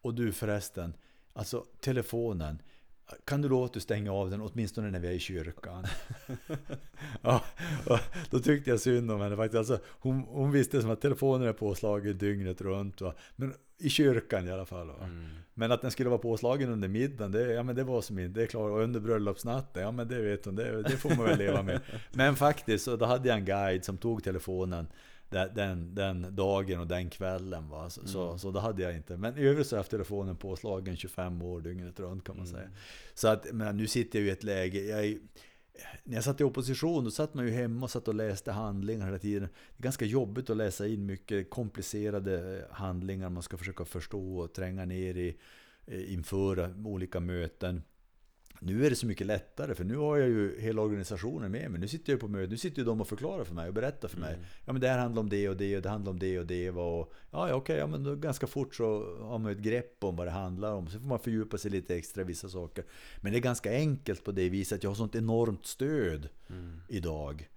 Och 0.00 0.14
du 0.14 0.32
förresten, 0.32 0.94
alltså 1.32 1.64
telefonen. 1.80 2.62
Kan 3.24 3.42
du 3.42 3.48
låta 3.48 3.74
du 3.74 3.80
stänga 3.80 4.12
av 4.12 4.30
den 4.30 4.40
åtminstone 4.40 4.90
när 4.90 4.98
vi 4.98 5.08
är 5.08 5.12
i 5.12 5.18
kyrkan? 5.18 5.86
ja, 7.22 7.44
då 8.30 8.38
tyckte 8.38 8.70
jag 8.70 8.80
synd 8.80 9.10
om 9.10 9.20
henne 9.20 9.36
faktiskt. 9.36 9.58
Alltså, 9.58 9.78
hon, 9.86 10.20
hon 10.20 10.52
visste 10.52 10.80
som 10.80 10.90
att 10.90 11.00
telefonen 11.00 11.48
är 11.48 11.52
påslagen 11.52 12.18
dygnet 12.18 12.60
runt. 12.60 13.00
Va? 13.00 13.14
Men 13.36 13.54
i 13.78 13.88
kyrkan 13.88 14.48
i 14.48 14.52
alla 14.52 14.66
fall. 14.66 14.86
Va? 14.86 15.04
Mm. 15.04 15.28
Men 15.54 15.72
att 15.72 15.82
den 15.82 15.90
skulle 15.90 16.08
vara 16.08 16.18
påslagen 16.18 16.70
under 16.70 16.88
middagen, 16.88 17.32
det, 17.32 17.52
ja, 17.52 17.62
men 17.62 17.76
det 17.76 17.84
var 17.84 18.02
som 18.02 18.18
inte, 18.18 18.40
det 18.40 18.44
är 18.44 18.46
klart. 18.46 18.70
Och 18.70 18.80
under 18.80 19.00
bröllopsnatten, 19.00 19.82
ja 19.82 19.92
men 19.92 20.08
det 20.08 20.20
vet 20.22 20.44
hon, 20.44 20.56
det, 20.56 20.82
det 20.82 20.96
får 20.96 21.08
man 21.08 21.24
väl 21.24 21.38
leva 21.38 21.62
med. 21.62 21.80
Men 22.12 22.36
faktiskt, 22.36 22.84
så 22.84 22.96
då 22.96 23.04
hade 23.04 23.28
jag 23.28 23.38
en 23.38 23.44
guide 23.44 23.84
som 23.84 23.96
tog 23.96 24.24
telefonen 24.24 24.86
den, 25.54 25.94
den, 25.94 26.36
dagen 26.36 26.80
och 26.80 26.86
den 26.86 27.10
kvällen. 27.10 27.68
Va? 27.68 27.90
Så, 27.90 28.06
så, 28.06 28.38
så 28.38 28.50
då 28.50 28.60
hade 28.60 28.82
jag 28.82 28.96
inte. 28.96 29.16
Men 29.16 29.38
i 29.38 29.42
övrigt 29.42 29.66
så 29.66 29.74
har 29.74 29.78
jag 29.78 29.80
haft 29.80 29.90
telefonen 29.90 30.36
påslagen 30.36 30.96
25 30.96 31.42
år 31.42 31.60
dygnet 31.60 32.00
runt 32.00 32.24
kan 32.24 32.36
man 32.36 32.46
säga. 32.46 32.68
Så 33.14 33.28
att, 33.28 33.52
men 33.52 33.76
nu 33.76 33.86
sitter 33.86 34.18
jag 34.18 34.28
i 34.28 34.30
ett 34.30 34.44
läge, 34.44 34.80
jag 34.80 35.04
är, 35.04 35.18
när 36.04 36.14
jag 36.14 36.24
satt 36.24 36.40
i 36.40 36.44
opposition 36.44 37.04
då 37.04 37.10
satt 37.10 37.34
man 37.34 37.46
ju 37.46 37.50
hemma 37.50 37.84
och 37.84 37.90
satt 37.90 38.08
och 38.08 38.14
läste 38.14 38.52
handlingar 38.52 39.06
hela 39.06 39.18
tiden. 39.18 39.48
Det 39.76 39.80
är 39.80 39.82
ganska 39.82 40.04
jobbigt 40.04 40.50
att 40.50 40.56
läsa 40.56 40.86
in 40.86 41.06
mycket 41.06 41.50
komplicerade 41.50 42.58
eh, 42.58 42.74
handlingar 42.74 43.30
man 43.30 43.42
ska 43.42 43.56
försöka 43.56 43.84
förstå 43.84 44.38
och 44.38 44.52
tränga 44.52 44.84
ner 44.84 45.16
i 45.16 45.36
eh, 45.86 46.12
inför 46.12 46.74
olika 46.86 47.20
möten. 47.20 47.82
Nu 48.64 48.86
är 48.86 48.90
det 48.90 48.96
så 48.96 49.06
mycket 49.06 49.26
lättare 49.26 49.74
för 49.74 49.84
nu 49.84 49.96
har 49.96 50.16
jag 50.16 50.28
ju 50.28 50.60
hela 50.60 50.82
organisationen 50.82 51.52
med 51.52 51.70
mig. 51.70 51.80
Nu 51.80 51.88
sitter 51.88 52.12
jag 52.12 52.20
på 52.20 52.28
möte, 52.28 52.50
nu 52.50 52.56
sitter 52.56 52.78
ju 52.78 52.84
de 52.84 53.00
och 53.00 53.08
förklarar 53.08 53.44
för 53.44 53.54
mig 53.54 53.68
och 53.68 53.74
berättar 53.74 54.08
för 54.08 54.20
mig. 54.20 54.38
Ja 54.64 54.72
men 54.72 54.80
det 54.80 54.88
här 54.88 54.98
handlar 54.98 55.20
om 55.20 55.28
det 55.28 55.48
och 55.48 55.56
det 55.56 55.76
och 55.76 55.82
det 55.82 55.88
handlar 55.88 56.12
om 56.12 56.18
det 56.18 56.38
och 56.38 56.46
det. 56.46 56.70
Och, 56.70 57.12
ja 57.30 57.54
okej, 57.54 57.76
ja, 57.76 57.86
men 57.86 58.04
då 58.04 58.16
ganska 58.16 58.46
fort 58.46 58.74
så 58.74 59.16
har 59.20 59.38
man 59.38 59.52
ett 59.52 59.58
grepp 59.58 60.04
om 60.04 60.16
vad 60.16 60.26
det 60.26 60.30
handlar 60.30 60.72
om. 60.72 60.86
Så 60.86 61.00
får 61.00 61.06
man 61.06 61.18
fördjupa 61.18 61.58
sig 61.58 61.70
lite 61.70 61.96
extra 61.96 62.22
i 62.22 62.24
vissa 62.24 62.48
saker. 62.48 62.84
Men 63.20 63.32
det 63.32 63.38
är 63.38 63.42
ganska 63.42 63.72
enkelt 63.72 64.24
på 64.24 64.32
det 64.32 64.48
viset 64.48 64.76
att 64.76 64.82
jag 64.82 64.90
har 64.90 64.94
sånt 64.94 65.14
enormt 65.14 65.66
stöd 65.66 66.28
idag. 66.88 67.48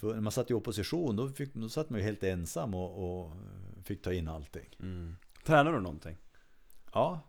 För 0.00 0.14
när 0.14 0.20
man 0.20 0.32
satt 0.32 0.50
i 0.50 0.54
opposition 0.54 1.16
då, 1.16 1.28
fick, 1.28 1.54
då 1.54 1.68
satt 1.68 1.90
man 1.90 2.00
ju 2.00 2.06
helt 2.06 2.22
ensam 2.22 2.74
och, 2.74 3.22
och 3.22 3.32
fick 3.84 4.02
ta 4.02 4.12
in 4.12 4.28
allting. 4.28 4.76
Mm. 4.80 5.16
Tränar 5.44 5.72
du 5.72 5.80
någonting? 5.80 6.16
Ja, 6.92 7.20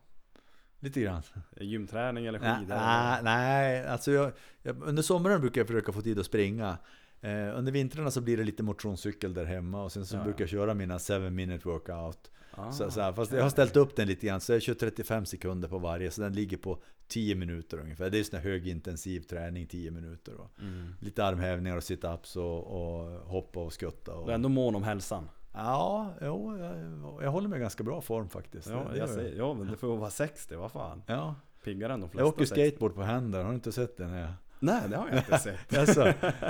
lite 0.80 1.02
grann. 1.02 1.22
Gymträning 1.60 2.26
eller 2.26 2.40
skidor? 2.40 2.76
nej, 2.76 3.24
nej, 3.24 3.88
alltså 3.88 4.12
jag, 4.12 4.32
jag, 4.62 4.84
under 4.84 5.04
sommaren 5.04 5.42
brukar 5.42 5.62
jag 5.62 5.68
försöka 5.68 5.92
få 5.92 6.02
tid 6.02 6.20
att 6.20 6.26
springa. 6.26 6.78
Eh, 7.22 7.58
under 7.58 7.72
vintrarna 7.72 8.12
så 8.12 8.22
blir 8.22 8.38
det 8.38 8.44
lite 8.44 8.64
motionscykel 8.64 9.34
där 9.34 9.46
hemma 9.46 9.84
och 9.84 9.92
sen 9.92 10.06
så 10.06 10.16
Ja, 10.16 10.24
brukar 10.24 10.40
jag 10.40 10.50
köra 10.50 10.74
mina 10.74 11.00
7 11.00 11.30
minute 11.30 11.68
workout. 11.68 12.32
Ah, 12.52 12.72
så, 12.72 12.92
så 12.92 13.02
här, 13.02 13.14
fast 13.14 13.32
jag 13.32 13.44
har 13.44 13.50
ställt 13.50 13.76
upp 13.76 13.96
den 13.96 14.08
lite 14.08 14.28
grann 14.28 14.42
så 14.42 14.54
jag 14.54 14.62
kör 14.62 14.74
35 14.74 15.26
sekunder 15.26 15.68
på 15.68 15.78
varje 15.78 16.12
så 16.12 16.22
den 16.22 16.34
ligger 16.34 16.58
på 16.58 16.82
10 17.08 17.36
minuter 17.36 17.80
ungefär. 17.80 18.10
Det 18.10 18.20
är 18.20 18.24
sån 18.24 18.40
här 18.40 18.44
högintensiv 18.44 19.20
träning 19.22 19.68
10 19.68 19.92
minuter. 19.92 20.34
Och 20.36 20.52
Mm. 20.62 20.96
Lite 21.00 21.26
armhävningar 21.26 21.78
och 21.78 21.84
sit-ups 21.84 22.38
och, 22.38 22.64
och 22.64 23.10
hoppa 23.28 23.60
och 23.60 23.74
skutta. 23.74 24.14
Och, 24.14 24.26
Du 24.26 24.32
är 24.32 24.36
ändå 24.36 24.50
mån 24.50 24.76
om 24.76 24.84
hälsan? 24.84 25.30
Ja, 25.58 26.14
jo, 26.22 26.58
jag, 26.58 26.76
jag 27.24 27.32
håller 27.32 27.48
mig 27.48 27.58
i 27.58 27.62
ganska 27.62 27.84
bra 27.84 28.02
form 28.02 28.30
faktiskt. 28.30 28.70
Ja, 28.70 28.76
Det- 28.76 28.84
det 28.92 28.98
jag 28.98 29.08
gör 29.08 29.16
säger, 29.16 29.38
ja 29.38 29.54
men 29.54 29.68
det 29.68 29.78
får 29.78 29.98
vara 29.98 30.10
60, 30.10 30.56
vad 30.56 30.72
fan? 30.72 31.04
Ja, 31.08 31.36
Piggare 31.64 31.94
än 31.94 32.00
de 32.02 32.10
flesta 32.10 32.22
jag 32.22 32.28
åker 32.28 32.46
60. 32.46 32.54
skateboard 32.70 32.96
på 32.96 33.02
händer, 33.04 33.44
har 33.44 33.50
du 33.50 33.56
inte 33.56 33.72
sett 33.72 33.98
den? 33.98 34.10
Här? 34.10 34.34
Nej, 34.60 34.82
det 34.90 34.98
har 34.98 35.08
jag 35.10 35.18
inte 35.18 35.38
sett. 35.40 35.78
Alltså, 35.78 36.04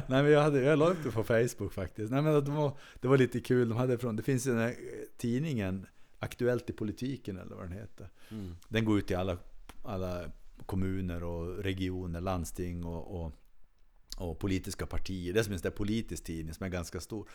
nej 0.07 0.23
men 0.23 0.31
jag, 0.31 0.41
hade, 0.41 0.61
jag 0.61 0.79
la 0.79 0.89
upp 0.89 0.97
det 1.03 1.11
på 1.11 1.23
Facebook 1.23 1.73
faktiskt. 1.73 2.11
Nej, 2.11 2.21
men 2.21 2.33
det, 2.45 2.51
var, 2.51 2.71
det 3.01 3.07
var 3.07 3.17
lite 3.17 3.39
kul. 3.39 3.69
De 3.69 3.77
hade 3.77 3.97
från, 3.97 4.15
det 4.15 4.23
finns 4.23 4.47
ju 4.47 4.51
den 4.51 4.59
här 4.61 4.75
tidningen 5.17 5.85
Aktuellt 6.19 6.69
i 6.69 6.73
politiken 6.73 7.37
eller 7.37 7.55
vad 7.55 7.65
den 7.65 7.71
heter. 7.71 8.09
Mm. 8.31 8.55
Den 8.67 8.85
går 8.85 8.97
ut 8.99 9.07
till 9.07 9.17
alla, 9.17 9.37
alla 9.83 10.23
kommuner 10.65 11.23
och 11.23 11.57
regioner, 11.63 12.21
landsting 12.21 12.85
och, 12.85 13.21
och, 13.25 13.31
och 14.17 14.39
politiska 14.39 14.85
partier. 14.85 15.33
Det 15.33 15.43
som 15.43 15.53
en 15.53 15.71
politisk 15.71 16.23
tidning 16.23 16.53
som 16.53 16.65
är 16.65 16.69
ganska 16.69 16.99
stor. 16.99 17.29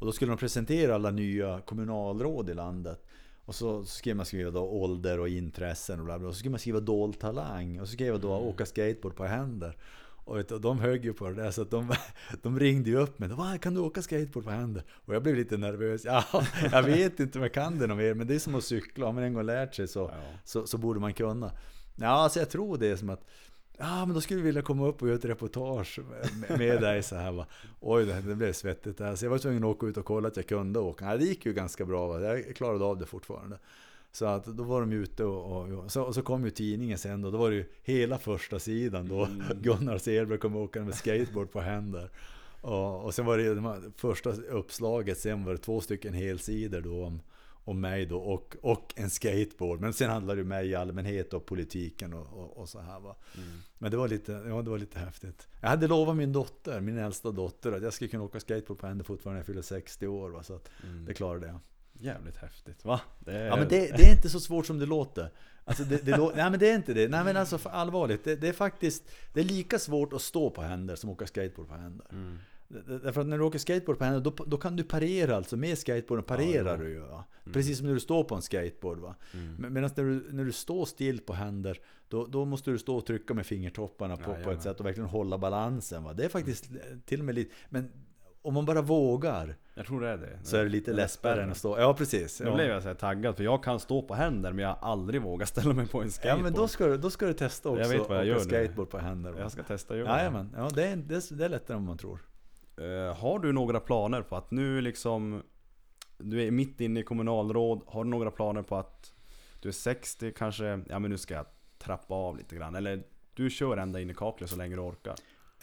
Och 0.00 0.06
då 0.06 0.12
skulle 0.12 0.30
de 0.32 0.38
presentera 0.38 0.94
alla 0.94 1.10
nya 1.10 1.60
kommunalråd 1.60 2.50
i 2.50 2.54
landet. 2.54 3.04
Och 3.44 3.54
så 3.54 3.84
skrev 3.84 4.16
man 4.16 4.26
skriva 4.26 4.50
då 4.50 4.60
ålder 4.60 5.20
och 5.20 5.28
intressen 5.28 5.98
och 5.98 6.04
bla 6.04 6.18
bla. 6.18 6.28
Och 6.28 6.34
så 6.34 6.38
skrev 6.38 6.50
man 6.50 6.60
skriva 6.60 6.80
dold 6.80 7.18
talang. 7.18 7.80
Och 7.80 7.86
så 7.88 7.92
skrev 7.92 8.08
jag 8.08 8.20
då 8.20 8.32
åka 8.32 8.66
skateboard 8.66 9.16
på 9.16 9.24
händer. 9.24 9.76
Och 10.24 10.60
de 10.60 10.78
högg 10.78 11.04
ju 11.04 11.12
på 11.12 11.28
det 11.28 11.34
där 11.34 11.50
så 11.50 11.62
att 11.62 11.70
de, 11.70 11.94
de 12.42 12.58
ringde 12.60 12.90
ju 12.90 12.96
upp 12.96 13.18
mig. 13.18 13.28
Bara, 13.28 13.58
kan 13.58 13.74
du 13.74 13.80
åka 13.80 14.02
skateboard 14.02 14.44
på 14.44 14.50
händer? 14.50 14.82
Och 14.90 15.14
jag 15.14 15.22
blev 15.22 15.36
lite 15.36 15.56
nervös. 15.56 16.04
Ja, 16.04 16.24
jag 16.72 16.82
vet 16.82 17.20
inte 17.20 17.38
om 17.38 17.42
jag 17.42 17.54
kan 17.54 17.78
det 17.78 17.86
något 17.86 17.98
mer. 17.98 18.14
Men 18.14 18.26
det 18.26 18.34
är 18.34 18.38
som 18.38 18.54
att 18.54 18.64
cykla. 18.64 19.06
Har 19.06 19.12
man 19.12 19.22
en 19.24 19.34
gång 19.34 19.46
lärt 19.46 19.74
sig 19.74 19.88
så, 19.88 20.10
Ja. 20.12 20.38
så, 20.44 20.66
så 20.66 20.78
borde 20.78 21.00
man 21.00 21.14
kunna. 21.14 21.52
Ja, 21.96 22.08
alltså 22.08 22.38
jag 22.38 22.50
tror 22.50 22.78
det 22.78 22.86
är 22.86 22.96
som 22.96 23.10
att 23.10 23.24
Ja, 23.80 24.06
men 24.06 24.14
då 24.14 24.20
skulle 24.20 24.40
vi 24.40 24.46
vilja 24.46 24.62
komma 24.62 24.86
upp 24.86 25.02
och 25.02 25.08
göra 25.08 25.18
ett 25.18 25.24
reportage 25.24 25.98
med, 25.98 26.58
med 26.58 26.80
dig 26.82 27.02
så 27.02 27.16
här 27.16 27.32
va. 27.32 27.46
Oj, 27.80 28.06
det, 28.06 28.20
det 28.20 28.34
blev 28.34 28.52
svettigt 28.52 28.98
där. 28.98 29.16
Så 29.16 29.24
jag 29.24 29.30
var 29.30 29.38
tvungen 29.38 29.64
att 29.64 29.70
åka 29.70 29.86
ut 29.86 29.96
och 29.96 30.04
kolla 30.04 30.28
att 30.28 30.36
jag 30.36 30.46
kunde 30.46 30.78
åka. 30.78 31.04
Ja, 31.04 31.16
det 31.16 31.24
gick 31.24 31.46
ju 31.46 31.52
ganska 31.52 31.84
bra. 31.84 32.06
Va? 32.06 32.20
Jag 32.20 32.56
klarade 32.56 32.84
av 32.84 32.98
det 32.98 33.06
fortfarande. 33.06 33.58
Så 34.12 34.26
att 34.26 34.44
då 34.44 34.62
var 34.62 34.80
de 34.80 34.92
ute 34.92 35.24
och, 35.24 35.72
och, 35.72 35.92
så, 35.92 36.02
och 36.02 36.14
så 36.14 36.22
kom 36.22 36.44
ju 36.44 36.50
tidningen 36.50 36.98
sen 36.98 37.22
då. 37.22 37.30
Då 37.30 37.38
var 37.38 37.50
det 37.50 37.56
ju 37.56 37.64
hela 37.82 38.18
första 38.18 38.58
sidan 38.58 39.08
då. 39.08 39.28
Gunnar 39.60 39.98
Selberg 39.98 40.38
kom 40.38 40.56
åkande 40.56 40.86
med 40.86 40.94
skateboard 40.94 41.52
på 41.52 41.60
händer. 41.60 42.10
Och, 42.60 43.04
och 43.04 43.14
sen 43.14 43.26
var 43.26 43.36
det 43.36 43.42
ju 43.42 43.54
de 43.54 43.64
här 43.64 43.82
första 43.96 44.30
uppslaget, 44.30 45.18
sen 45.18 45.44
var 45.44 45.52
det 45.52 45.58
två 45.58 45.80
stycken 45.80 46.14
helsidor 46.14 46.80
då 46.80 47.04
om, 47.04 47.20
om 47.68 47.80
mig 47.80 48.06
då 48.06 48.18
och, 48.18 48.56
och 48.62 48.94
en 48.96 49.10
skateboard. 49.10 49.80
Men 49.80 49.92
sen 49.92 50.10
handlade 50.10 50.38
det 50.38 50.42
om 50.42 50.48
mig 50.48 50.68
i 50.68 50.74
allmänhet 50.74 51.32
och 51.34 51.46
politiken 51.46 52.14
och, 52.14 52.26
och, 52.32 52.56
och 52.56 52.68
så 52.68 52.80
här 52.80 53.00
va. 53.00 53.16
Men 53.78 53.90
det 53.90 53.96
var, 53.96 54.08
lite, 54.08 54.32
ja, 54.32 54.62
det 54.62 54.70
var 54.70 54.78
lite 54.78 54.98
häftigt. 54.98 55.48
Jag 55.60 55.68
hade 55.68 55.86
lovat 55.88 56.16
min 56.16 56.32
dotter, 56.32 56.80
min 56.80 56.98
äldsta 56.98 57.30
dotter, 57.30 57.72
att 57.72 57.82
jag 57.82 57.92
skulle 57.92 58.08
kunna 58.08 58.22
åka 58.24 58.40
skateboard 58.40 58.78
på 58.78 58.86
henne 58.86 59.04
fortfarande 59.04 59.34
när 59.34 59.40
jag 59.40 59.46
fyller 59.46 59.62
60 59.62 60.06
år. 60.06 60.30
Va? 60.30 60.42
Så 60.42 60.54
att 60.54 60.68
det 61.06 61.14
klarade 61.14 61.46
jag. 61.46 61.58
Jävligt 62.00 62.36
häftigt, 62.36 62.84
va? 62.84 63.00
Det 63.18 63.32
är... 63.32 63.46
Ja 63.46 63.56
men 63.56 63.68
det, 63.68 63.96
det 63.96 64.02
är 64.02 64.16
inte 64.16 64.28
så 64.28 64.40
svårt 64.40 64.66
som 64.66 64.78
det 64.78 64.86
låter. 64.86 65.32
Alltså 65.64 65.84
det, 65.84 65.96
det, 66.04 66.12
lå- 66.12 66.32
nej 66.36 66.50
men 66.50 66.60
det 66.60 66.70
är 66.70 66.74
inte 66.76 66.94
det. 66.94 67.08
Nej 67.08 67.24
men 67.24 67.36
alltså 67.36 67.58
allvarligt. 67.68 68.24
Det, 68.24 68.36
det 68.36 68.48
är 68.48 68.52
faktiskt 68.52 69.10
Det 69.32 69.40
är 69.40 69.44
lika 69.44 69.78
svårt 69.78 70.12
att 70.12 70.22
stå 70.22 70.50
på 70.50 70.62
händer 70.62 70.96
som 70.96 71.10
att 71.10 71.14
åka 71.14 71.26
skateboard 71.26 71.68
på 71.68 71.74
händer. 71.74 72.06
Mm. 72.12 72.38
Därför 73.02 73.20
att 73.20 73.26
när 73.26 73.38
du 73.38 73.44
åker 73.44 73.58
skateboard 73.58 73.98
på 73.98 74.04
händer 74.04 74.20
då, 74.20 74.44
då 74.46 74.56
kan 74.56 74.76
du 74.76 74.84
parera 74.84 75.36
alltså. 75.36 75.56
Med 75.56 75.78
skateboarden 75.78 76.24
parerar 76.24 76.70
Ja, 76.70 76.76
du 76.76 76.88
ju. 76.88 76.98
Va? 77.00 77.24
Precis 77.52 77.78
som 77.78 77.86
när 77.86 77.94
du 77.94 78.00
står 78.00 78.24
på 78.24 78.34
en 78.34 78.42
skateboard. 78.42 78.98
Va? 78.98 79.14
Mm. 79.34 79.54
Men 79.58 79.72
Medan 79.72 79.90
när 79.96 80.04
du, 80.04 80.26
när 80.30 80.44
du 80.44 80.52
står 80.52 80.84
still 80.84 81.20
på 81.20 81.32
händer 81.32 81.80
då, 82.08 82.26
då 82.26 82.44
måste 82.44 82.70
du 82.70 82.78
stå 82.78 82.96
och 82.96 83.06
trycka 83.06 83.34
med 83.34 83.46
fingertopparna 83.46 84.16
på, 84.16 84.22
på 84.24 84.30
Jajamän. 84.30 84.56
ett 84.56 84.62
sätt 84.62 84.80
och 84.80 84.86
verkligen 84.86 85.08
hålla 85.08 85.38
balansen. 85.38 86.04
Va? 86.04 86.12
Det 86.12 86.24
är 86.24 86.28
faktiskt 86.28 86.70
till 87.06 87.18
och 87.20 87.24
med 87.26 87.34
lite... 87.34 87.54
Men 87.68 87.90
om 88.42 88.54
man 88.54 88.64
bara 88.64 88.82
vågar 88.82 89.56
Jag 89.74 89.86
tror 89.86 90.00
det 90.00 90.08
är 90.08 90.16
det. 90.18 90.38
så 90.42 90.56
är 90.56 90.64
det 90.64 90.70
lite 90.70 90.90
är 90.90 90.94
lättare 90.94 91.42
än 91.42 91.50
att 91.50 91.56
stå... 91.56 91.78
Ja 91.78 91.94
precis. 91.94 92.40
Nu 92.40 92.46
Ja. 92.46 92.54
blev 92.54 92.66
jag 92.70 92.82
så 92.82 92.94
taggad, 92.94 93.36
för 93.36 93.44
jag 93.44 93.64
kan 93.64 93.80
stå 93.80 94.02
på 94.02 94.14
händer 94.14 94.52
men 94.52 94.62
jag 94.62 94.68
har 94.74 94.90
aldrig 94.92 95.22
vågat 95.22 95.48
ställa 95.48 95.74
mig 95.74 95.86
på 95.88 95.98
en 96.00 96.06
Ja 96.06 96.10
skateboard. 96.10 96.42
men 96.42 96.52
då 96.52 96.68
ska, 96.68 96.86
du, 96.86 96.96
då 96.96 97.10
ska 97.10 97.26
du 97.26 97.32
testa 97.32 97.68
också 97.68 97.82
Jag 97.82 97.88
vet 97.88 98.08
vad 98.08 98.18
jag 98.18 98.26
gör 98.26 98.34
nu. 98.34 98.40
skateboard 98.40 98.90
på 98.90 98.98
händer. 98.98 99.32
va? 99.32 99.40
Jag 99.40 99.52
ska 99.52 99.62
testa 99.62 99.96
göra 99.96 100.24
ja, 100.56 100.68
det, 100.74 100.84
är, 100.84 100.96
det, 100.96 101.14
är, 101.16 101.34
det 101.36 101.44
är 101.44 101.48
lättare 101.48 101.76
än 101.76 101.84
man 101.84 101.98
tror. 101.98 102.18
Eh, 102.80 103.16
Har 103.16 103.38
du 103.38 103.52
några 103.52 103.80
planer 103.80 104.22
på 104.22 104.36
att 104.36 104.50
nu 104.50 104.80
liksom 104.80 105.42
Du 106.18 106.42
är 106.46 106.50
mitt 106.50 106.80
inne 106.80 107.00
i 107.00 107.02
kommunalråd, 107.02 107.82
har 107.86 108.04
du 108.04 108.10
några 108.10 108.30
planer 108.30 108.62
på 108.62 108.76
att 108.76 109.12
Du 109.62 109.68
är 109.68 109.72
60 109.72 110.32
kanske, 110.36 110.80
ja 110.88 110.98
men 110.98 111.10
nu 111.10 111.18
ska 111.18 111.34
jag 111.34 111.46
trappa 111.78 112.14
av 112.14 112.36
lite 112.36 112.56
grann 112.56 112.74
Eller 112.74 113.02
du 113.34 113.50
kör 113.50 113.76
ända 113.76 114.00
in 114.00 114.10
i 114.10 114.14
kaklet 114.14 114.50
så 114.50 114.56
länge 114.56 114.74
du 114.76 114.80
orkar 114.82 115.14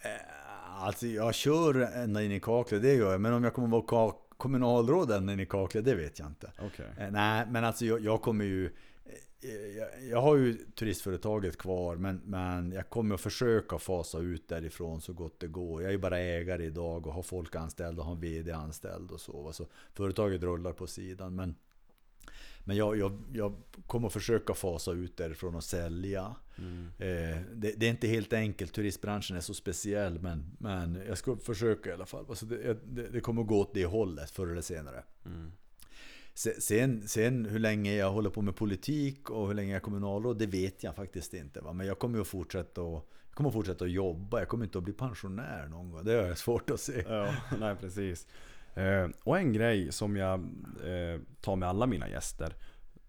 Eh, 0.04 0.84
Alltså 0.84 1.08
jag 1.08 1.36
kör 1.36 1.82
ända 2.04 2.24
in 2.24 2.32
i 2.32 2.40
kaklet, 2.40 2.82
det 2.82 2.94
gör 2.94 3.12
jag. 3.12 3.22
Men 3.22 3.34
om 3.34 3.44
jag 3.44 3.54
kommer 3.54 3.68
vara 3.68 4.14
kommunalråd 4.38 5.12
ända 5.12 5.34
in 5.34 5.40
i 5.40 5.46
kaklet, 5.46 5.86
det 5.86 5.96
vet 5.96 6.20
jag 6.20 6.28
inte. 6.28 6.52
Okej 6.60 6.86
Eh, 7.00 7.12
Nej, 7.12 7.46
men 7.50 7.64
alltså 7.64 7.86
jag, 7.86 8.00
jag 8.00 8.22
kommer 8.22 8.46
ju... 8.46 8.76
eh, 9.50 9.78
Jag, 9.78 9.88
jag 10.10 10.22
har 10.22 10.36
ju 10.36 10.54
turistföretaget 10.54 11.58
kvar, 11.58 11.96
men, 11.96 12.22
men 12.26 12.72
jag 12.72 12.90
kommer 12.90 13.16
att 13.16 13.22
försöka 13.22 13.78
fasa 13.80 14.20
ut 14.20 14.48
därifrån 14.48 15.02
så 15.02 15.14
gott 15.14 15.40
det 15.40 15.48
går. 15.48 15.82
Jag 15.82 15.90
är 15.90 15.94
ju 15.94 15.98
bara 15.98 16.20
ägare 16.20 16.66
idag 16.66 17.08
och 17.08 17.14
har 17.14 17.24
folk 17.24 17.56
anställda 17.56 18.02
och 18.02 18.08
har 18.08 18.16
en 18.16 18.22
VD 18.22 18.52
anställd 18.52 19.12
och 19.12 19.22
så. 19.22 19.54
så 19.54 19.68
företaget 19.94 20.44
rullar 20.44 20.74
på 20.74 20.88
sidan. 20.88 21.36
Men, 21.36 21.56
men 22.64 22.78
jag, 22.78 22.98
jag, 22.98 23.24
jag 23.34 23.56
kommer 23.88 24.08
att 24.08 24.14
försöka 24.14 24.54
fasa 24.54 24.92
ut 24.92 25.18
därifrån 25.18 25.56
och 25.56 25.64
sälja. 25.64 26.36
mm. 26.58 26.88
Eh, 26.98 27.42
det, 27.54 27.74
det 27.78 27.86
är 27.86 27.90
inte 27.90 28.08
helt 28.08 28.34
enkelt, 28.34 28.74
turistbranschen 28.74 29.38
är 29.38 29.42
så 29.42 29.54
speciell, 29.54 30.20
men, 30.20 30.58
men 30.60 31.02
jag 31.08 31.18
ska 31.18 31.38
försöka 31.38 31.90
i 31.90 31.94
alla 31.94 32.06
fall. 32.06 32.26
Alltså 32.30 32.46
det, 32.46 32.78
det, 32.86 33.08
det 33.08 33.20
kommer 33.20 33.42
att 33.42 33.48
gå 33.48 33.60
åt 33.60 33.74
det 33.74 33.86
hållet 33.86 34.32
förr 34.32 34.48
eller 34.48 34.62
senare. 34.62 35.04
Mm. 35.26 35.52
Se- 36.38 36.62
Sen, 36.62 37.08
sen 37.08 37.46
hur 37.46 37.60
länge 37.60 37.94
jag 37.96 38.12
håller 38.12 38.30
på 38.30 38.42
med 38.42 38.56
politik 38.56 39.30
och 39.30 39.48
hur 39.48 39.54
länge 39.54 39.70
jag 39.72 39.76
är 39.76 39.82
kommunalråd, 39.82 40.38
det 40.38 40.46
vet 40.46 40.84
jag 40.84 40.96
faktiskt 40.96 41.34
inte. 41.34 41.62
Va? 41.62 41.74
Men 41.74 41.88
jag 41.88 42.00
kommer 42.00 42.20
att 42.20 42.28
fortsätta 42.28 42.82
att, 42.82 42.88
jag 43.28 43.34
kommer 43.34 43.50
att 43.50 43.54
fortsätta 43.54 43.86
att 43.86 43.92
jobba. 43.92 44.40
Jag 44.40 44.48
kommer 44.48 44.66
inte 44.66 44.78
att 44.78 44.84
bli 44.84 44.94
pensionär 44.94 45.68
någon 45.68 45.92
gång. 45.92 46.06
Det 46.06 46.14
jag 46.14 46.38
svårt 46.38 46.70
att 46.70 46.80
se. 46.80 47.04
Ja, 47.08 47.34
nej 47.60 47.76
precis 47.76 48.28
Eh, 48.78 49.10
Och 49.24 49.38
en 49.38 49.54
grej 49.54 49.92
som 49.92 50.16
jag 50.16 50.40
eh, 50.86 51.20
tar 51.42 51.56
med 51.56 51.70
alla 51.70 51.86
mina 51.86 52.10
gäster 52.10 52.54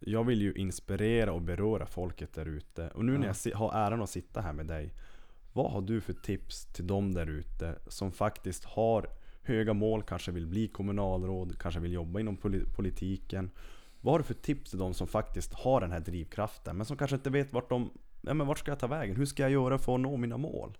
Jag 0.00 0.24
vill 0.24 0.42
ju 0.42 0.52
inspirera 0.54 1.32
och 1.32 1.42
beröra 1.42 1.86
folket 1.86 2.32
där 2.34 2.46
ute 2.46 2.88
Och 2.88 3.04
nu 3.04 3.18
när 3.18 3.26
Ja. 3.26 3.34
jag 3.44 3.56
har 3.58 3.72
äran 3.72 4.02
att 4.02 4.10
sitta 4.10 4.40
här 4.40 4.52
med 4.52 4.66
dig 4.66 4.94
Vad 5.52 5.72
har 5.72 5.80
du 5.80 6.00
för 6.00 6.12
tips 6.12 6.66
till 6.72 6.86
dem 6.86 7.14
där 7.14 7.26
ute 7.26 7.74
som 7.88 8.12
faktiskt 8.12 8.64
har 8.64 9.08
höga 9.46 9.72
mål, 9.72 10.02
kanske 10.02 10.32
vill 10.32 10.46
bli 10.46 10.68
kommunalråd, 10.68 11.58
kanske 11.58 11.80
vill 11.80 11.92
jobba 11.92 12.20
inom 12.20 12.36
politiken 12.76 13.50
Vad 14.00 14.14
har 14.14 14.18
du 14.18 14.24
för 14.24 14.34
tips 14.34 14.70
till 14.70 14.78
de 14.78 14.94
som 14.94 15.06
faktiskt 15.06 15.54
har 15.54 15.80
den 15.80 15.92
här 15.92 16.00
drivkraften 16.00 16.76
men 16.76 16.86
som 16.86 16.96
kanske 16.96 17.16
inte 17.16 17.30
vet 17.30 17.52
vart 17.52 17.68
de 17.68 17.90
ja, 18.20 18.34
men 18.34 18.46
vart 18.46 18.58
ska 18.58 18.70
jag 18.70 18.78
ta 18.78 18.86
vägen? 18.86 19.16
Hur 19.16 19.26
ska 19.26 19.42
jag 19.42 19.52
göra 19.52 19.78
för 19.78 19.94
att 19.94 20.00
nå 20.00 20.16
mina 20.16 20.36
mål? 20.36 20.78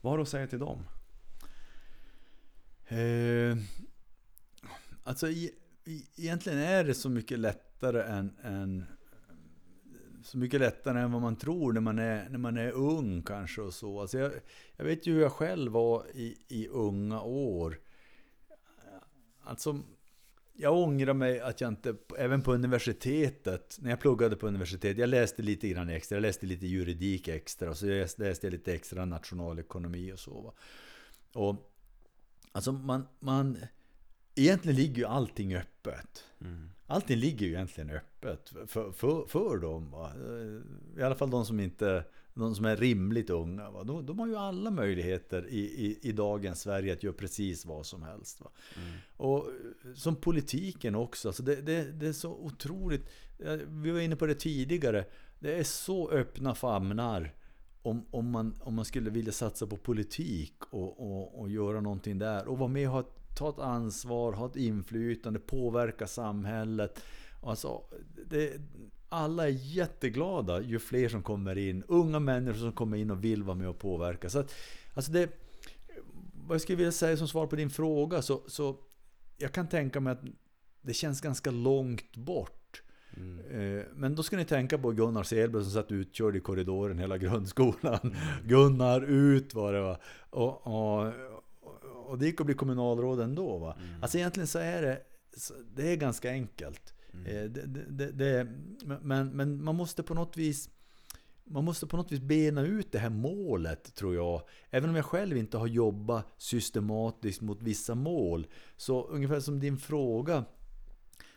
Vad 0.00 0.12
har 0.12 0.18
du 0.18 0.22
att 0.22 0.28
säga 0.28 0.46
till 0.46 0.58
dem? 0.58 0.84
Eh, 2.88 3.56
alltså 5.04 5.28
e-, 5.28 5.50
e-, 5.84 6.02
egentligen 6.16 6.58
är 6.58 6.84
det 6.84 6.94
så 6.94 7.08
mycket 7.08 7.38
lättare 7.38 8.02
än, 8.02 8.36
än 8.42 8.84
så 10.28 10.38
mycket 10.38 10.60
lättare 10.60 11.00
än 11.00 11.12
vad 11.12 11.22
man 11.22 11.36
tror 11.36 11.72
när 11.72 11.80
man 11.80 11.98
är, 11.98 12.28
när 12.28 12.38
man 12.38 12.56
är 12.56 12.72
ung 12.72 13.22
kanske 13.22 13.60
och 13.60 13.74
så. 13.74 14.00
Alltså 14.00 14.18
jag, 14.18 14.32
jag 14.76 14.84
vet 14.84 15.06
ju 15.06 15.14
hur 15.14 15.22
jag 15.22 15.32
själv 15.32 15.72
var 15.72 16.06
i, 16.14 16.36
i 16.48 16.68
unga 16.68 17.20
år. 17.20 17.78
Alltså, 19.40 19.80
jag 20.52 20.76
ångrar 20.76 21.14
mig 21.14 21.40
att 21.40 21.60
jag 21.60 21.68
inte, 21.68 21.96
även 22.18 22.42
på 22.42 22.54
universitetet, 22.54 23.78
när 23.80 23.90
jag 23.90 24.00
pluggade 24.00 24.36
på 24.36 24.46
universitetet, 24.46 24.98
jag 24.98 25.08
läste 25.08 25.42
lite 25.42 25.68
grann 25.68 25.88
extra, 25.88 26.16
jag 26.16 26.22
läste 26.22 26.46
lite 26.46 26.66
juridik 26.66 27.28
extra, 27.28 27.70
och 27.70 27.76
så 27.76 27.86
läste 27.86 28.38
jag 28.42 28.50
lite 28.50 28.74
extra 28.74 29.04
nationalekonomi 29.04 30.12
och 30.12 30.18
så. 30.18 30.40
Va? 30.40 30.52
Och 31.32 31.72
alltså 32.52 32.72
man, 32.72 33.06
man, 33.20 33.58
egentligen 34.34 34.76
ligger 34.76 34.96
ju 34.96 35.04
allting 35.04 35.56
öppet. 35.56 36.24
Mm. 36.40 36.70
Allting 36.90 37.16
ligger 37.16 37.46
ju 37.46 37.52
egentligen 37.52 37.90
öppet 37.90 38.52
för, 38.66 38.92
för, 38.92 39.26
för 39.26 39.56
dem. 39.56 39.90
Va? 39.90 40.12
I 40.98 41.02
alla 41.02 41.14
fall 41.14 41.30
de 41.30 41.46
som 41.46 41.60
inte 41.60 42.04
de 42.38 42.54
som 42.54 42.64
är 42.64 42.76
rimligt 42.76 43.30
unga. 43.30 43.70
Va? 43.70 43.84
De, 43.84 44.06
de 44.06 44.18
har 44.18 44.26
ju 44.26 44.36
alla 44.36 44.70
möjligheter 44.70 45.46
i, 45.48 45.58
i, 45.58 45.98
i 46.02 46.12
dagens 46.12 46.60
Sverige 46.60 46.92
att 46.92 47.02
göra 47.02 47.14
precis 47.14 47.66
vad 47.66 47.86
som 47.86 48.02
helst. 48.02 48.40
Va? 48.40 48.50
Mm. 48.76 48.98
Och 49.16 49.46
som 49.94 50.16
politiken 50.16 50.94
också. 50.94 51.28
Alltså 51.28 51.42
det, 51.42 51.56
det, 51.56 51.92
det 51.92 52.08
är 52.08 52.12
så 52.12 52.32
otroligt. 52.32 53.10
Vi 53.66 53.90
var 53.90 54.00
inne 54.00 54.16
på 54.16 54.26
det 54.26 54.34
tidigare. 54.34 55.04
Det 55.38 55.58
är 55.58 55.64
så 55.64 56.10
öppna 56.10 56.54
famnar. 56.54 57.34
Om, 57.82 58.06
om, 58.10 58.30
man, 58.30 58.54
om 58.60 58.74
man 58.74 58.84
skulle 58.84 59.10
vilja 59.10 59.32
satsa 59.32 59.66
på 59.66 59.76
politik 59.76 60.54
och, 60.70 61.00
och, 61.00 61.40
och 61.40 61.50
göra 61.50 61.80
någonting 61.80 62.18
där. 62.18 62.48
Och 62.48 62.58
vara 62.58 62.68
med 62.68 62.88
och 62.88 62.94
ha, 62.94 63.04
ta 63.38 63.48
ett 63.48 63.58
ansvar, 63.58 64.32
ha 64.32 64.46
ett 64.46 64.56
inflytande, 64.56 65.38
påverka 65.38 66.06
samhället. 66.06 67.02
Alltså, 67.42 67.82
det, 68.26 68.60
alla 69.08 69.44
är 69.44 69.52
jätteglada 69.52 70.60
ju 70.60 70.78
fler 70.78 71.08
som 71.08 71.22
kommer 71.22 71.58
in. 71.58 71.84
Unga 71.88 72.20
människor 72.20 72.58
som 72.58 72.72
kommer 72.72 72.96
in 72.96 73.10
och 73.10 73.24
vill 73.24 73.42
vara 73.42 73.56
med 73.56 73.68
och 73.68 73.78
påverka. 73.78 74.30
Så 74.30 74.38
att, 74.38 74.54
alltså 74.94 75.12
det, 75.12 75.30
vad 76.46 76.54
jag 76.54 76.60
skulle 76.60 76.76
vilja 76.76 76.92
säga 76.92 77.16
som 77.16 77.28
svar 77.28 77.46
på 77.46 77.56
din 77.56 77.70
fråga 77.70 78.22
så, 78.22 78.42
så 78.46 78.76
jag 79.36 79.52
kan 79.52 79.68
tänka 79.68 80.00
mig 80.00 80.12
att 80.12 80.22
det 80.82 80.94
känns 80.94 81.20
ganska 81.20 81.50
långt 81.50 82.16
bort. 82.16 82.82
Mm. 83.16 83.78
Eh, 83.78 83.84
Men 83.94 84.14
då 84.14 84.22
ska 84.22 84.36
ni 84.36 84.44
tänka 84.44 84.78
på 84.78 84.90
Gunnar 84.90 85.22
Selberg 85.22 85.62
som 85.62 85.72
satt 85.72 85.92
utkörd 85.92 86.36
i 86.36 86.40
korridoren 86.40 86.98
hela 86.98 87.18
grundskolan. 87.18 88.16
Gunnar, 88.44 89.00
ut 89.00 89.54
var 89.54 89.72
det 89.72 89.80
va. 89.80 89.98
Och, 90.30 90.66
och, 90.66 91.12
och 92.08 92.18
det 92.18 92.26
gick 92.26 92.40
att 92.40 92.46
bli 92.46 92.54
kommunalråd 92.54 93.20
ändå 93.20 93.58
va. 93.58 93.76
Mm. 93.78 94.02
Alltså 94.02 94.18
egentligen 94.18 94.46
så 94.46 94.58
är 94.58 94.82
det, 94.82 95.02
det 95.74 95.92
är 95.92 95.96
ganska 95.96 96.30
enkelt. 96.30 96.94
Mm. 97.12 97.26
Eh, 97.26 97.50
det, 97.50 97.84
det, 97.88 98.12
det, 98.12 98.46
men, 99.02 99.28
men 99.28 99.64
man 99.64 99.76
måste 99.76 100.02
på 100.02 100.14
något 100.14 100.36
vis 100.36 100.70
man 101.50 101.64
måste 101.64 101.86
på 101.86 101.96
något 101.96 102.12
vis 102.12 102.20
bena 102.20 102.62
ut 102.62 102.92
det 102.92 102.98
här 102.98 103.10
målet, 103.10 103.94
tror 103.94 104.14
jag. 104.14 104.42
Även 104.70 104.90
om 104.90 104.96
jag 104.96 105.04
själv 105.04 105.36
inte 105.36 105.58
har 105.58 105.66
jobbat 105.66 106.26
systematiskt 106.36 107.40
mot 107.40 107.62
vissa 107.62 107.94
mål. 107.94 108.46
Så 108.76 109.02
ungefär 109.04 109.40
som 109.40 109.60
din 109.60 109.78
fråga. 109.78 110.44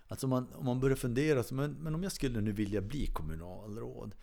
Alltså 0.07 0.27
man, 0.27 0.53
om 0.53 0.65
man 0.65 0.79
börjar 0.79 0.95
fundera, 0.95 1.43
så, 1.43 1.55
men, 1.55 1.71
men 1.71 1.95
om 1.95 2.03
jag 2.03 2.11
skulle 2.11 2.41
nu 2.41 2.51
vilja 2.51 2.81
bli 2.81 3.07
kommunalråd. 3.07 4.15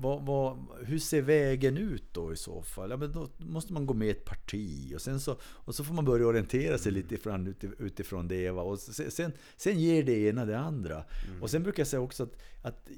Vad, 0.00 0.22
vad, 0.22 0.58
hur 0.84 0.98
ser 0.98 1.22
vägen 1.22 1.76
ut 1.76 2.04
då 2.12 2.32
i 2.32 2.36
så 2.36 2.62
fall? 2.62 2.90
Ja, 2.90 2.96
men 2.96 3.12
då 3.12 3.28
måste 3.38 3.72
man 3.72 3.86
gå 3.86 3.94
med 3.94 4.08
i 4.08 4.10
ett 4.10 4.24
parti 4.24 4.92
och, 4.94 5.00
sen 5.00 5.20
så, 5.20 5.36
och 5.42 5.74
så 5.74 5.84
får 5.84 5.94
man 5.94 6.04
börja 6.04 6.26
orientera 6.26 6.78
sig 6.78 6.92
lite 6.92 7.14
ifrån, 7.14 7.48
uti- 7.48 7.74
utifrån 7.78 8.28
det. 8.28 8.50
Va? 8.50 8.62
Och 8.62 8.78
sen, 8.78 9.32
sen, 9.56 9.80
ger 9.80 10.02
det 10.02 10.12
ena 10.18 10.44
det 10.44 10.58
andra. 10.58 11.04
Och 11.40 11.50
sen 11.50 11.62
brukar 11.62 11.80
jag 11.80 11.88
säga 11.88 12.00
också 12.00 12.22
att, 12.22 12.36
att 12.62 12.88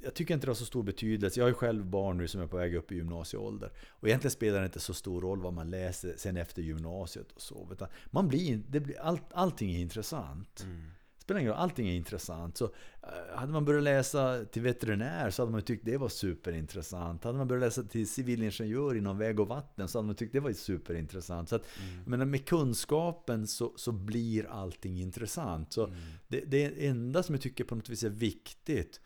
jag 0.00 0.14
tycker 0.14 0.34
inte 0.34 0.46
det 0.46 0.50
har 0.50 0.54
så 0.54 0.64
stor 0.64 0.82
betydelse. 0.82 1.40
Jag 1.40 1.44
har 1.44 1.48
ju 1.48 1.54
själv 1.54 1.86
barn 1.86 2.18
nu 2.18 2.28
som 2.28 2.40
är 2.40 2.46
på 2.46 2.56
väg 2.56 2.74
upp 2.74 2.92
i 2.92 2.94
gymnasieålder. 2.94 3.72
Och 3.88 4.08
egentligen 4.08 4.30
spelar 4.30 4.58
det 4.60 4.64
inte 4.66 4.80
så 4.80 4.94
stor 4.94 5.20
roll 5.20 5.42
vad 5.42 5.52
man 5.52 5.70
läser 5.70 6.14
sen 6.16 6.36
efter 6.36 6.62
gymnasiet 6.62 7.32
och 7.32 7.42
så. 7.42 7.68
Utan 7.72 7.88
man 8.10 8.28
blir, 8.28 8.62
det 8.68 8.80
blir, 8.80 9.00
allt, 9.00 9.32
allting 9.32 9.74
är 9.74 9.80
intressant. 9.80 10.62
Mm. 10.64 10.82
Spelar 11.28 11.40
ingen 11.40 11.52
roll, 11.52 11.60
allting 11.60 11.88
är 11.88 11.94
intressant. 11.94 12.56
Så 12.56 12.64
eh, 13.02 13.36
hade 13.36 13.52
man 13.52 13.64
börjat 13.64 13.82
läsa 13.82 14.44
till 14.44 14.62
veterinär 14.62 15.30
så 15.30 15.42
hade 15.42 15.52
man 15.52 15.62
tyckt 15.62 15.84
det 15.84 15.96
var 15.96 16.08
superintressant. 16.08 17.24
Hade 17.24 17.38
man 17.38 17.48
börjat 17.48 17.60
läsa 17.60 17.82
till 17.82 18.08
civilingenjör 18.08 18.94
inom 18.94 19.18
väg 19.18 19.40
och 19.40 19.48
vatten 19.48 19.88
så 19.88 19.98
hade 19.98 20.06
man 20.06 20.16
tyckt 20.16 20.32
det 20.32 20.40
var 20.40 20.52
superintressant. 20.52 21.48
Så 21.48 21.56
att, 21.56 21.66
jag 22.04 22.10
menar, 22.10 22.24
med 22.24 22.46
kunskapen 22.46 23.46
så, 23.46 23.72
så 23.76 23.92
blir 23.92 24.46
allting 24.46 25.00
intressant. 25.00 25.72
Så 25.72 25.92
det, 26.28 26.40
det 26.40 26.86
enda 26.86 27.22
som 27.22 27.34
jag 27.34 27.42
tycker 27.42 27.64
på 27.64 27.74
något 27.74 27.88
vis 27.88 28.02
är 28.02 28.10
viktigt 28.10 29.00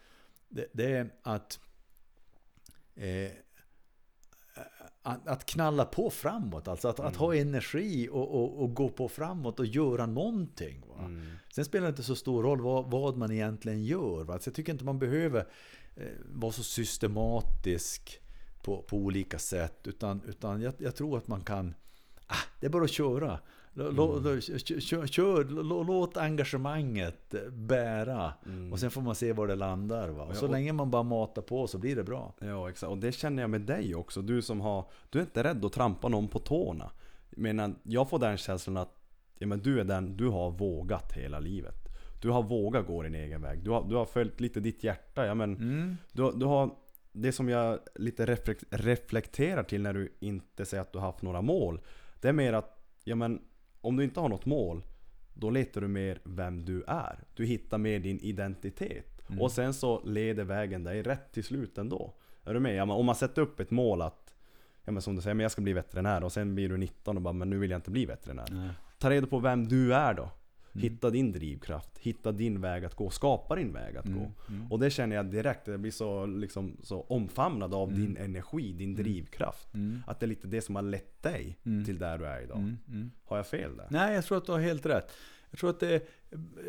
det, 0.49 0.66
det 0.73 0.93
är 0.93 1.11
att 1.23 1.61
eh, 2.94 3.32
att, 5.03 5.29
att 5.29 5.47
knalla 5.47 5.85
på 5.85 6.11
framåt, 6.11 6.69
alltså 6.69 6.89
att, 6.89 7.01
att 7.01 7.16
ha 7.16 7.35
energi 7.35 8.09
och, 8.12 8.35
och, 8.35 8.62
och 8.62 8.74
gå 8.74 8.89
på 8.89 9.09
framåt 9.09 9.61
och 9.61 9.66
göra 9.66 10.07
någonting. 10.07 10.83
Va? 10.89 11.11
Sen 11.55 11.65
spelar 11.65 11.87
det 11.87 11.91
inte 11.91 12.03
så 12.03 12.16
stor 12.16 12.43
roll 12.43 12.61
vad, 12.61 12.91
vad 12.91 13.16
man 13.16 13.33
egentligen 13.33 13.85
gör. 13.85 14.24
Va? 14.24 14.39
Så 14.39 14.49
jag 14.49 14.55
tycker 14.55 14.73
inte 14.73 14.85
man 14.85 14.99
behöver 14.99 15.47
eh, 15.97 16.07
vara 16.24 16.53
så 16.53 16.62
systematisk 16.62 18.20
på, 18.62 18.83
på 18.83 18.97
olika 18.97 19.39
sätt. 19.39 19.87
Utan, 19.87 20.23
utan 20.27 20.62
jag, 20.62 20.74
jag 20.79 20.97
tror 20.97 21.19
att 21.19 21.29
man 21.29 21.41
kan, 21.41 21.74
ah, 22.27 22.45
det 22.61 22.66
är 22.66 22.70
bara 22.70 22.85
att 22.85 22.91
köra. 22.91 23.41
Kö- 24.81 25.07
Kör, 25.07 25.44
lå- 25.44 25.85
låt 25.86 26.16
engagemanget 26.16 27.35
bära. 27.53 28.32
Och 28.73 28.81
sen 28.81 28.90
får 28.90 29.01
man 29.03 29.15
se 29.15 29.32
var 29.32 29.47
det 29.47 29.55
landar. 29.55 30.09
Va? 30.09 30.23
Och 30.24 30.36
så 30.36 30.47
länge 30.47 30.73
man 30.73 30.90
bara 30.90 31.03
matar 31.03 31.43
på 31.43 31.66
så 31.66 31.78
blir 31.78 31.97
det 31.97 32.05
bra. 32.05 32.35
Ja 32.40 32.69
exakt, 32.70 32.90
och 32.90 32.99
det 32.99 33.12
känner 33.12 33.43
jag 33.43 33.51
med 33.51 33.61
dig 33.61 33.94
också. 33.94 34.23
Du 34.23 34.43
som 34.43 34.61
har, 34.61 34.85
du 35.11 35.19
är 35.19 35.23
inte 35.23 35.43
rädd 35.44 35.65
att 35.65 35.73
trampa 35.73 36.09
någon 36.09 36.28
på 36.28 36.39
tårna. 36.39 36.90
Menar, 37.31 37.74
jag 37.82 38.09
får 38.11 38.19
den 38.19 38.36
känslan 38.36 38.77
att 38.77 38.94
ja, 39.39 39.47
men 39.47 39.59
du 39.61 39.81
är 39.81 39.85
den, 39.85 40.16
du 40.16 40.28
har 40.28 40.51
vågat 40.51 41.12
hela 41.12 41.39
livet. 41.40 41.74
Du 42.23 42.31
har 42.31 42.43
vågat 42.43 42.86
gå 42.86 43.03
din 43.03 43.15
egen 43.15 43.43
väg. 43.43 43.65
Du 43.65 43.70
har, 43.70 43.89
du 43.89 43.94
har 43.94 44.05
följt 44.05 44.40
lite 44.40 44.61
ditt 44.61 44.85
hjärta. 44.85 45.27
Ja, 45.27 45.35
men 45.35 45.57
Mm. 45.57 45.97
du, 46.12 46.32
du 46.32 46.47
har, 46.47 46.70
det 47.12 47.32
som 47.32 47.49
jag 47.49 47.78
lite 47.94 48.27
reflek- 48.27 48.65
reflekterar 48.70 49.62
till 49.62 49.82
när 49.82 49.93
du 49.93 50.12
inte 50.20 50.65
säger 50.66 50.81
att 50.81 50.93
du 50.93 50.99
har 50.99 51.07
haft 51.07 51.23
några 51.23 51.43
mål. 51.43 51.81
Det 52.20 52.28
är 52.28 52.32
mer 52.32 52.53
att, 52.53 52.78
ja 53.05 53.15
men 53.16 53.40
om 53.83 53.97
du 53.97 54.05
inte 54.05 54.21
har 54.21 54.29
något 54.29 54.47
mål, 54.47 54.83
då 55.35 55.51
letar 55.51 55.81
du 55.81 55.89
mer 55.89 56.21
vem 56.25 56.65
du 56.65 56.85
är. 56.87 57.19
Du 57.35 57.45
hittar 57.47 57.79
mer 57.79 57.99
din 57.99 58.19
identitet. 58.21 59.23
Och 59.41 59.53
sen 59.53 59.75
så 59.75 60.03
leder 60.05 60.45
vägen 60.45 60.85
dig 60.85 61.03
rätt 61.03 61.33
till 61.33 61.45
slut 61.45 61.79
ändå. 61.79 62.15
Är 62.45 62.55
du 62.55 62.61
med? 62.61 62.75
Ja, 62.75 62.85
men 62.85 62.97
om 62.97 63.07
man 63.07 63.15
sätter 63.15 63.43
upp 63.43 63.61
ett 63.61 63.71
mål 63.71 64.03
att, 64.03 64.35
ja 64.85 64.93
men 64.93 65.03
som 65.03 65.17
du 65.17 65.23
säger, 65.23 65.35
men 65.35 65.43
jag 65.43 65.53
ska 65.53 65.63
bli 65.63 65.73
veterinär 65.73 66.25
och 66.25 66.33
sen 66.33 66.55
blir 66.55 66.69
du 66.69 66.77
19 66.77 67.17
och 67.17 67.23
bara, 67.23 67.33
men 67.33 67.51
nu 67.51 67.59
vill 67.59 67.71
jag 67.71 67.79
inte 67.79 67.91
bli 67.91 68.07
veterinär. 68.07 68.75
Ta 68.99 69.11
reda 69.11 69.27
på 69.27 69.39
vem 69.39 69.69
du 69.69 69.95
är 69.95 70.15
då. 70.15 70.31
Hitta 70.74 71.11
din 71.11 71.32
drivkraft, 71.32 71.99
hitta 71.99 72.32
din 72.32 72.61
väg 72.61 72.85
att 72.85 72.94
gå, 72.94 73.11
skapa 73.11 73.57
din 73.57 73.73
väg 73.73 73.97
att 73.97 74.07
gå. 74.07 74.32
Och 74.70 74.78
det 74.78 74.90
känner 74.90 75.16
jag 75.16 75.27
direkt, 75.27 75.66
jag 75.66 75.81
blir 75.81 75.90
så, 75.90 76.27
liksom, 76.27 76.77
så 76.82 77.01
omfamnad 77.01 77.74
av 77.74 77.94
din 77.94 78.16
energi, 78.16 78.73
din 78.73 78.94
drivkraft. 78.94 79.69
Att 80.07 80.20
det 80.20 80.27
är 80.27 80.28
lite 80.28 80.47
det 80.47 80.61
som 80.61 80.74
har 80.77 80.82
lett 80.82 81.23
dig 81.23 81.59
till 81.86 81.99
där 81.99 82.19
du 82.19 82.27
är 82.27 82.43
idag. 82.43 82.77
Har 83.24 83.36
jag 83.36 83.47
fel 83.47 83.77
där? 83.77 83.86
Nej, 83.90 84.15
jag 84.15 84.24
tror 84.24 84.39
att 84.39 84.47
du 84.47 84.53
har 84.53 84.61
helt 84.61 84.86
rätt. 84.86 85.12
Jag 85.51 85.59
tror 85.59 85.70
att 85.70 85.81
det 85.81 86.03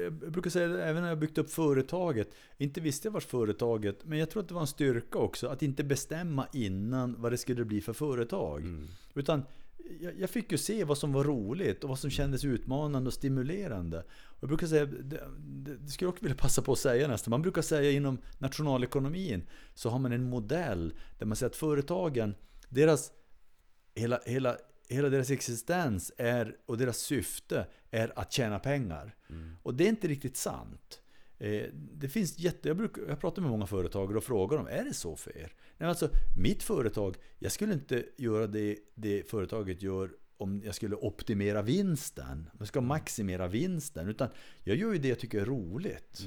jag 0.03 0.13
brukar 0.13 0.49
säga 0.49 0.67
det, 0.67 0.83
även 0.83 1.01
när 1.01 1.09
jag 1.09 1.19
byggt 1.19 1.37
upp 1.37 1.49
företaget, 1.49 2.29
inte 2.57 2.81
visste 2.81 3.07
jag 3.07 3.13
vart 3.13 3.23
företaget, 3.23 4.05
men 4.05 4.19
jag 4.19 4.29
tror 4.29 4.43
att 4.43 4.47
det 4.47 4.53
var 4.53 4.61
en 4.61 4.67
styrka 4.67 5.19
också, 5.19 5.47
att 5.47 5.63
inte 5.63 5.83
bestämma 5.83 6.47
innan 6.53 7.21
vad 7.21 7.31
det 7.31 7.37
skulle 7.37 7.65
bli 7.65 7.81
för 7.81 7.93
företag. 7.93 8.63
Utan 9.13 9.43
jag, 9.99 10.19
jag 10.19 10.29
fick 10.29 10.51
ju 10.51 10.57
se 10.57 10.83
vad 10.83 10.97
som 10.97 11.13
var 11.13 11.23
roligt 11.23 11.83
och 11.83 11.89
vad 11.89 11.99
som 11.99 12.09
kändes 12.09 12.45
utmanande 12.45 13.07
och 13.07 13.13
stimulerande. 13.13 13.99
Och 14.09 14.37
jag 14.39 14.47
brukar 14.47 14.67
säga, 14.67 14.85
det, 14.85 15.23
det, 15.37 15.77
det 15.77 15.89
skulle 15.89 16.07
jag 16.07 16.13
också 16.13 16.25
vilja 16.25 16.37
passa 16.37 16.61
på 16.61 16.71
att 16.71 16.79
säga 16.79 17.07
nästan, 17.07 17.31
man 17.31 17.41
brukar 17.41 17.61
säga 17.61 17.91
inom 17.91 18.17
nationalekonomin 18.37 19.47
så 19.73 19.89
har 19.89 19.99
man 19.99 20.11
en 20.11 20.23
modell 20.23 20.93
där 21.19 21.25
man 21.25 21.35
säger 21.35 21.49
att 21.49 21.55
företagen, 21.55 22.35
deras 22.69 23.11
hela, 23.95 24.19
hela, 24.25 24.57
hela 24.89 25.09
deras 25.09 25.29
existens 25.29 26.11
är, 26.17 26.55
och 26.65 26.77
deras 26.77 26.97
syfte 26.97 27.67
är 27.91 28.19
att 28.19 28.31
tjäna 28.31 28.59
pengar. 28.59 29.15
Och 29.63 29.73
det 29.73 29.83
är 29.83 29.89
inte 29.89 30.07
riktigt 30.07 30.37
sant. 30.37 30.99
Eh, 31.43 31.69
Det 31.73 32.09
finns 32.09 32.39
jätte, 32.39 32.67
jag, 32.67 32.77
brukar, 32.77 33.01
jag 33.07 33.19
pratar 33.19 33.41
med 33.41 33.51
många 33.51 33.67
företagare 33.67 34.17
och 34.17 34.23
frågar 34.23 34.57
dem, 34.57 34.67
är 34.67 34.83
det 34.83 34.93
så 34.93 35.15
för 35.15 35.37
er? 35.37 35.53
Nej, 35.77 35.89
alltså, 35.89 36.09
mitt 36.37 36.63
företag, 36.63 37.15
jag 37.39 37.51
skulle 37.51 37.73
inte 37.73 38.05
göra 38.17 38.47
det, 38.47 38.77
det 38.95 39.29
företaget 39.29 39.81
gör 39.81 40.11
om 40.37 40.61
jag 40.65 40.75
skulle 40.75 40.95
optimera 40.95 41.61
vinsten. 41.61 42.49
Jag 42.59 42.67
ska 42.67 42.81
maximera 42.81 43.47
vinsten. 43.47 44.07
Utan 44.09 44.29
jag 44.63 44.77
gör 44.77 44.93
ju 44.93 44.99
det 44.99 45.07
jag 45.07 45.19
tycker 45.19 45.41
är 45.41 45.45
roligt. 45.45 46.19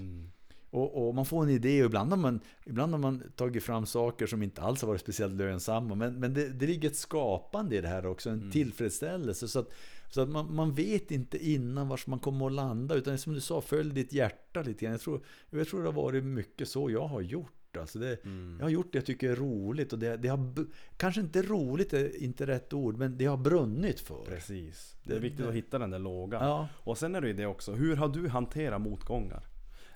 Och, 0.70 1.08
och 1.08 1.14
man 1.14 1.26
får 1.26 1.42
en 1.42 1.50
idé 1.50 1.80
och 1.82 1.86
ibland 1.86 2.10
har, 2.10 2.16
man, 2.16 2.40
ibland 2.64 2.92
har 2.92 2.98
man 2.98 3.22
tagit 3.36 3.62
fram 3.62 3.86
saker 3.86 4.26
som 4.26 4.42
inte 4.42 4.62
alls 4.62 4.80
har 4.80 4.88
varit 4.88 5.00
speciellt 5.00 5.34
lönsamma. 5.34 5.94
Men, 5.94 6.20
men 6.20 6.34
det, 6.34 6.48
det 6.48 6.66
ligger 6.66 6.88
ett 6.88 6.96
skapande 6.96 7.76
i 7.76 7.80
det 7.80 7.88
här 7.88 8.06
också, 8.06 8.30
en 8.30 8.50
tillfredsställelse. 8.50 9.48
Så 9.48 9.58
att, 9.58 9.70
så 10.10 10.20
att 10.20 10.28
man, 10.28 10.54
man 10.54 10.74
vet 10.74 11.10
inte 11.10 11.48
innan 11.50 11.88
vars 11.88 12.06
man 12.06 12.18
kommer 12.18 12.46
att 12.46 12.52
landa. 12.52 12.94
Utan 12.94 13.18
som 13.18 13.34
du 13.34 13.40
sa, 13.40 13.60
följ 13.60 13.94
ditt 13.94 14.12
hjärta 14.12 14.62
lite 14.62 14.84
grann. 14.84 14.92
Jag 14.92 15.00
tror, 15.00 15.20
jag 15.50 15.68
tror 15.68 15.80
det 15.82 15.88
har 15.88 15.92
varit 16.02 16.24
mycket 16.24 16.68
så 16.68 16.90
jag 16.90 17.06
har 17.06 17.20
gjort. 17.20 17.52
Alltså 17.80 17.98
det, 17.98 18.18
Jag 18.58 18.64
har 18.64 18.70
gjort 18.70 18.92
det 18.92 18.98
jag 18.98 19.06
tycker 19.06 19.30
är 19.30 19.36
roligt. 19.36 19.92
Och 19.92 19.98
det, 19.98 20.16
det 20.16 20.28
har, 20.28 20.66
kanske 20.96 21.20
inte 21.20 21.42
roligt 21.42 21.92
är 21.92 22.22
inte 22.22 22.46
rätt 22.46 22.72
ord, 22.72 22.96
men 22.96 23.18
det 23.18 23.24
har 23.26 23.36
brunnit 23.36 24.00
för. 24.00 24.24
Precis. 24.24 24.96
Det 25.04 25.14
är 25.14 25.20
viktigt 25.20 25.42
det- 25.42 25.48
att 25.48 25.54
hitta 25.54 25.78
den 25.78 25.90
där 25.90 25.98
lågan. 25.98 26.44
Ja. 26.48 26.68
Och 26.74 26.98
sen 26.98 27.14
är 27.14 27.20
det 27.20 27.26
ju 27.26 27.32
det 27.34 27.46
också, 27.46 27.72
hur 27.72 27.96
har 27.96 28.08
du 28.08 28.28
hanterat 28.28 28.80
motgångar? 28.80 29.44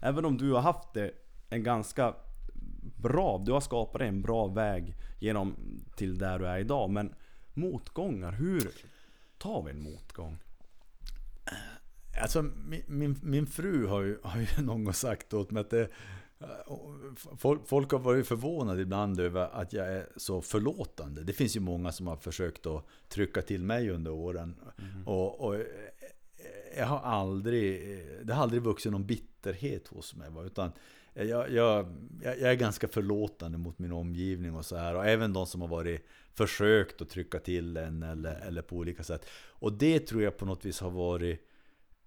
Även 0.00 0.24
om 0.24 0.36
du 0.38 0.52
har 0.52 0.60
haft 0.60 0.94
det 0.94 1.10
en 1.50 1.62
ganska 1.62 2.14
bra, 2.96 3.42
du 3.46 3.52
har 3.52 3.60
skapat 3.60 4.00
en 4.02 4.22
bra 4.22 4.46
väg 4.46 4.94
genom 5.20 5.56
till 5.96 6.18
där 6.18 6.38
du 6.38 6.46
är 6.46 6.58
idag. 6.58 6.90
Men 6.90 7.14
motgångar, 7.54 8.32
hur 8.32 8.70
tar 9.40 9.62
vi 9.62 9.70
en 9.70 9.82
motgång? 9.82 10.38
Alltså, 12.22 12.42
min, 12.42 12.82
min, 12.86 13.16
min 13.22 13.46
fru 13.46 13.86
har 13.86 14.02
ju, 14.02 14.18
har 14.22 14.40
ju 14.40 14.46
någon 14.62 14.84
gång 14.84 14.94
sagt 14.94 15.34
åt 15.34 15.50
mig 15.50 15.60
att 15.60 15.70
det, 15.70 15.88
folk, 17.38 17.68
folk 17.68 17.92
har 17.92 17.98
varit 17.98 18.26
förvånade 18.26 18.82
ibland 18.82 19.20
över 19.20 19.48
att 19.52 19.72
jag 19.72 19.92
är 19.92 20.08
så 20.16 20.42
förlåtande. 20.42 21.22
Det 21.24 21.32
finns 21.32 21.56
ju 21.56 21.60
många 21.60 21.92
som 21.92 22.06
har 22.06 22.16
försökt 22.16 22.66
att 22.66 22.84
trycka 23.08 23.42
till 23.42 23.64
mig 23.64 23.90
under 23.90 24.10
åren. 24.10 24.56
Och, 25.06 25.40
och 25.40 25.64
jag 26.76 26.86
har 26.86 26.98
aldrig, 26.98 27.80
det 28.22 28.34
har 28.34 28.42
aldrig 28.42 28.62
vuxit 28.62 28.92
någon 28.92 29.06
bitterhet 29.06 29.88
hos 29.88 30.14
mig. 30.14 30.28
Utan 30.46 30.72
jag, 31.14 31.50
jag, 31.50 31.86
jag, 32.22 32.40
är 32.40 32.54
ganska 32.54 32.88
förlåtande 32.88 33.58
mot 33.58 33.78
min 33.78 33.92
omgivning 33.92 34.54
och 34.54 34.66
så 34.66 34.76
här. 34.76 34.94
Och 34.94 35.06
även 35.06 35.32
de 35.32 35.46
som 35.46 35.60
har 35.60 35.68
varit 35.68 36.06
försökt 36.34 37.02
att 37.02 37.08
trycka 37.08 37.38
till 37.38 37.76
en 37.76 38.02
eller, 38.02 38.40
eller 38.46 38.62
på 38.62 38.76
olika 38.76 39.02
sätt. 39.02 39.26
Och 39.32 39.72
det 39.72 39.98
tror 39.98 40.22
jag 40.22 40.36
på 40.36 40.46
något 40.46 40.64
vis 40.64 40.80
har 40.80 40.90
varit 40.90 41.49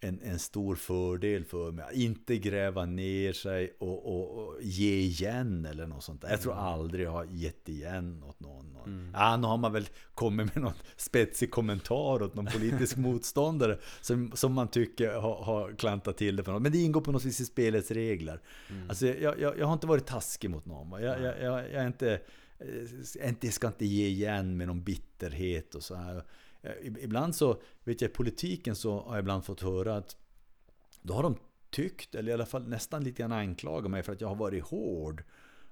en, 0.03 0.19
en 0.23 0.39
stor 0.39 0.75
fördel 0.75 1.45
för 1.45 1.71
mig. 1.71 1.85
Inte 1.93 2.38
gräva 2.38 2.85
ner 2.85 3.34
sig 3.34 3.75
och, 3.80 4.05
och, 4.05 4.38
och 4.38 4.61
ge 4.61 4.95
igen 4.99 5.65
eller 5.65 5.88
något 5.88 6.03
sånt 6.03 6.21
där. 6.21 6.30
Jag 6.30 6.41
tror 6.41 6.53
aldrig 6.53 7.05
jag 7.05 7.11
har 7.11 7.27
gett 7.30 7.69
igen 7.69 8.23
åt 8.23 8.39
någon. 8.39 8.73
någon. 8.73 9.11
Ja, 9.13 9.38
nu 9.38 9.47
har 9.47 9.57
man 9.57 9.73
väl 9.73 9.88
kommit 10.13 10.55
med 10.55 10.63
någon 10.63 10.73
spetsig 10.95 11.51
kommentar 11.51 12.23
åt 12.23 12.35
någon 12.35 12.45
politisk 12.45 12.97
motståndare 12.97 13.77
som, 14.01 14.31
som 14.31 14.53
man 14.53 14.67
tycker 14.67 15.13
har, 15.13 15.43
har 15.43 15.71
klantat 15.71 16.17
till 16.17 16.35
det 16.35 16.43
för 16.43 16.51
något. 16.51 16.61
Men 16.61 16.71
det 16.71 16.77
ingår 16.77 17.01
på 17.01 17.11
något 17.11 17.25
vis 17.25 17.39
i 17.39 17.45
spelets 17.45 17.91
regler. 17.91 18.41
Alltså, 18.89 19.07
jag, 19.07 19.39
jag, 19.39 19.59
jag 19.59 19.65
har 19.65 19.73
inte 19.73 19.88
varit 19.88 20.05
taskig 20.05 20.49
mot 20.49 20.65
någon. 20.65 21.01
Jag, 21.01 21.21
jag, 21.21 21.41
jag, 21.41 21.59
jag 21.59 21.84
är 21.84 21.88
inte, 21.88 22.19
eh, 22.59 23.30
inte, 23.30 23.51
ska 23.51 23.67
inte 23.67 23.85
ge 23.85 24.07
igen 24.07 24.57
med 24.57 24.67
någon 24.67 24.84
bitterhet 24.84 25.75
och 25.75 25.84
så 25.84 25.95
här. 25.95 26.23
Eh, 26.64 27.03
Ibland 27.03 27.35
så, 27.35 27.61
vet 27.84 28.02
jag 28.02 28.11
i 28.11 28.14
politiken 28.14 28.76
så 28.76 28.99
har 28.99 29.15
jag 29.15 29.19
ibland 29.19 29.45
fått 29.45 29.61
höra 29.61 29.95
att 29.95 30.18
då 31.02 31.14
har 31.14 31.23
de 31.23 31.38
tyckt, 31.69 32.15
eller 32.15 32.31
i 32.31 32.34
alla 32.34 32.45
fall 32.45 32.68
nästan 32.68 33.03
lite 33.03 33.22
grann 33.22 33.31
anklagat 33.31 33.91
mig 33.91 34.03
för 34.03 34.14
att 34.14 34.22
jag 34.22 34.27
har 34.27 34.35
varit 34.35 34.64
hård. 34.64 35.23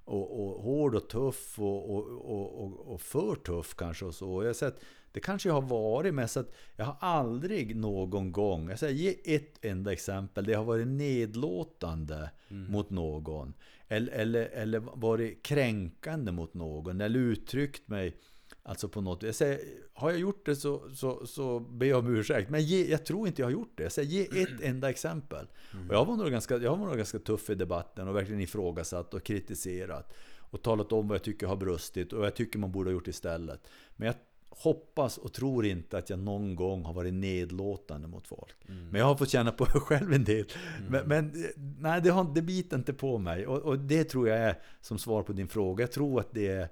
Och, 0.03 0.39
och 0.39 0.63
hård 0.63 0.95
och 0.95 1.09
tuff 1.09 1.59
och, 1.59 1.89
och, 2.31 2.93
och, 2.93 3.01
för 3.01 3.35
tuff 3.35 3.75
kanske 3.75 4.05
och 4.05 4.15
så. 4.15 4.43
Jag 4.43 4.49
har 4.49 4.53
sett, 4.53 4.79
det 5.11 5.19
kanske 5.19 5.49
jag 5.49 5.53
har 5.53 5.61
varit 5.61 6.13
med 6.13 6.29
så 6.29 6.39
att 6.39 6.55
jag 6.75 6.85
har 6.85 6.95
aldrig 6.99 7.75
någon 7.75 8.31
gång, 8.31 8.69
jag 8.69 8.79
säger 8.79 8.93
ge 8.93 9.35
ett 9.35 9.65
enda 9.65 9.93
exempel, 9.93 10.45
det 10.45 10.53
har 10.53 10.63
varit 10.63 10.87
nedlåtande 10.87 12.29
mot 12.69 12.89
någon. 12.89 13.53
Eller, 13.87 14.11
eller, 14.11 14.45
eller 14.45 14.79
varit 14.79 15.43
kränkande 15.43 16.31
mot 16.31 16.53
någon. 16.53 17.01
Eller 17.01 17.19
uttryckt 17.19 17.87
mig 17.87 18.17
Alltså 18.63 18.89
på 18.89 19.01
något 19.01 19.23
jag 19.23 19.35
säger, 19.35 19.59
Har 19.93 20.11
jag 20.11 20.19
gjort 20.19 20.45
det 20.45 20.55
så, 20.55 20.89
så, 20.95 21.25
så 21.27 21.59
ber 21.59 21.85
jag 21.85 21.99
om 21.99 22.15
ursäkt. 22.15 22.49
Men 22.49 22.63
ge, 22.63 22.91
jag 22.91 23.05
tror 23.05 23.27
inte 23.27 23.41
jag 23.41 23.47
har 23.47 23.51
gjort 23.51 23.71
det. 23.75 23.83
Jag 23.83 23.91
säger, 23.91 24.09
ge 24.09 24.41
ett 24.41 24.61
enda 24.61 24.89
exempel. 24.89 25.47
Och 25.89 25.95
jag 25.95 26.05
var, 26.05 26.15
nog 26.15 26.31
ganska, 26.31 26.57
jag 26.57 26.77
var 26.77 26.87
nog 26.87 26.97
ganska 26.97 27.19
tuff 27.19 27.49
i 27.49 27.55
debatten 27.55 28.07
och 28.07 28.15
verkligen 28.15 28.41
ifrågasatt 28.41 29.13
och 29.13 29.23
kritiserat. 29.23 30.13
Och 30.37 30.61
talat 30.61 30.91
om 30.91 31.07
vad 31.07 31.15
jag 31.15 31.23
tycker 31.23 31.47
har 31.47 31.55
brustit 31.55 32.13
och 32.13 32.19
vad 32.19 32.27
jag 32.27 32.35
tycker 32.35 32.59
man 32.59 32.71
borde 32.71 32.89
ha 32.89 32.93
gjort 32.93 33.07
istället. 33.07 33.67
Men 33.95 34.05
jag 34.05 34.15
hoppas 34.49 35.17
och 35.17 35.33
tror 35.33 35.65
inte 35.65 35.97
att 35.97 36.09
jag 36.09 36.19
någon 36.19 36.55
gång 36.55 36.83
har 36.83 36.93
varit 36.93 37.13
nedlåtande 37.13 38.07
mot 38.07 38.27
folk. 38.27 38.55
Men 38.91 38.99
jag 38.99 39.05
har 39.05 39.15
fått 39.15 39.29
känna 39.29 39.51
på 39.51 39.65
själv 39.65 40.13
en 40.13 40.23
del. 40.23 40.45
Men, 40.89 41.07
men 41.07 41.45
nej, 41.79 42.01
det, 42.01 42.09
har, 42.09 42.33
det 42.35 42.41
biter 42.41 42.77
inte 42.77 42.93
på 42.93 43.17
mig. 43.17 43.47
Och, 43.47 43.57
och 43.57 43.79
det 43.79 44.03
tror 44.03 44.27
jag 44.27 44.37
är, 44.37 44.59
som 44.81 44.97
svar 44.97 45.23
på 45.23 45.33
din 45.33 45.47
fråga, 45.47 45.83
jag 45.83 45.91
tror 45.91 46.19
att 46.19 46.31
det 46.31 46.47
är 46.47 46.69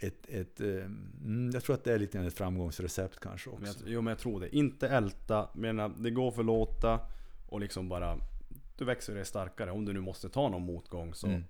ett, 0.00 0.28
ett, 0.28 0.60
eh, 0.60 0.68
mm, 0.68 1.50
jag 1.54 1.62
tror 1.62 1.74
att 1.74 1.84
det 1.84 1.92
är 1.92 1.98
lite 1.98 2.18
grann 2.18 2.26
ett 2.26 2.34
framgångsrecept 2.34 3.20
kanske 3.20 3.50
också. 3.50 3.62
Men 3.62 3.72
jag, 3.80 3.92
jo 3.92 4.00
men 4.00 4.10
jag 4.10 4.18
tror 4.18 4.40
det. 4.40 4.56
Inte 4.56 4.88
älta, 4.88 5.48
menar 5.54 5.92
det 5.98 6.10
går 6.10 6.28
att 6.28 6.34
förlåta 6.34 7.00
och 7.48 7.60
liksom 7.60 7.88
bara 7.88 8.18
Du 8.76 8.84
växer 8.84 9.14
dig 9.14 9.24
starkare. 9.24 9.70
Om 9.70 9.84
du 9.84 9.92
nu 9.92 10.00
måste 10.00 10.28
ta 10.28 10.48
någon 10.48 10.62
motgång 10.62 11.14
så 11.14 11.26
Mm. 11.26 11.44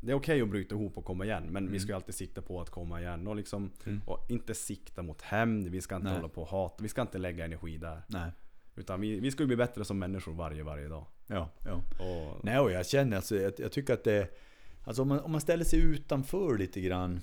det 0.00 0.10
är 0.12 0.16
okej 0.16 0.42
att 0.42 0.48
bryta 0.50 0.74
ihop 0.74 0.98
och 0.98 1.04
komma 1.04 1.24
igen, 1.24 1.44
men 1.50 1.70
vi 1.72 1.80
ska 1.80 1.94
alltid 1.94 2.14
sikta 2.14 2.42
på 2.42 2.60
att 2.60 2.70
komma 2.70 3.00
igen. 3.00 3.26
Och, 3.26 3.36
liksom, 3.36 3.70
och 4.06 4.30
inte 4.30 4.54
sikta 4.54 5.02
mot 5.02 5.22
hämnd, 5.22 5.68
vi 5.68 5.80
ska 5.80 5.96
inte 5.96 6.08
Nej. 6.08 6.16
hålla 6.16 6.28
på 6.28 6.42
och 6.42 6.48
hata, 6.48 6.82
vi 6.82 6.88
ska 6.88 7.00
inte 7.02 7.18
lägga 7.18 7.44
energi 7.44 7.76
där. 7.78 8.02
Nej. 8.06 8.30
Utan 8.76 9.00
vi, 9.00 9.20
vi 9.20 9.30
ska 9.30 9.42
ju 9.42 9.46
bli 9.46 9.56
bättre 9.56 9.84
som 9.84 9.98
människor 9.98 10.32
varje, 10.32 10.62
varje 10.62 10.88
dag. 10.88 11.06
Ja, 11.26 11.50
ja. 11.64 11.74
Och, 12.04 12.44
Nej, 12.44 12.58
och 12.58 12.70
jag 12.72 12.86
känner 12.86 13.16
alltså, 13.16 13.36
jag, 13.36 13.52
jag 13.58 13.72
tycker 13.72 13.94
att 13.94 14.04
det... 14.04 14.38
Alltså 14.84 15.02
om 15.02 15.08
man, 15.08 15.20
om 15.20 15.32
man 15.32 15.40
ställer 15.40 15.64
sig 15.64 15.80
utanför 15.80 16.58
lite 16.58 16.80
grann 16.80 17.20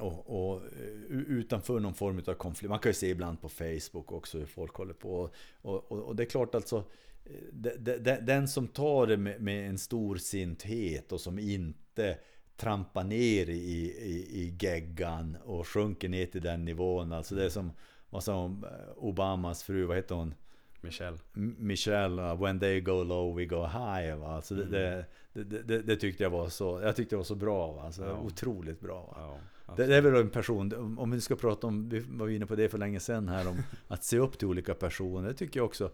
och, 0.00 0.30
och 0.50 0.56
eh, 0.56 1.16
utanför 1.28 1.80
någon 1.80 1.94
form 1.94 2.22
av 2.26 2.34
konflikt. 2.34 2.70
Man 2.70 2.78
kan 2.78 2.90
ju 2.90 2.94
se 2.94 3.08
ibland 3.10 3.40
på 3.40 3.48
Facebook 3.48 4.12
också 4.12 4.38
hur 4.38 4.46
folk 4.46 4.74
håller 4.74 4.94
på. 4.94 5.30
Och, 5.62 5.92
och, 5.92 5.98
och 6.02 6.16
det 6.16 6.22
är 6.22 6.26
klart 6.26 6.54
alltså, 6.54 6.76
eh, 7.24 7.32
de- 7.52 7.76
de- 7.78 7.98
de- 7.98 8.20
den 8.20 8.48
som 8.48 8.68
tar 8.68 9.06
det 9.06 9.16
med, 9.16 9.40
med 9.42 9.68
en 9.68 9.78
stor 9.78 10.16
sinthet 10.16 11.12
och 11.12 11.20
som 11.20 11.38
inte 11.38 12.18
trampar 12.56 13.04
ner 13.04 13.48
i, 13.50 13.54
i, 13.54 14.28
i 14.32 14.56
geggan 14.60 15.36
och 15.44 15.68
sjunker 15.68 16.08
ner 16.08 16.26
till 16.26 16.42
den 16.42 16.64
nivån. 16.64 17.12
Alltså 17.12 17.34
det 17.34 17.44
är 17.44 17.48
som, 17.48 17.72
vad 18.10 18.24
sa 18.24 18.42
hon, 18.42 18.64
Obamas 18.96 19.62
fru, 19.62 19.84
vad 19.84 19.96
heter 19.96 20.14
hon? 20.14 20.34
Michelle. 20.80 21.18
Michelle, 21.58 22.34
when 22.34 22.60
they 22.60 22.80
go 22.80 23.02
low 23.04 23.36
we 23.36 23.44
go 23.44 23.62
high. 23.66 24.14
Va? 24.16 24.26
Alltså 24.36 24.54
det, 24.54 24.64
det, 25.32 25.44
det, 25.44 25.62
det, 25.62 25.82
det 25.82 25.96
tyckte 25.96 26.22
jag 26.22 26.30
var 26.30 26.48
så, 26.48 26.80
jag 26.82 26.96
tyckte 26.96 27.14
det 27.14 27.18
var 27.18 27.24
så 27.24 27.34
bra. 27.34 27.72
Va? 27.72 27.82
Alltså, 27.82 28.02
Ja. 28.02 28.18
Otroligt 28.20 28.80
bra. 28.80 29.00
Va? 29.00 29.16
Ja, 29.16 29.38
Det, 29.76 29.86
det 29.86 29.96
är 29.96 30.02
väl 30.02 30.14
en 30.14 30.30
person, 30.30 30.96
om- 30.98 31.10
vi 31.10 31.20
ska 31.20 31.36
prata 31.36 31.66
om, 31.66 31.88
vi 31.88 32.00
var 32.08 32.28
inne 32.28 32.46
på 32.46 32.54
det 32.56 32.68
för 32.68 32.78
länge 32.78 33.00
sedan 33.00 33.28
här, 33.28 33.48
om 33.48 33.56
att 33.88 34.04
se 34.04 34.18
upp 34.18 34.38
till 34.38 34.48
olika 34.48 34.74
personer. 34.74 35.28
Det 35.28 35.34
tycker 35.34 35.60
jag 35.60 35.64
också. 35.66 35.90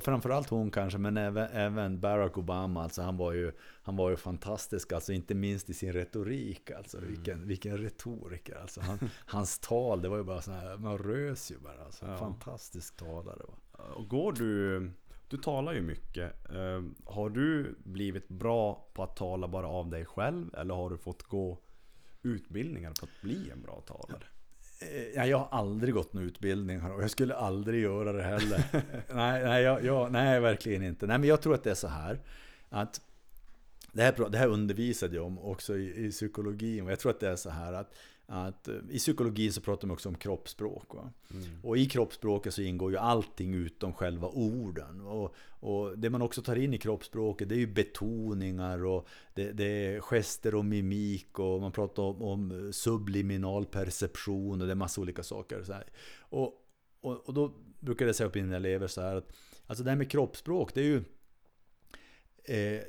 Framförallt 0.00 0.48
hon 0.48 0.70
kanske, 0.70 0.98
men 0.98 1.16
även, 1.16 1.48
även 1.52 2.00
Barack 2.00 2.38
Obama. 2.38 2.82
Alltså 2.82 3.02
han, 3.02 3.16
var 3.16 3.32
ju, 3.32 3.52
han 3.82 3.96
var 3.96 4.10
ju 4.10 4.16
fantastisk, 4.16 4.92
alltså 4.92 5.12
inte 5.12 5.34
minst 5.34 5.70
i 5.70 5.74
sin 5.74 5.92
retorik. 5.92 6.70
Alltså, 6.70 6.98
vilken, 7.00 7.46
vilken 7.48 7.78
retoriker. 7.78 8.56
Alltså, 8.62 8.80
han, 8.80 8.98
hans 9.26 9.58
tal, 9.58 10.02
det 10.02 10.08
var 10.08 10.16
ju 10.16 10.24
bara 10.24 10.42
så 10.42 10.50
här, 10.52 10.76
man 10.76 10.98
rös 10.98 11.50
ju 11.52 11.58
bara. 11.58 11.84
Alltså, 11.84 12.06
Ja. 12.06 12.16
Fantastisk 12.16 12.96
talare. 12.96 13.42
Och 13.94 14.08
går 14.08 14.32
du... 14.32 14.90
Du 15.28 15.38
talar 15.38 15.72
ju 15.72 15.80
mycket. 15.82 16.50
Eh, 16.50 16.82
Har 17.04 17.30
du 17.30 17.74
blivit 17.84 18.28
bra 18.28 18.86
på 18.94 19.02
att 19.02 19.16
tala 19.16 19.48
bara 19.48 19.68
av 19.68 19.88
dig 19.90 20.04
själv? 20.04 20.54
Eller 20.54 20.74
har 20.74 20.90
du 20.90 20.98
fått 20.98 21.22
gå 21.22 21.58
utbildningar 22.22 22.92
för 22.98 23.06
att 23.06 23.20
bli 23.22 23.50
en 23.50 23.62
bra 23.62 23.80
talare? 23.86 24.24
Eh, 24.80 25.02
Ja, 25.14 25.26
jag 25.26 25.38
har 25.38 25.58
aldrig 25.58 25.94
gått 25.94 26.12
någon 26.12 26.24
utbildning 26.24 26.82
och 26.82 27.02
jag 27.02 27.10
skulle 27.10 27.34
aldrig 27.34 27.82
göra 27.82 28.12
det 28.12 28.22
heller. 28.22 28.64
nej, 29.14 29.44
nej, 29.44 29.62
jag, 29.62 29.84
jag, 29.84 30.12
nej, 30.12 30.40
verkligen 30.40 30.82
inte. 30.82 31.06
Nej, 31.06 31.18
men 31.18 31.28
jag 31.28 31.42
tror 31.42 31.54
att 31.54 31.64
det 31.64 31.70
är 31.70 31.74
så 31.74 31.88
här. 31.88 32.20
Att 32.68 33.00
det, 33.92 34.02
här, 34.02 34.28
det 34.30 34.38
här 34.38 34.48
undervisade 34.48 35.16
jag 35.16 35.26
om 35.26 35.38
också 35.38 35.76
i, 35.76 36.06
i 36.06 36.10
psykologin. 36.10 36.84
Och 36.84 36.92
jag 36.92 36.98
tror 36.98 37.10
att 37.10 37.20
det 37.20 37.28
är 37.28 37.36
så 37.36 37.50
här 37.50 37.72
att, 37.72 37.94
att 38.32 38.68
eh, 38.68 38.74
i 38.90 38.98
psykologin 38.98 39.52
så 39.52 39.60
pratar 39.60 39.88
man 39.88 39.94
också 39.94 40.08
om 40.08 40.14
kroppsspråk. 40.14 40.94
Va? 40.94 41.12
Och 41.62 41.78
i 41.78 41.86
kroppsspråket 41.86 42.54
så 42.54 42.62
ingår 42.62 42.90
ju 42.90 42.96
allting 42.96 43.54
utom 43.54 43.92
själva 43.92 44.28
orden. 44.28 45.00
Och, 45.00 45.34
och 45.60 45.98
det 45.98 46.10
man 46.10 46.22
också 46.22 46.42
tar 46.42 46.56
in 46.56 46.74
i 46.74 46.78
kroppsspråket 46.78 47.48
det 47.48 47.54
är 47.54 47.58
ju 47.58 47.66
betoningar 47.66 48.84
och 48.84 49.08
det, 49.34 49.52
det 49.52 49.64
är 49.64 50.00
gester 50.00 50.54
och 50.54 50.64
mimik 50.64 51.38
och 51.38 51.60
man 51.60 51.72
pratar 51.72 52.02
om, 52.02 52.22
om 52.22 52.72
subliminal 52.72 53.66
perception 53.66 54.60
och 54.60 54.66
det 54.66 54.72
är 54.72 54.76
massa 54.76 55.00
olika 55.00 55.22
saker. 55.22 55.62
Så. 55.62 55.74
Och, 56.18 56.52
och, 57.00 57.28
och 57.28 57.34
då 57.34 57.54
brukar 57.80 58.06
jag 58.06 58.16
säga 58.16 58.28
upp 58.28 58.34
mina 58.34 58.56
elever 58.56 58.86
så 58.86 59.00
här 59.00 59.16
att 59.16 59.32
alltså 59.66 59.84
det 59.84 59.90
här 59.90 59.96
med 59.96 60.10
kroppsspråk 60.10 60.74
det 60.74 60.80
är 60.80 60.84
ju 60.84 61.04
eh, 62.44 62.82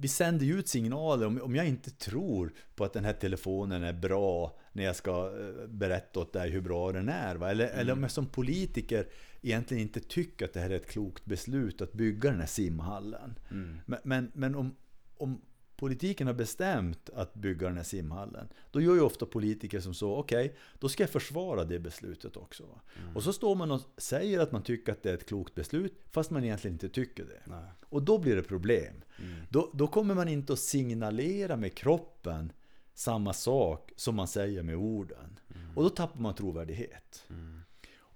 vi 0.00 0.08
sänder 0.08 0.46
ju 0.46 0.58
ut 0.58 0.68
signaler 0.68 1.26
om, 1.26 1.42
om 1.42 1.54
jag 1.54 1.68
inte 1.68 1.90
tror 1.90 2.52
på 2.74 2.84
att 2.84 2.92
den 2.92 3.04
här 3.04 3.12
telefonen 3.12 3.82
är 3.82 3.92
bra 3.92 4.58
när 4.72 4.84
jag 4.84 4.96
ska 4.96 5.10
eh, 5.10 5.68
berätta 5.68 6.20
åt 6.20 6.32
dig 6.32 6.50
hur 6.50 6.60
bra 6.60 6.92
den 6.92 7.08
är. 7.08 7.36
Va? 7.36 7.50
Eller, 7.50 7.66
eller 7.66 7.92
om 7.92 8.02
jag 8.02 8.10
som 8.10 8.26
politiker 8.26 9.08
egentligen 9.42 9.82
inte 9.82 10.00
tycker 10.00 10.44
att 10.44 10.52
det 10.52 10.60
här 10.60 10.70
är 10.70 10.76
ett 10.76 10.90
klokt 10.90 11.24
beslut 11.24 11.80
att 11.80 11.92
bygga 11.92 12.30
den 12.30 12.40
här 12.40 12.46
simhallen. 12.46 13.38
Men, 13.86 14.00
men, 14.04 14.30
men 14.34 14.54
om, 14.54 14.76
om 15.16 15.40
politiken 15.76 16.26
har 16.26 16.34
bestämt 16.34 17.10
att 17.10 17.34
bygga 17.34 17.66
den 17.66 17.76
här 17.76 17.84
simhallen, 17.84 18.48
då 18.70 18.80
gör 18.80 18.94
ju 18.94 19.00
ofta 19.00 19.26
politiker 19.26 19.80
som 19.80 19.94
så, 19.94 20.16
okej, 20.16 20.56
då 20.78 20.88
ska 20.88 21.02
jag 21.02 21.10
försvara 21.10 21.64
det 21.64 21.78
beslutet 21.78 22.36
också. 22.36 22.66
Va? 22.66 22.80
Och 23.14 23.22
så 23.22 23.32
står 23.32 23.54
man 23.54 23.70
och 23.70 23.80
säger 23.96 24.40
att 24.40 24.52
man 24.52 24.62
tycker 24.62 24.92
att 24.92 25.02
det 25.02 25.10
är 25.10 25.14
ett 25.14 25.28
klokt 25.28 25.54
beslut, 25.54 26.02
fast 26.10 26.30
man 26.30 26.44
egentligen 26.44 26.74
inte 26.74 26.88
tycker 26.88 27.24
det. 27.24 27.42
Nej. 27.44 27.70
Och 27.88 28.02
då 28.02 28.18
blir 28.18 28.36
det 28.36 28.42
problem. 28.42 29.04
Då, 29.50 29.70
då 29.74 29.86
kommer 29.86 30.14
man 30.14 30.28
inte 30.28 30.52
att 30.52 30.58
signalera 30.58 31.56
med 31.56 31.74
kroppen 31.74 32.52
samma 32.94 33.32
sak 33.32 33.92
som 33.96 34.14
man 34.14 34.28
säger 34.28 34.62
med 34.62 34.76
orden. 34.76 35.38
Och 35.74 35.82
då 35.82 35.88
tappar 35.88 36.20
man 36.20 36.34
trovärdighet. 36.34 37.24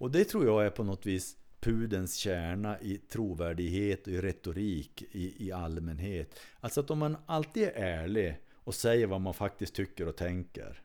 Och 0.00 0.10
det 0.10 0.24
tror 0.24 0.46
jag 0.46 0.66
är 0.66 0.70
på 0.70 0.84
något 0.84 1.06
vis 1.06 1.36
pudens 1.60 2.16
kärna 2.16 2.80
i 2.80 2.98
trovärdighet 2.98 4.06
och 4.06 4.12
i 4.12 4.20
retorik 4.20 5.02
i, 5.10 5.46
i 5.46 5.52
allmänhet. 5.52 6.40
Alltså 6.60 6.80
att 6.80 6.90
om 6.90 6.98
man 6.98 7.16
alltid 7.26 7.62
är 7.62 7.72
ärlig 7.72 8.36
och 8.54 8.74
säger 8.74 9.06
vad 9.06 9.20
man 9.20 9.34
faktiskt 9.34 9.74
tycker 9.74 10.08
och 10.08 10.16
tänker 10.16 10.82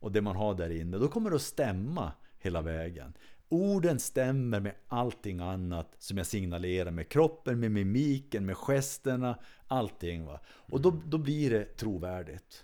och 0.00 0.12
det 0.12 0.20
man 0.20 0.36
har 0.36 0.54
där 0.54 0.70
inne, 0.70 0.98
då 0.98 1.08
kommer 1.08 1.30
det 1.30 1.36
att 1.36 1.42
stämma 1.42 2.12
hela 2.38 2.62
vägen. 2.62 3.12
Orden 3.48 3.98
stämmer 3.98 4.60
med 4.60 4.74
allting 4.88 5.40
annat 5.40 5.96
som 5.98 6.16
jag 6.16 6.26
signalerar 6.26 6.90
med 6.90 7.08
kroppen, 7.08 7.60
med 7.60 7.70
mimiken, 7.70 8.46
med 8.46 8.56
gesterna, 8.56 9.38
allting. 9.66 10.24
Va? 10.24 10.40
Och 10.46 10.80
då, 10.80 11.02
då 11.06 11.18
blir 11.18 11.50
det 11.50 11.64
trovärdigt. 11.64 12.62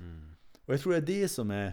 Och 0.64 0.74
jag 0.74 0.80
tror 0.80 0.92
det 0.92 0.98
är 0.98 1.20
det 1.20 1.28
som 1.28 1.50
är 1.50 1.72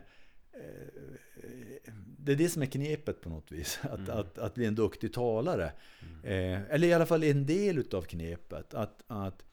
det 2.25 2.31
är 2.31 2.35
det 2.35 2.49
som 2.49 2.61
är 2.61 2.65
knepet 2.65 3.21
på 3.21 3.29
något 3.29 3.51
vis. 3.51 3.79
Att, 3.91 4.09
att, 4.09 4.37
att 4.37 4.55
bli 4.55 4.65
en 4.65 4.75
duktig 4.75 5.13
talare. 5.13 5.71
Eh, 6.23 6.61
eller 6.73 6.87
i 6.87 6.93
alla 6.93 7.05
fall 7.05 7.23
en 7.23 7.45
del 7.45 7.77
utav 7.77 8.01
knepet. 8.01 8.73
Att, 8.73 9.03
att 9.07 9.45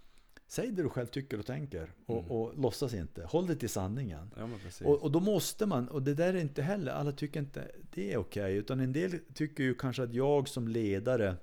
säg 0.47 0.71
det 0.71 0.83
du 0.83 0.89
själv 0.89 1.07
tycker 1.07 1.39
och 1.39 1.47
tänker. 1.47 1.93
Och, 2.07 2.31
och 2.31 2.59
låtsas 2.59 2.95
inte. 2.95 3.25
Håll 3.25 3.47
dig 3.47 3.57
till 3.57 3.69
sanningen. 3.69 4.31
Ja. 4.37 4.49
Och, 4.85 5.03
och 5.03 5.11
då 5.11 5.21
måste 5.21 5.67
man, 5.67 5.89
och 5.89 6.03
det 6.03 6.15
där 6.15 6.35
är 6.35 6.41
inte 6.41 6.63
heller, 6.63 6.93
alla 6.93 7.13
tycker 7.13 7.41
inte 7.41 7.71
det 7.95 8.13
är 8.13 8.17
okej. 8.17 8.57
utan 8.57 8.81
en 8.81 8.93
del 8.93 9.19
tycker 9.35 9.65
ju 9.65 9.75
kanske 9.75 10.03
att 10.03 10.15
jag 10.15 10.49
som 10.49 10.69
ledare 10.69 11.37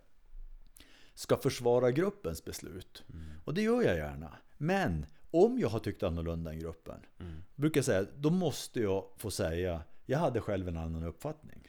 ska 1.13 1.37
försvara 1.37 1.91
gruppens 1.91 2.45
beslut. 2.45 3.03
Och 3.45 3.53
det 3.53 3.61
gör 3.61 3.81
jag 3.81 3.95
gärna. 3.95 4.37
Men 4.57 5.05
om 5.31 5.59
jag 5.59 5.69
har 5.69 5.79
tyckt 5.79 6.03
annorlunda 6.03 6.51
än 6.51 6.59
gruppen, 6.59 6.99
brukar 7.55 7.77
jag 7.77 7.85
säga, 7.85 8.05
då 8.15 8.29
måste 8.29 8.79
jag 8.79 9.05
få 9.17 9.31
säga, 9.31 9.81
jag 10.09 10.19
hade 10.19 10.41
själv 10.41 10.67
en 10.67 10.77
annan 10.77 11.03
uppfattning. 11.03 11.67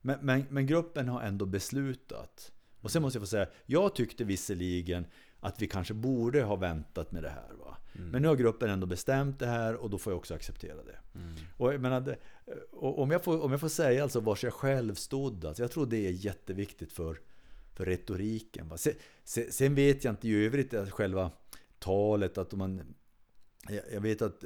Men, 0.00 0.18
men, 0.22 0.44
men 0.50 0.66
gruppen 0.66 1.08
har 1.08 1.22
ändå 1.22 1.46
beslutat. 1.46 2.52
Och 2.80 2.90
sen 2.90 3.02
måste 3.02 3.16
jag 3.16 3.22
få 3.22 3.26
säga, 3.26 3.46
jag 3.66 3.94
tyckte 3.94 4.24
visserligen 4.24 5.06
att 5.40 5.62
vi 5.62 5.66
kanske 5.66 5.94
borde 5.94 6.42
ha 6.42 6.56
väntat 6.56 7.12
med 7.12 7.22
det 7.22 7.30
här. 7.30 7.52
Va? 7.58 7.76
Men 8.10 8.22
nu 8.22 8.28
har 8.28 8.36
gruppen 8.36 8.70
ändå 8.70 8.86
bestämt 8.86 9.38
det 9.38 9.46
här 9.46 9.74
och 9.74 9.90
då 9.90 9.98
får 9.98 10.12
jag 10.12 10.18
också 10.18 10.34
acceptera 10.34 10.82
det. 10.82 10.98
Och, 11.56 11.74
jag 11.74 11.80
menar, 11.80 12.16
och 12.70 12.98
om, 12.98 13.10
jag 13.10 13.24
får, 13.24 13.42
om 13.42 13.50
jag 13.50 13.60
får 13.60 13.68
säga 13.68 14.02
alltså 14.02 14.20
vars 14.20 14.44
jag 14.44 14.52
själv 14.52 14.94
stod, 14.94 15.46
alltså, 15.46 15.62
jag 15.62 15.70
tror 15.70 15.86
det 15.86 16.06
är 16.06 16.10
jätteviktigt 16.10 16.92
för, 16.92 17.20
för 17.74 17.84
retoriken. 17.84 18.78
Sen, 18.78 18.94
sen, 19.50 19.74
vet 19.74 20.04
jag 20.04 20.12
inte 20.12 20.28
i 20.28 20.46
övrigt 20.46 20.74
att 20.74 20.90
själva 20.90 21.30
talet, 21.78 22.38
att 22.38 22.52
man... 22.52 22.94
Jag, 23.68 23.82
jag 23.92 24.00
vet 24.00 24.22
att... 24.22 24.44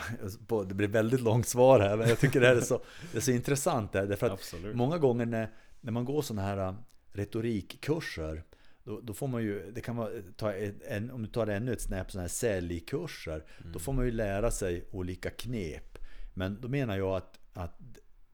Det 0.66 0.74
blir 0.74 0.88
väldigt 0.88 1.20
långt 1.20 1.48
svar 1.48 1.80
här, 1.80 1.96
men 1.96 2.08
jag 2.08 2.18
tycker 2.18 2.40
det 2.40 2.46
här 2.46 2.56
är 2.56 2.60
så, 2.60 2.80
det 3.12 3.18
är 3.18 3.22
så 3.22 3.30
intressant. 3.30 3.94
Här, 3.94 4.06
därför 4.06 4.26
att 4.26 4.32
Absolut. 4.32 4.76
många 4.76 4.98
gånger 4.98 5.26
när, 5.26 5.50
när 5.80 5.92
man 5.92 6.04
går 6.04 6.22
sådana 6.22 6.48
här 6.48 6.58
äh, 6.58 6.74
retorikkurser, 7.12 8.42
då, 8.84 9.00
då 9.00 9.14
får 9.14 9.28
man 9.28 9.42
ju, 9.42 9.70
det 9.70 9.80
kan 9.80 9.96
vara, 9.96 10.10
ta 10.36 10.52
en, 10.52 11.10
om 11.10 11.22
du 11.22 11.28
tar 11.28 11.46
ännu 11.46 11.72
ett 11.72 11.80
snäpp 11.80 12.10
sådana 12.10 12.22
här 12.22 12.28
säljkurser, 12.28 13.44
då 13.72 13.78
får 13.78 13.92
man 13.92 14.04
ju 14.04 14.10
lära 14.10 14.50
sig 14.50 14.84
olika 14.90 15.30
knep. 15.30 15.98
Men 16.34 16.60
då 16.60 16.68
menar 16.68 16.96
jag 16.96 17.16
att, 17.16 17.38
att 17.52 17.78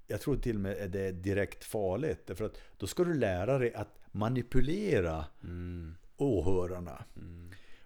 jag 0.07 0.21
tror 0.21 0.37
till 0.37 0.57
och 0.57 0.61
med 0.61 0.91
det 0.91 1.01
är 1.01 1.13
direkt 1.13 1.65
farligt. 1.65 2.27
Därför 2.27 2.45
att 2.45 2.59
då 2.77 2.87
ska 2.87 3.05
du 3.05 3.15
lära 3.15 3.59
dig 3.59 3.75
att 3.75 3.99
manipulera 4.13 5.25
åhörarna. 6.17 7.05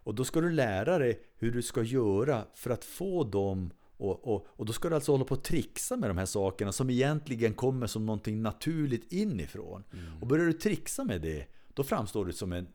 Och 0.05 0.15
då 0.15 0.25
ska 0.25 0.41
du 0.41 0.51
lära 0.51 0.99
dig 0.99 1.21
hur 1.37 1.53
du 1.53 1.63
ska 1.63 1.83
göra 1.83 2.45
för 2.55 2.71
att 2.71 2.85
få 2.85 3.25
dem 3.25 3.71
och, 3.97 4.35
och, 4.35 4.47
och 4.49 4.67
då 4.67 4.73
ska 4.73 4.89
du 4.89 4.95
alltså 4.95 5.13
hålla 5.13 5.25
på 5.25 5.35
att 5.35 5.45
trixa 5.45 5.97
med 5.97 6.11
de 6.11 6.19
här 6.19 6.27
sakerna 6.27 6.73
som 6.73 6.91
egentligen 6.91 7.55
kommer 7.55 7.87
som 7.87 8.07
någonting 8.07 8.43
naturligt 8.43 9.13
inifrån. 9.13 9.85
Och 10.21 10.27
börjar 10.27 10.47
du 10.47 10.53
trixa 10.53 11.05
med 11.05 11.21
det, 11.23 11.47
då 11.75 11.85
framstår 11.85 12.25
du 12.25 12.33
som 12.33 12.53
en 12.53 12.67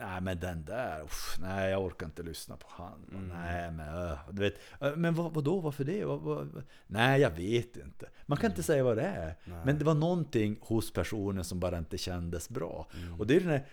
Nej 0.00 0.20
men 0.20 0.40
den 0.40 0.64
där, 0.64 1.02
uff, 1.04 1.36
nej 1.40 1.70
jag 1.70 1.84
orkar 1.84 2.06
inte 2.06 2.22
lyssna 2.22 2.56
på 2.56 2.66
han. 2.70 3.28
Nej 3.28 3.70
men, 3.70 3.88
öh, 3.88 4.18
du 4.30 4.42
vet, 4.42 4.54
"Äh, 4.80 4.96
men 4.96 5.14
vad, 5.14 5.34
vadå, 5.34 5.60
varför 5.60 5.84
det? 5.84 6.04
Vad, 6.04 6.20
vad? 6.20 6.62
Nej 6.86 7.20
jag 7.20 7.30
vet 7.30 7.76
inte. 7.76 8.08
Man 8.26 8.38
kan 8.38 8.50
inte 8.50 8.62
säga 8.62 8.84
vad 8.84 8.96
det 8.96 9.02
är. 9.02 9.34
Men 9.64 9.78
det 9.78 9.84
var 9.84 9.94
någonting 9.94 10.58
hos 10.60 10.92
personen 10.92 11.44
som 11.44 11.60
bara 11.60 11.78
inte 11.78 11.98
kändes 11.98 12.48
bra. 12.48 12.86
Och 13.18 13.26
det 13.26 13.36
är 13.36 13.40
den 13.40 13.48
här, 13.48 13.66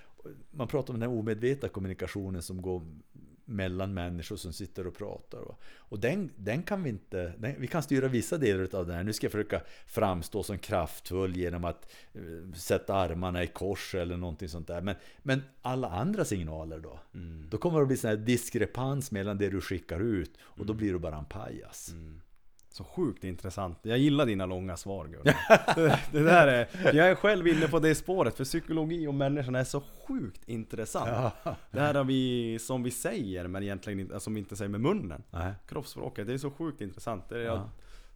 man 0.51 0.67
pratar 0.67 0.93
om 0.93 0.99
den 0.99 1.09
här 1.09 1.19
omedvetna 1.19 1.69
kommunikationen 1.69 2.41
som 2.41 2.61
går 2.61 2.81
mellan 3.45 3.93
människor 3.93 4.35
som 4.35 4.53
sitter 4.53 4.87
och 4.87 4.97
pratar. 4.97 5.39
Va? 5.39 5.55
Och 5.75 5.99
den, 5.99 6.29
den 6.35 6.63
kan 6.63 6.83
vi 6.83 6.89
inte, 6.89 7.33
den, 7.37 7.55
vi 7.57 7.67
kan 7.67 7.83
styra 7.83 8.07
vissa 8.07 8.37
delar 8.37 8.75
av 8.75 8.87
den 8.87 8.95
här. 8.95 9.03
Nu 9.03 9.13
ska 9.13 9.25
jag 9.25 9.31
försöka 9.31 9.61
framstå 9.87 10.43
som 10.43 10.57
kraftfull 10.57 11.37
genom 11.37 11.65
att 11.65 11.91
eh, 12.13 12.53
sätta 12.55 12.95
armarna 12.95 13.43
i 13.43 13.47
kors 13.47 13.95
eller 13.95 14.17
någonting 14.17 14.49
sånt 14.49 14.67
där. 14.67 14.81
Men, 14.81 14.95
men 15.23 15.41
alla 15.61 15.89
andra 15.89 16.25
signaler 16.25 16.79
då? 16.79 16.99
Då 17.49 17.57
kommer 17.57 17.77
det 17.77 17.81
att 17.81 17.87
bli 17.87 17.97
sån 17.97 18.09
här 18.09 18.17
diskrepans 18.17 19.11
mellan 19.11 19.37
det 19.37 19.49
du 19.49 19.61
skickar 19.61 19.99
ut 19.99 20.37
och 20.41 20.65
då 20.65 20.73
blir 20.73 20.93
du 20.93 20.99
bara 20.99 21.17
en 21.17 21.25
pajas. 21.25 21.89
Så 22.75 22.83
sjukt 22.83 23.23
intressant. 23.23 23.77
Jag 23.81 23.97
gillar 23.97 24.25
dina 24.25 24.45
långa 24.45 24.77
svar 24.77 25.05
Gunnar. 25.05 25.75
det, 25.75 25.99
det 26.11 26.23
där 26.23 26.47
är, 26.47 26.93
jag 26.95 27.09
är 27.09 27.15
själv 27.15 27.47
inne 27.47 27.67
på 27.67 27.79
det 27.79 27.95
spåret, 27.95 28.37
för 28.37 28.43
psykologi 28.43 29.07
och 29.07 29.13
människan 29.13 29.55
är 29.55 29.63
så 29.63 29.81
sjukt 30.07 30.49
intressant. 30.49 31.33
Det 31.71 31.79
här 31.79 31.93
har 31.93 32.03
vi, 32.03 32.57
som 32.59 32.83
vi 32.83 32.91
säger, 32.91 33.47
men 33.47 33.63
egentligen 33.63 33.99
inte, 33.99 34.19
som 34.19 34.33
vi 34.33 34.39
inte 34.39 34.55
säger 34.55 34.69
med 34.69 34.81
munnen. 34.81 35.23
Nej. 35.31 35.53
Kroppsspråket, 35.67 36.27
det 36.27 36.33
är 36.33 36.37
så 36.37 36.51
sjukt 36.51 36.81
intressant. 36.81 37.29
Det 37.29 37.39
är 37.39 37.45
Ja. 37.45 37.69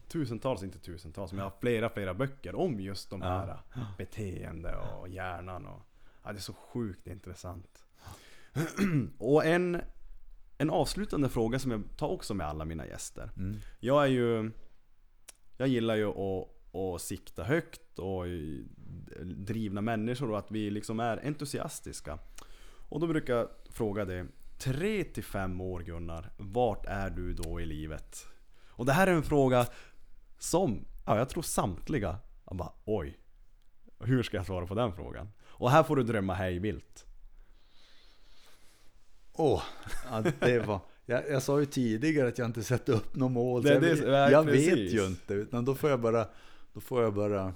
tusentals, 0.07 0.63
inte 0.63 0.79
tusentals, 0.79 1.31
men 1.31 1.37
jag 1.39 1.45
har 1.45 1.53
flera, 1.61 1.89
flera 1.89 2.13
böcker 2.13 2.55
om 2.55 2.79
just 2.79 3.09
de 3.09 3.21
Ja. 3.21 3.27
här 3.27 3.57
beteende 3.97 4.75
och 4.75 5.09
hjärnan 5.09 5.65
och... 5.65 5.81
Ja, 6.23 6.31
det 6.31 6.37
är 6.37 6.41
så 6.41 6.53
sjukt 6.53 7.07
intressant. 7.07 7.83
och 9.17 9.45
en, 9.45 9.81
en 10.61 10.69
avslutande 10.69 11.29
fråga 11.29 11.59
som 11.59 11.71
jag 11.71 11.83
tar 11.97 12.07
också 12.07 12.33
med 12.33 12.47
alla 12.47 12.65
mina 12.65 12.87
gäster. 12.87 13.29
Mm. 13.37 13.57
Jag 13.79 14.03
är 14.03 14.07
ju... 14.07 14.51
Jag 15.57 15.67
gillar 15.67 15.95
ju 15.95 16.07
att, 16.07 16.75
att 16.75 17.01
sikta 17.01 17.43
högt 17.43 17.99
och 17.99 18.25
drivna 19.25 19.81
människor 19.81 20.31
och 20.31 20.37
att 20.37 20.51
vi 20.51 20.69
liksom 20.69 20.99
är 20.99 21.25
entusiastiska. 21.25 22.19
Och 22.89 22.99
då 22.99 23.07
brukar 23.07 23.35
jag 23.35 23.47
fråga 23.69 24.05
dig, 24.05 24.25
3 24.57 25.03
till 25.03 25.23
5 25.23 25.61
år 25.61 25.79
Gunnar, 25.79 26.31
vart 26.37 26.85
är 26.85 27.09
du 27.09 27.33
då 27.33 27.61
i 27.61 27.65
livet? 27.65 28.25
Och 28.67 28.85
det 28.85 28.93
här 28.93 29.07
är 29.07 29.11
en 29.11 29.23
fråga 29.23 29.65
som, 30.37 30.85
ja 31.05 31.17
jag 31.17 31.29
tror 31.29 31.43
samtliga, 31.43 32.17
jag 32.45 32.57
bara 32.57 32.73
oj. 32.85 33.19
Hur 33.99 34.23
ska 34.23 34.37
jag 34.37 34.45
svara 34.45 34.67
på 34.67 34.75
den 34.75 34.93
frågan? 34.93 35.29
Och 35.45 35.71
här 35.71 35.83
får 35.83 35.95
du 35.95 36.03
drömma 36.03 36.33
hej 36.33 36.59
vilt. 36.59 37.05
Åh, 39.41 39.63
ja, 40.11 40.23
det 40.39 40.59
var... 40.59 40.79
Jag, 41.05 41.29
jag 41.29 41.43
sa 41.43 41.59
ju 41.59 41.65
tidigare 41.65 42.27
att 42.27 42.37
jag 42.37 42.45
inte 42.45 42.63
sätter 42.63 42.93
upp 42.93 43.15
något 43.15 43.31
mål. 43.31 43.63
Det- 43.63 43.73
jag 43.73 43.81
det- 43.81 44.31
jag 44.31 44.45
precis. 44.45 44.73
vet 44.73 44.93
ju 44.93 45.05
inte. 45.05 45.33
Utan 45.33 45.65
då 45.65 45.75
får 45.75 45.89
jag 45.89 46.01
bara, 46.01 46.27
då 46.73 46.79
får 46.81 47.03
jag 47.03 47.13
bara 47.13 47.53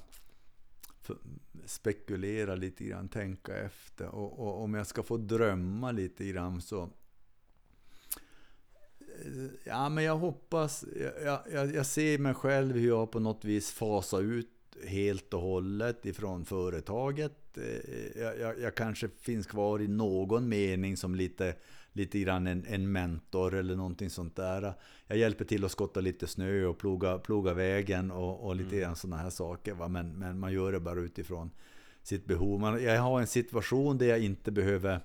spekulera 1.65 2.55
lite 2.55 2.83
grann, 2.83 3.09
tänka 3.09 3.57
efter. 3.57 4.07
Och, 4.07 4.39
och 4.39 4.63
om 4.63 4.73
jag 4.73 4.87
ska 4.87 5.03
få 5.03 5.17
drömma 5.17 5.91
lite 5.91 6.25
grann 6.25 6.61
så... 6.61 6.89
Ja, 9.63 9.89
men 9.89 10.03
jag 10.03 10.17
hoppas... 10.17 10.85
Jag, 11.23 11.39
jag, 11.51 11.75
jag 11.75 11.85
ser 11.85 12.17
mig 12.17 12.33
själv 12.33 12.75
hur 12.75 12.87
jag 12.87 13.11
på 13.11 13.19
något 13.19 13.45
vis 13.45 13.71
fasar 13.71 14.21
ut 14.21 14.49
helt 14.87 15.33
och 15.33 15.41
hållet 15.41 16.05
ifrån 16.05 16.45
företaget. 16.45 17.33
Eh, 17.57 18.21
Jag, 18.21 18.39
jag, 18.39 18.59
jag 18.59 18.75
kanske 18.75 19.09
finns 19.21 19.47
kvar 19.47 19.81
i 19.81 19.87
någon 19.87 20.49
mening 20.49 20.97
som 20.97 21.15
lite, 21.15 21.55
lite 21.93 22.19
grann 22.19 22.47
en, 22.47 22.65
en 22.65 22.91
mentor 22.91 23.53
eller 23.55 23.75
någonting 23.75 24.09
sånt 24.09 24.35
där. 24.35 24.73
Jag 25.07 25.17
hjälper 25.17 25.45
till 25.45 25.65
att 25.65 25.71
skotta 25.71 26.01
lite 26.01 26.27
snö 26.27 26.65
och 26.65 26.77
ploga, 26.77 27.17
ploga 27.17 27.53
vägen 27.53 28.11
och, 28.11 28.45
och 28.47 28.55
lite 28.55 28.77
grann 28.79 28.95
sådana 28.95 29.21
här 29.21 29.29
saker. 29.29 29.73
Va? 29.73 29.87
Men, 29.87 30.19
men 30.19 30.39
man 30.39 30.53
gör 30.53 30.71
det 30.71 30.79
bara 30.79 30.99
utifrån 30.99 31.51
sitt 32.03 32.25
behov. 32.25 32.59
Man, 32.59 32.83
jag 32.83 33.01
har 33.01 33.19
en 33.21 33.27
situation 33.27 33.97
där 33.97 34.05
jag 34.05 34.19
inte 34.19 34.51
behöver 34.51 34.99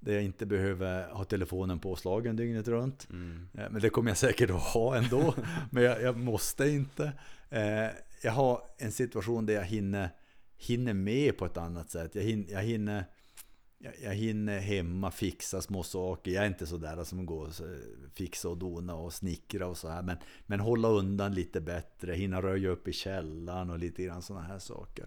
där 0.00 0.12
jag 0.14 0.22
inte 0.22 0.46
behöver 0.46 1.08
ha 1.08 1.24
telefonen 1.24 1.78
påslagen 1.78 2.36
dygnet 2.36 2.68
runt. 2.68 3.08
Eh, 3.10 3.64
Men 3.70 3.80
det 3.82 3.90
kommer 3.90 4.10
jag 4.10 4.16
säkert 4.18 4.50
att 4.50 4.62
ha 4.62 4.96
ändå. 4.96 5.34
Men 5.70 5.82
jag, 5.82 6.02
jag 6.02 6.16
måste 6.18 6.68
inte. 6.68 7.12
Eh, 7.50 7.86
Jag 8.22 8.32
har 8.32 8.60
en 8.78 8.92
situation 8.92 9.46
där 9.46 9.54
jag 9.54 9.64
hinner, 9.64 10.08
hinner 10.58 10.94
med 10.94 11.38
på 11.38 11.46
ett 11.46 11.56
annat 11.56 11.90
sätt. 11.90 12.14
Jag 12.14 12.22
hinner, 12.22 12.52
jag 12.52 12.62
hinner, 12.62 13.04
jag, 14.02 14.14
hinner 14.14 14.58
hemma 14.58 15.10
fixa 15.10 15.60
små 15.60 15.82
saker. 15.82 16.30
Jag 16.30 16.44
är 16.44 16.48
inte 16.48 16.66
sådär 16.66 17.04
som 17.04 17.26
går 17.26 17.46
och 17.46 17.54
fixa 18.14 18.48
och 18.48 18.58
dona 18.58 18.94
och 18.94 19.12
snickra 19.12 19.66
och 19.66 19.76
så 19.76 19.88
här. 19.88 20.02
Men, 20.02 20.16
men 20.46 20.60
hålla 20.60 20.88
undan 20.88 21.34
lite 21.34 21.60
bättre. 21.60 22.14
Hinna 22.14 22.42
röja 22.42 22.68
upp 22.68 22.88
i 22.88 22.92
källaren 22.92 23.70
och 23.70 23.78
lite 23.78 24.02
grann 24.02 24.22
sådana 24.22 24.46
här 24.46 24.58
saker. 24.58 25.06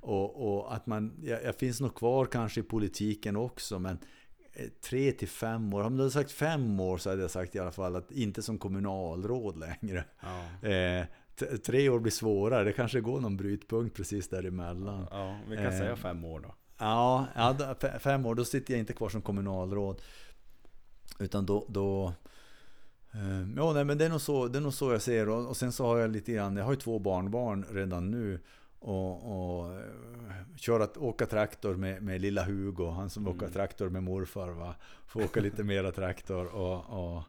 Och, 0.00 0.54
och 0.54 0.74
att 0.74 0.86
man, 0.86 1.20
jag, 1.22 1.44
jag 1.44 1.56
finns 1.56 1.80
nog 1.80 1.94
kvar 1.94 2.26
kanske 2.26 2.60
i 2.60 2.64
politiken 2.64 3.36
också. 3.36 3.78
Men 3.78 3.98
eh, 4.52 4.68
tre 4.68 5.12
till 5.12 5.28
fem 5.28 5.74
år. 5.74 5.82
Om 5.84 5.96
du 5.96 6.02
hade 6.02 6.10
sagt 6.10 6.32
fem 6.32 6.80
år 6.80 6.98
så 6.98 7.10
hade 7.10 7.22
jag 7.22 7.30
sagt 7.30 7.54
i 7.54 7.58
alla 7.58 7.72
fall 7.72 7.96
att 7.96 8.12
inte 8.12 8.42
som 8.42 8.58
kommunalråd 8.58 9.58
längre. 9.58 10.04
Ja. 10.20 10.68
Eh, 10.68 11.06
tre 11.66 11.88
år 11.88 11.98
blir 11.98 12.12
svårare. 12.12 12.64
Det 12.64 12.72
kanske 12.72 13.00
går 13.00 13.20
någon 13.20 13.36
brytpunkt 13.36 13.96
precis 13.96 14.28
däremellan. 14.28 15.06
Ja, 15.10 15.38
vi 15.48 15.56
kan 15.56 15.66
Eh. 15.66 15.78
säga 15.78 15.96
fem 15.96 16.24
år 16.24 16.40
då. 16.40 16.54
Ja, 16.78 17.26
ja 17.34 17.74
fem 17.98 18.26
år, 18.26 18.34
då 18.34 18.44
sitter 18.44 18.74
jag 18.74 18.78
inte 18.78 18.92
kvar 18.92 19.08
som 19.08 19.22
kommunalråd. 19.22 20.02
Utan 21.18 21.46
då... 21.46 21.66
då 21.68 22.12
eh, 23.14 23.48
ja, 23.56 23.72
nej, 23.72 23.84
men 23.84 23.98
det 23.98 24.04
är, 24.04 24.08
nog 24.08 24.20
så, 24.20 24.48
det 24.48 24.58
är 24.58 24.62
nog 24.62 24.74
så 24.74 24.92
jag 24.92 25.02
ser 25.02 25.28
och, 25.28 25.48
och 25.48 25.56
sen 25.56 25.72
så 25.72 25.86
har 25.86 25.98
jag 25.98 26.10
lite 26.10 26.32
grann, 26.32 26.56
jag 26.56 26.64
har 26.64 26.72
ju 26.72 26.78
två 26.78 26.98
barnbarn 26.98 27.64
redan 27.70 28.10
nu. 28.10 28.40
Och, 28.78 29.32
och 29.32 29.74
eh, 29.74 29.80
köra, 30.56 30.88
åka 30.98 31.26
traktor 31.26 31.74
med, 31.74 32.02
med 32.02 32.20
lilla 32.20 32.44
Hugo, 32.44 32.90
han 32.90 33.10
som 33.10 33.28
åker 33.28 33.48
traktor 33.48 33.88
med 33.88 34.02
morfar. 34.02 34.48
Va? 34.48 34.74
Får 35.06 35.24
åka 35.24 35.40
lite 35.40 35.64
mera 35.64 35.92
traktor 35.92 36.46
och, 36.46 37.14
och 37.16 37.22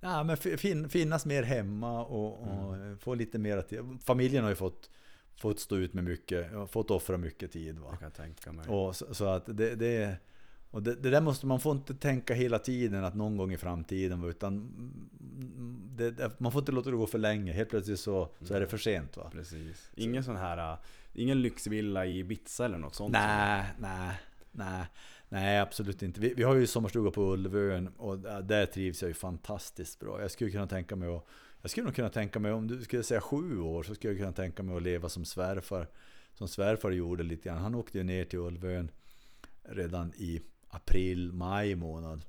ja, 0.00 0.24
men 0.24 0.36
fin, 0.36 0.88
finnas 0.88 1.26
mer 1.26 1.42
hemma 1.42 2.04
och, 2.04 2.42
och 2.42 2.76
få 3.00 3.14
lite 3.14 3.38
mera 3.38 3.62
tid. 3.62 3.80
Familjen 4.04 4.42
har 4.42 4.50
ju 4.50 4.56
fått, 4.56 4.90
fått 5.36 5.60
stå 5.60 5.76
ut 5.76 5.94
med 5.94 6.04
mycket, 6.04 6.70
fått 6.70 6.90
offra 6.90 7.16
mycket 7.16 7.52
tid. 7.52 7.78
Va? 7.78 7.86
Jag 7.90 8.00
kan 8.00 8.10
tänka 8.10 8.52
mig. 8.52 8.68
Och 8.68 8.96
så, 8.96 9.14
så 9.14 9.24
att 9.24 9.46
det, 9.46 9.74
det, 9.74 10.16
och 10.70 10.82
det, 10.82 10.94
det 10.94 11.10
där 11.10 11.20
måste 11.20 11.46
man 11.46 11.60
får 11.60 11.72
inte 11.72 11.94
tänka 11.94 12.34
hela 12.34 12.58
tiden 12.58 13.04
att 13.04 13.14
någon 13.14 13.36
gång 13.36 13.52
i 13.52 13.56
framtiden 13.56 14.24
utan 14.24 14.52
mm, 14.52 15.90
det, 15.96 16.40
man 16.40 16.52
får 16.52 16.58
inte 16.58 16.72
låta 16.72 16.90
det 16.90 16.96
gå 16.96 17.06
för 17.06 17.18
länge. 17.18 17.52
Helt 17.52 17.70
plötsligt 17.70 18.00
så, 18.00 18.28
så 18.40 18.54
är 18.54 18.60
det 18.60 18.66
för 18.66 18.78
sent 18.78 19.16
va? 19.16 19.30
Precis. 19.32 19.90
Ingen 19.94 20.24
sån 20.24 20.36
här, 20.36 20.76
ingen 21.14 21.42
lyxvilla 21.42 22.06
i 22.06 22.18
Ibiza 22.18 22.64
eller 22.64 22.78
något 22.78 22.94
sånt? 22.94 23.12
Nej, 23.12 23.64
nej, 23.78 24.20
nej. 24.52 24.86
Nej, 25.28 25.60
absolut 25.60 26.02
inte. 26.02 26.20
Vi, 26.20 26.34
vi 26.34 26.42
har 26.42 26.54
ju 26.54 26.66
sommarstuga 26.66 27.10
på 27.10 27.32
Ulvön 27.32 27.88
och 27.88 28.18
där 28.18 28.42
där 28.42 28.66
trivs 28.66 29.02
jag 29.02 29.08
ju 29.08 29.14
fantastiskt 29.14 30.00
bra. 30.00 30.20
Jag 30.20 30.30
skulle 30.30 30.50
kunna 30.50 30.66
tänka 30.66 30.96
mig 30.96 31.16
att 31.16 31.26
jag 31.62 31.70
skulle 31.70 31.84
nog 31.84 31.94
kunna 31.94 32.08
tänka 32.08 32.38
mig, 32.38 32.52
om 32.52 32.66
du 32.66 32.82
skulle 32.82 33.02
säga 33.02 33.20
sju 33.20 33.60
år, 33.60 33.82
så 33.82 33.94
skulle 33.94 34.12
jag 34.12 34.20
kunna 34.20 34.32
tänka 34.32 34.62
mig 34.62 34.76
att 34.76 34.82
leva 34.82 35.08
som 35.08 35.24
svärfar. 35.24 35.86
Som 36.34 36.48
svärfar 36.48 36.90
gjorde 36.90 37.22
lite 37.22 37.48
grann. 37.48 37.58
Han 37.58 37.74
åkte 37.74 37.98
ju 37.98 38.04
ner 38.04 38.24
till 38.24 38.38
Ulvön 38.38 38.90
redan 39.62 40.12
i 40.16 40.42
april, 40.68 41.32
maj 41.32 41.74
månad. 41.74 42.24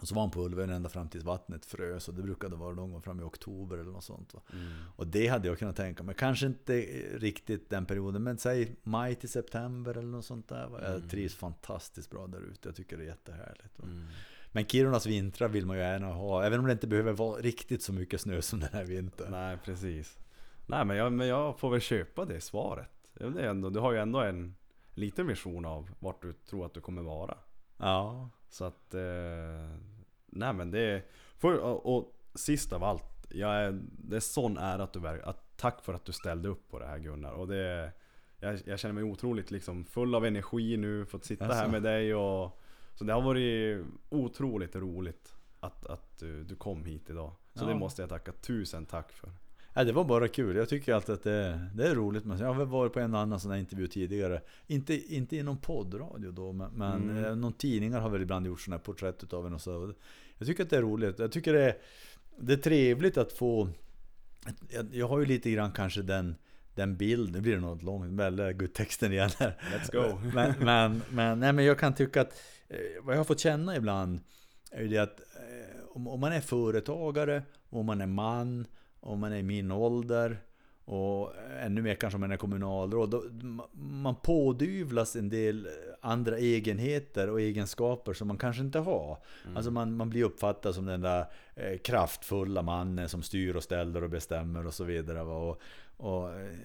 Och 0.00 0.08
så 0.08 0.14
var 0.14 0.22
han 0.22 0.30
på 0.30 0.44
Ulvön 0.44 0.70
ända 0.70 0.88
fram 0.88 1.08
tills 1.08 1.24
vattnet 1.24 1.66
frös. 1.66 2.08
Och 2.08 2.14
det 2.14 2.22
brukade 2.22 2.56
vara 2.56 2.74
någon 2.74 2.92
gång 2.92 3.02
fram 3.02 3.20
i 3.20 3.22
oktober 3.22 3.78
eller 3.78 3.90
något 3.90 4.04
sånt. 4.04 4.34
Mm. 4.52 4.68
Och 4.96 5.06
det 5.06 5.26
hade 5.26 5.48
jag 5.48 5.58
kunnat 5.58 5.76
tänka 5.76 6.02
mig. 6.02 6.14
Kanske 6.18 6.46
inte 6.46 6.72
riktigt 7.14 7.70
den 7.70 7.86
perioden, 7.86 8.22
men 8.22 8.38
säg 8.38 8.76
maj 8.82 9.14
till 9.14 9.28
september 9.28 9.98
eller 9.98 10.08
något 10.08 10.24
sånt 10.24 10.48
där. 10.48 10.68
Jag 10.82 11.10
trivs 11.10 11.34
fantastiskt 11.34 12.10
bra 12.10 12.26
där 12.26 12.40
ute. 12.40 12.68
Jag 12.68 12.76
tycker 12.76 12.96
det 12.96 13.04
är 13.04 13.06
jättehärligt. 13.06 13.78
Mm. 13.78 14.06
Men 14.52 14.66
Kirunas 14.66 15.06
vintrar 15.06 15.48
vill 15.48 15.66
man 15.66 15.76
ju 15.76 15.82
gärna 15.82 16.06
ha. 16.06 16.44
Även 16.44 16.60
om 16.60 16.66
det 16.66 16.72
inte 16.72 16.86
behöver 16.86 17.12
vara 17.12 17.40
riktigt 17.40 17.82
så 17.82 17.92
mycket 17.92 18.20
snö 18.20 18.42
som 18.42 18.60
den 18.60 18.72
här 18.72 18.84
vintern. 18.84 19.30
Nej, 19.30 19.58
precis. 19.64 20.18
Nej, 20.66 20.84
men 20.84 20.96
jag, 20.96 21.12
men 21.12 21.26
jag 21.26 21.58
får 21.58 21.70
väl 21.70 21.80
köpa 21.80 22.24
det 22.24 22.40
svaret. 22.40 22.90
Det 23.14 23.46
ändå, 23.46 23.70
du 23.70 23.80
har 23.80 23.92
ju 23.92 23.98
ändå 23.98 24.20
en 24.20 24.54
liten 24.94 25.26
vision 25.26 25.64
av 25.64 25.90
vart 25.98 26.22
du 26.22 26.32
tror 26.32 26.66
att 26.66 26.74
du 26.74 26.80
kommer 26.80 27.02
vara. 27.02 27.38
Ja. 27.76 28.30
Så 28.50 28.64
att... 28.64 28.94
Eh, 28.94 29.70
nej 30.26 30.52
men 30.52 30.70
det 30.70 30.80
är... 30.80 31.02
För, 31.38 31.58
och, 31.58 31.96
och 31.96 32.12
sist 32.34 32.72
av 32.72 32.84
allt, 32.84 33.26
jag 33.30 33.54
är, 33.54 33.80
det 33.82 34.16
är 34.16 34.20
sån 34.20 34.58
ära 34.58 34.82
att 34.82 34.92
du. 34.92 35.08
Att, 35.08 35.56
tack 35.56 35.84
för 35.84 35.94
att 35.94 36.04
du 36.04 36.12
ställde 36.12 36.48
upp 36.48 36.68
på 36.70 36.78
det 36.78 36.86
här 36.86 36.98
Gunnar. 36.98 37.32
Och 37.32 37.48
det 37.48 37.92
jag, 38.40 38.60
jag 38.64 38.78
känner 38.78 38.94
mig 38.94 39.04
otroligt 39.04 39.50
liksom 39.50 39.84
full 39.84 40.14
av 40.14 40.26
energi 40.26 40.76
nu, 40.76 41.06
fått 41.06 41.24
sitta 41.24 41.44
här 41.44 41.54
Jaså? 41.54 41.70
med 41.70 41.82
dig 41.82 42.14
och... 42.14 42.60
Så 42.94 43.04
det 43.04 43.12
har 43.12 43.22
varit 43.22 43.86
otroligt 44.08 44.76
roligt 44.76 45.34
att, 45.60 45.86
att 45.86 46.18
du, 46.18 46.44
du 46.44 46.56
kom 46.56 46.84
hit 46.84 47.10
idag. 47.10 47.32
Så 47.54 47.64
Ja. 47.64 47.68
det 47.68 47.74
måste 47.74 48.02
jag 48.02 48.08
tacka 48.08 48.32
tusen 48.32 48.86
tack 48.86 49.12
för. 49.12 49.30
Nej, 49.74 49.84
det 49.84 49.92
var 49.92 50.04
bara 50.04 50.28
kul. 50.28 50.56
Jag 50.56 50.68
tycker 50.68 50.94
alltid 50.94 51.14
att 51.14 51.22
det, 51.22 51.68
det 51.74 51.88
är 51.88 51.94
roligt. 51.94 52.24
Men 52.24 52.38
jag 52.38 52.46
har 52.46 52.54
väl 52.54 52.66
varit 52.66 52.92
på 52.92 53.00
en 53.00 53.14
annan 53.14 53.40
sån 53.40 53.50
här 53.50 53.58
intervju 53.58 53.86
tidigare. 53.86 54.40
Inte, 54.66 55.14
inte 55.14 55.36
i 55.36 55.42
någon 55.42 55.58
poddradio 55.58 56.30
då, 56.30 56.52
men, 56.52 56.70
men 56.72 57.10
Mm. 57.10 57.24
eh, 57.24 57.36
någon 57.36 57.52
tidningar 57.52 58.00
har 58.00 58.10
väl 58.10 58.22
ibland 58.22 58.46
gjort 58.46 58.60
sådana 58.60 58.76
här 58.76 58.84
porträtt 58.84 59.22
utav 59.24 59.46
en 59.46 59.54
och 59.54 59.60
så. 59.60 59.92
Jag 60.38 60.46
tycker 60.46 60.62
att 60.64 60.70
det 60.70 60.76
är 60.76 60.82
roligt. 60.82 61.18
Jag 61.18 61.32
tycker 61.32 61.52
det 61.52 61.62
är, 61.62 61.76
det 62.38 62.52
är 62.52 62.56
trevligt 62.56 63.16
att 63.16 63.32
få... 63.32 63.68
Jag, 64.68 64.86
jag 64.92 65.08
har 65.08 65.18
ju 65.18 65.26
lite 65.26 65.50
grann 65.50 65.72
kanske 65.72 66.02
den, 66.02 66.34
den 66.74 66.96
bild, 66.96 67.32
nu 67.32 67.40
blir 67.40 67.54
det 67.54 67.60
något 67.60 67.82
långt, 67.82 68.20
väldigt 68.20 68.56
gud 68.56 68.72
texten 68.74 69.12
igen 69.12 69.30
här. 69.38 69.56
Let's 69.72 69.92
go! 69.92 70.18
men, 70.34 70.54
men, 70.60 71.02
men, 71.10 71.40
nej, 71.40 71.52
men 71.52 71.64
jag 71.64 71.78
kan 71.78 71.94
tycka 71.94 72.20
att 72.20 72.32
eh, 72.68 72.78
vad 73.02 73.14
jag 73.14 73.20
har 73.20 73.24
fått 73.24 73.40
känna 73.40 73.76
ibland 73.76 74.20
är 74.70 74.82
ju 74.82 74.88
det 74.88 74.98
att 74.98 75.20
eh, 75.20 75.80
om, 75.88 76.08
om 76.08 76.20
man 76.20 76.32
är 76.32 76.40
företagare, 76.40 77.42
om 77.70 77.86
man 77.86 78.00
är 78.00 78.06
man, 78.06 78.66
om 79.00 79.20
man 79.20 79.32
är 79.32 79.36
i 79.36 79.42
min 79.42 79.72
ålder 79.72 80.38
och 80.84 81.32
ännu 81.60 81.82
mer 81.82 81.94
kanske 81.94 82.16
om 82.16 82.20
man 82.20 82.32
är 82.32 82.36
kommunalråd. 82.36 83.10
Då, 83.10 83.24
man 83.72 84.14
pådyvlas 84.22 85.16
en 85.16 85.28
del 85.28 85.68
andra 86.00 86.38
egenheter 86.38 87.30
och 87.30 87.40
egenskaper 87.40 88.12
som 88.12 88.28
man 88.28 88.38
kanske 88.38 88.62
inte 88.62 88.78
har. 88.78 89.18
Mm. 89.44 89.56
Alltså 89.56 89.70
man, 89.70 89.96
man 89.96 90.10
blir 90.10 90.24
uppfattad 90.24 90.74
som 90.74 90.86
den 90.86 91.00
där 91.00 91.26
eh, 91.54 91.78
kraftfulla 91.78 92.62
mannen 92.62 93.08
som 93.08 93.22
styr 93.22 93.56
och 93.56 93.62
ställer 93.62 94.04
och 94.04 94.10
bestämmer 94.10 94.66
och 94.66 94.74
så 94.74 94.84
vidare. 94.84 95.22
Och, 95.22 95.60
och, 95.96 96.30
eh, 96.34 96.56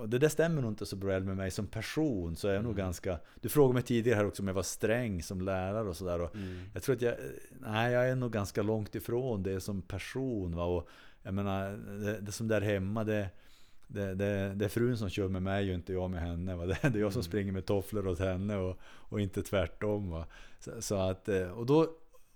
och 0.00 0.08
det 0.08 0.18
där 0.18 0.28
stämmer 0.28 0.62
nog 0.62 0.70
inte 0.70 0.86
så 0.86 0.96
bra 0.96 1.20
med 1.20 1.36
mig 1.36 1.50
som 1.50 1.66
person. 1.66 2.36
Så 2.36 2.48
är 2.48 2.54
jag 2.54 2.62
nog 2.62 2.72
Mm. 2.72 2.84
ganska... 2.84 3.18
Du 3.40 3.48
frågade 3.48 3.74
mig 3.74 3.82
tidigare 3.82 4.16
här 4.16 4.26
också 4.26 4.42
om 4.42 4.46
jag 4.48 4.54
var 4.54 4.62
sträng 4.62 5.22
som 5.22 5.40
lärare 5.40 5.88
och 5.88 5.96
sådär. 5.96 6.18
Mm. 6.34 6.60
Jag 6.74 6.82
tror 6.82 6.96
att 6.96 7.02
jag... 7.02 7.14
Nej, 7.60 7.92
jag 7.92 8.08
är 8.08 8.16
nog 8.16 8.32
ganska 8.32 8.62
långt 8.62 8.94
ifrån 8.94 9.42
det 9.42 9.60
som 9.60 9.82
person. 9.82 10.56
Va? 10.56 10.64
Och 10.64 10.88
jag 11.26 11.34
menar, 11.34 11.70
det, 12.04 12.20
det 12.20 12.32
som 12.32 12.48
där 12.48 12.60
hemma, 12.60 13.04
det, 13.04 13.28
det, 13.86 14.14
det, 14.14 14.52
det 14.54 14.64
är 14.64 14.68
frun 14.68 14.98
som 14.98 15.08
kör 15.08 15.28
med 15.28 15.42
mig 15.42 15.68
och 15.68 15.74
inte 15.74 15.92
jag 15.92 16.10
med 16.10 16.20
henne. 16.20 16.54
Va? 16.56 16.66
Det, 16.82 16.84
är 16.84 16.98
jag 16.98 17.12
som 17.12 17.20
Mm. 17.20 17.22
springer 17.22 17.52
med 17.52 17.66
tofflor 17.66 18.06
åt 18.06 18.18
henne 18.18 18.56
och, 18.56 18.78
och 18.84 19.20
inte 19.20 19.42
tvärtom. 19.42 20.10
Va? 20.10 20.26
Så, 20.60 20.82
så 20.82 20.94
att, 20.96 21.28
eh, 21.28 21.48
och, 21.50 21.66
då, 21.66 21.90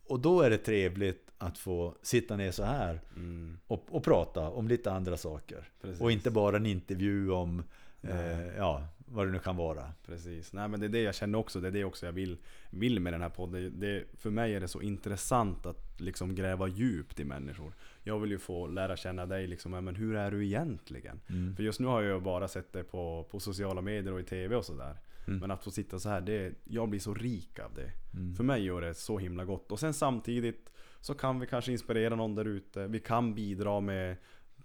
och 0.07 0.21
då 0.21 0.41
är 0.43 0.51
det 0.51 0.59
trevligt 0.59 1.31
att 1.39 1.59
få 1.59 1.95
sitta 2.03 2.37
ner 2.37 2.51
så 2.51 2.65
här 2.65 3.01
Mm. 3.17 3.59
och, 3.67 3.85
och 3.91 4.05
prata 4.05 4.49
om 4.51 4.69
lite 4.69 4.93
andra 4.93 5.17
saker. 5.17 5.69
Precis. 5.83 6.01
Och 6.01 6.13
inte 6.13 6.31
bara 6.31 6.57
en 6.57 6.67
intervju 6.67 7.31
om 7.31 7.63
eh, 8.03 8.57
ja, 8.57 8.85
vad 9.07 9.27
det 9.27 9.31
nu 9.33 9.39
kan 9.39 9.57
vara. 9.57 9.93
Precis. 10.07 10.53
Nej 10.53 10.69
men 10.69 10.81
det 10.81 10.87
är 10.87 10.89
det 10.89 11.03
jag 11.03 11.15
känner 11.15 11.39
också, 11.39 11.61
det 11.61 11.69
är 11.69 11.73
det 11.73 11.85
också 11.85 12.07
jag 12.07 12.13
vill, 12.13 12.37
vill 12.71 13.01
med 13.01 13.13
den 13.13 13.23
här 13.23 13.29
podden. 13.29 13.73
Det, 13.81 14.05
för 14.19 14.31
mig 14.31 14.55
är 14.55 14.61
det 14.61 14.69
så 14.69 14.81
intressant 14.83 15.67
att 15.67 16.01
liksom 16.01 16.35
gräva 16.35 16.69
djupt 16.69 17.21
i 17.21 17.25
människor. 17.25 17.73
Jag 18.03 18.19
vill 18.19 18.31
ju 18.31 18.39
få 18.39 18.67
lära 18.67 18.97
känna 18.97 19.27
dig 19.27 19.47
liksom, 19.47 19.73
men 19.73 19.97
hur 19.97 20.17
är 20.17 20.31
du 20.31 20.47
egentligen? 20.47 21.21
Mm. 21.29 21.57
För 21.57 21.63
just 21.63 21.81
nu 21.81 21.87
har 21.87 22.03
jag 22.03 22.23
bara 22.23 22.49
sett 22.49 22.73
det 22.73 22.85
på, 22.85 23.29
på 23.31 23.41
sociala 23.41 23.81
medier 23.81 24.13
och 24.13 24.21
i 24.21 24.25
TV 24.25 24.57
och 24.57 24.65
sådär. 24.65 24.97
Mm. 25.27 25.41
Men 25.41 25.51
att 25.51 25.65
få 25.65 25.71
sitta 25.71 25.99
så 25.99 26.09
här, 26.09 26.21
det, 26.21 26.55
jag 26.65 26.89
blir 26.89 27.01
så 27.01 27.15
rik 27.15 27.59
av 27.59 27.75
det. 27.75 27.91
Mm. 28.15 28.35
För 28.35 28.45
mig 28.45 28.65
gör 28.65 28.81
det 28.81 28.95
så 28.95 29.19
himla 29.19 29.45
gott. 29.45 29.73
Och 29.73 29.81
sen 29.81 29.95
samtidigt 29.95 30.73
så 31.01 31.15
kan 31.15 31.41
vi 31.41 31.47
kanske 31.47 31.73
inspirera 31.73 32.17
någon 32.17 32.35
där 32.35 32.45
ute. 32.45 32.87
Vi 32.87 33.01
kan 33.01 33.35
bidra 33.35 33.81
med 33.81 34.17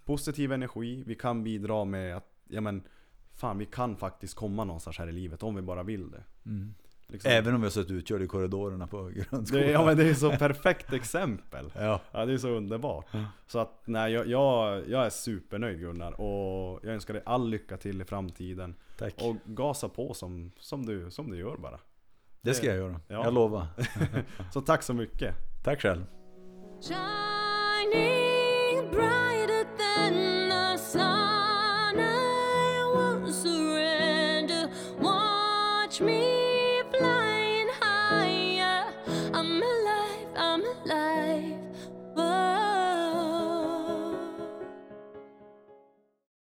positiv 0.04 0.52
energi. 0.52 1.02
Vi 1.06 1.14
kan 1.14 1.44
bidra 1.44 1.84
med 1.84 2.16
att, 2.16 2.28
ja 2.48 2.60
men, 2.60 2.82
fan 3.32 3.58
vi 3.58 3.66
kan 3.66 3.96
faktiskt 3.96 4.34
komma 4.34 4.64
någonstans 4.64 4.98
här 4.98 5.08
i 5.08 5.12
livet 5.12 5.42
om 5.42 5.54
vi 5.54 5.62
bara 5.62 5.82
vill 5.82 6.10
det. 6.10 6.24
Mm. 6.46 6.74
Liksom. 7.08 7.30
Även 7.30 7.54
om 7.54 7.60
vi 7.60 7.64
har 7.64 7.70
suttit 7.70 7.90
utkörda 7.90 8.24
i 8.24 8.26
korridorerna 8.26 8.86
på 8.86 9.02
grundskolan. 9.30 9.64
det, 9.66 9.70
ja 9.70 9.84
men 9.84 9.96
det 9.96 10.08
är 10.08 10.14
så 10.14 10.30
perfekt 10.30 10.92
exempel. 10.92 11.72
Ja. 11.74 12.00
Ja 12.12 12.26
det 12.26 12.32
är 12.32 12.38
så 12.38 12.48
underbart. 12.48 13.06
Så 13.46 13.58
att 13.58 13.82
nej, 13.84 14.12
jag, 14.12 14.26
jag, 14.26 14.82
jag 14.88 15.06
är 15.06 15.10
supernöjd 15.10 15.80
Gunnar 15.80 16.20
och 16.20 16.80
jag 16.84 16.94
önskar 16.94 17.14
dig 17.14 17.22
all 17.26 17.48
lycka 17.48 17.76
till 17.76 18.00
i 18.00 18.04
framtiden. 18.04 18.74
Tack. 18.98 19.14
Och 19.22 19.36
gasa 19.44 19.88
på 19.88 20.14
som, 20.14 20.52
som, 20.58 20.86
du, 20.86 21.10
som 21.10 21.30
du 21.30 21.38
gör 21.38 21.56
bara. 21.56 21.78
det 22.40 22.54
ska 22.54 22.66
jag 22.66 22.76
göra. 22.76 23.00
Ja. 23.08 23.24
Jag 23.24 23.34
lovar. 23.34 23.66
Så 24.52 24.60
tack 24.60 24.82
så 24.82 24.94
mycket. 24.94 25.34
Tack 25.64 25.80
själv. 25.80 26.04
shining 26.82 28.90
bright 28.90 29.66